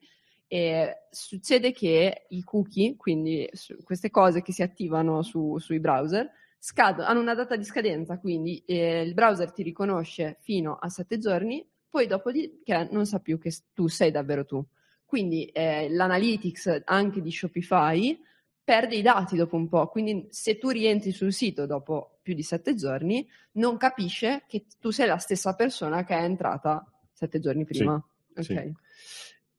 E 0.53 1.07
succede 1.09 1.71
che 1.71 2.25
i 2.27 2.43
cookie, 2.43 2.97
quindi 2.97 3.49
queste 3.85 4.09
cose 4.09 4.41
che 4.41 4.51
si 4.51 4.61
attivano 4.61 5.21
su- 5.21 5.57
sui 5.59 5.79
browser, 5.79 6.29
scadono, 6.59 7.07
hanno 7.07 7.21
una 7.21 7.33
data 7.33 7.55
di 7.55 7.63
scadenza, 7.63 8.19
quindi 8.19 8.61
eh, 8.65 9.01
il 9.01 9.13
browser 9.13 9.53
ti 9.53 9.63
riconosce 9.63 10.39
fino 10.41 10.75
a 10.75 10.89
sette 10.89 11.19
giorni, 11.19 11.65
poi 11.87 12.05
dopodiché 12.05 12.89
non 12.91 13.05
sa 13.05 13.19
più 13.19 13.39
che 13.39 13.49
tu 13.73 13.87
sei 13.87 14.11
davvero 14.11 14.43
tu. 14.43 14.61
Quindi 15.05 15.45
eh, 15.45 15.87
l'analytics 15.89 16.81
anche 16.83 17.21
di 17.21 17.31
Shopify 17.31 18.21
perde 18.61 18.95
i 18.97 19.01
dati 19.01 19.37
dopo 19.37 19.55
un 19.55 19.69
po', 19.69 19.87
quindi 19.87 20.27
se 20.31 20.57
tu 20.57 20.67
rientri 20.67 21.13
sul 21.13 21.31
sito 21.31 21.65
dopo 21.65 22.19
più 22.21 22.33
di 22.33 22.43
sette 22.43 22.75
giorni, 22.75 23.25
non 23.53 23.77
capisce 23.77 24.43
che 24.47 24.65
tu 24.81 24.89
sei 24.89 25.07
la 25.07 25.17
stessa 25.17 25.55
persona 25.55 26.03
che 26.03 26.13
è 26.13 26.23
entrata 26.23 26.85
sette 27.13 27.39
giorni 27.39 27.63
prima. 27.63 27.95
Ok. 28.35 28.43
sì. 28.43 28.73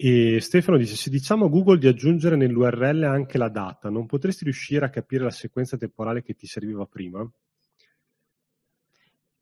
E 0.05 0.41
Stefano 0.41 0.79
dice: 0.79 0.97
Se 0.97 1.11
diciamo 1.11 1.45
a 1.45 1.49
Google 1.49 1.79
di 1.79 1.87
aggiungere 1.87 2.35
nell'URL 2.35 3.05
anche 3.05 3.39
la 3.39 3.49
data, 3.49 3.89
non 3.89 4.07
potresti 4.07 4.43
riuscire 4.43 4.85
a 4.85 4.91
capire 4.91 5.23
la 5.23 5.31
sequenza 5.31 5.77
temporale 5.77 6.25
che 6.25 6.35
ti 6.35 6.49
serviva 6.49 6.85
prima? 6.87 7.25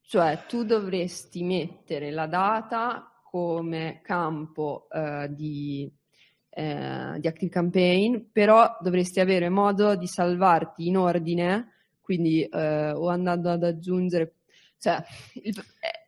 Cioè, 0.02 0.44
tu 0.46 0.64
dovresti 0.64 1.42
mettere 1.44 2.10
la 2.10 2.26
data 2.26 3.10
come 3.24 4.00
campo 4.02 4.86
eh, 4.90 5.28
di, 5.30 5.90
eh, 6.50 7.16
di 7.18 7.26
Active 7.26 7.50
Campaign, 7.50 8.18
però 8.30 8.76
dovresti 8.82 9.20
avere 9.20 9.48
modo 9.48 9.96
di 9.96 10.06
salvarti 10.06 10.88
in 10.88 10.98
ordine, 10.98 11.86
quindi 12.02 12.42
eh, 12.44 12.90
o 12.90 13.08
andando 13.08 13.48
ad 13.48 13.62
aggiungere, 13.62 14.34
cioè, 14.76 15.02
il- 15.42 15.56
eh, 15.80 15.99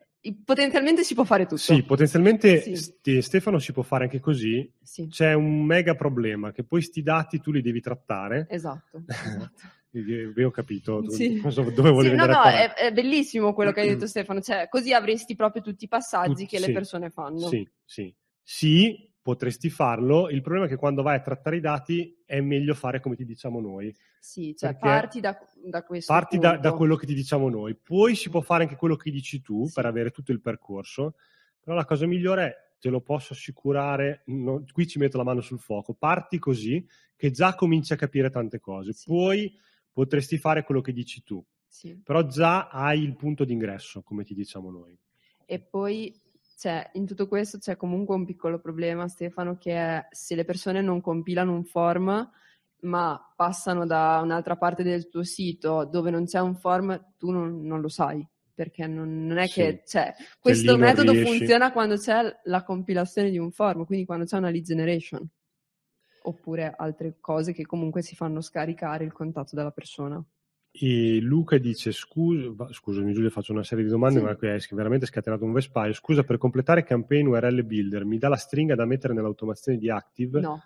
potenzialmente 0.45 1.03
si 1.03 1.15
può 1.15 1.25
fare 1.25 1.45
tutto. 1.45 1.57
Sì, 1.57 1.83
potenzialmente 1.83 2.61
Sì. 2.61 2.77
Ste- 2.77 3.23
Stefano 3.23 3.59
si 3.59 3.73
può 3.73 3.83
fare 3.83 4.05
anche 4.05 4.21
così. 4.21 4.71
Sì, 4.83 5.09
C'è 5.09 5.33
un 5.33 5.65
mega 5.65 5.95
problema 5.95 6.53
che 6.53 6.63
poi 6.65 6.81
sti 6.83 7.03
dati 7.03 7.41
tu 7.41 7.51
li 7.51 7.61
devi 7.63 7.81
trattare. 7.81 8.47
esatto. 8.49 9.03
esatto. 9.09 9.61
Eh, 9.95 10.45
ho 10.45 10.51
capito 10.51 11.03
tu- 11.03 11.11
Sì. 11.11 11.41
non 11.43 11.53
so 11.53 11.63
dove 11.63 11.91
volevi 11.91 12.17
Sì, 12.19 12.27
no, 12.27 12.33
no, 12.33 12.43
è, 12.45 12.73
è 12.73 12.93
bellissimo 12.93 13.53
quello 13.53 13.73
che 13.73 13.81
hai 13.81 13.89
detto 13.89 14.07
Stefano, 14.09 14.41
cioè 14.41 14.69
così 14.71 14.93
avresti 14.95 15.35
proprio 15.35 15.61
tutti 15.61 15.85
i 15.85 15.89
passaggi 15.89 16.31
Tutti- 16.31 16.47
che 16.47 16.59
le 16.61 16.73
persone 16.73 17.11
fanno. 17.11 17.47
Sì, 17.49 17.69
sì. 17.85 18.15
Sì, 18.45 19.12
potresti 19.23 19.71
farlo. 19.71 20.29
Il 20.29 20.43
problema 20.43 20.67
è 20.67 20.69
che 20.69 20.77
quando 20.77 21.03
vai 21.03 21.17
a 21.17 21.21
trattare 21.21 21.57
i 21.57 21.61
dati 21.61 22.23
è 22.27 22.41
meglio 22.41 22.75
fare 22.75 23.01
come 23.01 23.15
ti 23.15 23.25
diciamo 23.25 23.61
noi. 23.61 23.95
Sì, 24.21 24.55
cioè 24.57 24.77
parti 24.77 25.21
da, 25.21 25.39
da 25.65 25.83
questo 25.85 26.13
Parti 26.13 26.39
da, 26.39 26.57
da 26.59 26.73
quello 26.73 26.97
che 26.97 27.07
ti 27.07 27.15
diciamo 27.15 27.49
noi. 27.49 27.77
Poi 27.77 28.15
si 28.17 28.29
può 28.29 28.41
fare 28.41 28.65
anche 28.65 28.77
quello 28.77 28.97
che 28.97 29.11
dici 29.11 29.41
tu 29.41 29.67
Sì. 29.67 29.73
per 29.75 29.87
avere 29.87 30.11
tutto 30.11 30.33
il 30.33 30.41
percorso. 30.41 31.15
Però 31.61 31.77
la 31.77 31.85
cosa 31.85 32.07
migliore 32.07 32.45
è, 32.45 32.57
te 32.81 32.89
lo 32.89 33.01
posso 33.01 33.33
assicurare, 33.33 34.23
no- 34.27 34.65
qui 34.73 34.87
ci 34.89 34.99
metto 34.99 35.17
la 35.17 35.25
mano 35.25 35.41
sul 35.41 35.61
fuoco, 35.61 35.95
parti 35.95 36.39
così 36.39 36.85
che 37.15 37.31
già 37.31 37.55
cominci 37.55 37.93
a 37.93 37.97
capire 37.97 38.31
tante 38.31 38.59
cose. 38.59 38.93
Sì. 38.93 39.07
Poi 39.07 39.57
potresti 39.93 40.39
fare 40.39 40.65
quello 40.65 40.81
che 40.81 40.93
dici 40.93 41.23
tu. 41.23 41.45
Sì. 41.69 41.97
Però 42.03 42.27
già 42.27 42.69
hai 42.69 43.03
il 43.03 43.15
punto 43.15 43.45
d'ingresso, 43.45 44.03
come 44.03 44.25
ti 44.25 44.35
diciamo 44.35 44.71
noi. 44.71 44.99
E 45.47 45.61
poi 45.61 46.13
cioè, 46.63 46.91
in 46.93 47.07
tutto 47.07 47.27
questo 47.27 47.59
c'è 47.59 47.77
comunque 47.77 48.15
un 48.15 48.25
piccolo 48.25 48.61
problema, 48.61 49.09
Stefano, 49.09 49.57
che 49.59 49.75
è 49.75 50.07
se 50.13 50.37
le 50.37 50.45
persone 50.45 50.81
non 50.81 51.01
compilano 51.01 51.53
un 51.53 51.65
form, 51.65 52.31
ma 52.83 53.33
passano 53.35 53.85
da 53.85 54.21
un'altra 54.23 54.57
parte 54.57 54.85
del 54.85 55.09
tuo 55.09 55.25
sito 55.25 55.85
dove 55.85 56.13
non 56.13 56.25
c'è 56.25 56.39
un 56.39 56.55
form, 56.55 57.15
tu 57.19 57.31
non, 57.33 57.67
non 57.67 57.81
lo 57.81 57.89
sai. 57.89 58.25
Perché 58.55 58.87
non, 58.87 59.27
non 59.27 59.39
è 59.39 59.49
Sì. 59.49 59.55
che 59.55 59.83
cioè, 59.85 60.15
lì 60.17 60.25
questo 60.39 60.79
metodo 60.79 61.11
riesci. 61.11 61.39
funziona 61.39 61.73
quando 61.73 61.97
c'è 61.97 62.33
la 62.45 62.63
compilazione 62.63 63.31
di 63.31 63.39
un 63.39 63.51
form, 63.51 63.85
quindi 63.85 64.07
quando 64.07 64.25
c'è 64.25 64.37
una 64.37 64.51
lead 64.51 64.63
generation, 64.63 65.29
oppure 66.23 66.73
altre 66.77 67.17
cose 67.19 67.53
che 67.53 67.67
comunque 67.67 68.03
si 68.03 68.15
fanno 68.15 68.41
scaricare 68.41 69.03
il 69.03 69.13
contatto 69.13 69.57
della 69.57 69.73
persona. 69.73 70.25
E 70.75 71.21
Luca 71.21 71.59
dice: 71.59 71.93
Scusa, 71.93 72.73
scusami, 72.73 73.13
Giulia, 73.13 73.29
faccio 73.29 73.53
una 73.53 73.63
serie 73.63 73.85
di 73.85 73.91
domande, 73.91 74.21
Sì. 74.21 74.25
ma 74.25 74.35
qui 74.37 74.49
hai 74.49 74.61
veramente 74.71 75.05
scatenato 75.05 75.45
un 75.45 75.53
vespaio. 75.53 75.93
Scusa, 75.93 76.25
per 76.25 76.39
completare 76.39 76.83
campaign 76.83 77.27
URL 77.27 77.63
Builder, 77.63 78.07
mi 78.07 78.17
dà 78.17 78.29
la 78.29 78.37
stringa 78.37 78.75
da 78.75 78.87
mettere 78.87 79.13
nell'automazione 79.13 79.77
di 79.77 79.91
Active? 79.91 80.41
No, 80.41 80.63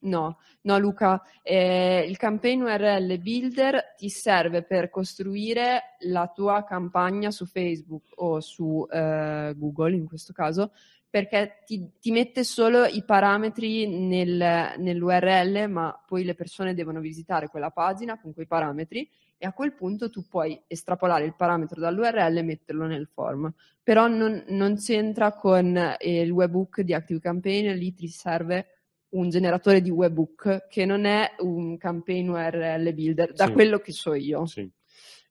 no, 0.00 0.38
no 0.60 0.78
Luca, 0.78 1.22
eh, 1.42 2.04
il 2.06 2.18
campaign 2.18 2.60
URL 2.62 3.18
Builder 3.18 3.94
ti 3.96 4.10
serve 4.10 4.62
per 4.62 4.90
costruire 4.90 5.96
la 6.00 6.30
tua 6.32 6.62
campagna 6.64 7.30
su 7.30 7.46
Facebook 7.46 8.04
o 8.16 8.40
su 8.40 8.86
eh, 8.90 9.54
Google 9.56 9.94
in 9.94 10.04
questo 10.04 10.34
caso, 10.34 10.72
perché 11.14 11.62
ti, 11.64 11.90
ti 12.00 12.10
mette 12.10 12.42
solo 12.42 12.86
i 12.86 13.04
parametri 13.04 13.86
nel- 13.86 14.74
nell'URL, 14.78 15.68
ma 15.70 15.96
poi 16.04 16.24
le 16.24 16.34
persone 16.34 16.74
devono 16.74 16.98
visitare 16.98 17.46
quella 17.46 17.70
pagina 17.70 18.18
con 18.18 18.34
quei 18.34 18.48
parametri 18.48 19.08
e 19.38 19.46
a 19.46 19.52
quel 19.52 19.74
punto 19.74 20.10
tu 20.10 20.26
puoi 20.26 20.60
estrapolare 20.66 21.24
il 21.24 21.36
parametro 21.36 21.80
dall'URL 21.80 22.36
e 22.38 22.42
metterlo 22.42 22.86
nel 22.86 23.06
form. 23.06 23.48
Però 23.80 24.08
non, 24.08 24.42
non 24.48 24.74
c'entra 24.76 25.34
con 25.34 25.76
eh, 25.76 26.20
il 26.20 26.32
webhook 26.32 26.80
di 26.80 26.92
ActiveCampaign, 26.94 27.74
lì 27.76 27.94
ti 27.94 28.08
serve 28.08 28.66
un 29.10 29.28
generatore 29.30 29.80
di 29.80 29.90
webhook 29.90 30.66
che 30.68 30.84
non 30.84 31.04
è 31.04 31.30
un 31.38 31.76
campaign 31.78 32.28
URL 32.30 32.92
builder, 32.92 33.32
da 33.34 33.46
Sì. 33.46 33.52
quello 33.52 33.78
che 33.78 33.92
so 33.92 34.14
io. 34.14 34.46
Sì. 34.46 34.68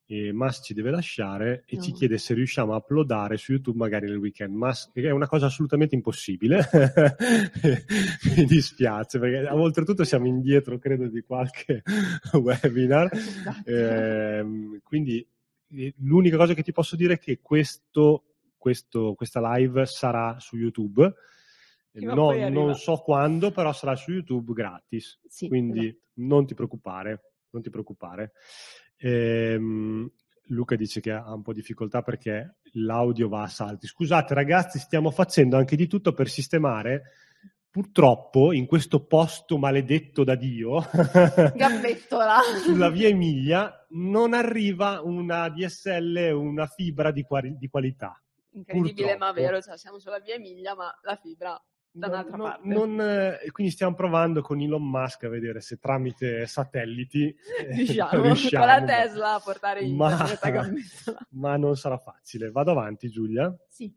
E 0.05 0.33
Mas 0.33 0.59
ci 0.63 0.73
deve 0.73 0.91
lasciare 0.91 1.63
e 1.65 1.77
No. 1.77 1.81
ci 1.81 1.91
chiede 1.93 2.17
se 2.17 2.33
riusciamo 2.33 2.73
a 2.73 2.77
uploadare 2.77 3.37
su 3.37 3.53
YouTube 3.53 3.77
magari 3.77 4.07
nel 4.07 4.17
weekend. 4.17 4.53
Mas 4.53 4.91
è 4.93 5.09
una 5.11 5.27
cosa 5.27 5.45
assolutamente 5.45 5.95
impossibile. 5.95 6.59
Mi 8.35 8.45
dispiace 8.45 9.19
perché 9.19 9.49
oltretutto 9.49 10.03
siamo 10.03 10.27
indietro, 10.27 10.77
credo, 10.77 11.07
di 11.07 11.21
qualche 11.21 11.81
webinar. 12.33 13.09
Esatto. 13.13 13.69
Ehm, 13.69 14.79
quindi 14.83 15.25
eh, 15.69 15.93
l'unica 15.99 16.37
cosa 16.37 16.53
che 16.53 16.63
ti 16.63 16.71
posso 16.71 16.95
dire 16.95 17.13
è 17.13 17.19
che 17.19 17.39
questo, 17.41 18.25
questo- 18.57 19.13
questa 19.15 19.55
live 19.55 19.85
sarà 19.85 20.37
su 20.39 20.57
YouTube. 20.57 21.13
No- 21.95 22.31
non 22.49 22.73
so 22.75 22.97
quando, 22.97 23.51
però 23.51 23.71
sarà 23.71 23.95
su 23.95 24.11
YouTube 24.11 24.51
gratis. 24.53 25.19
Sì, 25.27 25.47
quindi 25.47 25.87
esatto. 25.87 25.99
non 26.15 26.45
ti 26.47 26.55
preoccupare, 26.55 27.33
non 27.51 27.61
ti 27.61 27.69
preoccupare. 27.69 28.31
Ehm, 29.05 30.09
Luca 30.47 30.75
dice 30.75 31.01
che 31.01 31.11
ha 31.11 31.33
un 31.33 31.41
po' 31.41 31.51
di 31.51 31.59
difficoltà 31.59 32.01
perché 32.01 32.57
l'audio 32.73 33.27
va 33.27 33.43
a 33.43 33.47
salti. 33.47 33.87
Scusate 33.87 34.33
ragazzi, 34.33 34.79
stiamo 34.79 35.11
facendo 35.11 35.57
anche 35.57 35.75
di 35.75 35.87
tutto 35.87 36.13
per 36.13 36.29
sistemare. 36.29 37.11
Purtroppo 37.69 38.53
in 38.53 38.67
questo 38.67 39.03
posto 39.05 39.57
maledetto 39.57 40.23
da 40.23 40.35
Dio, 40.35 40.79
Gambettola. 41.55 42.39
sulla 42.63 42.89
via 42.91 43.07
Emilia, 43.07 43.87
non 43.89 44.33
arriva 44.33 45.01
una 45.01 45.49
DSL, 45.49 46.31
una 46.33 46.67
fibra 46.67 47.09
di, 47.11 47.23
quali- 47.23 47.57
di 47.57 47.67
qualità. 47.67 48.21
Incredibile, 48.51 49.17
ma 49.17 49.33
purtroppo. 49.33 49.33
vero, 49.33 49.61
cioè, 49.61 49.77
siamo 49.79 49.97
sulla 49.97 50.19
via 50.19 50.35
Emilia, 50.35 50.75
ma 50.75 50.95
la 51.01 51.15
fibra 51.15 51.59
da 51.95 52.07
un'altra 52.07 52.37
non- 52.37 52.47
parte. 52.49 52.67
non, 52.67 53.01
eh, 53.01 53.51
quindi 53.51 53.71
stiamo 53.71 53.93
provando 53.93 54.41
con 54.41 54.59
Elon 54.59 54.83
Musk 54.89 55.25
a 55.25 55.29
vedere 55.29 55.61
se 55.61 55.77
tramite 55.77 56.47
satelliti 56.47 57.27
eh, 57.59 57.65
Riusciamo, 57.75 58.21
riusciamo, 58.33 58.65
con 58.65 58.73
la 58.73 58.79
ma- 58.81 58.85
Tesla 58.87 59.33
a 59.35 59.39
portare 59.39 59.87
ma- 59.89 60.09
internet 60.11 60.43
a 60.43 60.49
Gambettola. 60.49 61.27
ma 61.29 61.55
non 61.57 61.75
sarà 61.77 61.97
facile. 61.97 62.49
Vado 62.49 62.71
avanti, 62.71 63.09
Giulia. 63.09 63.55
Sì. 63.67 63.95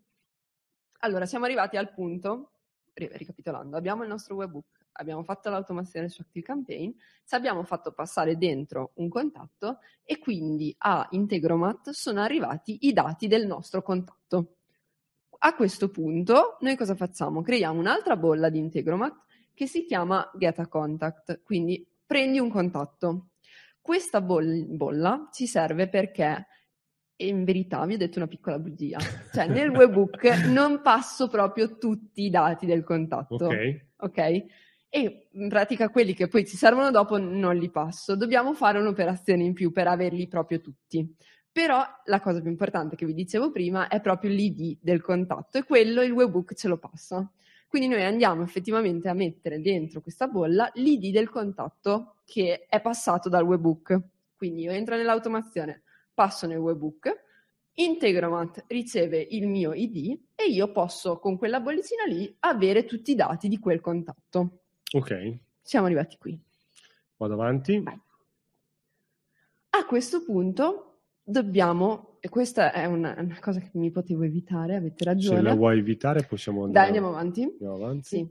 Allora, 1.01 1.25
siamo 1.27 1.45
arrivati 1.47 1.77
al 1.77 1.93
punto, 1.93 2.53
ri- 2.95 3.09
ricapitolando, 3.13 3.77
abbiamo 3.77 4.03
il 4.03 4.09
nostro 4.09 4.35
webbook, 4.35 4.67
abbiamo 4.93 5.23
fatto 5.23 5.49
l'automazione 5.51 6.09
su 6.09 6.21
ActiveCampaign, 6.23 6.91
ci 7.25 7.35
abbiamo 7.35 7.63
fatto 7.65 7.93
passare 7.93 8.37
dentro 8.37 8.93
un 8.97 9.09
contatto 9.09 9.79
e 10.05 10.19
quindi 10.19 10.75
a 10.79 11.07
Integromat 11.11 11.91
sono 11.91 12.21
arrivati 12.23 12.87
i 12.87 12.93
dati 12.93 13.27
del 13.27 13.47
nostro 13.47 13.83
contatto. 13.83 14.56
A 15.39 15.55
questo 15.55 15.91
punto 15.91 16.57
noi 16.61 16.77
cosa 16.77 16.95
facciamo? 16.95 17.43
Creiamo 17.43 17.79
un'altra 17.79 18.17
bolla 18.17 18.49
di 18.49 18.59
Integromat 18.59 19.25
che 19.55 19.67
si 19.67 19.85
chiama 19.85 20.31
Get 20.37 20.59
a 20.59 20.69
Contact, 20.69 21.43
quindi 21.43 21.87
prendi 22.05 22.39
un 22.39 22.51
contatto. 22.51 23.29
Questa 23.81 24.21
boll- 24.21 24.67
bolla 24.67 25.29
ci 25.33 25.47
serve 25.47 25.89
perché 25.89 26.47
e 27.19 27.29
in 27.29 27.45
verità 27.45 27.85
vi 27.87 27.95
ho 27.95 27.99
detto 27.99 28.19
una 28.19 28.29
piccola 28.29 28.59
bugia. 28.59 28.99
Cioè, 29.33 29.49
nel 29.49 29.71
webbook 29.71 30.23
non 30.53 30.83
passo 30.83 31.29
proprio 31.29 31.79
tutti 31.79 32.25
i 32.25 32.31
dati 32.31 32.67
del 32.67 32.85
contatto. 32.85 33.47
Ok. 33.47 33.87
ok? 33.97 34.45
E 34.89 35.29
in 35.33 35.49
pratica 35.49 35.89
quelli 35.89 36.15
che 36.15 36.29
poi 36.29 36.47
ci 36.47 36.57
servono 36.57 36.91
dopo 36.91 37.19
non 37.19 37.57
li 37.57 37.71
passo. 37.71 38.17
Dobbiamo 38.17 38.53
fare 38.53 38.79
un'operazione 38.79 39.43
in 39.43 39.55
più 39.55 39.73
per 39.73 39.89
averli 39.89 40.29
proprio 40.29 40.61
tutti. 40.61 41.17
Però 41.57 41.83
la 42.05 42.21
cosa 42.21 42.43
più 42.43 42.51
importante 42.51 42.97
che 42.97 43.07
vi 43.07 43.15
dicevo 43.15 43.51
prima 43.51 43.89
è 43.89 44.03
proprio 44.03 44.29
l'ID 44.29 44.77
del 44.79 45.01
contatto 45.01 45.57
e 45.57 45.65
quello 45.65 46.03
il 46.03 46.13
webbook 46.13 46.53
ce 46.53 46.69
lo 46.69 46.77
passa. 46.77 47.27
Quindi 47.67 47.89
noi 47.89 48.05
andiamo 48.05 48.43
effettivamente 48.43 49.09
a 49.09 49.15
mettere 49.15 49.63
dentro 49.63 50.03
questa 50.03 50.27
bolla 50.27 50.71
l'ID 50.75 51.11
del 51.11 51.31
contatto 51.31 52.17
che 52.27 52.67
è 52.69 52.79
passato 52.83 53.31
dal 53.31 53.45
webbook. 53.45 53.99
Quindi 54.37 54.65
io 54.65 54.71
entro 54.71 54.97
nell'automazione, 54.97 55.85
passo 56.13 56.47
nel 56.47 56.59
webbook, 56.59 57.25
Integromat 57.73 58.65
riceve 58.67 59.27
il 59.31 59.49
mio 59.49 59.73
ID 59.73 60.15
e 60.35 60.51
io 60.51 60.71
posso 60.73 61.19
con 61.19 61.39
quella 61.39 61.61
bollicina 61.61 62.05
lì 62.05 62.37
avere 62.41 62.85
tutti 62.85 63.13
i 63.13 63.15
dati 63.15 63.49
di 63.49 63.59
quel 63.59 63.81
contatto. 63.81 64.59
Ok. 64.93 65.39
Siamo 65.63 65.87
arrivati 65.87 66.19
qui. 66.19 66.39
Vado 67.17 67.33
avanti. 67.33 67.81
Vai. 67.81 67.99
A 69.71 69.87
questo 69.87 70.23
punto 70.23 70.96
dobbiamo, 71.29 72.19
e 72.21 72.29
questa 72.29 72.73
è 72.73 72.85
una, 72.85 73.15
una, 73.19 73.39
cosa 73.41 73.59
che 73.59 73.71
mi 73.73 73.91
potevo 73.91 74.23
evitare, 74.23 74.77
avete 74.77 75.05
ragione. 75.05 75.39
Se 75.39 75.43
la 75.43 75.55
vuoi 75.55 75.79
evitare 75.79 76.23
possiamo 76.23 76.65
andare. 76.65 76.79
Dai, 76.79 76.87
andiamo 76.87 77.09
avanti. 77.09 77.43
Andiamo 77.43 77.75
avanti. 77.75 78.07
Sì. 78.07 78.27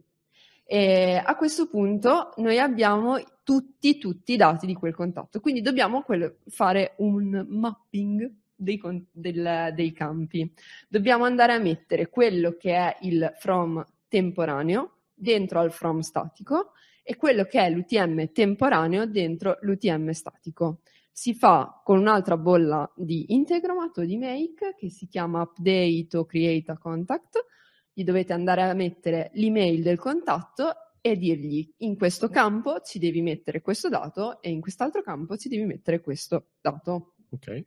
E 0.68 1.22
a 1.24 1.36
questo 1.36 1.68
punto 1.68 2.34
noi 2.38 2.58
abbiamo 2.58 3.22
tutti, 3.44 4.00
tutti 4.00 4.34
i 4.34 4.38
dati 4.38 4.66
di 4.66 4.74
quel 4.74 4.96
contatto, 4.96 5.40
quindi 5.40 5.62
dobbiamo 5.62 6.02
quel, 6.02 6.38
fare 6.48 6.94
un 6.98 7.46
mapping 7.48 8.32
dei, 8.56 8.82
del, 9.12 9.74
dei 9.76 9.92
campi. 9.92 10.52
Dobbiamo 10.88 11.26
andare 11.26 11.54
a 11.54 11.60
mettere 11.60 12.08
quello 12.10 12.56
che 12.58 12.74
è 12.74 12.98
il 13.02 13.32
from 13.38 13.86
temporaneo 14.08 14.92
dentro 15.14 15.60
al 15.60 15.72
from 15.72 16.00
statico 16.00 16.72
e 17.04 17.16
quello 17.18 17.44
che 17.44 17.60
è 17.60 17.70
l'UTM 17.70 18.32
temporaneo 18.32 19.06
dentro 19.06 19.58
l'UTM 19.62 20.10
statico. 20.12 20.80
Si 21.18 21.34
fa 21.34 21.80
con 21.82 21.98
un'altra 21.98 22.36
bolla 22.36 22.92
di 22.94 23.34
Integromat 23.34 24.00
o 24.00 24.04
di 24.04 24.18
Make 24.18 24.76
che 24.78 24.90
si 24.90 25.08
chiama 25.08 25.44
Update 25.44 26.18
o 26.18 26.26
Create 26.26 26.72
a 26.72 26.78
Contact. 26.78 27.46
Gli 27.94 28.04
dovete 28.04 28.34
andare 28.34 28.64
a 28.64 28.74
mettere 28.74 29.32
l'email 29.36 29.82
del 29.82 29.98
contatto 29.98 30.74
e 31.00 31.16
dirgli 31.16 31.74
in 31.78 31.96
questo 31.96 32.28
campo 32.28 32.82
ci 32.82 33.00
devi 33.00 33.22
mettere 33.22 33.62
questo 33.62 33.88
dato 33.88 34.42
e 34.42 34.50
in 34.50 34.60
quest'altro 34.60 35.02
campo 35.02 35.38
ci 35.38 35.48
devi 35.48 35.64
mettere 35.64 36.02
questo 36.02 36.50
dato. 36.60 37.14
Ok. 37.30 37.64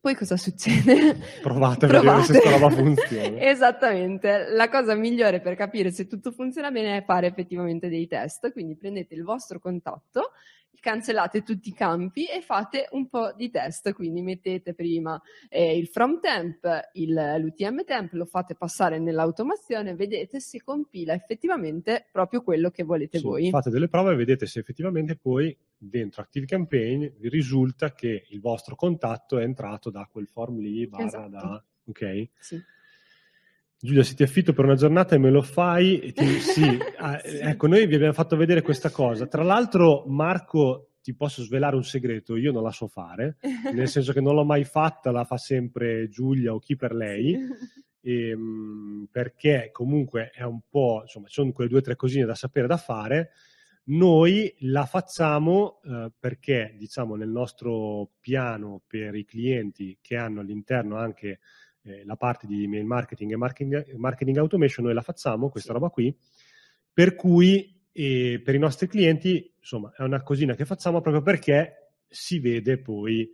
Poi 0.00 0.14
cosa 0.14 0.36
succede? 0.36 1.16
Provate 1.40 1.86
a 1.86 1.88
vedere 1.88 2.22
se 2.24 2.32
questa 2.32 2.50
roba 2.58 2.68
funziona. 2.68 3.40
Esattamente. 3.40 4.48
La 4.50 4.68
cosa 4.68 4.94
migliore 4.94 5.40
per 5.40 5.56
capire 5.56 5.90
se 5.92 6.06
tutto 6.06 6.30
funziona 6.30 6.70
bene 6.70 6.98
è 6.98 7.04
fare 7.04 7.26
effettivamente 7.26 7.88
dei 7.88 8.06
test. 8.06 8.52
Quindi 8.52 8.76
prendete 8.76 9.14
il 9.14 9.22
vostro 9.22 9.58
contatto 9.58 10.32
cancellate 10.80 11.42
tutti 11.42 11.68
i 11.68 11.74
campi 11.74 12.26
e 12.26 12.40
fate 12.40 12.88
un 12.92 13.08
po' 13.08 13.32
di 13.34 13.50
test, 13.50 13.92
quindi 13.92 14.22
mettete 14.22 14.74
prima 14.74 15.20
eh, 15.48 15.76
il 15.76 15.88
from 15.88 16.20
temp, 16.20 16.90
il, 16.92 17.12
l'UTM 17.38 17.84
temp, 17.84 18.12
lo 18.12 18.24
fate 18.24 18.54
passare 18.54 18.98
nell'automazione, 18.98 19.94
vedete 19.94 20.40
se 20.40 20.62
compila 20.62 21.14
effettivamente 21.14 22.06
proprio 22.10 22.42
quello 22.42 22.70
che 22.70 22.84
volete 22.84 23.18
sì, 23.18 23.24
voi. 23.24 23.50
Fate 23.50 23.70
delle 23.70 23.88
prove 23.88 24.12
e 24.12 24.16
vedete 24.16 24.46
se 24.46 24.60
effettivamente 24.60 25.16
poi 25.16 25.56
dentro 25.76 26.22
Active 26.22 26.46
Campaign 26.46 27.06
vi 27.18 27.28
risulta 27.28 27.92
che 27.92 28.24
il 28.28 28.40
vostro 28.40 28.74
contatto 28.74 29.38
è 29.38 29.42
entrato 29.42 29.90
da 29.90 30.08
quel 30.10 30.26
form 30.28 30.58
lì, 30.58 30.86
barra 30.86 31.06
esatto. 31.06 31.28
da... 31.28 31.64
Ok? 31.84 32.28
Sì. 32.38 32.62
Giulia, 33.80 34.02
se 34.02 34.14
ti 34.14 34.24
affitto 34.24 34.52
per 34.52 34.64
una 34.64 34.74
giornata 34.74 35.14
e 35.14 35.18
me 35.18 35.30
lo 35.30 35.40
fai, 35.40 36.12
ti, 36.12 36.26
sì, 36.40 36.78
ah, 36.96 37.20
sì. 37.20 37.38
ecco, 37.38 37.68
noi 37.68 37.86
vi 37.86 37.94
abbiamo 37.94 38.12
fatto 38.12 38.36
vedere 38.36 38.60
questa 38.60 38.90
cosa. 38.90 39.26
Tra 39.26 39.44
l'altro, 39.44 40.04
Marco, 40.08 40.94
ti 41.00 41.14
posso 41.14 41.44
svelare 41.44 41.76
un 41.76 41.84
segreto, 41.84 42.36
io 42.36 42.50
non 42.50 42.64
la 42.64 42.72
so 42.72 42.88
fare, 42.88 43.36
nel 43.72 43.86
senso 43.88 44.12
che 44.12 44.20
non 44.20 44.34
l'ho 44.34 44.44
mai 44.44 44.64
fatta, 44.64 45.12
la 45.12 45.24
fa 45.24 45.36
sempre 45.36 46.08
Giulia 46.08 46.52
o 46.52 46.58
chi 46.58 46.74
per 46.74 46.92
lei, 46.92 47.38
e, 48.00 48.28
ehm, 48.30 49.08
perché 49.12 49.70
comunque 49.70 50.30
è 50.30 50.42
un 50.42 50.60
po', 50.68 51.00
insomma, 51.02 51.28
ci 51.28 51.34
sono 51.34 51.52
quelle 51.52 51.70
due 51.70 51.78
o 51.78 51.82
tre 51.82 51.94
cosine 51.94 52.24
da 52.24 52.34
sapere, 52.34 52.66
da 52.66 52.78
fare. 52.78 53.30
Noi 53.90 54.54
la 54.62 54.86
facciamo 54.86 55.80
eh, 55.84 56.10
perché, 56.18 56.74
diciamo, 56.76 57.14
nel 57.14 57.30
nostro 57.30 58.10
piano 58.18 58.82
per 58.86 59.14
i 59.14 59.24
clienti 59.24 59.98
che 60.02 60.16
hanno 60.16 60.40
all'interno 60.40 60.96
anche 60.96 61.38
eh, 61.82 62.04
la 62.04 62.16
parte 62.16 62.46
di 62.46 62.64
email 62.64 62.84
marketing 62.84 63.32
e 63.32 63.36
marketing, 63.36 63.94
marketing, 63.96 64.36
automation, 64.38 64.84
noi 64.84 64.94
la 64.94 65.02
facciamo, 65.02 65.48
questa 65.48 65.72
roba 65.72 65.88
qui, 65.88 66.16
per 66.92 67.14
cui 67.14 67.76
per 67.98 68.54
i 68.54 68.58
nostri 68.58 68.86
clienti, 68.86 69.52
insomma, 69.58 69.92
è 69.96 70.02
una 70.02 70.22
cosina 70.22 70.54
che 70.54 70.64
facciamo 70.64 71.00
proprio 71.00 71.20
perché 71.20 71.94
si 72.06 72.38
vede 72.38 72.78
poi 72.78 73.28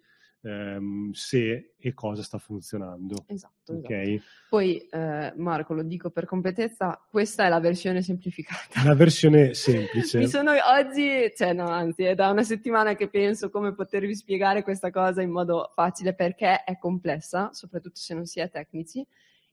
ehm, 0.44 1.10
se 1.12 1.74
e 1.78 1.94
cosa 1.94 2.22
sta 2.22 2.38
funzionando. 2.38 3.24
Esatto. 3.26 3.74
Okay? 3.74 4.14
esatto. 4.14 4.30
Poi, 4.50 4.78
eh, 4.90 5.32
Marco, 5.36 5.74
lo 5.74 5.82
dico 5.82 6.10
per 6.10 6.26
completezza, 6.26 7.02
questa 7.10 7.46
è 7.46 7.48
la 7.48 7.60
versione 7.60 8.02
semplificata. 8.02 8.82
La 8.84 8.94
versione 8.94 9.52
semplice. 9.54 10.18
Mi 10.18 10.28
sono 10.28 10.52
oggi, 10.52 11.32
cioè 11.34 11.52
no, 11.52 11.68
anzi, 11.68 12.04
è 12.04 12.14
da 12.14 12.30
una 12.30 12.42
settimana 12.42 12.94
che 12.94 13.08
penso 13.08 13.50
come 13.50 13.74
potervi 13.74 14.14
spiegare 14.14 14.62
questa 14.62 14.90
cosa 14.90 15.22
in 15.22 15.30
modo 15.30 15.70
facile 15.74 16.14
perché 16.14 16.62
è 16.62 16.78
complessa, 16.78 17.50
soprattutto 17.52 17.96
se 17.96 18.14
non 18.14 18.26
si 18.26 18.40
è 18.40 18.50
tecnici. 18.50 19.04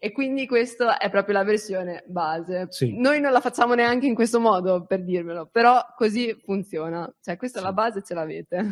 E 0.03 0.11
quindi 0.11 0.47
questa 0.47 0.97
è 0.97 1.11
proprio 1.11 1.35
la 1.35 1.43
versione 1.43 2.03
base. 2.07 2.65
Sì. 2.71 2.97
Noi 2.97 3.21
non 3.21 3.31
la 3.31 3.39
facciamo 3.39 3.75
neanche 3.75 4.07
in 4.07 4.15
questo 4.15 4.39
modo, 4.39 4.83
per 4.83 5.03
dirvelo, 5.03 5.45
però 5.45 5.79
così 5.95 6.35
funziona. 6.43 7.07
Cioè, 7.21 7.37
questa 7.37 7.59
sì. 7.59 7.63
è 7.63 7.67
la 7.67 7.73
base, 7.73 8.01
ce 8.01 8.15
l'avete. 8.15 8.65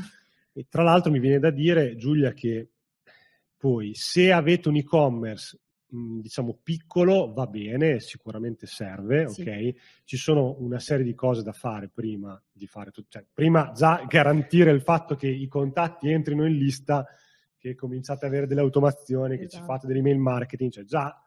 E 0.53 0.65
tra 0.69 0.83
l'altro 0.83 1.11
mi 1.11 1.19
viene 1.19 1.39
da 1.39 1.51
dire, 1.51 1.95
Giulia, 1.95 2.33
che 2.33 2.69
poi 3.57 3.93
se 3.93 4.31
avete 4.31 4.69
un 4.69 4.77
e-commerce 4.77 5.59
diciamo 5.91 6.59
piccolo 6.61 7.33
va 7.33 7.47
bene, 7.47 7.99
sicuramente 7.99 8.67
serve, 8.67 9.27
sì. 9.27 9.41
ok? 9.41 9.73
Ci 10.03 10.17
sono 10.17 10.55
una 10.59 10.79
serie 10.79 11.03
di 11.03 11.15
cose 11.15 11.41
da 11.41 11.51
fare 11.51 11.89
prima 11.89 12.39
di 12.51 12.67
fare 12.67 12.91
tutto, 12.91 13.07
cioè 13.09 13.25
prima 13.33 13.71
già 13.73 14.05
garantire 14.07 14.71
il 14.71 14.81
fatto 14.81 15.15
che 15.15 15.27
i 15.27 15.47
contatti 15.47 16.09
entrino 16.09 16.45
in 16.45 16.55
lista, 16.55 17.07
che 17.57 17.73
cominciate 17.73 18.25
ad 18.25 18.31
avere 18.31 18.47
delle 18.47 18.61
automazioni, 18.61 19.33
esatto. 19.33 19.41
che 19.41 19.49
ci 19.49 19.55
Esatto. 19.57 19.71
fate 19.73 19.87
dell'email 19.87 20.19
marketing, 20.19 20.71
cioè 20.71 20.83
già 20.83 21.23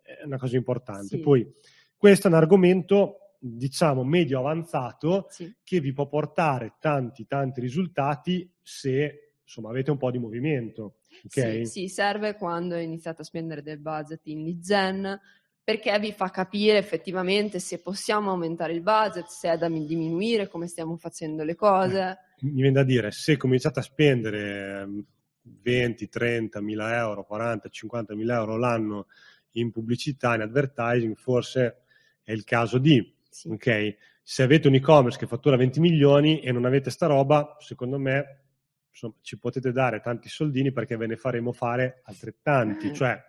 è 0.00 0.24
una 0.24 0.38
cosa 0.38 0.56
importante. 0.56 1.16
Sì. 1.16 1.18
Poi 1.18 1.52
questo 1.96 2.26
è 2.26 2.30
un 2.30 2.36
argomento 2.36 3.25
diciamo 3.38 4.04
medio 4.04 4.38
avanzato 4.38 5.26
Sì. 5.30 5.52
che 5.62 5.80
vi 5.80 5.92
può 5.92 6.06
portare 6.08 6.74
tanti 6.78 7.26
tanti 7.26 7.60
risultati 7.60 8.50
se 8.62 9.32
insomma 9.42 9.70
avete 9.70 9.90
un 9.90 9.96
po' 9.98 10.10
di 10.10 10.18
movimento. 10.18 11.00
ok? 11.24 11.28
Sì, 11.30 11.64
sì, 11.66 11.88
serve 11.88 12.34
quando 12.34 12.76
iniziate 12.76 13.22
a 13.22 13.24
spendere 13.24 13.62
del 13.62 13.78
budget 13.78 14.20
in 14.26 14.42
lead 14.42 14.58
gen 14.60 15.20
perché 15.62 15.98
vi 15.98 16.12
fa 16.12 16.30
capire 16.30 16.78
effettivamente 16.78 17.58
se 17.58 17.80
possiamo 17.80 18.30
aumentare 18.30 18.72
il 18.72 18.82
budget, 18.82 19.26
se 19.26 19.50
è 19.50 19.56
da 19.58 19.68
mi- 19.68 19.84
diminuire, 19.84 20.46
come 20.48 20.68
stiamo 20.68 20.96
facendo 20.96 21.42
le 21.42 21.56
cose. 21.56 22.18
mi 22.42 22.52
viene 22.52 22.70
da 22.70 22.84
dire, 22.84 23.10
se 23.10 23.36
cominciate 23.36 23.80
a 23.80 23.82
spendere 23.82 24.80
ehm, 24.82 25.04
20, 25.42 26.08
30 26.08 26.60
mila 26.60 26.96
euro, 26.96 27.24
40, 27.24 27.68
50 27.68 28.14
mila 28.14 28.36
euro 28.36 28.56
l'anno 28.56 29.06
in 29.52 29.70
pubblicità, 29.72 30.34
in 30.36 30.42
advertising, 30.42 31.16
forse 31.16 31.78
è 32.22 32.30
il 32.32 32.44
caso 32.44 32.78
di, 32.78 33.15
Sì. 33.36 33.48
ok? 33.50 33.96
Se 34.22 34.42
avete 34.42 34.66
un 34.68 34.74
e-commerce 34.76 35.18
che 35.18 35.26
fattura 35.26 35.56
20 35.56 35.78
milioni 35.78 36.40
e 36.40 36.52
non 36.52 36.64
avete 36.64 36.88
sta 36.88 37.06
roba, 37.06 37.56
secondo 37.60 37.98
me 37.98 38.44
insomma, 38.88 39.14
ci 39.20 39.38
potete 39.38 39.72
dare 39.72 40.00
tanti 40.00 40.30
soldini 40.30 40.72
perché 40.72 40.96
ve 40.96 41.06
ne 41.06 41.16
faremo 41.16 41.52
fare 41.52 42.00
altrettanti, 42.04 42.94
cioè 42.94 43.22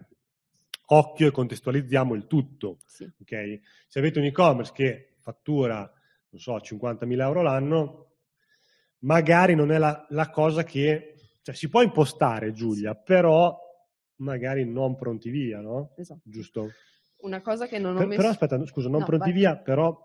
occhio 0.89 1.27
e 1.27 1.31
contestualizziamo 1.31 2.13
il 2.13 2.25
tutto, 2.25 2.77
Sì. 2.85 3.03
ok? 3.03 3.59
Se 3.87 3.99
avete 3.99 4.19
un 4.19 4.25
e-commerce 4.25 4.71
che 4.73 5.15
fattura, 5.19 5.79
non 6.29 6.39
so, 6.41 6.57
50 6.61 7.05
mila 7.05 7.25
euro 7.25 7.41
l'anno, 7.41 8.13
magari 8.99 9.55
non 9.55 9.71
è 9.73 9.77
la, 9.77 10.05
la 10.11 10.29
cosa 10.29 10.63
che, 10.63 11.15
cioè 11.41 11.53
si 11.53 11.67
può 11.67 11.81
impostare 11.81 12.53
Giulia, 12.53 12.95
però 12.95 13.59
magari 14.19 14.65
non 14.65 14.95
pronti 14.95 15.29
via, 15.29 15.59
no? 15.59 15.93
Esatto. 15.97 16.21
Giusto? 16.23 16.71
Una 17.19 17.41
cosa 17.41 17.67
che 17.67 17.79
non 17.79 17.95
ho 17.95 17.97
Per- 17.99 18.07
messo... 18.07 18.17
però 18.19 18.31
aspetta, 18.31 18.65
scusa, 18.65 18.89
non 18.89 18.99
No, 18.99 19.05
pronti 19.05 19.29
vai. 19.31 19.39
via, 19.39 19.57
però 19.57 19.97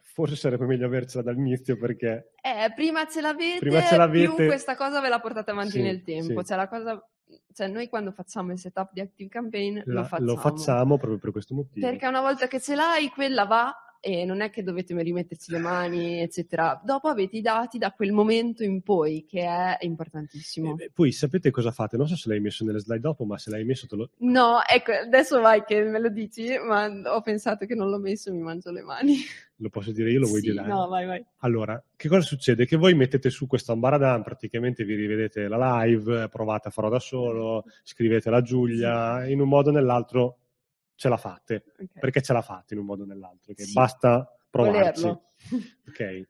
forse 0.00 0.36
sarebbe 0.36 0.66
meglio 0.66 0.86
avercela 0.86 1.24
dall'inizio 1.24 1.76
perché 1.76 2.32
Eh, 2.40 2.72
prima 2.74 3.06
ce 3.08 3.20
l'avete, 3.20 3.58
Prima 3.58 3.82
ce 3.82 3.96
l'avete- 3.96 4.34
più 4.34 4.46
questa 4.46 4.76
cosa 4.76 5.00
ve 5.00 5.08
la 5.08 5.18
portate 5.20 5.50
avanti 5.50 5.72
Sì, 5.72 5.82
nel 5.82 6.02
tempo. 6.04 6.40
sì. 6.40 6.46
Cioè, 6.46 6.56
la 6.56 6.68
cosa... 6.68 7.04
cioè, 7.52 7.66
noi 7.68 7.88
quando 7.88 8.12
facciamo 8.12 8.52
il 8.52 8.58
setup 8.58 8.90
di 8.92 9.00
Active 9.00 9.28
Campaign 9.28 9.80
la- 9.84 10.00
lo 10.00 10.04
facciamo. 10.04 10.30
lo 10.30 10.36
facciamo 10.36 10.96
proprio 10.98 11.18
per 11.18 11.32
questo 11.32 11.54
motivo. 11.54 11.84
Perché 11.88 12.06
una 12.06 12.20
volta 12.20 12.46
che 12.46 12.60
ce 12.60 12.76
l'hai, 12.76 13.08
quella 13.08 13.44
va 13.44 13.74
e 14.04 14.26
non 14.26 14.42
è 14.42 14.50
che 14.50 14.62
dovete 14.62 15.00
rimetterci 15.00 15.50
le 15.50 15.58
mani, 15.58 16.20
eccetera. 16.20 16.78
Dopo 16.84 17.08
avete 17.08 17.38
i 17.38 17.40
dati 17.40 17.78
da 17.78 17.92
quel 17.92 18.12
momento 18.12 18.62
in 18.62 18.82
poi, 18.82 19.24
che 19.26 19.40
è 19.40 19.78
importantissimo. 19.80 20.76
Eh, 20.78 20.90
poi 20.92 21.10
sapete 21.10 21.50
cosa 21.50 21.70
fate? 21.70 21.96
Non 21.96 22.06
so 22.06 22.14
se 22.14 22.28
l'hai 22.28 22.40
messo 22.40 22.64
nelle 22.64 22.80
slide 22.80 23.00
dopo, 23.00 23.24
ma 23.24 23.38
se 23.38 23.48
l'hai 23.48 23.64
messo 23.64 23.86
te 23.86 23.96
lo... 23.96 24.10
No, 24.18 24.58
ecco, 24.62 24.92
adesso 24.92 25.40
vai 25.40 25.64
che 25.64 25.82
me 25.84 25.98
lo 25.98 26.10
dici, 26.10 26.48
ma 26.58 26.86
ho 26.86 27.22
pensato 27.22 27.64
che 27.64 27.74
non 27.74 27.88
l'ho 27.88 27.98
messo 27.98 28.28
e 28.28 28.32
mi 28.32 28.42
mangio 28.42 28.70
le 28.70 28.82
mani. 28.82 29.16
lo 29.56 29.70
posso 29.70 29.90
dire 29.90 30.10
io, 30.10 30.20
lo 30.20 30.26
vuoi 30.26 30.40
Sì, 30.40 30.50
dire? 30.50 30.66
No, 30.66 30.86
vai, 30.86 31.06
vai. 31.06 31.24
Allora, 31.38 31.82
che 31.96 32.08
cosa 32.08 32.20
succede? 32.20 32.66
Che 32.66 32.76
voi 32.76 32.94
mettete 32.94 33.30
su 33.30 33.46
questo 33.46 33.72
ambaradan, 33.72 34.22
praticamente 34.22 34.84
vi 34.84 34.96
rivedete 34.96 35.48
la 35.48 35.82
live, 35.82 36.28
provate 36.28 36.68
a 36.68 36.70
farlo 36.70 36.90
da 36.90 36.98
solo, 36.98 37.64
scrivete 37.82 38.28
la 38.28 38.42
Giulia, 38.42 39.26
in 39.26 39.40
un 39.40 39.48
modo 39.48 39.70
o 39.70 39.72
nell'altro 39.72 40.40
ce 41.04 41.08
la 41.10 41.16
fate, 41.18 41.64
Ok. 41.78 41.98
perché 42.00 42.22
ce 42.22 42.32
la 42.32 42.40
fate 42.40 42.72
in 42.72 42.80
un 42.80 42.86
modo 42.86 43.02
o 43.02 43.06
nell'altro, 43.06 43.52
che 43.52 43.64
Sì. 43.64 43.72
basta 43.74 44.26
provarci. 44.48 45.02
Volerlo. 45.02 45.32
Ok. 45.86 46.28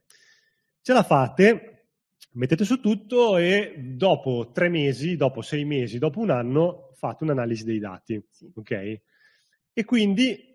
Ce 0.80 0.92
la 0.92 1.02
fate, 1.04 1.86
mettete 2.32 2.64
su 2.64 2.80
tutto 2.80 3.36
e 3.36 3.74
dopo 3.78 4.50
tre 4.52 4.68
mesi, 4.68 5.16
dopo 5.16 5.40
sei 5.42 5.64
mesi, 5.64 5.98
dopo 5.98 6.18
un 6.18 6.30
anno 6.30 6.90
fate 6.94 7.22
un'analisi 7.22 7.64
dei 7.64 7.78
dati. 7.78 8.20
Sì. 8.28 8.50
Ok? 8.54 9.00
E 9.72 9.84
quindi 9.84 10.52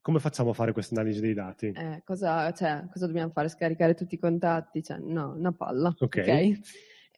come 0.00 0.18
facciamo 0.20 0.50
a 0.50 0.54
fare 0.54 0.72
questa 0.72 0.94
analisi 0.94 1.20
dei 1.20 1.34
dati? 1.34 1.66
Eh, 1.66 2.00
cosa, 2.04 2.50
cioè, 2.52 2.86
cosa 2.90 3.06
dobbiamo 3.06 3.30
fare? 3.30 3.48
Scaricare 3.48 3.92
tutti 3.94 4.14
i 4.14 4.18
contatti? 4.18 4.82
Cioè, 4.82 4.96
no, 4.98 5.34
una 5.36 5.52
palla. 5.52 5.94
Ok. 5.98 6.24
ok? 6.26 6.60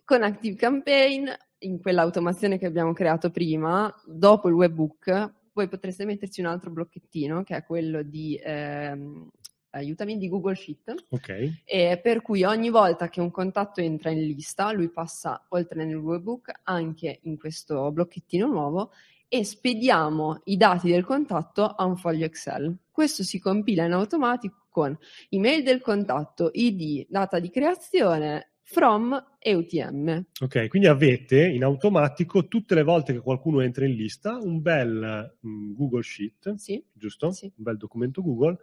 Con 0.05 0.22
Active 0.24 0.56
Campaign, 0.56 1.28
in 1.59 1.81
quell'automazione 1.81 2.59
che 2.59 2.66
abbiamo 2.66 2.93
creato 2.93 3.31
prima, 3.31 3.94
dopo 4.05 4.48
il 4.48 4.55
webbook, 4.55 5.39
voi 5.52 5.68
potreste 5.68 6.05
metterci 6.05 6.40
un 6.40 6.47
altro 6.47 6.70
blocchettino 6.70 7.43
che 7.43 7.56
è 7.56 7.64
quello 7.64 8.02
di, 8.02 8.40
ehm, 8.43 9.28
aiutami, 9.70 10.16
di 10.16 10.28
Google 10.28 10.55
Sheet. 10.55 11.06
Ok? 11.10 11.62
E 11.64 12.01
per 12.02 12.22
cui 12.22 12.44
ogni 12.44 12.70
volta 12.70 13.09
che 13.09 13.20
un 13.20 13.31
contatto 13.31 13.81
entra 13.81 14.10
in 14.10 14.20
lista, 14.20 14.72
lui 14.72 14.90
passa 14.90 15.44
oltre 15.48 15.85
nel 15.85 15.97
webbook 15.97 16.60
anche 16.64 17.20
in 17.22 17.39
questo 17.39 17.90
blocchettino 17.90 18.47
nuovo 18.47 18.93
e 19.28 19.44
spediamo 19.44 20.40
i 20.44 20.56
dati 20.56 20.90
del 20.90 21.05
contatto 21.05 21.64
a 21.64 21.85
un 21.85 21.97
foglio 21.97 22.24
Excel. 22.24 22.77
Questo 22.90 23.22
si 23.22 23.39
compila 23.39 23.85
in 23.85 23.93
automatico 23.93 24.66
con 24.68 24.97
email 25.28 25.62
del 25.62 25.81
contatto, 25.81 26.51
ID, 26.52 27.06
data 27.09 27.39
di 27.39 27.51
creazione, 27.51 28.49
from 28.73 29.21
e 29.41 29.55
UTM. 29.55 30.25
Ok, 30.41 30.69
quindi 30.69 30.87
avete 30.87 31.45
in 31.45 31.65
automatico 31.65 32.47
tutte 32.47 32.77
le 32.77 32.85
volte 32.85 33.13
che 33.13 33.19
qualcuno 33.19 33.61
entra 33.61 33.85
in 33.85 33.95
lista 33.95 34.39
un 34.41 34.61
bel 34.63 35.37
mm, 35.45 35.73
Google 35.75 36.03
Sheet, 36.03 36.55
Sì? 36.55 36.83
giusto? 36.93 37.33
Sì. 37.33 37.47
Un 37.57 37.65
bel 37.65 37.77
documento 37.77 38.23
Google 38.23 38.59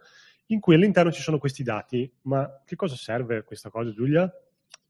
in 0.46 0.60
cui 0.60 0.74
all'interno 0.74 1.12
ci 1.12 1.20
sono 1.20 1.38
questi 1.38 1.62
dati. 1.62 2.10
Ma 2.22 2.62
che 2.64 2.74
cosa 2.74 2.96
serve 2.96 3.42
questa 3.44 3.68
cosa, 3.68 3.92
Giulia? 3.92 4.32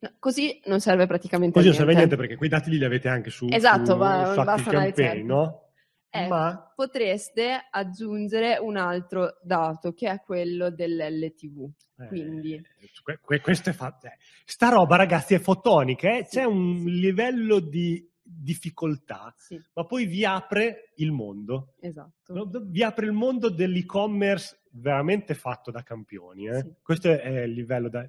No, 0.01 0.13
così 0.21 0.61
non 0.67 0.79
serve 0.79 1.07
praticamente 1.09 1.55
Così 1.55 1.67
a 1.67 1.71
non 1.71 1.79
serve 1.81 1.95
niente 1.95 2.15
perché 2.15 2.37
quei 2.37 2.49
dati 2.49 2.71
li 2.71 2.85
avete 2.85 3.09
anche 3.09 3.31
su, 3.31 3.49
Esatto, 3.51 3.93
su, 3.93 3.97
ma 3.97 4.33
su 4.35 4.45
basta 4.45 4.71
Campaign, 4.71 4.95
certo. 4.95 5.27
no? 5.27 5.68
Eh, 6.11 6.27
Ma 6.27 6.73
potreste 6.75 7.67
aggiungere 7.71 8.57
un 8.57 8.77
altro 8.77 9.39
dato 9.43 9.93
che 9.93 10.09
è 10.11 10.21
quello 10.23 10.71
dell'LTV. 10.71 11.71
Eh, 11.99 12.07
Quindi 12.07 12.63
que- 13.03 13.19
que- 13.21 13.41
questo 13.41 13.71
è 13.71 13.73
fatto. 13.73 14.07
eh, 14.07 14.17
Sta 14.45 14.71
roba, 14.71 14.97
ragazzi, 14.97 15.35
è 15.35 15.39
fotonica, 15.39 16.17
eh, 16.17 16.25
c'è 16.27 16.45
un 16.45 16.83
livello 16.85 17.59
di 17.61 18.07
difficoltà, 18.23 19.33
sì, 19.37 19.61
ma 19.75 19.85
poi 19.85 20.07
vi 20.07 20.25
apre 20.25 20.93
il 20.97 21.13
mondo. 21.13 21.75
esatto. 21.81 22.33
No, 22.35 22.51
Vi 22.51 22.83
apre 22.83 23.07
il 23.07 23.13
mondo 23.13 23.49
dell'e-commerce 23.51 24.61
veramente 24.73 25.35
fatto 25.35 25.71
da 25.71 25.83
campioni. 25.83 26.47
eh. 26.49 26.61
Sì. 26.61 26.75
Questo 26.83 27.09
è 27.11 27.41
il 27.43 27.53
livello. 27.53 27.89
da- 27.89 28.09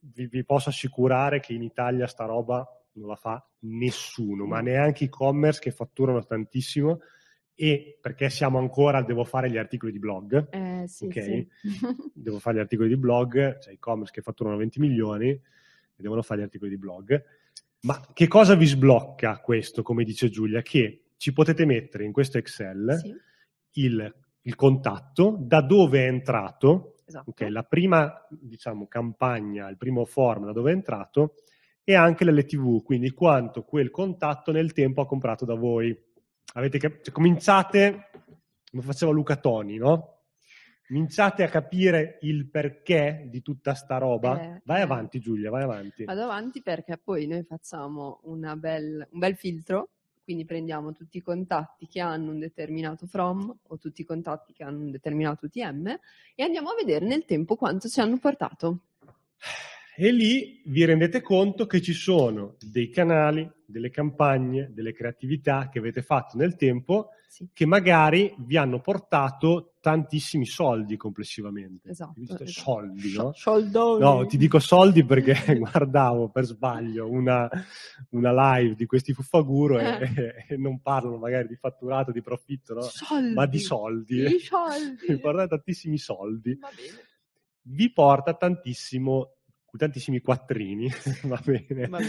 vi, 0.00 0.26
vi 0.26 0.44
posso 0.44 0.68
assicurare 0.68 1.40
che 1.40 1.52
in 1.52 1.62
Italia 1.62 2.06
sta 2.06 2.24
roba 2.24 2.66
non 2.98 3.08
la 3.08 3.16
fa 3.16 3.44
nessuno, 3.60 4.44
ma 4.46 4.58
No. 4.58 4.64
neanche 4.64 5.04
e-commerce 5.04 5.60
che 5.60 5.70
fatturano 5.70 6.24
tantissimo. 6.24 7.00
E 7.54 7.98
perché 8.00 8.30
siamo 8.30 8.58
ancora, 8.58 9.02
devo 9.02 9.24
fare 9.24 9.50
gli 9.50 9.56
articoli 9.56 9.90
di 9.90 9.98
blog, 9.98 10.48
Eh, 10.50 10.84
sì, 10.86 11.06
Ok. 11.06 11.22
sì. 11.22 11.48
devo 12.14 12.38
fare 12.38 12.56
gli 12.56 12.60
articoli 12.60 12.88
di 12.88 12.96
blog, 12.96 13.58
cioè 13.58 13.72
e-commerce 13.72 14.12
che 14.12 14.22
fatturano 14.22 14.56
20 14.56 14.78
milioni 14.78 15.28
e 15.30 15.42
devono 15.96 16.22
fare 16.22 16.40
gli 16.40 16.44
articoli 16.44 16.70
di 16.70 16.78
blog. 16.78 17.20
Ma 17.80 18.00
che 18.12 18.28
cosa 18.28 18.54
vi 18.54 18.66
sblocca 18.66 19.38
questo, 19.40 19.82
come 19.82 20.04
dice 20.04 20.28
Giulia? 20.28 20.62
Che 20.62 21.04
ci 21.16 21.32
potete 21.32 21.64
mettere 21.64 22.04
in 22.04 22.12
questo 22.12 22.38
Excel 22.38 22.96
Sì, 23.00 23.14
il, 23.82 24.14
il 24.42 24.54
contatto, 24.54 25.36
da 25.40 25.60
dove 25.60 26.04
è 26.04 26.06
entrato, 26.08 27.00
esatto. 27.06 27.30
ok, 27.30 27.40
la 27.50 27.64
prima 27.64 28.24
diciamo, 28.30 28.86
campagna, 28.86 29.68
il 29.68 29.76
primo 29.76 30.04
form 30.04 30.44
da 30.44 30.52
dove 30.52 30.70
è 30.70 30.74
entrato 30.74 31.34
e 31.88 31.94
anche 31.94 32.26
l'LTV, 32.26 32.82
quindi 32.82 33.12
quanto 33.12 33.62
quel 33.62 33.90
contatto 33.90 34.52
nel 34.52 34.74
tempo 34.74 35.00
ha 35.00 35.06
comprato 35.06 35.46
da 35.46 35.54
voi. 35.54 35.98
Avete 36.52 36.76
cap- 36.76 37.00
cioè, 37.00 37.14
cominciate, 37.14 38.10
come 38.70 38.82
faceva 38.82 39.10
Luca 39.10 39.36
Toni, 39.36 39.78
no? 39.78 40.24
Cominciate 40.86 41.44
a 41.44 41.48
capire 41.48 42.18
il 42.20 42.50
perché 42.50 43.26
di 43.30 43.40
tutta 43.40 43.72
sta 43.72 43.96
roba. 43.96 44.38
Eh, 44.38 44.60
vai 44.64 44.80
eh. 44.80 44.82
avanti 44.82 45.18
Giulia, 45.18 45.48
vai 45.48 45.62
avanti. 45.62 46.04
Vado 46.04 46.24
avanti 46.24 46.60
perché 46.60 46.98
poi 46.98 47.26
noi 47.26 47.42
facciamo 47.44 48.20
una 48.24 48.54
bel- 48.54 49.08
un 49.10 49.18
bel 49.18 49.36
filtro, 49.36 49.92
quindi 50.22 50.44
prendiamo 50.44 50.92
tutti 50.92 51.16
i 51.16 51.22
contatti 51.22 51.86
che 51.86 52.00
hanno 52.00 52.32
un 52.32 52.38
determinato 52.38 53.06
from 53.06 53.50
o 53.62 53.78
tutti 53.78 54.02
i 54.02 54.04
contatti 54.04 54.52
che 54.52 54.62
hanno 54.62 54.80
un 54.80 54.90
determinato 54.90 55.46
UTM 55.46 55.98
e 56.34 56.42
andiamo 56.42 56.68
a 56.68 56.74
vedere 56.74 57.06
nel 57.06 57.24
tempo 57.24 57.56
quanto 57.56 57.88
ci 57.88 57.98
hanno 58.00 58.18
portato. 58.18 58.80
E 60.00 60.12
lì 60.12 60.62
vi 60.66 60.84
rendete 60.84 61.20
conto 61.22 61.66
che 61.66 61.82
ci 61.82 61.92
sono 61.92 62.54
dei 62.60 62.88
canali, 62.88 63.50
delle 63.66 63.90
campagne, 63.90 64.70
delle 64.72 64.92
creatività 64.92 65.68
che 65.68 65.80
avete 65.80 66.02
fatto 66.02 66.36
nel 66.36 66.54
tempo 66.54 67.08
Sì, 67.26 67.48
che 67.52 67.66
magari 67.66 68.32
vi 68.38 68.56
hanno 68.56 68.80
portato 68.80 69.74
tantissimi 69.80 70.46
soldi 70.46 70.96
complessivamente. 70.96 71.88
esatto. 71.90 72.12
Visto? 72.14 72.44
esatto. 72.44 72.46
Soldi, 72.48 73.12
no? 73.12 73.32
Soldoni. 73.32 74.00
No, 74.00 74.26
ti 74.26 74.36
dico 74.36 74.60
soldi 74.60 75.04
perché 75.04 75.34
guardavo 75.58 76.28
per 76.28 76.44
sbaglio 76.44 77.10
una, 77.10 77.50
una 78.10 78.56
live 78.56 78.76
di 78.76 78.86
questi 78.86 79.12
fuffaguro 79.12 79.80
e, 79.80 80.46
e 80.46 80.56
non 80.56 80.80
parlano 80.80 81.16
magari 81.18 81.48
di 81.48 81.56
fatturato, 81.56 82.12
di 82.12 82.22
profitto, 82.22 82.74
no? 82.74 82.82
Soldi. 82.82 83.34
ma 83.34 83.46
di 83.46 83.58
soldi. 83.58 84.20
I 84.26 84.38
soldi. 84.38 85.06
Vi 85.10 85.18
porta 85.18 85.48
tantissimi 85.48 85.98
soldi. 85.98 86.56
Va 86.56 86.68
bene. 86.68 87.06
Vi 87.62 87.92
porta 87.92 88.32
tantissimo, 88.34 89.37
tantissimi 89.76 90.20
quattrini, 90.20 90.88
va 91.24 91.40
bene? 91.44 91.88
Bene. 91.88 92.06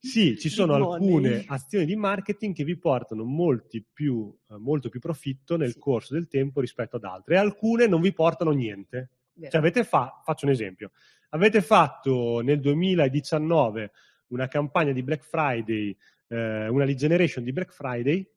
Sì, 0.00 0.38
ci 0.38 0.48
sono 0.48 0.78
money. 0.78 0.92
alcune 0.94 1.44
azioni 1.48 1.84
di 1.84 1.96
marketing 1.96 2.54
che 2.54 2.62
vi 2.64 2.78
portano 2.78 3.24
molti 3.24 3.84
più, 3.92 4.32
eh, 4.50 4.56
molto 4.56 4.88
più 4.88 5.00
profitto 5.00 5.56
nel 5.56 5.72
Sì. 5.72 5.78
corso 5.80 6.14
del 6.14 6.28
tempo 6.28 6.60
rispetto 6.60 6.96
ad 6.96 7.04
altre, 7.04 7.34
e 7.34 7.38
alcune 7.38 7.86
non 7.88 8.00
vi 8.00 8.12
portano 8.12 8.50
niente. 8.52 9.10
Vero. 9.34 9.50
Cioè, 9.50 9.60
avete 9.60 9.84
fa- 9.84 10.20
faccio 10.24 10.46
un 10.46 10.52
esempio, 10.52 10.92
avete 11.30 11.62
fatto 11.62 12.40
nel 12.42 12.60
2019 12.60 13.90
una 14.28 14.46
campagna 14.48 14.92
di 14.92 15.02
Black 15.02 15.24
Friday, 15.24 15.96
eh, 16.28 16.68
una 16.68 16.84
lead 16.84 16.96
generation 16.96 17.42
di 17.44 17.52
Black 17.52 17.72
Friday, 17.72 18.28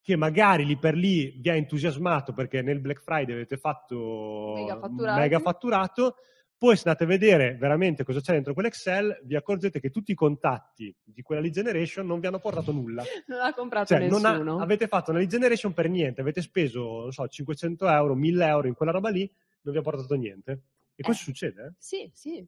che 0.00 0.16
magari 0.16 0.64
lì 0.64 0.76
per 0.78 0.94
lì 0.94 1.36
vi 1.38 1.48
ha 1.50 1.54
entusiasmato 1.54 2.32
perché 2.32 2.62
nel 2.62 2.80
Black 2.80 3.02
Friday 3.02 3.34
avete 3.34 3.56
fatto 3.56 4.54
Mega 4.56 4.78
fatturato. 4.78 5.20
mega 5.20 5.38
fatturato, 5.40 6.14
poi 6.58 6.76
se 6.76 6.82
andate 6.88 7.04
a 7.04 7.06
vedere 7.06 7.54
veramente 7.56 8.02
cosa 8.04 8.20
c'è 8.20 8.32
dentro 8.32 8.54
quell'Excel, 8.54 9.20
vi 9.24 9.36
accorgete 9.36 9.78
che 9.80 9.90
tutti 9.90 10.12
i 10.12 10.14
contatti 10.14 10.94
di 11.04 11.22
quella 11.22 11.40
lead 11.42 11.52
generation 11.52 12.06
non 12.06 12.18
vi 12.20 12.26
hanno 12.26 12.38
portato 12.38 12.72
nulla. 12.72 13.02
Non 13.26 13.40
ha 13.40 13.52
comprato 13.52 13.86
Cioè, 13.94 14.08
non 14.08 14.24
ha- 14.24 14.32
nessuno. 14.32 14.58
avete 14.60 14.86
fatto 14.88 15.10
una 15.10 15.18
lead 15.20 15.30
generation 15.30 15.72
per 15.72 15.88
niente, 15.88 16.20
avete 16.22 16.40
speso, 16.42 17.00
non 17.02 17.12
so, 17.12 17.26
500 17.26 17.88
euro, 17.88 18.14
1000 18.14 18.46
euro 18.46 18.68
in 18.68 18.74
quella 18.74 18.92
roba 18.92 19.08
lì, 19.10 19.30
non 19.62 19.74
vi 19.74 19.80
ha 19.80 19.82
portato 19.82 20.14
niente. 20.14 20.60
E 20.94 21.02
questo 21.02 21.22
Eh. 21.22 21.26
succede, 21.26 21.62
eh? 21.66 21.72
Sì, 21.78 22.10
sì. 22.14 22.46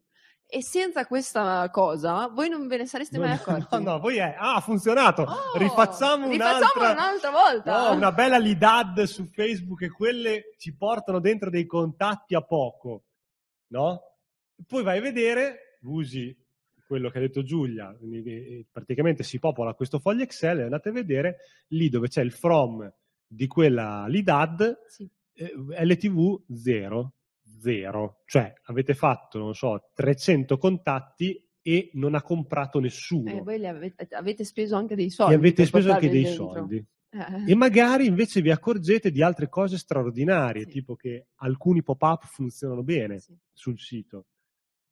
E 0.51 0.63
senza 0.63 1.05
questa 1.07 1.69
cosa 1.71 2.29
voi 2.29 2.49
non 2.49 2.67
ve 2.69 2.79
ne 2.79 2.87
sareste 2.87 3.19
mai 3.19 3.33
accorti. 3.37 3.83
No, 3.83 3.93
no, 3.93 4.01
poi 4.01 4.17
è, 4.17 4.35
ah, 4.39 4.55
ha 4.55 4.61
funzionato, 4.61 5.23
Oh, 5.23 5.59
rifacciamo, 5.59 6.27
rifacciamo 6.31 6.33
un'altra, 6.33 6.91
un'altra 6.93 7.31
volta. 7.31 7.89
No, 7.91 7.95
una 7.97 8.13
bella 8.13 8.39
lead 8.39 8.63
ad 8.63 9.03
su 9.03 9.27
Facebook 9.27 9.83
e 9.83 9.91
quelle 9.91 10.55
ci 10.57 10.75
portano 10.75 11.21
dentro 11.21 11.51
dei 11.51 11.67
contatti 11.67 12.35
a 12.35 12.41
poco, 12.41 13.03
no? 13.69 14.01
Poi 14.67 14.83
vai 14.83 14.99
a 14.99 15.03
vedere, 15.03 15.79
usi 15.83 16.37
quello 16.87 17.11
che 17.11 17.19
ha 17.19 17.21
detto 17.21 17.43
Giulia, 17.43 17.95
quindi, 17.99 18.23
eh, 18.25 18.67
praticamente 18.73 19.23
si 19.23 19.39
popola 19.39 19.75
questo 19.75 19.99
foglio 19.99 20.23
Excel 20.23 20.61
e 20.61 20.63
andate 20.63 20.89
a 20.89 20.93
vedere 20.93 21.37
lì 21.69 21.89
dove 21.91 22.09
c'è 22.09 22.23
il 22.23 22.33
from 22.33 22.91
di 23.27 23.47
quella 23.47 24.07
lead 24.09 24.29
ad, 24.29 24.79
Sì. 24.87 25.07
eh, 25.35 25.53
LTV 25.85 26.45
0, 26.55 27.13
0. 27.61 28.23
Cioè 28.25 28.53
avete 28.65 28.95
fatto, 28.95 29.39
non 29.39 29.55
so, 29.55 29.91
300 29.95 30.57
contatti 30.57 31.47
e 31.61 31.91
non 31.95 32.15
ha 32.15 32.23
comprato 32.23 32.81
nessuno. 32.81 33.31
E 33.31 33.43
voi 33.43 33.67
avete, 33.67 34.09
avete 34.15 34.45
speso 34.45 34.75
anche 34.77 34.95
dei 34.95 35.07
E 35.07 35.11
soldi. 35.11 35.35
avete 35.35 35.55
per 35.57 35.67
speso 35.67 35.93
anche 35.93 36.09
dei 36.09 36.23
dentro. 36.23 36.53
soldi. 36.55 36.87
Eh. 37.11 37.51
E 37.51 37.55
magari 37.55 38.07
invece 38.07 38.41
vi 38.43 38.51
accorgete 38.51 39.11
di 39.11 39.23
altre 39.23 39.49
cose 39.49 39.79
straordinarie, 39.79 40.65
Sì. 40.65 40.71
tipo 40.71 40.95
che 40.97 41.29
alcuni 41.37 41.83
pop-up 41.83 42.25
funzionano 42.27 42.83
bene 42.83 43.19
Sì. 43.21 43.35
sul 43.53 43.79
sito. 43.79 44.27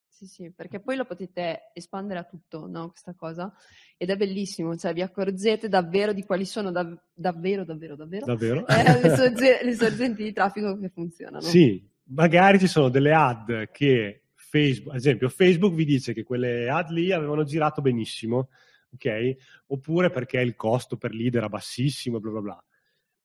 Sì, 0.09 0.27
sì, 0.27 0.51
perché 0.51 0.81
poi 0.81 0.97
lo 0.97 1.05
potete 1.05 1.73
espandere 1.75 2.21
a 2.21 2.25
tutto, 2.25 2.67
no? 2.67 2.89
Questa 2.89 3.13
cosa. 3.15 3.53
Ed 3.99 4.09
è 4.09 4.17
bellissimo, 4.17 4.75
cioè 4.75 4.95
vi 4.95 5.03
accorgete 5.03 5.69
davvero 5.69 6.15
di 6.15 6.25
quali 6.25 6.47
sono 6.47 6.71
dav- 6.71 6.99
davvero, 7.13 7.65
davvero, 7.67 7.97
davvero 7.97 8.25
Davvero? 8.25 8.67
eh, 8.67 9.01
le, 9.03 9.15
sorge- 9.15 9.61
le 9.63 9.75
sorgenti 9.75 10.23
di 10.23 10.33
traffico 10.33 10.79
che 10.79 10.89
funzionano. 10.89 11.43
Sì, 11.43 11.87
magari 12.05 12.59
ci 12.59 12.67
sono 12.67 12.89
delle 12.89 13.13
ad 13.13 13.69
che 13.71 14.23
Facebook, 14.37 14.93
ad 14.95 15.01
esempio 15.01 15.29
Facebook 15.29 15.75
vi 15.75 15.85
dice 15.85 16.15
che 16.15 16.23
quelle 16.23 16.71
ad 16.71 16.89
lì 16.89 17.13
avevano 17.13 17.45
girato 17.45 17.83
benissimo, 17.83 18.49
ok? 18.97 19.37
Oppure 19.69 20.11
perché 20.11 20.41
il 20.41 20.57
costo 20.57 20.97
per 20.97 21.13
lead 21.13 21.35
era 21.37 21.49
bassissimo, 21.49 22.19
bla 22.21 22.31
bla 22.33 22.41
bla. 22.41 22.65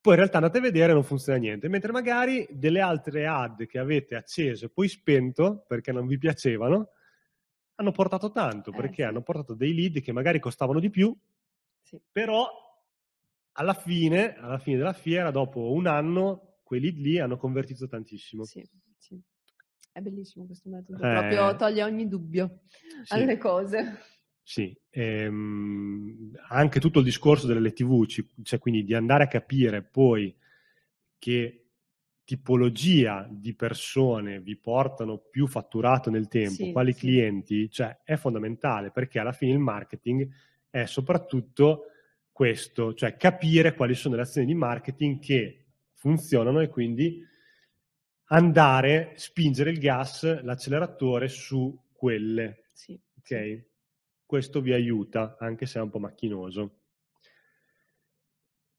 poi 0.02 0.14
in 0.14 0.19
realtà 0.19 0.38
andate 0.38 0.57
a 0.57 0.61
vedere 0.61 0.93
non 0.93 1.03
funziona 1.03 1.38
niente, 1.38 1.68
mentre 1.68 1.91
magari 1.91 2.48
delle 2.52 2.80
altre 2.81 3.27
ad 3.27 3.65
che 3.68 3.77
avete 3.80 4.15
acceso 4.15 4.65
e 4.65 4.69
poi 4.69 4.88
spento 4.88 5.64
perché 5.68 5.91
non 5.91 6.07
vi 6.07 6.18
piacevano, 6.18 6.89
hanno 7.76 7.91
portato 7.91 8.31
tanto, 8.31 8.72
Eh, 8.72 8.76
perché 8.76 8.95
sì. 8.95 9.02
hanno 9.03 9.22
portato 9.22 9.53
dei 9.53 9.73
lead 9.76 10.02
che 10.02 10.11
magari 10.11 10.39
costavano 10.39 10.80
di 10.80 10.89
più, 10.89 11.15
Sì. 11.84 11.99
però 12.11 12.48
alla 13.53 13.73
fine, 13.73 14.35
alla 14.38 14.57
fine 14.57 14.77
della 14.77 14.93
fiera, 14.93 15.30
dopo 15.30 15.72
un 15.73 15.85
anno, 15.85 16.60
quei 16.64 16.80
lead 16.80 16.98
lì 16.98 17.19
hanno 17.19 17.38
convertito 17.38 17.88
tantissimo. 17.88 18.43
Sì, 18.43 18.64
sì. 18.98 19.22
È 19.91 19.99
bellissimo 19.99 20.45
questo 20.45 20.69
metodo, 20.69 21.03
Eh. 21.03 21.11
proprio 21.11 21.56
toglie 21.57 21.84
ogni 21.84 22.07
dubbio 22.07 22.61
Sì. 23.03 23.14
alle 23.14 23.38
cose. 23.38 23.99
Sì, 24.44 24.76
ehm, 24.90 26.32
anche 26.50 26.80
tutto 26.80 27.00
il 27.00 27.06
discorso 27.06 27.48
delle 27.48 27.72
TV, 27.74 28.06
ci- 28.06 28.28
cioè 28.44 28.60
quindi 28.60 28.84
di 28.84 28.94
andare 28.94 29.24
a 29.24 29.28
capire 29.28 29.82
poi 29.84 30.36
che 31.18 31.58
tipologia 32.24 33.28
di 33.30 33.54
persone 33.56 34.40
vi 34.42 34.58
portano 34.58 35.18
più 35.18 35.48
fatturato 35.48 36.10
nel 36.10 36.28
tempo, 36.28 36.68
Sì, 36.68 36.72
quali 36.72 36.94
sì. 36.94 37.00
clienti, 37.00 37.70
cioè 37.70 38.00
è 38.04 38.16
fondamentale 38.16 38.92
perché 38.92 39.20
alla 39.20 39.32
fine 39.34 39.54
il 39.54 39.60
marketing 39.60 40.28
è 40.70 40.86
soprattutto 40.86 41.86
questo, 42.32 42.94
cioè 42.94 43.16
capire 43.18 43.74
quali 43.76 43.94
sono 43.96 44.16
le 44.16 44.22
azioni 44.22 44.48
di 44.48 44.54
marketing 44.56 45.20
che 45.20 45.66
funzionano 45.94 46.62
e 46.62 46.70
quindi 46.70 47.24
andare, 48.30 49.14
spingere 49.18 49.70
il 49.72 49.80
gas, 49.80 50.42
l'acceleratore 50.42 51.28
su 51.28 51.78
quelle. 51.94 52.72
Sì, 52.74 53.00
Ok? 53.20 53.64
Questo 54.32 54.62
vi 54.62 54.72
aiuta, 54.72 55.36
anche 55.41 55.66
se 55.66 55.78
è 55.78 55.82
un 55.82 55.90
po' 55.90 55.99
macchinoso. 55.99 56.78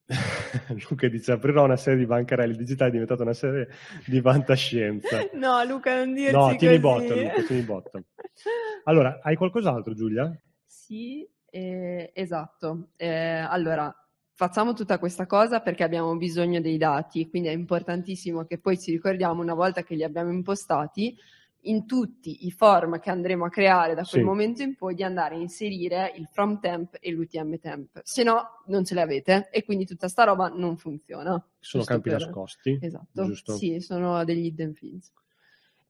Luca 0.89 1.09
dice: 1.09 1.33
Aprirò 1.33 1.65
una 1.65 1.77
serie 1.77 1.99
di 1.99 2.07
bancarelli 2.07 2.57
digitali, 2.57 2.89
è 2.89 2.93
diventata 2.93 3.21
una 3.23 3.35
serie 3.35 3.69
di 4.07 4.19
fantascienza. 4.23 5.19
No, 5.37 5.63
Luca, 5.65 5.95
non 5.95 6.15
dirci 6.15 6.33
No, 6.33 6.57
tieni 6.57 6.81
così. 6.81 7.05
botta, 7.05 7.15
Luca, 7.15 7.43
tieni 7.43 7.63
botta. 7.65 8.03
Allora, 8.85 9.21
hai 9.23 9.37
qualcos'altro, 9.37 9.93
Giulia? 9.93 10.35
Sì, 10.65 11.29
eh, 11.51 12.11
esatto. 12.15 12.93
Eh, 12.97 13.11
allora, 13.47 13.95
facciamo 14.33 14.73
tutta 14.73 14.99
questa 14.99 15.27
cosa 15.27 15.61
perché 15.61 15.85
abbiamo 15.85 16.17
bisogno 16.17 16.63
dei 16.63 16.79
dati, 16.79 17.29
quindi 17.29 17.49
è 17.49 17.53
importantissimo 17.53 18.47
che 18.47 18.59
poi 18.59 18.79
ci 18.81 18.91
ricordiamo 18.91 19.43
una 19.43 19.53
volta 19.53 19.83
che 19.83 19.97
li 19.97 20.03
abbiamo 20.03 20.31
impostati 20.33 21.15
in 21.63 21.87
tutti 21.87 22.47
i 22.47 22.51
form 22.51 22.99
che 22.99 23.11
andremo 23.11 23.45
a 23.45 23.49
creare 23.49 23.95
da 23.95 24.03
quel 24.05 24.23
Sì. 24.23 24.27
momento 24.27 24.63
in 24.63 24.75
poi 24.75 24.95
di 24.95 25.03
andare 25.03 25.35
a 25.37 25.39
inserire 25.39 26.13
il 26.17 26.27
from 26.31 26.59
temp 26.61 26.97
e 27.01 27.11
l'UTM 27.13 27.59
temp, 27.59 28.01
se 28.03 28.23
no 28.23 28.63
non 28.67 28.85
ce 28.85 28.95
le 28.95 29.01
avete 29.03 29.49
e 29.51 29.65
quindi 29.65 29.85
tutta 29.87 30.09
sta 30.09 30.25
roba 30.25 30.49
non 30.49 30.77
funziona. 30.77 31.45
Sono 31.61 31.85
campi 31.85 32.11
per- 32.11 32.21
nascosti. 32.21 32.79
Esatto, 32.81 33.25
Giusto? 33.27 33.53
sì, 33.57 33.81
sono 33.81 34.25
degli 34.25 34.47
hidden 34.47 34.75
fields. 34.75 35.13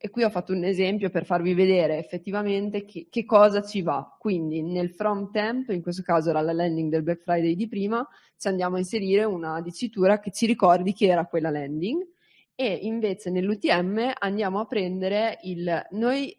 E 0.05 0.11
qui 0.11 0.25
ho 0.25 0.31
fatto 0.31 0.53
un 0.53 0.65
esempio 0.65 1.11
per 1.11 1.25
farvi 1.25 1.55
vedere 1.55 1.97
effettivamente 1.99 2.85
che, 2.85 3.07
che 3.09 3.25
cosa 3.25 3.63
ci 3.63 3.83
va. 3.83 4.17
Quindi 4.19 4.61
nel 4.61 4.91
from 4.91 5.31
temp, 5.31 5.69
in 5.71 5.81
questo 5.81 6.03
caso 6.03 6.31
era 6.31 6.41
la 6.41 6.53
landing 6.53 6.91
del 6.91 7.05
Black 7.05 7.23
Friday 7.23 7.55
di 7.55 7.69
prima, 7.69 8.05
ci 8.37 8.49
andiamo 8.49 8.75
a 8.75 8.79
inserire 8.81 9.23
una 9.23 9.61
dicitura 9.61 10.19
che 10.19 10.33
ci 10.33 10.47
ricordi 10.47 10.93
che 10.93 11.07
era 11.07 11.25
quella 11.27 11.51
landing 11.51 12.05
e 12.55 12.75
invece 12.83 13.31
nell'UTM 13.31 14.13
andiamo 14.19 14.61
a 14.61 14.67
prendere 14.67 15.39
il... 15.43 15.87
Noi, 15.91 16.39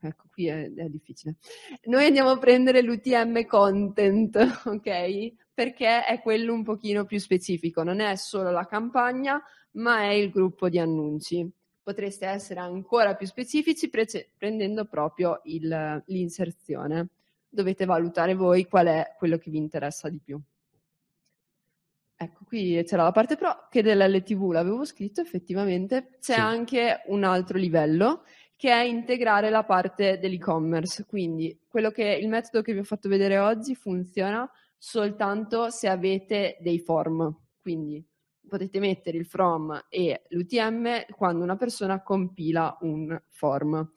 ecco 0.00 0.24
qui 0.32 0.46
è, 0.46 0.72
è 0.72 0.88
difficile, 0.88 1.36
noi 1.84 2.06
andiamo 2.06 2.30
a 2.30 2.38
prendere 2.38 2.82
l'UTM 2.82 3.44
content, 3.46 4.36
ok? 4.64 5.32
Perché 5.52 6.04
è 6.04 6.20
quello 6.20 6.52
un 6.52 6.62
pochino 6.62 7.04
più 7.04 7.18
specifico, 7.18 7.82
non 7.82 8.00
è 8.00 8.16
solo 8.16 8.50
la 8.50 8.66
campagna, 8.66 9.42
ma 9.72 10.02
è 10.02 10.12
il 10.12 10.30
gruppo 10.30 10.68
di 10.68 10.78
annunci. 10.78 11.48
Potreste 11.82 12.26
essere 12.26 12.60
ancora 12.60 13.14
più 13.14 13.26
specifici 13.26 13.88
prece- 13.88 14.30
prendendo 14.36 14.84
proprio 14.86 15.40
il- 15.44 16.02
l'inserzione. 16.06 17.08
Dovete 17.48 17.84
valutare 17.84 18.34
voi 18.34 18.66
qual 18.66 18.86
è 18.86 19.14
quello 19.18 19.36
che 19.38 19.50
vi 19.50 19.58
interessa 19.58 20.08
di 20.08 20.20
più. 20.22 20.40
Ecco, 22.22 22.44
qui 22.44 22.82
c'era 22.84 23.04
la 23.04 23.12
parte 23.12 23.36
pro 23.36 23.66
che 23.70 23.80
dell'LTV 23.82 24.50
l'avevo 24.50 24.84
scritto, 24.84 25.22
effettivamente 25.22 26.18
c'è 26.20 26.34
Sì. 26.34 26.38
anche 26.38 27.00
un 27.06 27.24
altro 27.24 27.56
livello 27.56 28.24
che 28.56 28.70
è 28.70 28.82
integrare 28.82 29.48
la 29.48 29.64
parte 29.64 30.18
dell'e-commerce. 30.18 31.06
Quindi 31.06 31.58
quello 31.66 31.90
che, 31.90 32.04
il 32.20 32.28
metodo 32.28 32.60
che 32.60 32.74
vi 32.74 32.80
ho 32.80 32.84
fatto 32.84 33.08
vedere 33.08 33.38
oggi 33.38 33.74
funziona 33.74 34.46
soltanto 34.76 35.70
se 35.70 35.88
avete 35.88 36.58
dei 36.60 36.78
form. 36.78 37.34
Quindi 37.58 38.06
potete 38.46 38.80
mettere 38.80 39.16
il 39.16 39.24
from 39.24 39.86
e 39.88 40.24
l'UTM 40.28 41.06
quando 41.16 41.42
una 41.42 41.56
persona 41.56 42.02
compila 42.02 42.76
un 42.82 43.18
form. 43.28 43.92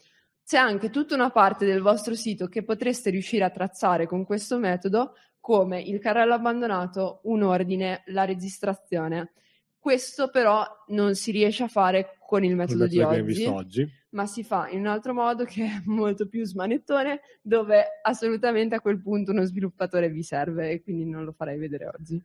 C'è 0.45 0.57
anche 0.57 0.89
tutta 0.89 1.13
una 1.15 1.29
parte 1.29 1.65
del 1.65 1.81
vostro 1.81 2.15
sito 2.15 2.47
che 2.47 2.63
potreste 2.63 3.09
riuscire 3.09 3.43
a 3.43 3.49
tracciare 3.49 4.07
con 4.07 4.23
questo 4.23 4.59
metodo, 4.59 5.15
come 5.43 5.81
il 5.81 5.99
carrello 5.99 6.35
abbandonato, 6.35 7.19
un 7.23 7.43
ordine, 7.43 8.03
la 8.05 8.23
registrazione. 8.23 9.33
Questo 9.77 10.29
però 10.29 10.65
non 10.87 11.15
si 11.15 11.31
riesce 11.31 11.63
a 11.63 11.67
fare 11.67 12.15
con 12.25 12.45
il 12.45 12.55
metodo 12.55 12.87
di 12.87 12.99
metodo 12.99 13.23
visto 13.23 13.53
oggi, 13.53 13.81
oggi. 13.81 13.91
ma 14.11 14.25
si 14.25 14.41
fa 14.45 14.69
in 14.69 14.79
un 14.79 14.87
altro 14.87 15.13
modo 15.13 15.43
che 15.43 15.65
è 15.65 15.81
molto 15.83 16.29
più 16.29 16.45
smanettone, 16.45 17.19
dove 17.41 17.83
assolutamente 18.01 18.75
a 18.75 18.79
quel 18.79 19.01
punto 19.01 19.31
uno 19.31 19.43
sviluppatore 19.43 20.09
vi 20.09 20.23
serve 20.23 20.71
e 20.71 20.81
quindi 20.81 21.03
non 21.03 21.25
lo 21.25 21.33
farei 21.33 21.57
vedere 21.57 21.87
oggi. 21.87 22.23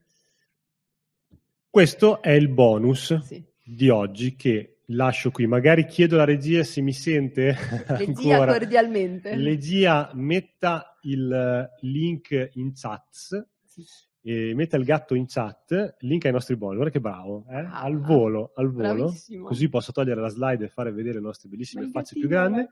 Questo 1.68 2.22
è 2.22 2.30
il 2.30 2.46
bonus 2.46 3.18
Sì. 3.24 3.42
di 3.64 3.88
oggi 3.88 4.36
che 4.36 4.76
lascio 4.90 5.32
qui. 5.32 5.48
Magari 5.48 5.86
chiedo 5.86 6.14
alla 6.14 6.24
regia 6.24 6.62
se 6.62 6.80
mi 6.82 6.92
sente 6.92 7.56
Regia 7.88 8.46
cordialmente. 8.46 9.34
Regia 9.34 10.08
metta 10.14 10.87
il 11.10 11.70
link 11.80 12.50
in 12.54 12.72
chat 12.74 13.46
Sì. 13.64 13.84
e 14.22 14.52
metta 14.54 14.76
il 14.76 14.84
gatto 14.84 15.14
in 15.14 15.26
chat, 15.26 15.96
link 16.00 16.24
ai 16.26 16.32
nostri 16.32 16.56
bonus. 16.56 16.76
Guarda 16.76 16.92
che 16.92 17.00
bravo, 17.00 17.44
eh? 17.48 17.56
Ah, 17.56 17.80
al 17.82 17.98
volo, 18.00 18.52
al 18.56 18.70
volo. 18.70 18.94
bravissimo. 19.04 19.46
Così 19.46 19.68
posso 19.68 19.92
togliere 19.92 20.20
la 20.20 20.28
slide 20.28 20.64
e 20.64 20.68
fare 20.68 20.92
vedere 20.92 21.14
le 21.16 21.20
nostre 21.24 21.48
bellissime 21.48 21.84
il 21.84 21.90
facce 21.90 22.14
più 22.18 22.28
grandi. 22.28 22.66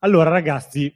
Allora, 0.00 0.30
ragazzi, 0.30 0.92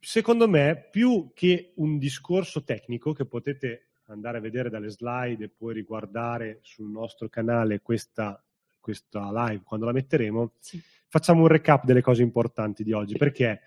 secondo 0.00 0.48
me, 0.48 0.88
più 0.90 1.30
che 1.34 1.72
un 1.76 1.98
discorso 1.98 2.64
tecnico 2.64 3.12
che 3.12 3.24
potete 3.24 3.88
andare 4.06 4.38
a 4.38 4.40
vedere 4.40 4.70
dalle 4.70 4.88
slide 4.90 5.44
e 5.44 5.48
poi 5.48 5.74
riguardare 5.74 6.60
sul 6.62 6.88
nostro 6.90 7.28
canale 7.28 7.80
questa, 7.82 8.42
questa 8.80 9.30
live 9.48 9.62
quando 9.64 9.84
la 9.86 9.92
metteremo, 9.92 10.52
Sì. 10.58 10.80
facciamo 11.08 11.42
un 11.42 11.48
recap 11.48 11.84
delle 11.84 12.00
cose 12.00 12.22
importanti 12.22 12.82
di 12.84 12.92
oggi, 12.92 13.16
perché 13.16 13.60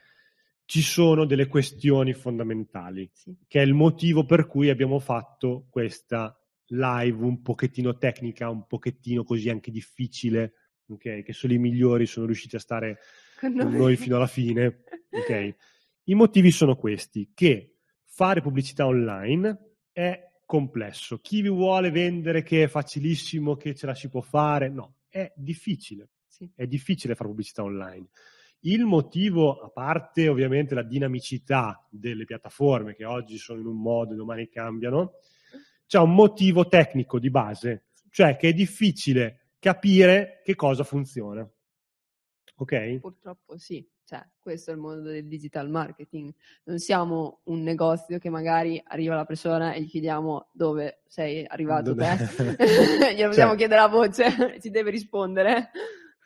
ci 0.72 0.81
sono 0.81 1.26
delle 1.26 1.48
questioni 1.48 2.14
fondamentali, 2.14 3.10
Sì. 3.11 3.35
che 3.45 3.60
è 3.61 3.65
il 3.65 3.73
motivo 3.73 4.23
per 4.26 4.48
cui 4.48 4.69
abbiamo 4.69 4.99
fatto 4.99 5.68
questa 5.69 6.34
live 6.68 7.26
un 7.26 7.41
pochettino 7.41 7.98
tecnica, 7.98 8.48
un 8.49 8.65
pochettino 8.65 9.26
così 9.26 9.49
anche 9.49 9.69
difficile, 9.69 10.53
ok? 10.88 11.23
Che 11.23 11.34
solo 11.34 11.52
i 11.52 11.57
migliori 11.57 12.06
sono 12.06 12.26
riusciti 12.26 12.56
a 12.56 12.60
stare 12.60 12.99
Con 13.38 13.53
con 13.57 13.73
noi 13.73 13.98
fino 13.98 14.15
alla 14.15 14.27
fine. 14.27 14.84
ok? 15.10 15.56
I 16.06 16.15
motivi 16.15 16.52
sono 16.52 16.77
questi, 16.77 17.31
che 17.34 17.80
fare 18.06 18.39
pubblicità 18.39 18.85
online 18.85 19.73
è 19.91 20.23
complesso. 20.45 21.19
Chi 21.19 21.41
vi 21.41 21.49
vuole 21.49 21.91
vendere 21.91 22.43
che 22.43 22.64
è 22.64 22.68
facilissimo, 22.69 23.57
che 23.57 23.76
ce 23.76 23.88
la 23.88 23.93
si 23.93 24.07
può 24.07 24.22
fare, 24.22 24.69
no, 24.69 24.99
è 25.10 25.34
difficile. 25.35 26.11
Sì. 26.27 26.49
È 26.56 26.65
difficile 26.65 27.14
fare 27.14 27.27
pubblicità 27.27 27.61
online. 27.61 28.07
Il 28.61 28.85
motivo, 28.85 29.59
a 29.59 29.69
parte 29.69 30.27
ovviamente 30.27 30.75
la 30.75 30.83
dinamicità 30.83 31.85
delle 31.89 32.25
piattaforme 32.25 32.93
che 32.93 33.05
oggi 33.05 33.38
sono 33.38 33.59
in 33.59 33.65
un 33.65 33.81
modo 33.81 34.13
e 34.13 34.17
domani 34.17 34.49
cambiano, 34.49 35.13
c'è 35.88 35.97
un 35.99 36.13
motivo 36.13 36.67
tecnico 36.67 37.19
di 37.19 37.29
base, 37.29 37.85
cioè 38.11 38.38
che 38.38 38.49
è 38.49 38.53
difficile 38.53 39.53
capire 39.59 40.41
che 40.43 40.55
cosa 40.55 40.83
funziona. 40.83 41.47
Ok? 42.57 42.99
Purtroppo 42.99 43.57
sì, 43.57 43.83
cioè, 44.11 44.21
questo 44.39 44.71
è 44.71 44.73
il 44.73 44.79
mondo 44.79 45.09
del 45.09 45.25
digital 45.25 45.69
marketing. 45.69 46.31
Non 46.65 46.79
siamo 46.79 47.39
un 47.45 47.63
negozio 47.63 48.19
che 48.19 48.29
magari 48.29 48.81
arriva 48.85 49.15
la 49.15 49.25
persona 49.25 49.73
e 49.73 49.81
gli 49.81 49.88
chiediamo 49.88 50.49
dove 50.51 51.01
sei 51.07 51.45
arrivato 51.47 51.95
te. 51.95 52.17
Glielo 53.15 53.29
possiamo 53.29 53.51
Cioè- 53.51 53.57
chiedere 53.57 53.79
a 53.81 53.88
voce, 53.88 54.59
ci 54.61 54.69
deve 54.69 54.91
rispondere. 54.91 55.71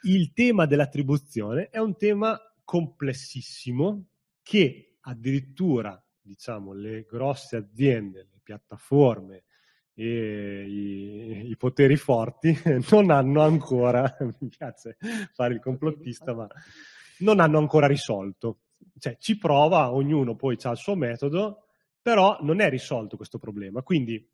Il 0.06 0.34
tema 0.34 0.66
dell'attribuzione 0.66 1.70
è 1.70 1.80
un 1.80 1.96
tema 1.98 2.40
complessissimo 2.64 4.08
che 4.42 4.98
addirittura, 5.02 6.02
diciamo, 6.22 6.74
le 6.74 7.04
grosse 7.04 7.56
aziende, 7.56 8.28
le 8.32 8.40
piattaforme 8.44 9.44
e 9.94 10.66
i, 10.68 11.50
i 11.50 11.58
poteri 11.58 11.96
forti 11.96 12.56
non 12.92 13.10
hanno 13.12 13.42
ancora, 13.42 14.16
mi 14.40 14.50
piace 14.50 14.98
fare 15.34 15.54
il 15.54 15.60
complottista, 15.60 16.34
ma 16.34 16.48
non 17.20 17.40
hanno 17.40 17.58
ancora 17.58 17.88
risolto. 17.88 18.60
Cioè, 18.98 19.18
ci 19.18 19.38
prova, 19.38 19.94
ognuno 19.94 20.36
poi 20.36 20.58
ha 20.62 20.72
il 20.72 20.78
suo 20.78 20.96
metodo, 20.96 21.68
però 22.02 22.38
non 22.42 22.60
è 22.60 22.70
risolto 22.70 23.16
questo 23.16 23.40
problema. 23.40 23.82
Quindi 23.82 24.30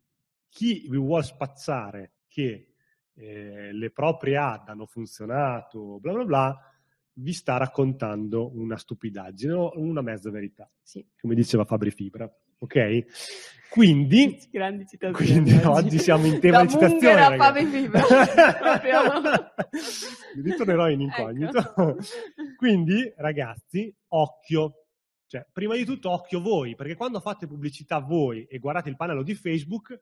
chi 0.48 0.86
vi 0.88 0.98
vuole 0.98 1.22
spazzare 1.22 2.12
che 2.28 2.71
eh, 3.14 3.72
le 3.72 3.90
proprie 3.90 4.36
ad 4.36 4.68
hanno 4.68 4.86
funzionato, 4.86 5.98
bla 6.00 6.12
bla 6.12 6.24
bla, 6.24 6.58
vi 7.14 7.32
sta 7.32 7.56
raccontando 7.58 8.50
una 8.56 8.76
stupidaggine 8.76 9.52
o 9.52 9.72
una 9.76 10.00
mezza 10.02 10.30
verità, 10.30 10.70
Sì. 10.82 11.04
come 11.20 11.34
diceva 11.34 11.64
Fabri 11.64 11.90
Fibra. 11.90 12.30
Ok? 12.58 13.04
Quindi, 13.70 14.38
Grandi 14.50 14.86
citazioni. 14.86 15.30
quindi 15.32 15.54
oggi 15.64 15.98
siamo 15.98 16.26
in 16.26 16.38
tema 16.40 16.58
Da 16.58 16.62
di 16.64 16.68
citazione. 16.70 17.36
Fabri 17.36 17.64
Fibra. 17.66 18.02
Ritornerò 20.42 20.88
in 20.90 21.00
Ecco. 21.02 21.20
incognito. 21.20 21.74
Quindi, 22.56 23.12
ragazzi, 23.16 23.94
occhio. 24.08 24.76
Cioè, 25.26 25.46
prima 25.50 25.74
di 25.74 25.84
tutto, 25.84 26.10
occhio 26.10 26.40
voi, 26.42 26.74
perché 26.74 26.94
quando 26.94 27.18
fate 27.20 27.46
pubblicità 27.46 27.98
voi 28.00 28.44
e 28.44 28.58
guardate 28.58 28.90
il 28.90 28.96
pannello 28.96 29.22
di 29.22 29.34
Facebook, 29.34 29.98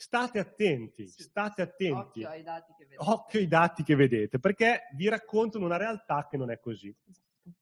state 0.00 0.38
attenti, 0.38 1.08
Sì. 1.08 1.22
state 1.22 1.60
attenti. 1.62 2.22
Occhio 2.22 2.28
ai 2.28 2.42
dati 2.44 2.72
che 2.76 2.84
vedete. 2.84 3.10
Occhio 3.10 3.38
ai 3.40 3.48
dati 3.48 3.82
che 3.82 3.94
vedete, 3.96 4.38
perché 4.38 4.82
vi 4.94 5.08
raccontano 5.08 5.64
una 5.64 5.76
realtà 5.76 6.28
che 6.30 6.36
non 6.36 6.50
è 6.52 6.60
così. 6.60 6.94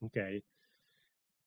Ok? 0.01 0.43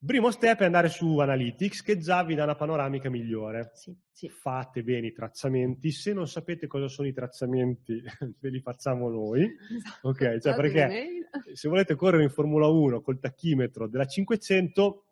Primo 0.04 0.32
step 0.32 0.62
è 0.62 0.66
andare 0.66 0.88
su 0.90 1.20
Analytics, 1.20 1.84
che 1.84 1.98
già 1.98 2.24
vi 2.24 2.34
dà 2.34 2.44
una 2.46 2.56
panoramica 2.56 3.10
migliore. 3.10 3.72
Sì, 3.74 3.96
sì. 4.10 4.30
Fate 4.30 4.82
bene 4.82 5.08
i 5.08 5.12
tracciamenti. 5.14 5.92
Se 5.92 6.14
non 6.14 6.26
sapete 6.28 6.68
cosa 6.68 6.88
sono 6.88 7.08
i 7.08 7.14
tracciamenti, 7.14 8.02
ve 8.40 8.50
li 8.50 8.62
facciamo 8.62 9.10
noi. 9.10 9.44
Esatto. 9.44 10.08
Ok, 10.08 10.38
cioè 10.40 10.56
perché-. 10.56 11.28
Se 11.54 11.70
volete 11.70 11.94
correre 11.96 12.24
in 12.24 12.32
Formula 12.32 12.66
1 12.68 13.02
col 13.02 13.20
tachimetro 13.20 13.88
della 13.88 14.06
500, 14.06 15.06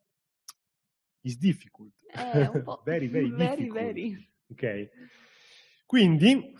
is 1.22 1.38
difficult. 1.38 1.94
Po' 2.64 2.82
very, 2.86 3.08
very, 3.08 3.30
very, 3.30 3.56
difficult. 3.56 3.74
very. 3.84 4.30
Ok? 4.50 4.90
Quindi, 5.88 6.54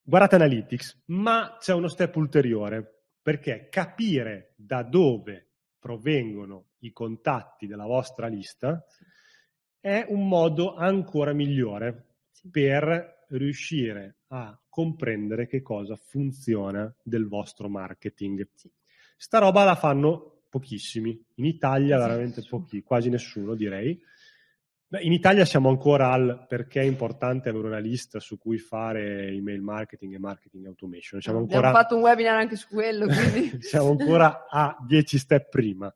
guardate 0.00 0.36
Analytics, 0.36 1.02
ma 1.08 1.58
c'è 1.60 1.74
uno 1.74 1.88
step 1.88 2.16
ulteriore, 2.16 3.02
perché 3.20 3.68
capire 3.68 4.54
da 4.56 4.82
dove 4.82 5.50
provengono 5.78 6.70
i 6.78 6.90
contatti 6.90 7.66
della 7.66 7.84
vostra 7.84 8.28
lista 8.28 8.82
è 9.78 10.06
un 10.08 10.26
modo 10.26 10.74
ancora 10.74 11.34
migliore 11.34 12.14
per 12.50 13.26
riuscire 13.28 14.20
a 14.28 14.58
comprendere 14.70 15.46
che 15.46 15.60
cosa 15.60 15.94
funziona 15.94 16.90
del 17.02 17.28
vostro 17.28 17.68
marketing. 17.68 18.48
Sta 19.18 19.38
roba 19.38 19.64
la 19.64 19.76
fanno 19.76 20.44
pochissimi, 20.48 21.10
in 21.34 21.44
Italia 21.44 21.98
veramente 21.98 22.42
pochi, 22.48 22.82
quasi 22.82 23.10
nessuno 23.10 23.54
direi. 23.54 24.00
In 25.00 25.12
Italia 25.12 25.46
siamo 25.46 25.70
ancora 25.70 26.12
al 26.12 26.44
perché 26.46 26.82
è 26.82 26.84
importante 26.84 27.48
avere 27.48 27.66
una 27.66 27.78
lista 27.78 28.20
su 28.20 28.36
cui 28.36 28.58
fare 28.58 29.28
email 29.28 29.62
marketing 29.62 30.14
e 30.14 30.18
marketing 30.18 30.66
automation. 30.66 31.20
Siamo 31.20 31.38
Abbiamo 31.38 31.60
ancora, 31.60 31.80
fatto 31.80 31.96
un 31.96 32.02
webinar 32.02 32.36
anche 32.36 32.56
su 32.56 32.68
quello, 32.68 33.06
quindi... 33.08 33.62
siamo 33.62 33.90
ancora 33.90 34.46
a 34.50 34.76
10 34.86 35.18
step 35.18 35.48
prima. 35.48 35.92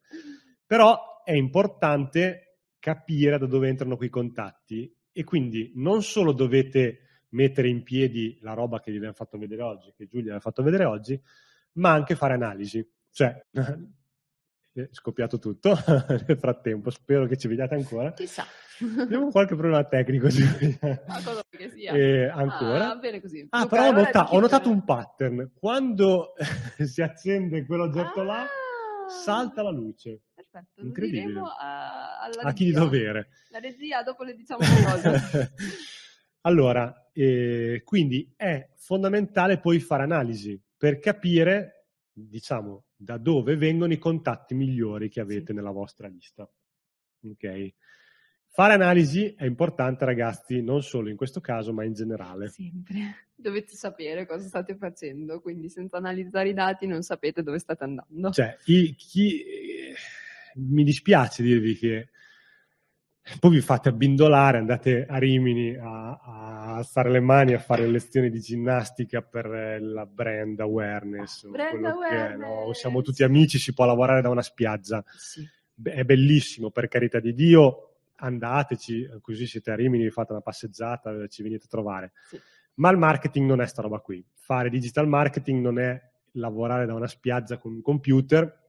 Però 0.64 1.22
è 1.24 1.32
importante 1.32 2.60
capire 2.78 3.38
da 3.38 3.46
dove 3.46 3.68
entrano 3.68 3.96
quei 3.96 4.08
contatti 4.08 4.90
e 5.12 5.24
quindi 5.24 5.72
non 5.74 6.02
solo 6.02 6.32
dovete 6.32 7.24
mettere 7.30 7.68
in 7.68 7.82
piedi 7.82 8.38
la 8.40 8.54
roba 8.54 8.80
che 8.80 8.90
vi 8.90 8.96
abbiamo 8.96 9.14
fatto 9.14 9.36
vedere 9.36 9.62
oggi, 9.62 9.92
che 9.94 10.06
Giulia 10.06 10.30
vi 10.30 10.36
ha 10.38 10.40
fatto 10.40 10.62
vedere 10.62 10.84
oggi, 10.84 11.20
ma 11.72 11.92
anche 11.92 12.14
fare 12.14 12.32
analisi. 12.32 12.88
Cioè, 13.10 13.44
è 14.82 14.88
scoppiato 14.92 15.38
tutto 15.38 15.74
nel 16.26 16.36
frattempo, 16.38 16.90
spero 16.90 17.26
che 17.26 17.36
ci 17.36 17.48
vediate 17.48 17.74
ancora. 17.74 18.12
Chissà. 18.12 18.44
Abbiamo 18.98 19.30
qualche 19.30 19.54
problema 19.56 19.82
tecnico. 19.84 20.26
Ma 21.08 21.22
cosa 21.24 21.42
che 21.48 21.70
sia. 21.70 21.94
Eh, 21.94 22.26
ancora. 22.28 22.90
Ah, 22.92 22.96
bene 22.96 23.20
così. 23.20 23.46
Ah, 23.50 23.66
però 23.66 23.88
ho, 23.88 23.92
nota- 23.92 24.32
ho 24.32 24.38
notato 24.40 24.68
un 24.70 24.84
pattern. 24.84 25.52
Quando 25.58 26.34
si 26.84 27.00
accende 27.00 27.64
quell'oggetto 27.64 28.22
là, 28.22 28.42
Ah! 28.42 29.08
salta 29.08 29.62
la 29.62 29.70
luce. 29.70 30.22
Perfetto, 30.34 30.82
lo 30.82 30.88
Incredibile. 30.88 31.26
diremo 31.26 31.46
a, 31.58 32.18
A 32.20 32.52
chi 32.52 32.64
di 32.66 32.72
dovere. 32.72 33.28
La 33.50 33.60
regia, 33.60 34.02
dopo 34.02 34.24
le 34.24 34.34
diciamo 34.34 34.60
qualcosa. 34.60 35.50
allora, 36.42 37.08
eh, 37.12 37.82
quindi 37.84 38.32
è 38.36 38.68
fondamentale 38.76 39.58
poi 39.58 39.80
fare 39.80 40.02
analisi 40.02 40.60
per 40.76 40.98
capire, 40.98 41.86
diciamo, 42.12 42.85
da 42.96 43.18
dove 43.18 43.56
vengono 43.56 43.92
i 43.92 43.98
contatti 43.98 44.54
migliori 44.54 45.08
che 45.08 45.20
avete 45.20 45.46
Sì. 45.48 45.52
nella 45.54 45.70
vostra 45.70 46.08
lista. 46.08 46.48
Ok? 47.24 47.74
Fare 48.48 48.72
analisi 48.72 49.34
è 49.36 49.44
importante, 49.44 50.06
ragazzi, 50.06 50.62
non 50.62 50.82
solo 50.82 51.10
in 51.10 51.16
questo 51.16 51.40
caso, 51.40 51.74
ma 51.74 51.84
in 51.84 51.92
generale. 51.92 52.48
Sempre. 52.48 53.28
Dovete 53.34 53.74
sapere 53.74 54.24
cosa 54.26 54.46
state 54.46 54.76
facendo, 54.76 55.40
quindi 55.42 55.68
senza 55.68 55.98
analizzare 55.98 56.48
i 56.48 56.54
dati 56.54 56.86
non 56.86 57.02
sapete 57.02 57.42
dove 57.42 57.58
state 57.58 57.84
andando. 57.84 58.30
Cioè, 58.30 58.56
i- 58.64 58.94
chi, 58.94 59.44
mi 60.54 60.84
dispiace 60.84 61.42
dirvi 61.42 61.76
che 61.76 62.08
poi 63.40 63.50
vi 63.50 63.60
fate 63.60 63.88
abbindolare, 63.88 64.58
andate 64.58 65.04
a 65.06 65.18
Rimini 65.18 65.74
a, 65.74 66.10
a 66.10 66.74
alzare 66.76 67.10
le 67.10 67.20
mani 67.20 67.54
a 67.54 67.58
fare 67.58 67.86
lezioni 67.86 68.30
di 68.30 68.40
ginnastica 68.40 69.22
per 69.22 69.46
eh, 69.46 69.80
la 69.80 70.06
brand 70.06 70.60
awareness. 70.60 71.44
o 71.44 71.50
Brand 71.50 71.70
che 71.70 71.76
è, 71.76 71.80
no? 71.80 72.46
awareness. 72.46 72.78
Siamo 72.78 73.02
tutti 73.02 73.24
amici, 73.24 73.58
si 73.58 73.74
può 73.74 73.84
lavorare 73.84 74.22
da 74.22 74.28
una 74.28 74.42
spiaggia. 74.42 75.02
Sì. 75.16 75.46
È 75.82 76.04
bellissimo, 76.04 76.70
per 76.70 76.88
carità 76.88 77.18
di 77.18 77.34
Dio, 77.34 77.96
andateci, 78.16 79.08
così 79.20 79.46
siete 79.46 79.72
a 79.72 79.74
Rimini, 79.74 80.04
vi 80.04 80.10
fate 80.10 80.32
una 80.32 80.40
passeggiata, 80.40 81.26
ci 81.26 81.42
venite 81.42 81.64
a 81.64 81.68
trovare. 81.68 82.12
Sì. 82.28 82.40
Ma 82.74 82.90
il 82.90 82.98
marketing 82.98 83.48
non 83.48 83.60
è 83.60 83.66
sta 83.66 83.82
roba 83.82 83.98
qui. 83.98 84.24
Fare 84.34 84.70
digital 84.70 85.08
marketing 85.08 85.60
non 85.60 85.78
è 85.78 86.00
lavorare 86.32 86.86
da 86.86 86.94
una 86.94 87.06
spiaggia 87.06 87.58
con 87.58 87.72
un 87.72 87.82
computer 87.82 88.64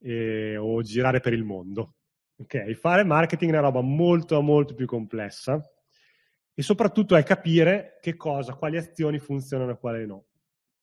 eh, 0.00 0.56
o 0.56 0.82
girare 0.82 1.20
per 1.20 1.32
il 1.32 1.44
mondo. 1.44 1.94
Ok, 2.42 2.72
fare 2.72 3.04
marketing 3.04 3.52
è 3.52 3.58
una 3.58 3.68
roba 3.68 3.82
molto 3.82 4.40
molto 4.42 4.74
più 4.74 4.84
complessa 4.84 5.62
e 6.52 6.60
soprattutto 6.60 7.14
è 7.14 7.22
capire 7.22 7.98
che 8.00 8.16
cosa, 8.16 8.54
quali 8.54 8.76
azioni 8.76 9.20
funzionano 9.20 9.70
e 9.70 9.78
quali 9.78 10.04
no. 10.06 10.24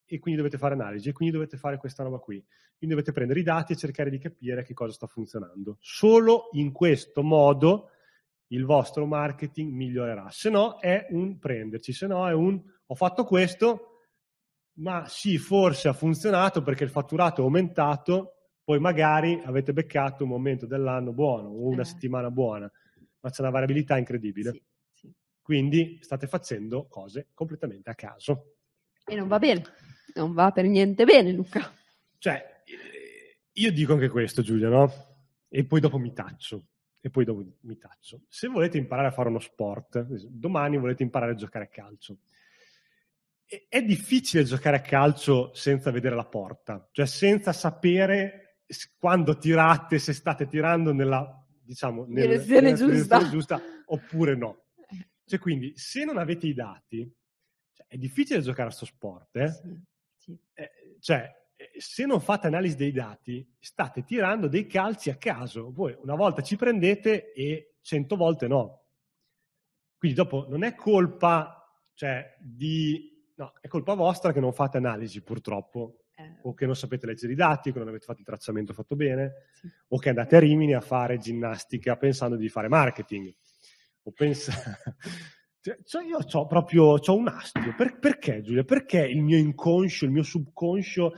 E 0.06 0.20
quindi 0.20 0.40
dovete 0.40 0.58
fare 0.58 0.74
analisi 0.74 1.10
e 1.10 1.12
quindi 1.12 1.34
dovete 1.34 1.58
fare 1.58 1.78
questa 1.78 2.04
roba 2.04 2.18
qui. 2.18 2.42
Quindi 2.78 2.96
dovete 2.96 3.12
prendere 3.12 3.42
i 3.42 3.44
dati 3.44 3.74
e 3.74 3.76
cercare 3.76 4.10
di 4.10 4.20
capire 4.20 4.64
che 4.64 4.74
cosa 4.74 4.94
sta 4.94 5.06
funzionando. 5.06 5.76
Solo 5.82 6.48
in 6.54 6.72
questo 6.72 7.24
modo 7.24 7.90
il 8.48 8.64
vostro 8.64 9.06
marketing 9.06 9.74
migliorerà. 9.74 10.30
Se 10.32 10.50
no 10.50 10.80
è 10.80 11.08
un 11.10 11.40
prenderci, 11.40 11.92
se 11.92 12.08
no 12.08 12.26
è 12.26 12.34
un 12.34 12.60
ho 12.86 12.96
fatto 12.96 13.26
questo, 13.26 14.06
ma 14.76 15.06
sì, 15.10 15.38
forse 15.38 15.90
ha 15.90 15.94
funzionato 15.94 16.62
perché 16.62 16.86
il 16.86 16.90
fatturato 16.90 17.42
è 17.42 17.44
aumentato, 17.44 18.39
poi 18.70 18.80
magari 18.80 19.42
avete 19.46 19.74
beccato 19.74 20.26
un 20.26 20.30
momento 20.30 20.68
dell'anno 20.68 21.12
buono 21.12 21.48
o 21.50 21.70
una 21.70 21.82
Eh. 21.82 21.86
settimana 21.86 22.30
buona, 22.30 22.72
ma 23.22 23.30
c'è 23.32 23.42
una 23.42 23.50
variabilità 23.50 23.98
incredibile. 23.98 24.52
Sì, 24.52 24.62
sì. 24.94 25.14
Quindi 25.42 25.98
state 26.04 26.28
facendo 26.28 26.86
cose 26.86 27.30
completamente 27.34 27.90
a 27.90 27.96
caso. 27.96 28.58
E 29.04 29.16
non 29.16 29.28
va 29.28 29.40
bene. 29.40 29.64
Non 30.14 30.34
va 30.34 30.52
per 30.52 30.66
niente 30.66 31.04
bene, 31.04 31.32
Luca. 31.32 31.74
Cioè, 32.20 32.62
eh, 32.66 33.40
io 33.54 33.72
dico 33.72 33.94
anche 33.94 34.08
questo, 34.08 34.44
Giulia, 34.44 34.70
no? 34.70 34.94
E 35.48 35.66
poi 35.66 35.80
dopo 35.80 35.98
mi 35.98 36.14
taccio. 36.14 36.68
E 37.02 37.10
poi 37.10 37.26
dopo 37.26 37.44
mi 37.62 37.78
taccio. 37.80 38.22
Se 38.28 38.48
volete 38.50 38.78
imparare 38.78 39.08
a 39.08 39.12
fare 39.12 39.30
uno 39.30 39.40
sport, 39.40 40.00
domani 40.28 40.78
volete 40.78 41.02
imparare 41.02 41.32
a 41.32 41.36
giocare 41.36 41.66
a 41.66 41.70
calcio. 41.70 42.20
È 43.68 43.82
difficile 43.82 44.44
giocare 44.44 44.76
a 44.78 44.82
calcio 44.82 45.52
senza 45.56 45.90
vedere 45.90 46.14
la 46.14 46.28
porta, 46.28 46.88
cioè 46.92 47.08
senza 47.08 47.52
sapere 47.52 48.44
quando 48.98 49.38
tirate, 49.38 50.00
se 50.00 50.14
state 50.14 50.48
tirando 50.48 50.94
nella, 50.94 51.46
diciamo, 51.62 52.06
nel- 52.06 52.28
Direzione 52.28 52.62
nella 52.62 52.76
giusta. 52.76 53.18
direzione 53.18 53.30
giusta 53.30 53.62
oppure 53.86 54.36
no. 54.36 54.64
Cioè, 55.30 55.40
quindi, 55.40 55.74
se 55.76 56.06
non 56.06 56.18
avete 56.18 56.48
i 56.48 56.54
dati, 56.54 57.08
cioè, 57.72 57.86
è 57.88 57.98
difficile 57.98 58.42
giocare 58.42 58.70
a 58.70 58.72
sto 58.72 58.86
sport, 58.86 59.36
eh? 59.36 59.52
Sì, 59.52 59.80
sì. 60.18 60.40
Eh, 60.54 60.98
cioè, 61.00 61.32
eh, 61.56 61.72
se 61.78 62.06
non 62.06 62.20
fate 62.20 62.48
analisi 62.48 62.76
dei 62.76 62.92
dati, 62.92 63.48
state 63.60 64.04
tirando 64.04 64.48
dei 64.48 64.66
calci 64.66 65.10
a 65.10 65.18
caso. 65.18 65.72
Voi 65.72 65.96
una 66.02 66.16
volta 66.16 66.42
ci 66.42 66.56
prendete 66.56 67.32
e 67.34 67.76
cento 67.82 68.16
volte 68.16 68.48
no. 68.48 68.86
Quindi 69.98 70.18
dopo 70.18 70.48
non 70.50 70.64
è 70.64 70.74
colpa, 70.76 71.64
cioè, 71.94 72.36
di... 72.40 73.32
No, 73.36 73.54
è 73.60 73.68
colpa 73.68 73.94
vostra 73.94 74.32
che 74.34 74.40
non 74.40 74.54
fate 74.54 74.78
analisi, 74.78 75.22
purtroppo, 75.22 75.99
Eh, 76.20 76.36
o 76.42 76.54
che 76.54 76.66
non 76.66 76.76
sapete 76.76 77.06
leggere 77.06 77.32
i 77.32 77.36
dati, 77.36 77.72
che 77.72 77.80
non 77.80 77.88
avete 77.88 78.04
fatto 78.04 78.20
il 78.20 78.26
tracciamento 78.26 78.74
fatto 78.74 78.98
bene, 78.98 79.46
sì. 79.54 79.70
o 79.88 79.98
che 79.98 80.10
andate 80.10 80.36
a 80.36 80.40
Rimini 80.40 80.74
a 80.74 80.82
fare 80.82 81.18
ginnastica 81.18 81.96
pensando 81.96 82.36
di 82.36 82.50
fare 82.50 82.68
marketing. 82.68 83.34
O 84.04 84.12
pensa... 84.12 84.52
Cioè, 85.62 85.78
cioè, 85.84 86.06
io 86.06 86.20
ho 86.20 86.48
proprio 86.48 87.00
c'ho 87.00 87.18
un 87.18 87.28
astio. 87.28 87.76
Per- 87.76 88.00
perché, 88.00 88.42
Giulia? 88.42 88.64
Perché 88.64 89.06
il 89.06 89.22
mio 89.22 89.38
inconscio, 89.38 90.06
il 90.06 90.12
mio 90.12 90.24
subconscio, 90.24 91.12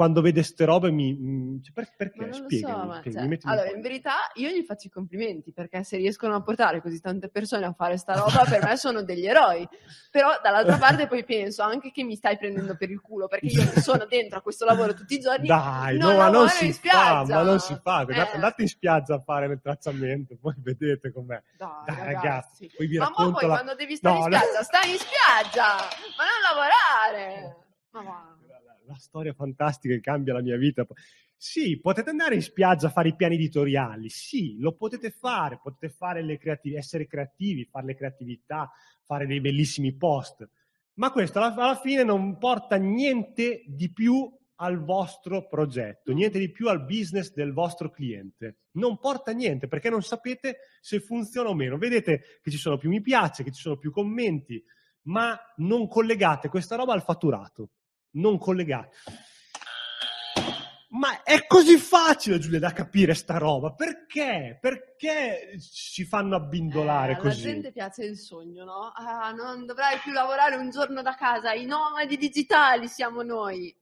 quando 0.00 0.22
vede 0.22 0.42
ste 0.42 0.64
robe 0.64 0.90
mi... 0.90 1.60
cioè, 1.62 1.74
per- 1.74 1.92
perché? 1.94 2.32
Spiegami, 2.32 2.80
so, 2.80 2.86
ma 2.86 2.98
spiegami, 3.00 3.38
cioè, 3.38 3.52
allora, 3.52 3.70
in 3.70 3.82
verità 3.82 4.14
io 4.36 4.48
gli 4.48 4.62
faccio 4.62 4.86
i 4.86 4.90
complimenti 4.90 5.52
perché 5.52 5.84
se 5.84 5.98
riescono 5.98 6.34
a 6.34 6.40
portare 6.40 6.80
così 6.80 6.98
tante 7.02 7.28
persone 7.28 7.66
a 7.66 7.74
fare 7.74 7.98
sta 7.98 8.14
roba 8.14 8.46
per 8.48 8.64
me 8.64 8.78
sono 8.78 9.02
degli 9.02 9.26
eroi. 9.26 9.68
Però 10.10 10.30
dall'altra 10.42 10.78
parte 10.80 11.06
poi 11.06 11.22
penso 11.22 11.60
anche 11.62 11.90
che 11.90 12.02
mi 12.02 12.16
stai 12.16 12.38
prendendo 12.38 12.76
per 12.76 12.88
il 12.90 12.98
culo 13.02 13.26
perché 13.26 13.44
io 13.48 13.62
sono 13.82 14.06
dentro 14.06 14.38
a 14.38 14.40
questo 14.40 14.64
lavoro 14.64 14.94
tutti 14.94 15.16
i 15.16 15.20
giorni. 15.20 15.46
Dai, 15.46 15.98
no, 15.98 16.16
ma 16.16 16.30
non 16.30 16.48
si 16.48 16.72
fa, 16.72 17.22
ma 17.26 17.42
non 17.42 17.60
si 17.60 17.78
fa. 17.82 17.96
Andate, 17.96 18.30
Eh. 18.30 18.34
andate 18.36 18.62
in 18.62 18.68
spiaggia 18.68 19.16
a 19.16 19.20
fare 19.20 19.44
il 19.48 19.60
tracciamento, 19.62 20.38
poi 20.40 20.54
vedete 20.62 21.12
com'è. 21.12 21.42
Dai, 21.58 21.68
Dai, 21.84 21.96
ragazzi. 22.06 22.14
ragazzi, 22.14 22.70
poi 22.74 22.96
Ma 22.96 23.10
poi 23.10 23.32
la- 23.46 23.48
quando 23.54 23.74
devi 23.74 23.96
stare 23.96 24.16
No, 24.18 24.24
in 24.24 24.30
no. 24.30 24.36
spiaggia, 24.38 24.62
stai 24.62 24.90
in 24.92 24.96
spiaggia, 24.96 25.66
ma 26.16 26.24
non 26.24 26.40
lavorare. 26.48 27.56
Ma 27.90 28.02
va. 28.02 28.38
La, 28.90 28.98
storia 28.98 29.32
fantastica 29.32 29.94
che 29.94 30.00
cambia 30.00 30.34
la 30.34 30.42
mia 30.42 30.56
vita. 30.56 30.86
Sì, 31.36 31.80
potete 31.80 32.10
andare 32.10 32.34
in 32.34 32.42
spiaggia 32.42 32.88
a 32.88 32.90
fare 32.90 33.08
i 33.08 33.16
piani 33.16 33.36
editoriali, 33.36 34.10
sì, 34.10 34.58
lo 34.58 34.74
potete 34.74 35.10
fare, 35.10 35.58
potete 35.62 35.88
fare 35.88 36.22
le 36.22 36.36
creativi, 36.36 36.76
essere 36.76 37.06
creativi, 37.06 37.64
fare 37.64 37.86
le 37.86 37.94
creatività, 37.94 38.70
fare 39.06 39.26
dei 39.26 39.40
bellissimi 39.40 39.96
post, 39.96 40.46
ma 40.94 41.10
questo 41.10 41.38
alla, 41.38 41.54
alla 41.54 41.80
fine 41.80 42.04
non 42.04 42.36
porta 42.36 42.76
niente 42.76 43.64
di 43.66 43.90
più 43.90 44.30
al 44.56 44.84
vostro 44.84 45.48
progetto, 45.48 46.12
niente 46.12 46.38
di 46.38 46.50
più 46.50 46.68
al 46.68 46.84
business 46.84 47.32
del 47.32 47.52
vostro 47.52 47.90
cliente. 47.90 48.58
Non 48.72 48.98
porta 48.98 49.32
niente 49.32 49.66
perché 49.66 49.88
non 49.88 50.02
sapete 50.02 50.58
se 50.80 51.00
funziona 51.00 51.48
o 51.48 51.54
meno. 51.54 51.78
Vedete 51.78 52.40
che 52.42 52.50
ci 52.50 52.58
sono 52.58 52.76
più 52.76 52.90
mi 52.90 53.00
piace, 53.00 53.42
che 53.42 53.52
ci 53.52 53.62
sono 53.62 53.78
più 53.78 53.90
commenti, 53.90 54.62
ma 55.02 55.38
non 55.56 55.88
collegate 55.88 56.48
questa 56.48 56.76
roba 56.76 56.92
al 56.92 57.02
fatturato. 57.02 57.70
Non 58.12 58.38
collegate. 58.38 58.96
Ma 60.92 61.22
è 61.22 61.46
così 61.46 61.76
facile, 61.78 62.40
Giulia, 62.40 62.58
da 62.58 62.72
capire 62.72 63.14
sta 63.14 63.38
roba. 63.38 63.72
Perché? 63.72 64.58
Perché 64.60 65.56
ci 65.72 66.04
fanno 66.04 66.34
abbindolare 66.34 67.12
Eh, 67.12 67.16
così? 67.18 67.42
gente 67.42 67.70
piace 67.70 68.04
il 68.04 68.18
sogno, 68.18 68.64
no? 68.64 68.90
Ah, 68.92 69.30
non 69.30 69.66
dovrai 69.66 69.98
più 69.98 70.10
lavorare 70.10 70.56
un 70.56 70.70
giorno 70.70 71.00
da 71.02 71.14
casa, 71.14 71.52
i 71.52 71.64
nomadi 71.64 72.16
digitali 72.16 72.88
siamo 72.88 73.22
noi. 73.22 73.72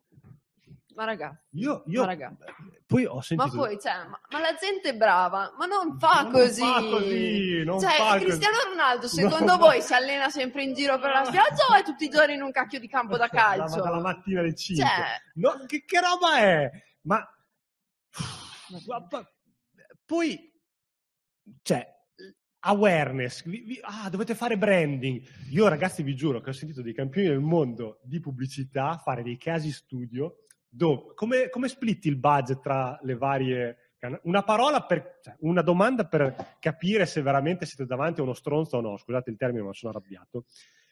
Ma 0.98 1.04
ragazzi, 1.04 1.46
Io, 1.52 1.84
io 1.86 2.00
Ma 2.00 2.06
raga. 2.06 2.36
poi 2.84 3.04
ho 3.06 3.14
ma 3.14 3.22
sentito... 3.22 3.56
poi, 3.56 3.78
cioè, 3.80 3.92
ma, 4.08 4.20
ma 4.32 4.40
la 4.40 4.54
gente 4.60 4.88
è 4.88 4.96
brava, 4.96 5.54
ma 5.56 5.66
non 5.66 5.96
fa 5.96 6.22
Non 6.22 6.32
così. 6.32 6.60
fa 6.60 6.80
così, 6.80 7.62
non 7.64 7.78
cioè, 7.78 7.90
fa 7.92 8.12
così. 8.14 8.24
Cristiano 8.24 8.56
Ronaldo, 8.68 9.00
Non 9.02 9.08
secondo 9.10 9.52
fa- 9.52 9.56
voi 9.58 9.80
si 9.80 9.94
allena 9.94 10.28
sempre 10.28 10.64
in 10.64 10.74
giro 10.74 10.98
per 10.98 11.10
la 11.12 11.24
spiaggia 11.24 11.66
o 11.70 11.74
è 11.76 11.84
tutti 11.84 12.06
i 12.06 12.08
giorni 12.08 12.34
in 12.34 12.42
un 12.42 12.50
cacchio 12.50 12.80
di 12.80 12.88
campo 12.88 13.16
da 13.16 13.28
calcio? 13.28 13.76
Dalla, 13.76 13.90
dalla 13.90 14.00
mattina 14.00 14.40
alle 14.40 14.56
5. 14.56 14.84
Cioè, 14.84 15.04
No, 15.34 15.64
che, 15.66 15.84
che 15.84 16.00
roba 16.00 16.36
è? 16.38 16.70
Ma... 17.02 17.24
ma- 18.88 19.06
ma- 19.08 19.28
Poi, 20.04 20.52
cioè, 21.62 21.86
awareness. 22.66 23.44
vi- 23.44 23.60
vi- 23.62 23.80
ah, 23.82 24.08
dovete 24.10 24.34
fare 24.34 24.58
branding. 24.58 25.22
Io, 25.52 25.68
ragazzi, 25.68 26.02
vi 26.02 26.16
giuro 26.16 26.40
che 26.40 26.50
ho 26.50 26.52
sentito 26.52 26.82
dei 26.82 26.92
campioni 26.92 27.28
del 27.28 27.38
mondo 27.38 28.00
di 28.02 28.18
pubblicità 28.18 28.96
fare 28.98 29.22
dei 29.22 29.36
casi 29.38 29.70
studio 29.70 30.38
dove, 30.68 31.14
come, 31.14 31.48
come 31.48 31.68
splitti 31.68 32.08
il 32.08 32.18
budget 32.18 32.60
tra 32.60 32.98
le 33.02 33.16
varie... 33.16 33.76
Una 34.22 34.44
parola 34.44 34.82
per, 34.82 35.18
cioè, 35.22 35.34
una 35.40 35.62
domanda 35.62 36.06
per 36.06 36.56
capire 36.60 37.04
se 37.04 37.20
veramente 37.20 37.66
siete 37.66 37.84
davanti 37.84 38.20
a 38.20 38.22
uno 38.22 38.32
stronzo 38.32 38.76
o 38.76 38.80
no. 38.80 38.96
Scusate 38.96 39.30
il 39.30 39.36
termine, 39.36 39.64
ma 39.64 39.72
sono 39.72 39.90
arrabbiato. 39.92 40.44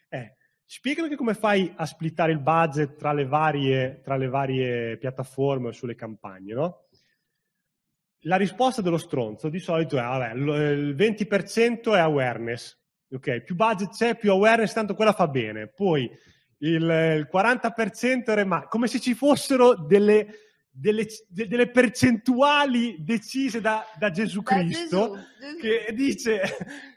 È, 0.09 0.29
spiegami 0.65 1.07
che 1.07 1.15
come 1.15 1.33
fai 1.33 1.73
a 1.77 1.85
splittare 1.85 2.33
il 2.33 2.41
budget 2.41 2.97
tra 2.97 3.13
le 3.13 3.25
varie, 3.25 4.01
tra 4.01 4.17
le 4.17 4.27
varie 4.27 4.97
piattaforme 4.97 5.71
sulle 5.71 5.95
campagne, 5.95 6.53
no? 6.53 6.87
La 8.21 8.35
risposta 8.35 8.81
dello 8.81 8.97
stronzo 8.97 9.47
di 9.47 9.59
solito 9.59 9.97
è, 9.97 10.01
vabbè, 10.01 10.33
il 10.33 10.95
20% 10.95 11.93
è 11.93 11.99
awareness, 11.99 12.77
ok? 13.09 13.41
Più 13.41 13.55
budget 13.55 13.91
c'è, 13.91 14.17
più 14.17 14.31
awareness, 14.31 14.73
tanto 14.73 14.95
quella 14.95 15.13
fa 15.13 15.29
bene. 15.29 15.67
Poi 15.67 16.11
il, 16.59 16.81
il 16.83 17.29
40% 17.31 18.25
è 18.25 18.33
rema- 18.35 18.67
come 18.67 18.87
se 18.87 18.99
ci 18.99 19.13
fossero 19.13 19.75
delle, 19.75 20.27
delle, 20.69 21.05
de- 21.27 21.47
delle 21.47 21.69
percentuali 21.69 22.97
decise 23.03 23.61
da, 23.61 23.85
da 23.97 24.09
Gesù 24.11 24.41
da 24.41 24.55
Cristo 24.55 25.15
Gesù, 25.15 25.25
Gesù. 25.39 25.57
che 25.59 25.93
dice 25.93 26.41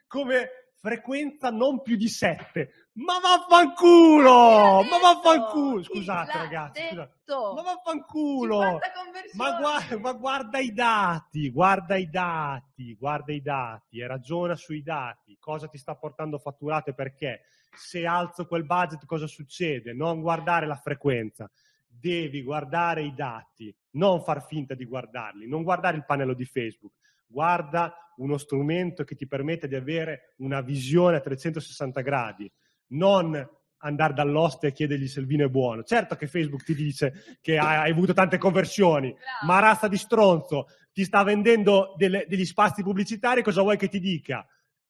come 0.06 0.50
frequenza 0.80 1.50
non 1.50 1.82
più 1.82 1.96
di 1.96 2.08
7. 2.08 2.70
Ma 2.94 3.18
vaffanculo! 3.20 4.82
Ma 4.82 4.98
vaffanculo! 4.98 5.82
Scusate 5.82 6.32
ragazzi, 6.38 6.82
scusate. 6.88 7.12
Ma 7.26 7.62
vaffanculo! 7.62 8.60
50 8.62 8.92
conversioni. 8.92 9.50
Ma 9.50 9.58
guarda, 9.58 9.98
ma 9.98 10.12
guarda 10.12 10.58
i 10.58 10.72
dati, 10.72 11.50
guarda 11.50 11.96
i 11.96 12.08
dati, 12.08 12.94
guarda 12.94 13.32
i 13.32 13.42
dati 13.42 14.00
e 14.00 14.06
ragiona 14.06 14.56
sui 14.56 14.82
dati. 14.82 15.36
Cosa 15.38 15.68
ti 15.68 15.78
sta 15.78 15.94
portando 15.94 16.38
fatturato 16.38 16.90
e 16.90 16.94
perché? 16.94 17.42
Se 17.72 18.05
alzo 18.06 18.47
quel 18.47 18.64
budget 18.64 19.05
cosa 19.06 19.26
succede? 19.26 19.92
Non 19.92 20.20
guardare 20.20 20.66
la 20.66 20.76
frequenza, 20.76 21.51
devi 21.86 22.42
guardare 22.42 23.02
i 23.02 23.14
dati, 23.14 23.74
non 23.92 24.22
far 24.22 24.44
finta 24.47 24.74
di 24.74 24.84
guardarli, 24.84 25.47
non 25.48 25.62
guardare 25.62 25.97
il 25.97 26.05
pannello 26.05 26.34
di 26.34 26.44
Facebook. 26.44 26.94
Guarda 27.26 27.94
uno 28.16 28.38
strumento 28.38 29.05
che 29.05 29.14
ti 29.14 29.26
permette 29.26 29.68
di 29.68 29.74
avere 29.74 30.34
una 30.38 30.60
visione 30.60 31.16
a 31.16 31.20
360 31.20 32.01
gradi, 32.01 32.51
non 32.88 33.48
andare 33.82 34.12
dall'oste 34.12 34.68
e 34.68 34.72
chiedergli 34.72 35.09
se 35.09 35.20
il 35.20 35.26
vino 35.26 35.47
è 35.47 35.48
buono. 35.48 35.82
Certo 35.84 36.16
che 36.16 36.26
Facebook 36.26 36.64
ti 36.64 36.74
dice 36.74 37.38
che 37.40 37.56
hai, 37.56 37.90
avuto 37.90 38.12
tante 38.12 38.38
conversioni, 38.38 39.14
ma 39.47 39.59
razza 39.59 39.88
di 39.88 39.97
stronzo 39.97 40.66
ti 40.92 41.05
sta 41.05 41.22
vendendo 41.22 41.94
delle- 41.97 42.26
degli 42.28 42.44
spazi 42.44 42.82
pubblicitari, 42.82 43.42
cosa 43.42 43.62
vuoi 43.62 43.76
che 43.76 43.88
ti 43.88 44.01
dica? 44.01 44.47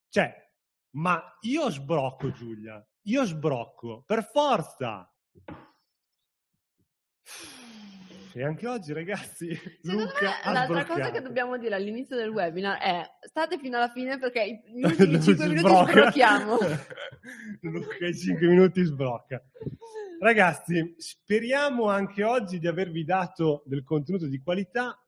Cioè, 0.09 0.40
ma 0.93 1.23
io 1.43 1.71
sbrocco, 1.71 2.31
Giulia, 2.33 2.85
io 3.03 3.25
sbrocco, 3.25 4.03
per 4.07 4.29
forza. 4.31 5.11
E 8.33 8.45
anche 8.45 8.67
oggi, 8.69 8.93
ragazzi, 8.93 9.49
Secondo 9.83 10.05
Luca 10.05 10.41
me, 10.45 10.53
l'altra 10.53 10.87
cosa 10.87 11.11
che 11.11 11.21
dobbiamo 11.21 11.59
dire 11.59 11.75
all'inizio 11.75 12.17
del 12.17 12.29
webinar 12.31 12.79
è 12.79 13.03
state 13.23 13.59
fino 13.59 13.77
alla 13.77 13.91
fine 13.91 14.19
perché 14.19 14.43
i 14.43 14.61
gli 14.73 14.85
ultimi 14.85 15.19
Non 15.19 15.21
5 15.21 15.35
si 15.35 15.49
minuti 15.49 15.59
sbrocca. 15.59 15.91
sbrocchiamo. 15.91 16.59
Luca 17.62 18.07
i 18.07 18.17
5 18.17 18.47
minuti 18.47 18.83
sbrocca. 18.85 19.43
Ragazzi, 20.21 20.95
speriamo 20.99 21.89
anche 21.89 22.23
oggi 22.23 22.59
di 22.59 22.69
avervi 22.69 23.05
dato 23.05 23.62
del 23.65 23.83
contenuto 23.83 24.27
di 24.29 24.41
qualità. 24.43 24.99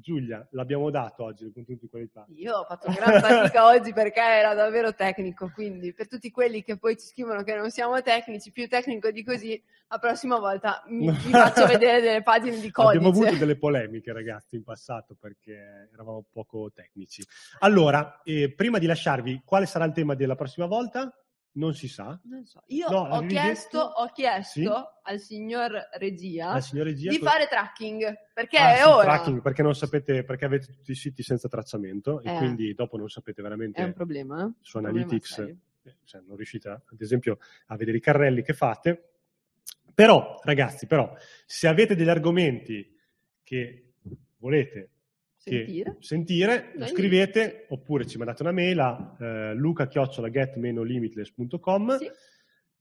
Giulia, 0.00 0.46
l'abbiamo 0.52 0.90
dato 0.90 1.24
oggi 1.24 1.44
del 1.44 1.52
contenuto 1.52 1.84
di 1.84 1.90
qualità. 1.90 2.26
Io 2.36 2.54
ho 2.54 2.64
fatto 2.64 2.90
gran 2.92 3.20
fatica 3.20 3.66
oggi 3.68 3.92
perché 3.92 4.20
era 4.20 4.54
davvero 4.54 4.94
tecnico, 4.94 5.50
quindi 5.52 5.92
per 5.92 6.08
tutti 6.08 6.30
quelli 6.30 6.62
che 6.62 6.78
poi 6.78 6.96
ci 6.96 7.06
scrivono 7.06 7.42
che 7.42 7.54
non 7.54 7.70
siamo 7.70 8.00
tecnici, 8.02 8.50
più 8.52 8.68
tecnico 8.68 9.10
di 9.10 9.24
così, 9.24 9.62
la 9.88 9.98
prossima 9.98 10.38
volta 10.38 10.82
mi, 10.88 11.10
vi 11.10 11.30
faccio 11.30 11.66
vedere 11.66 12.00
delle 12.00 12.22
pagine 12.22 12.58
di 12.58 12.70
codice. 12.70 12.96
Abbiamo 12.96 13.08
avuto 13.08 13.36
delle 13.36 13.56
polemiche, 13.56 14.12
ragazzi, 14.12 14.56
in 14.56 14.64
passato 14.64 15.16
perché 15.18 15.88
eravamo 15.92 16.24
poco 16.30 16.70
tecnici. 16.72 17.22
Allora, 17.60 18.20
eh, 18.22 18.52
prima 18.52 18.78
di 18.78 18.86
lasciarvi, 18.86 19.42
quale 19.44 19.66
sarà 19.66 19.84
il 19.84 19.92
tema 19.92 20.14
della 20.14 20.34
prossima 20.34 20.66
volta? 20.66 21.12
Non 21.58 21.74
si 21.74 21.88
sa. 21.88 22.18
Non 22.24 22.44
so. 22.46 22.62
Io 22.66 22.88
No, 22.88 22.98
ho 23.08 23.26
chiesto, 23.26 23.78
detto? 23.78 23.92
ho 24.00 24.06
chiesto 24.12 24.60
Sì. 24.60 24.66
al 25.02 25.18
signor 25.18 25.88
regia 25.98 26.52
regia 26.84 27.10
di 27.10 27.18
co- 27.18 27.26
fare 27.26 27.46
tracking 27.48 28.14
perché 28.32 28.58
Ah, 28.58 28.72
è 28.74 28.76
sì, 28.76 28.82
ora. 28.88 29.02
tracking, 29.02 29.42
perché 29.42 29.62
non 29.62 29.74
sapete, 29.74 30.22
perché 30.24 30.44
avete 30.44 30.66
tutti 30.72 30.92
i 30.92 30.94
siti 30.94 31.22
senza 31.24 31.48
tracciamento 31.48 32.20
e 32.22 32.30
Eh. 32.32 32.36
quindi 32.36 32.74
dopo 32.74 32.96
non 32.96 33.08
sapete 33.08 33.42
veramente 33.42 33.80
È 33.80 33.84
un 33.84 33.92
problema. 33.92 34.44
eh? 34.44 34.52
su 34.60 34.78
problema 34.78 35.00
Analytics, 35.00 35.32
serio. 35.34 35.56
eh, 35.82 35.96
cioè 36.04 36.22
non 36.26 36.36
riuscite 36.36 36.68
ad 36.68 37.00
esempio 37.00 37.38
a 37.66 37.76
vedere 37.76 37.96
i 37.96 38.00
carrelli 38.00 38.42
che 38.42 38.52
fate. 38.54 39.10
Però, 39.92 40.38
ragazzi, 40.44 40.86
però, 40.86 41.12
se 41.44 41.66
avete 41.66 41.96
degli 41.96 42.08
argomenti 42.08 42.96
che 43.42 43.94
volete 44.36 44.90
Sentire. 45.48 45.96
sentire, 46.00 46.72
Noi- 46.76 46.88
scrivete 46.88 47.66
oppure 47.68 48.04
ci 48.06 48.18
mandate 48.18 48.42
una 48.42 48.52
mail 48.52 48.78
a 48.80 49.16
eh, 49.20 49.54
luca-get-limitless.com 49.54 51.96
Sì. 51.98 52.10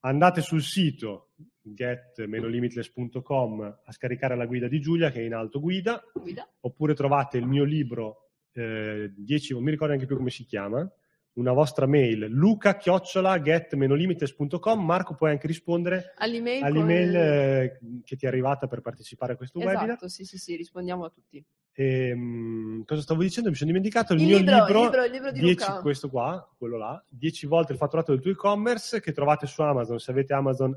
andate 0.01 0.41
sul 0.41 0.61
sito 0.61 1.31
get-limitless.com 1.61 3.79
a 3.85 3.91
scaricare 3.91 4.35
la 4.35 4.45
guida 4.45 4.67
di 4.67 4.79
Giulia 4.79 5.09
che 5.11 5.21
è 5.21 5.23
in 5.23 5.33
alto 5.33 5.59
guida 5.59 6.03
Guida. 6.13 6.47
oppure 6.61 6.93
trovate 6.93 7.37
il 7.37 7.45
mio 7.45 7.63
libro 7.63 8.29
eh, 8.53 9.11
10, 9.15 9.53
non 9.53 9.63
mi 9.63 9.69
ricordo 9.71 9.93
neanche 9.93 10.07
più 10.07 10.17
come 10.17 10.29
si 10.31 10.45
chiama 10.45 10.89
una 11.37 11.51
vostra 11.53 11.85
mail 11.85 12.25
luca-get-limitless.com 12.29 14.83
Marco 14.83 15.15
puoi 15.15 15.31
anche 15.31 15.47
rispondere 15.47 16.13
All'email. 16.17 16.63
all'email 16.63 17.11
con- 17.11 17.21
eh, 17.21 17.79
che 18.03 18.15
ti 18.15 18.25
è 18.25 18.27
arrivata 18.27 18.67
per 18.67 18.81
partecipare 18.81 19.33
a 19.33 19.35
questo 19.35 19.59
webinar 19.59 19.83
Esatto, 19.85 20.07
sì, 20.09 20.23
sì, 20.25 20.37
sì, 20.37 20.55
rispondiamo 20.55 21.05
a 21.05 21.09
tutti. 21.09 21.43
Ehm, 21.73 22.83
cosa 22.85 23.01
stavo 23.01 23.21
dicendo? 23.21 23.49
Mi 23.49 23.55
sono 23.55 23.69
dimenticato 23.69 24.13
il, 24.13 24.21
Il 24.21 24.25
mio 24.27 24.37
libro, 24.39 24.65
libro, 24.65 24.81
libro- 24.83 25.03
il 25.05 25.11
libro 25.11 25.31
di 25.31 25.39
10 25.41 25.65
Luca. 25.69 25.81
questo 25.81 26.09
qua, 26.09 26.49
quello 26.57 26.77
là, 26.77 27.03
10 27.09 27.45
volte 27.45 27.73
il 27.73 27.77
fatturato 27.77 28.11
del 28.13 28.21
tuo 28.21 28.31
e-commerce 28.31 28.99
che 28.99 29.11
trovate 29.11 29.45
su 29.45 29.61
Amazon. 29.61 29.99
Se 29.99 30.09
avete 30.11 30.33
Amazon 30.33 30.75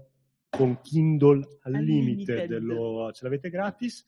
con 0.50 0.78
Kindle 0.82 1.58
Unlimited, 1.64 2.50
Unlimited. 2.50 2.62
lo- 2.62 3.10
ce 3.12 3.24
l'avete 3.24 3.48
gratis. 3.48 4.04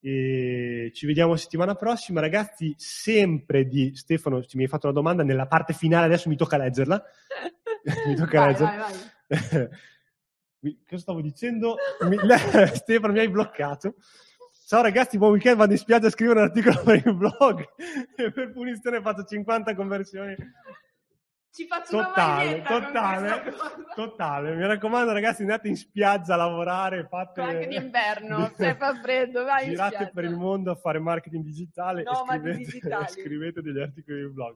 E 0.00 0.90
ci 0.94 1.06
vediamo 1.06 1.36
settimana 1.36 1.74
prossima, 1.74 2.20
ragazzi. 2.20 2.74
Sempre 2.76 3.66
di 3.66 3.92
Stefano, 3.94 4.42
ci 4.44 4.56
mi 4.56 4.64
hai 4.64 4.68
fatto 4.68 4.86
una 4.86 4.94
domanda 4.94 5.22
nella 5.22 5.46
parte 5.46 5.72
finale, 5.72 6.06
adesso 6.06 6.28
mi 6.28 6.36
tocca 6.36 6.56
leggerla. 6.56 7.02
mi 8.06 8.14
tocca 8.14 8.40
Vai, 8.40 8.48
leggere. 8.52 8.76
vai, 8.76 8.88
vai. 9.50 9.68
Cosa 10.88 11.02
stavo 11.02 11.20
dicendo? 11.20 11.76
Mi- 12.08 12.18
Stefano, 12.74 13.12
mi 13.12 13.20
hai 13.20 13.28
bloccato. 13.28 13.94
Ciao 14.66 14.82
ragazzi, 14.82 15.16
buon 15.16 15.32
weekend. 15.32 15.56
Vado 15.56 15.72
in 15.72 15.78
spiaggia 15.78 16.08
a 16.08 16.10
scrivere 16.10 16.40
un 16.40 16.46
articolo 16.46 16.82
per 16.82 17.02
il 17.06 17.14
blog 17.14 17.64
e 18.16 18.32
per 18.32 18.50
punizione 18.52 19.00
faccio 19.00 19.24
50 19.24 19.74
conversioni. 19.76 20.34
Ci 21.56 21.66
faccio 21.66 22.02
Totale, 22.02 22.60
totale, 22.60 23.54
totale. 23.94 24.54
Mi 24.54 24.66
raccomando, 24.66 25.10
ragazzi, 25.10 25.40
andate 25.40 25.68
in 25.68 25.76
spiaggia 25.76 26.34
a 26.34 26.36
lavorare. 26.36 27.06
Fate... 27.08 27.40
Anche 27.40 27.66
d'inverno, 27.68 28.52
se 28.54 28.74
fa 28.76 28.92
freddo, 29.00 29.42
vai 29.42 29.70
Girate 29.70 30.10
per 30.12 30.24
il 30.24 30.36
mondo 30.36 30.72
a 30.72 30.74
fare 30.74 30.98
marketing 30.98 31.42
digitale 31.42 32.02
Nomadi 32.02 32.50
e 32.50 32.64
scrivete, 32.66 33.08
scrivete 33.08 33.62
degli 33.62 33.80
articoli 33.80 34.20
di 34.20 34.28
blog. 34.28 34.54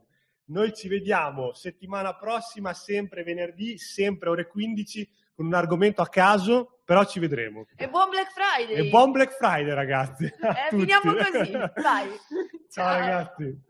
Noi 0.48 0.74
ci 0.74 0.88
vediamo 0.88 1.54
settimana 1.54 2.14
prossima, 2.14 2.74
sempre 2.74 3.22
venerdì, 3.22 3.78
sempre 3.78 4.28
ore 4.28 4.46
15, 4.46 5.10
con 5.32 5.46
un 5.46 5.54
argomento 5.54 6.02
a 6.02 6.06
caso, 6.06 6.80
però 6.84 7.06
ci 7.06 7.18
vedremo. 7.18 7.66
E 7.76 7.88
buon 7.88 8.10
Black 8.10 8.30
Friday! 8.30 8.74
E 8.74 8.90
buon 8.90 9.12
Black 9.12 9.32
Friday, 9.38 9.72
ragazzi. 9.72 10.24
Eh, 10.24 10.68
finiamo 10.68 11.14
così, 11.14 11.50
dai. 11.50 12.10
Ciao 12.68 12.98
ragazzi. 12.98 13.68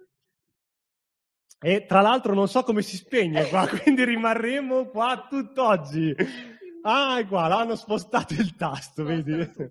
E 1.63 1.85
tra 1.87 2.01
l'altro 2.01 2.33
non 2.33 2.49
so 2.49 2.63
come 2.63 2.81
si 2.81 2.97
spegne 2.97 3.47
qua, 3.49 3.69
quindi 3.83 4.05
rimarremo 4.05 4.87
qua 4.87 5.27
tutt'oggi. 5.29 6.15
Ah, 6.83 7.19
è 7.19 7.27
qua, 7.27 7.49
l'hanno 7.49 7.77
spostato 7.77 8.33
il 8.33 8.57
tasto, 8.57 9.05
vedi? 9.05 9.37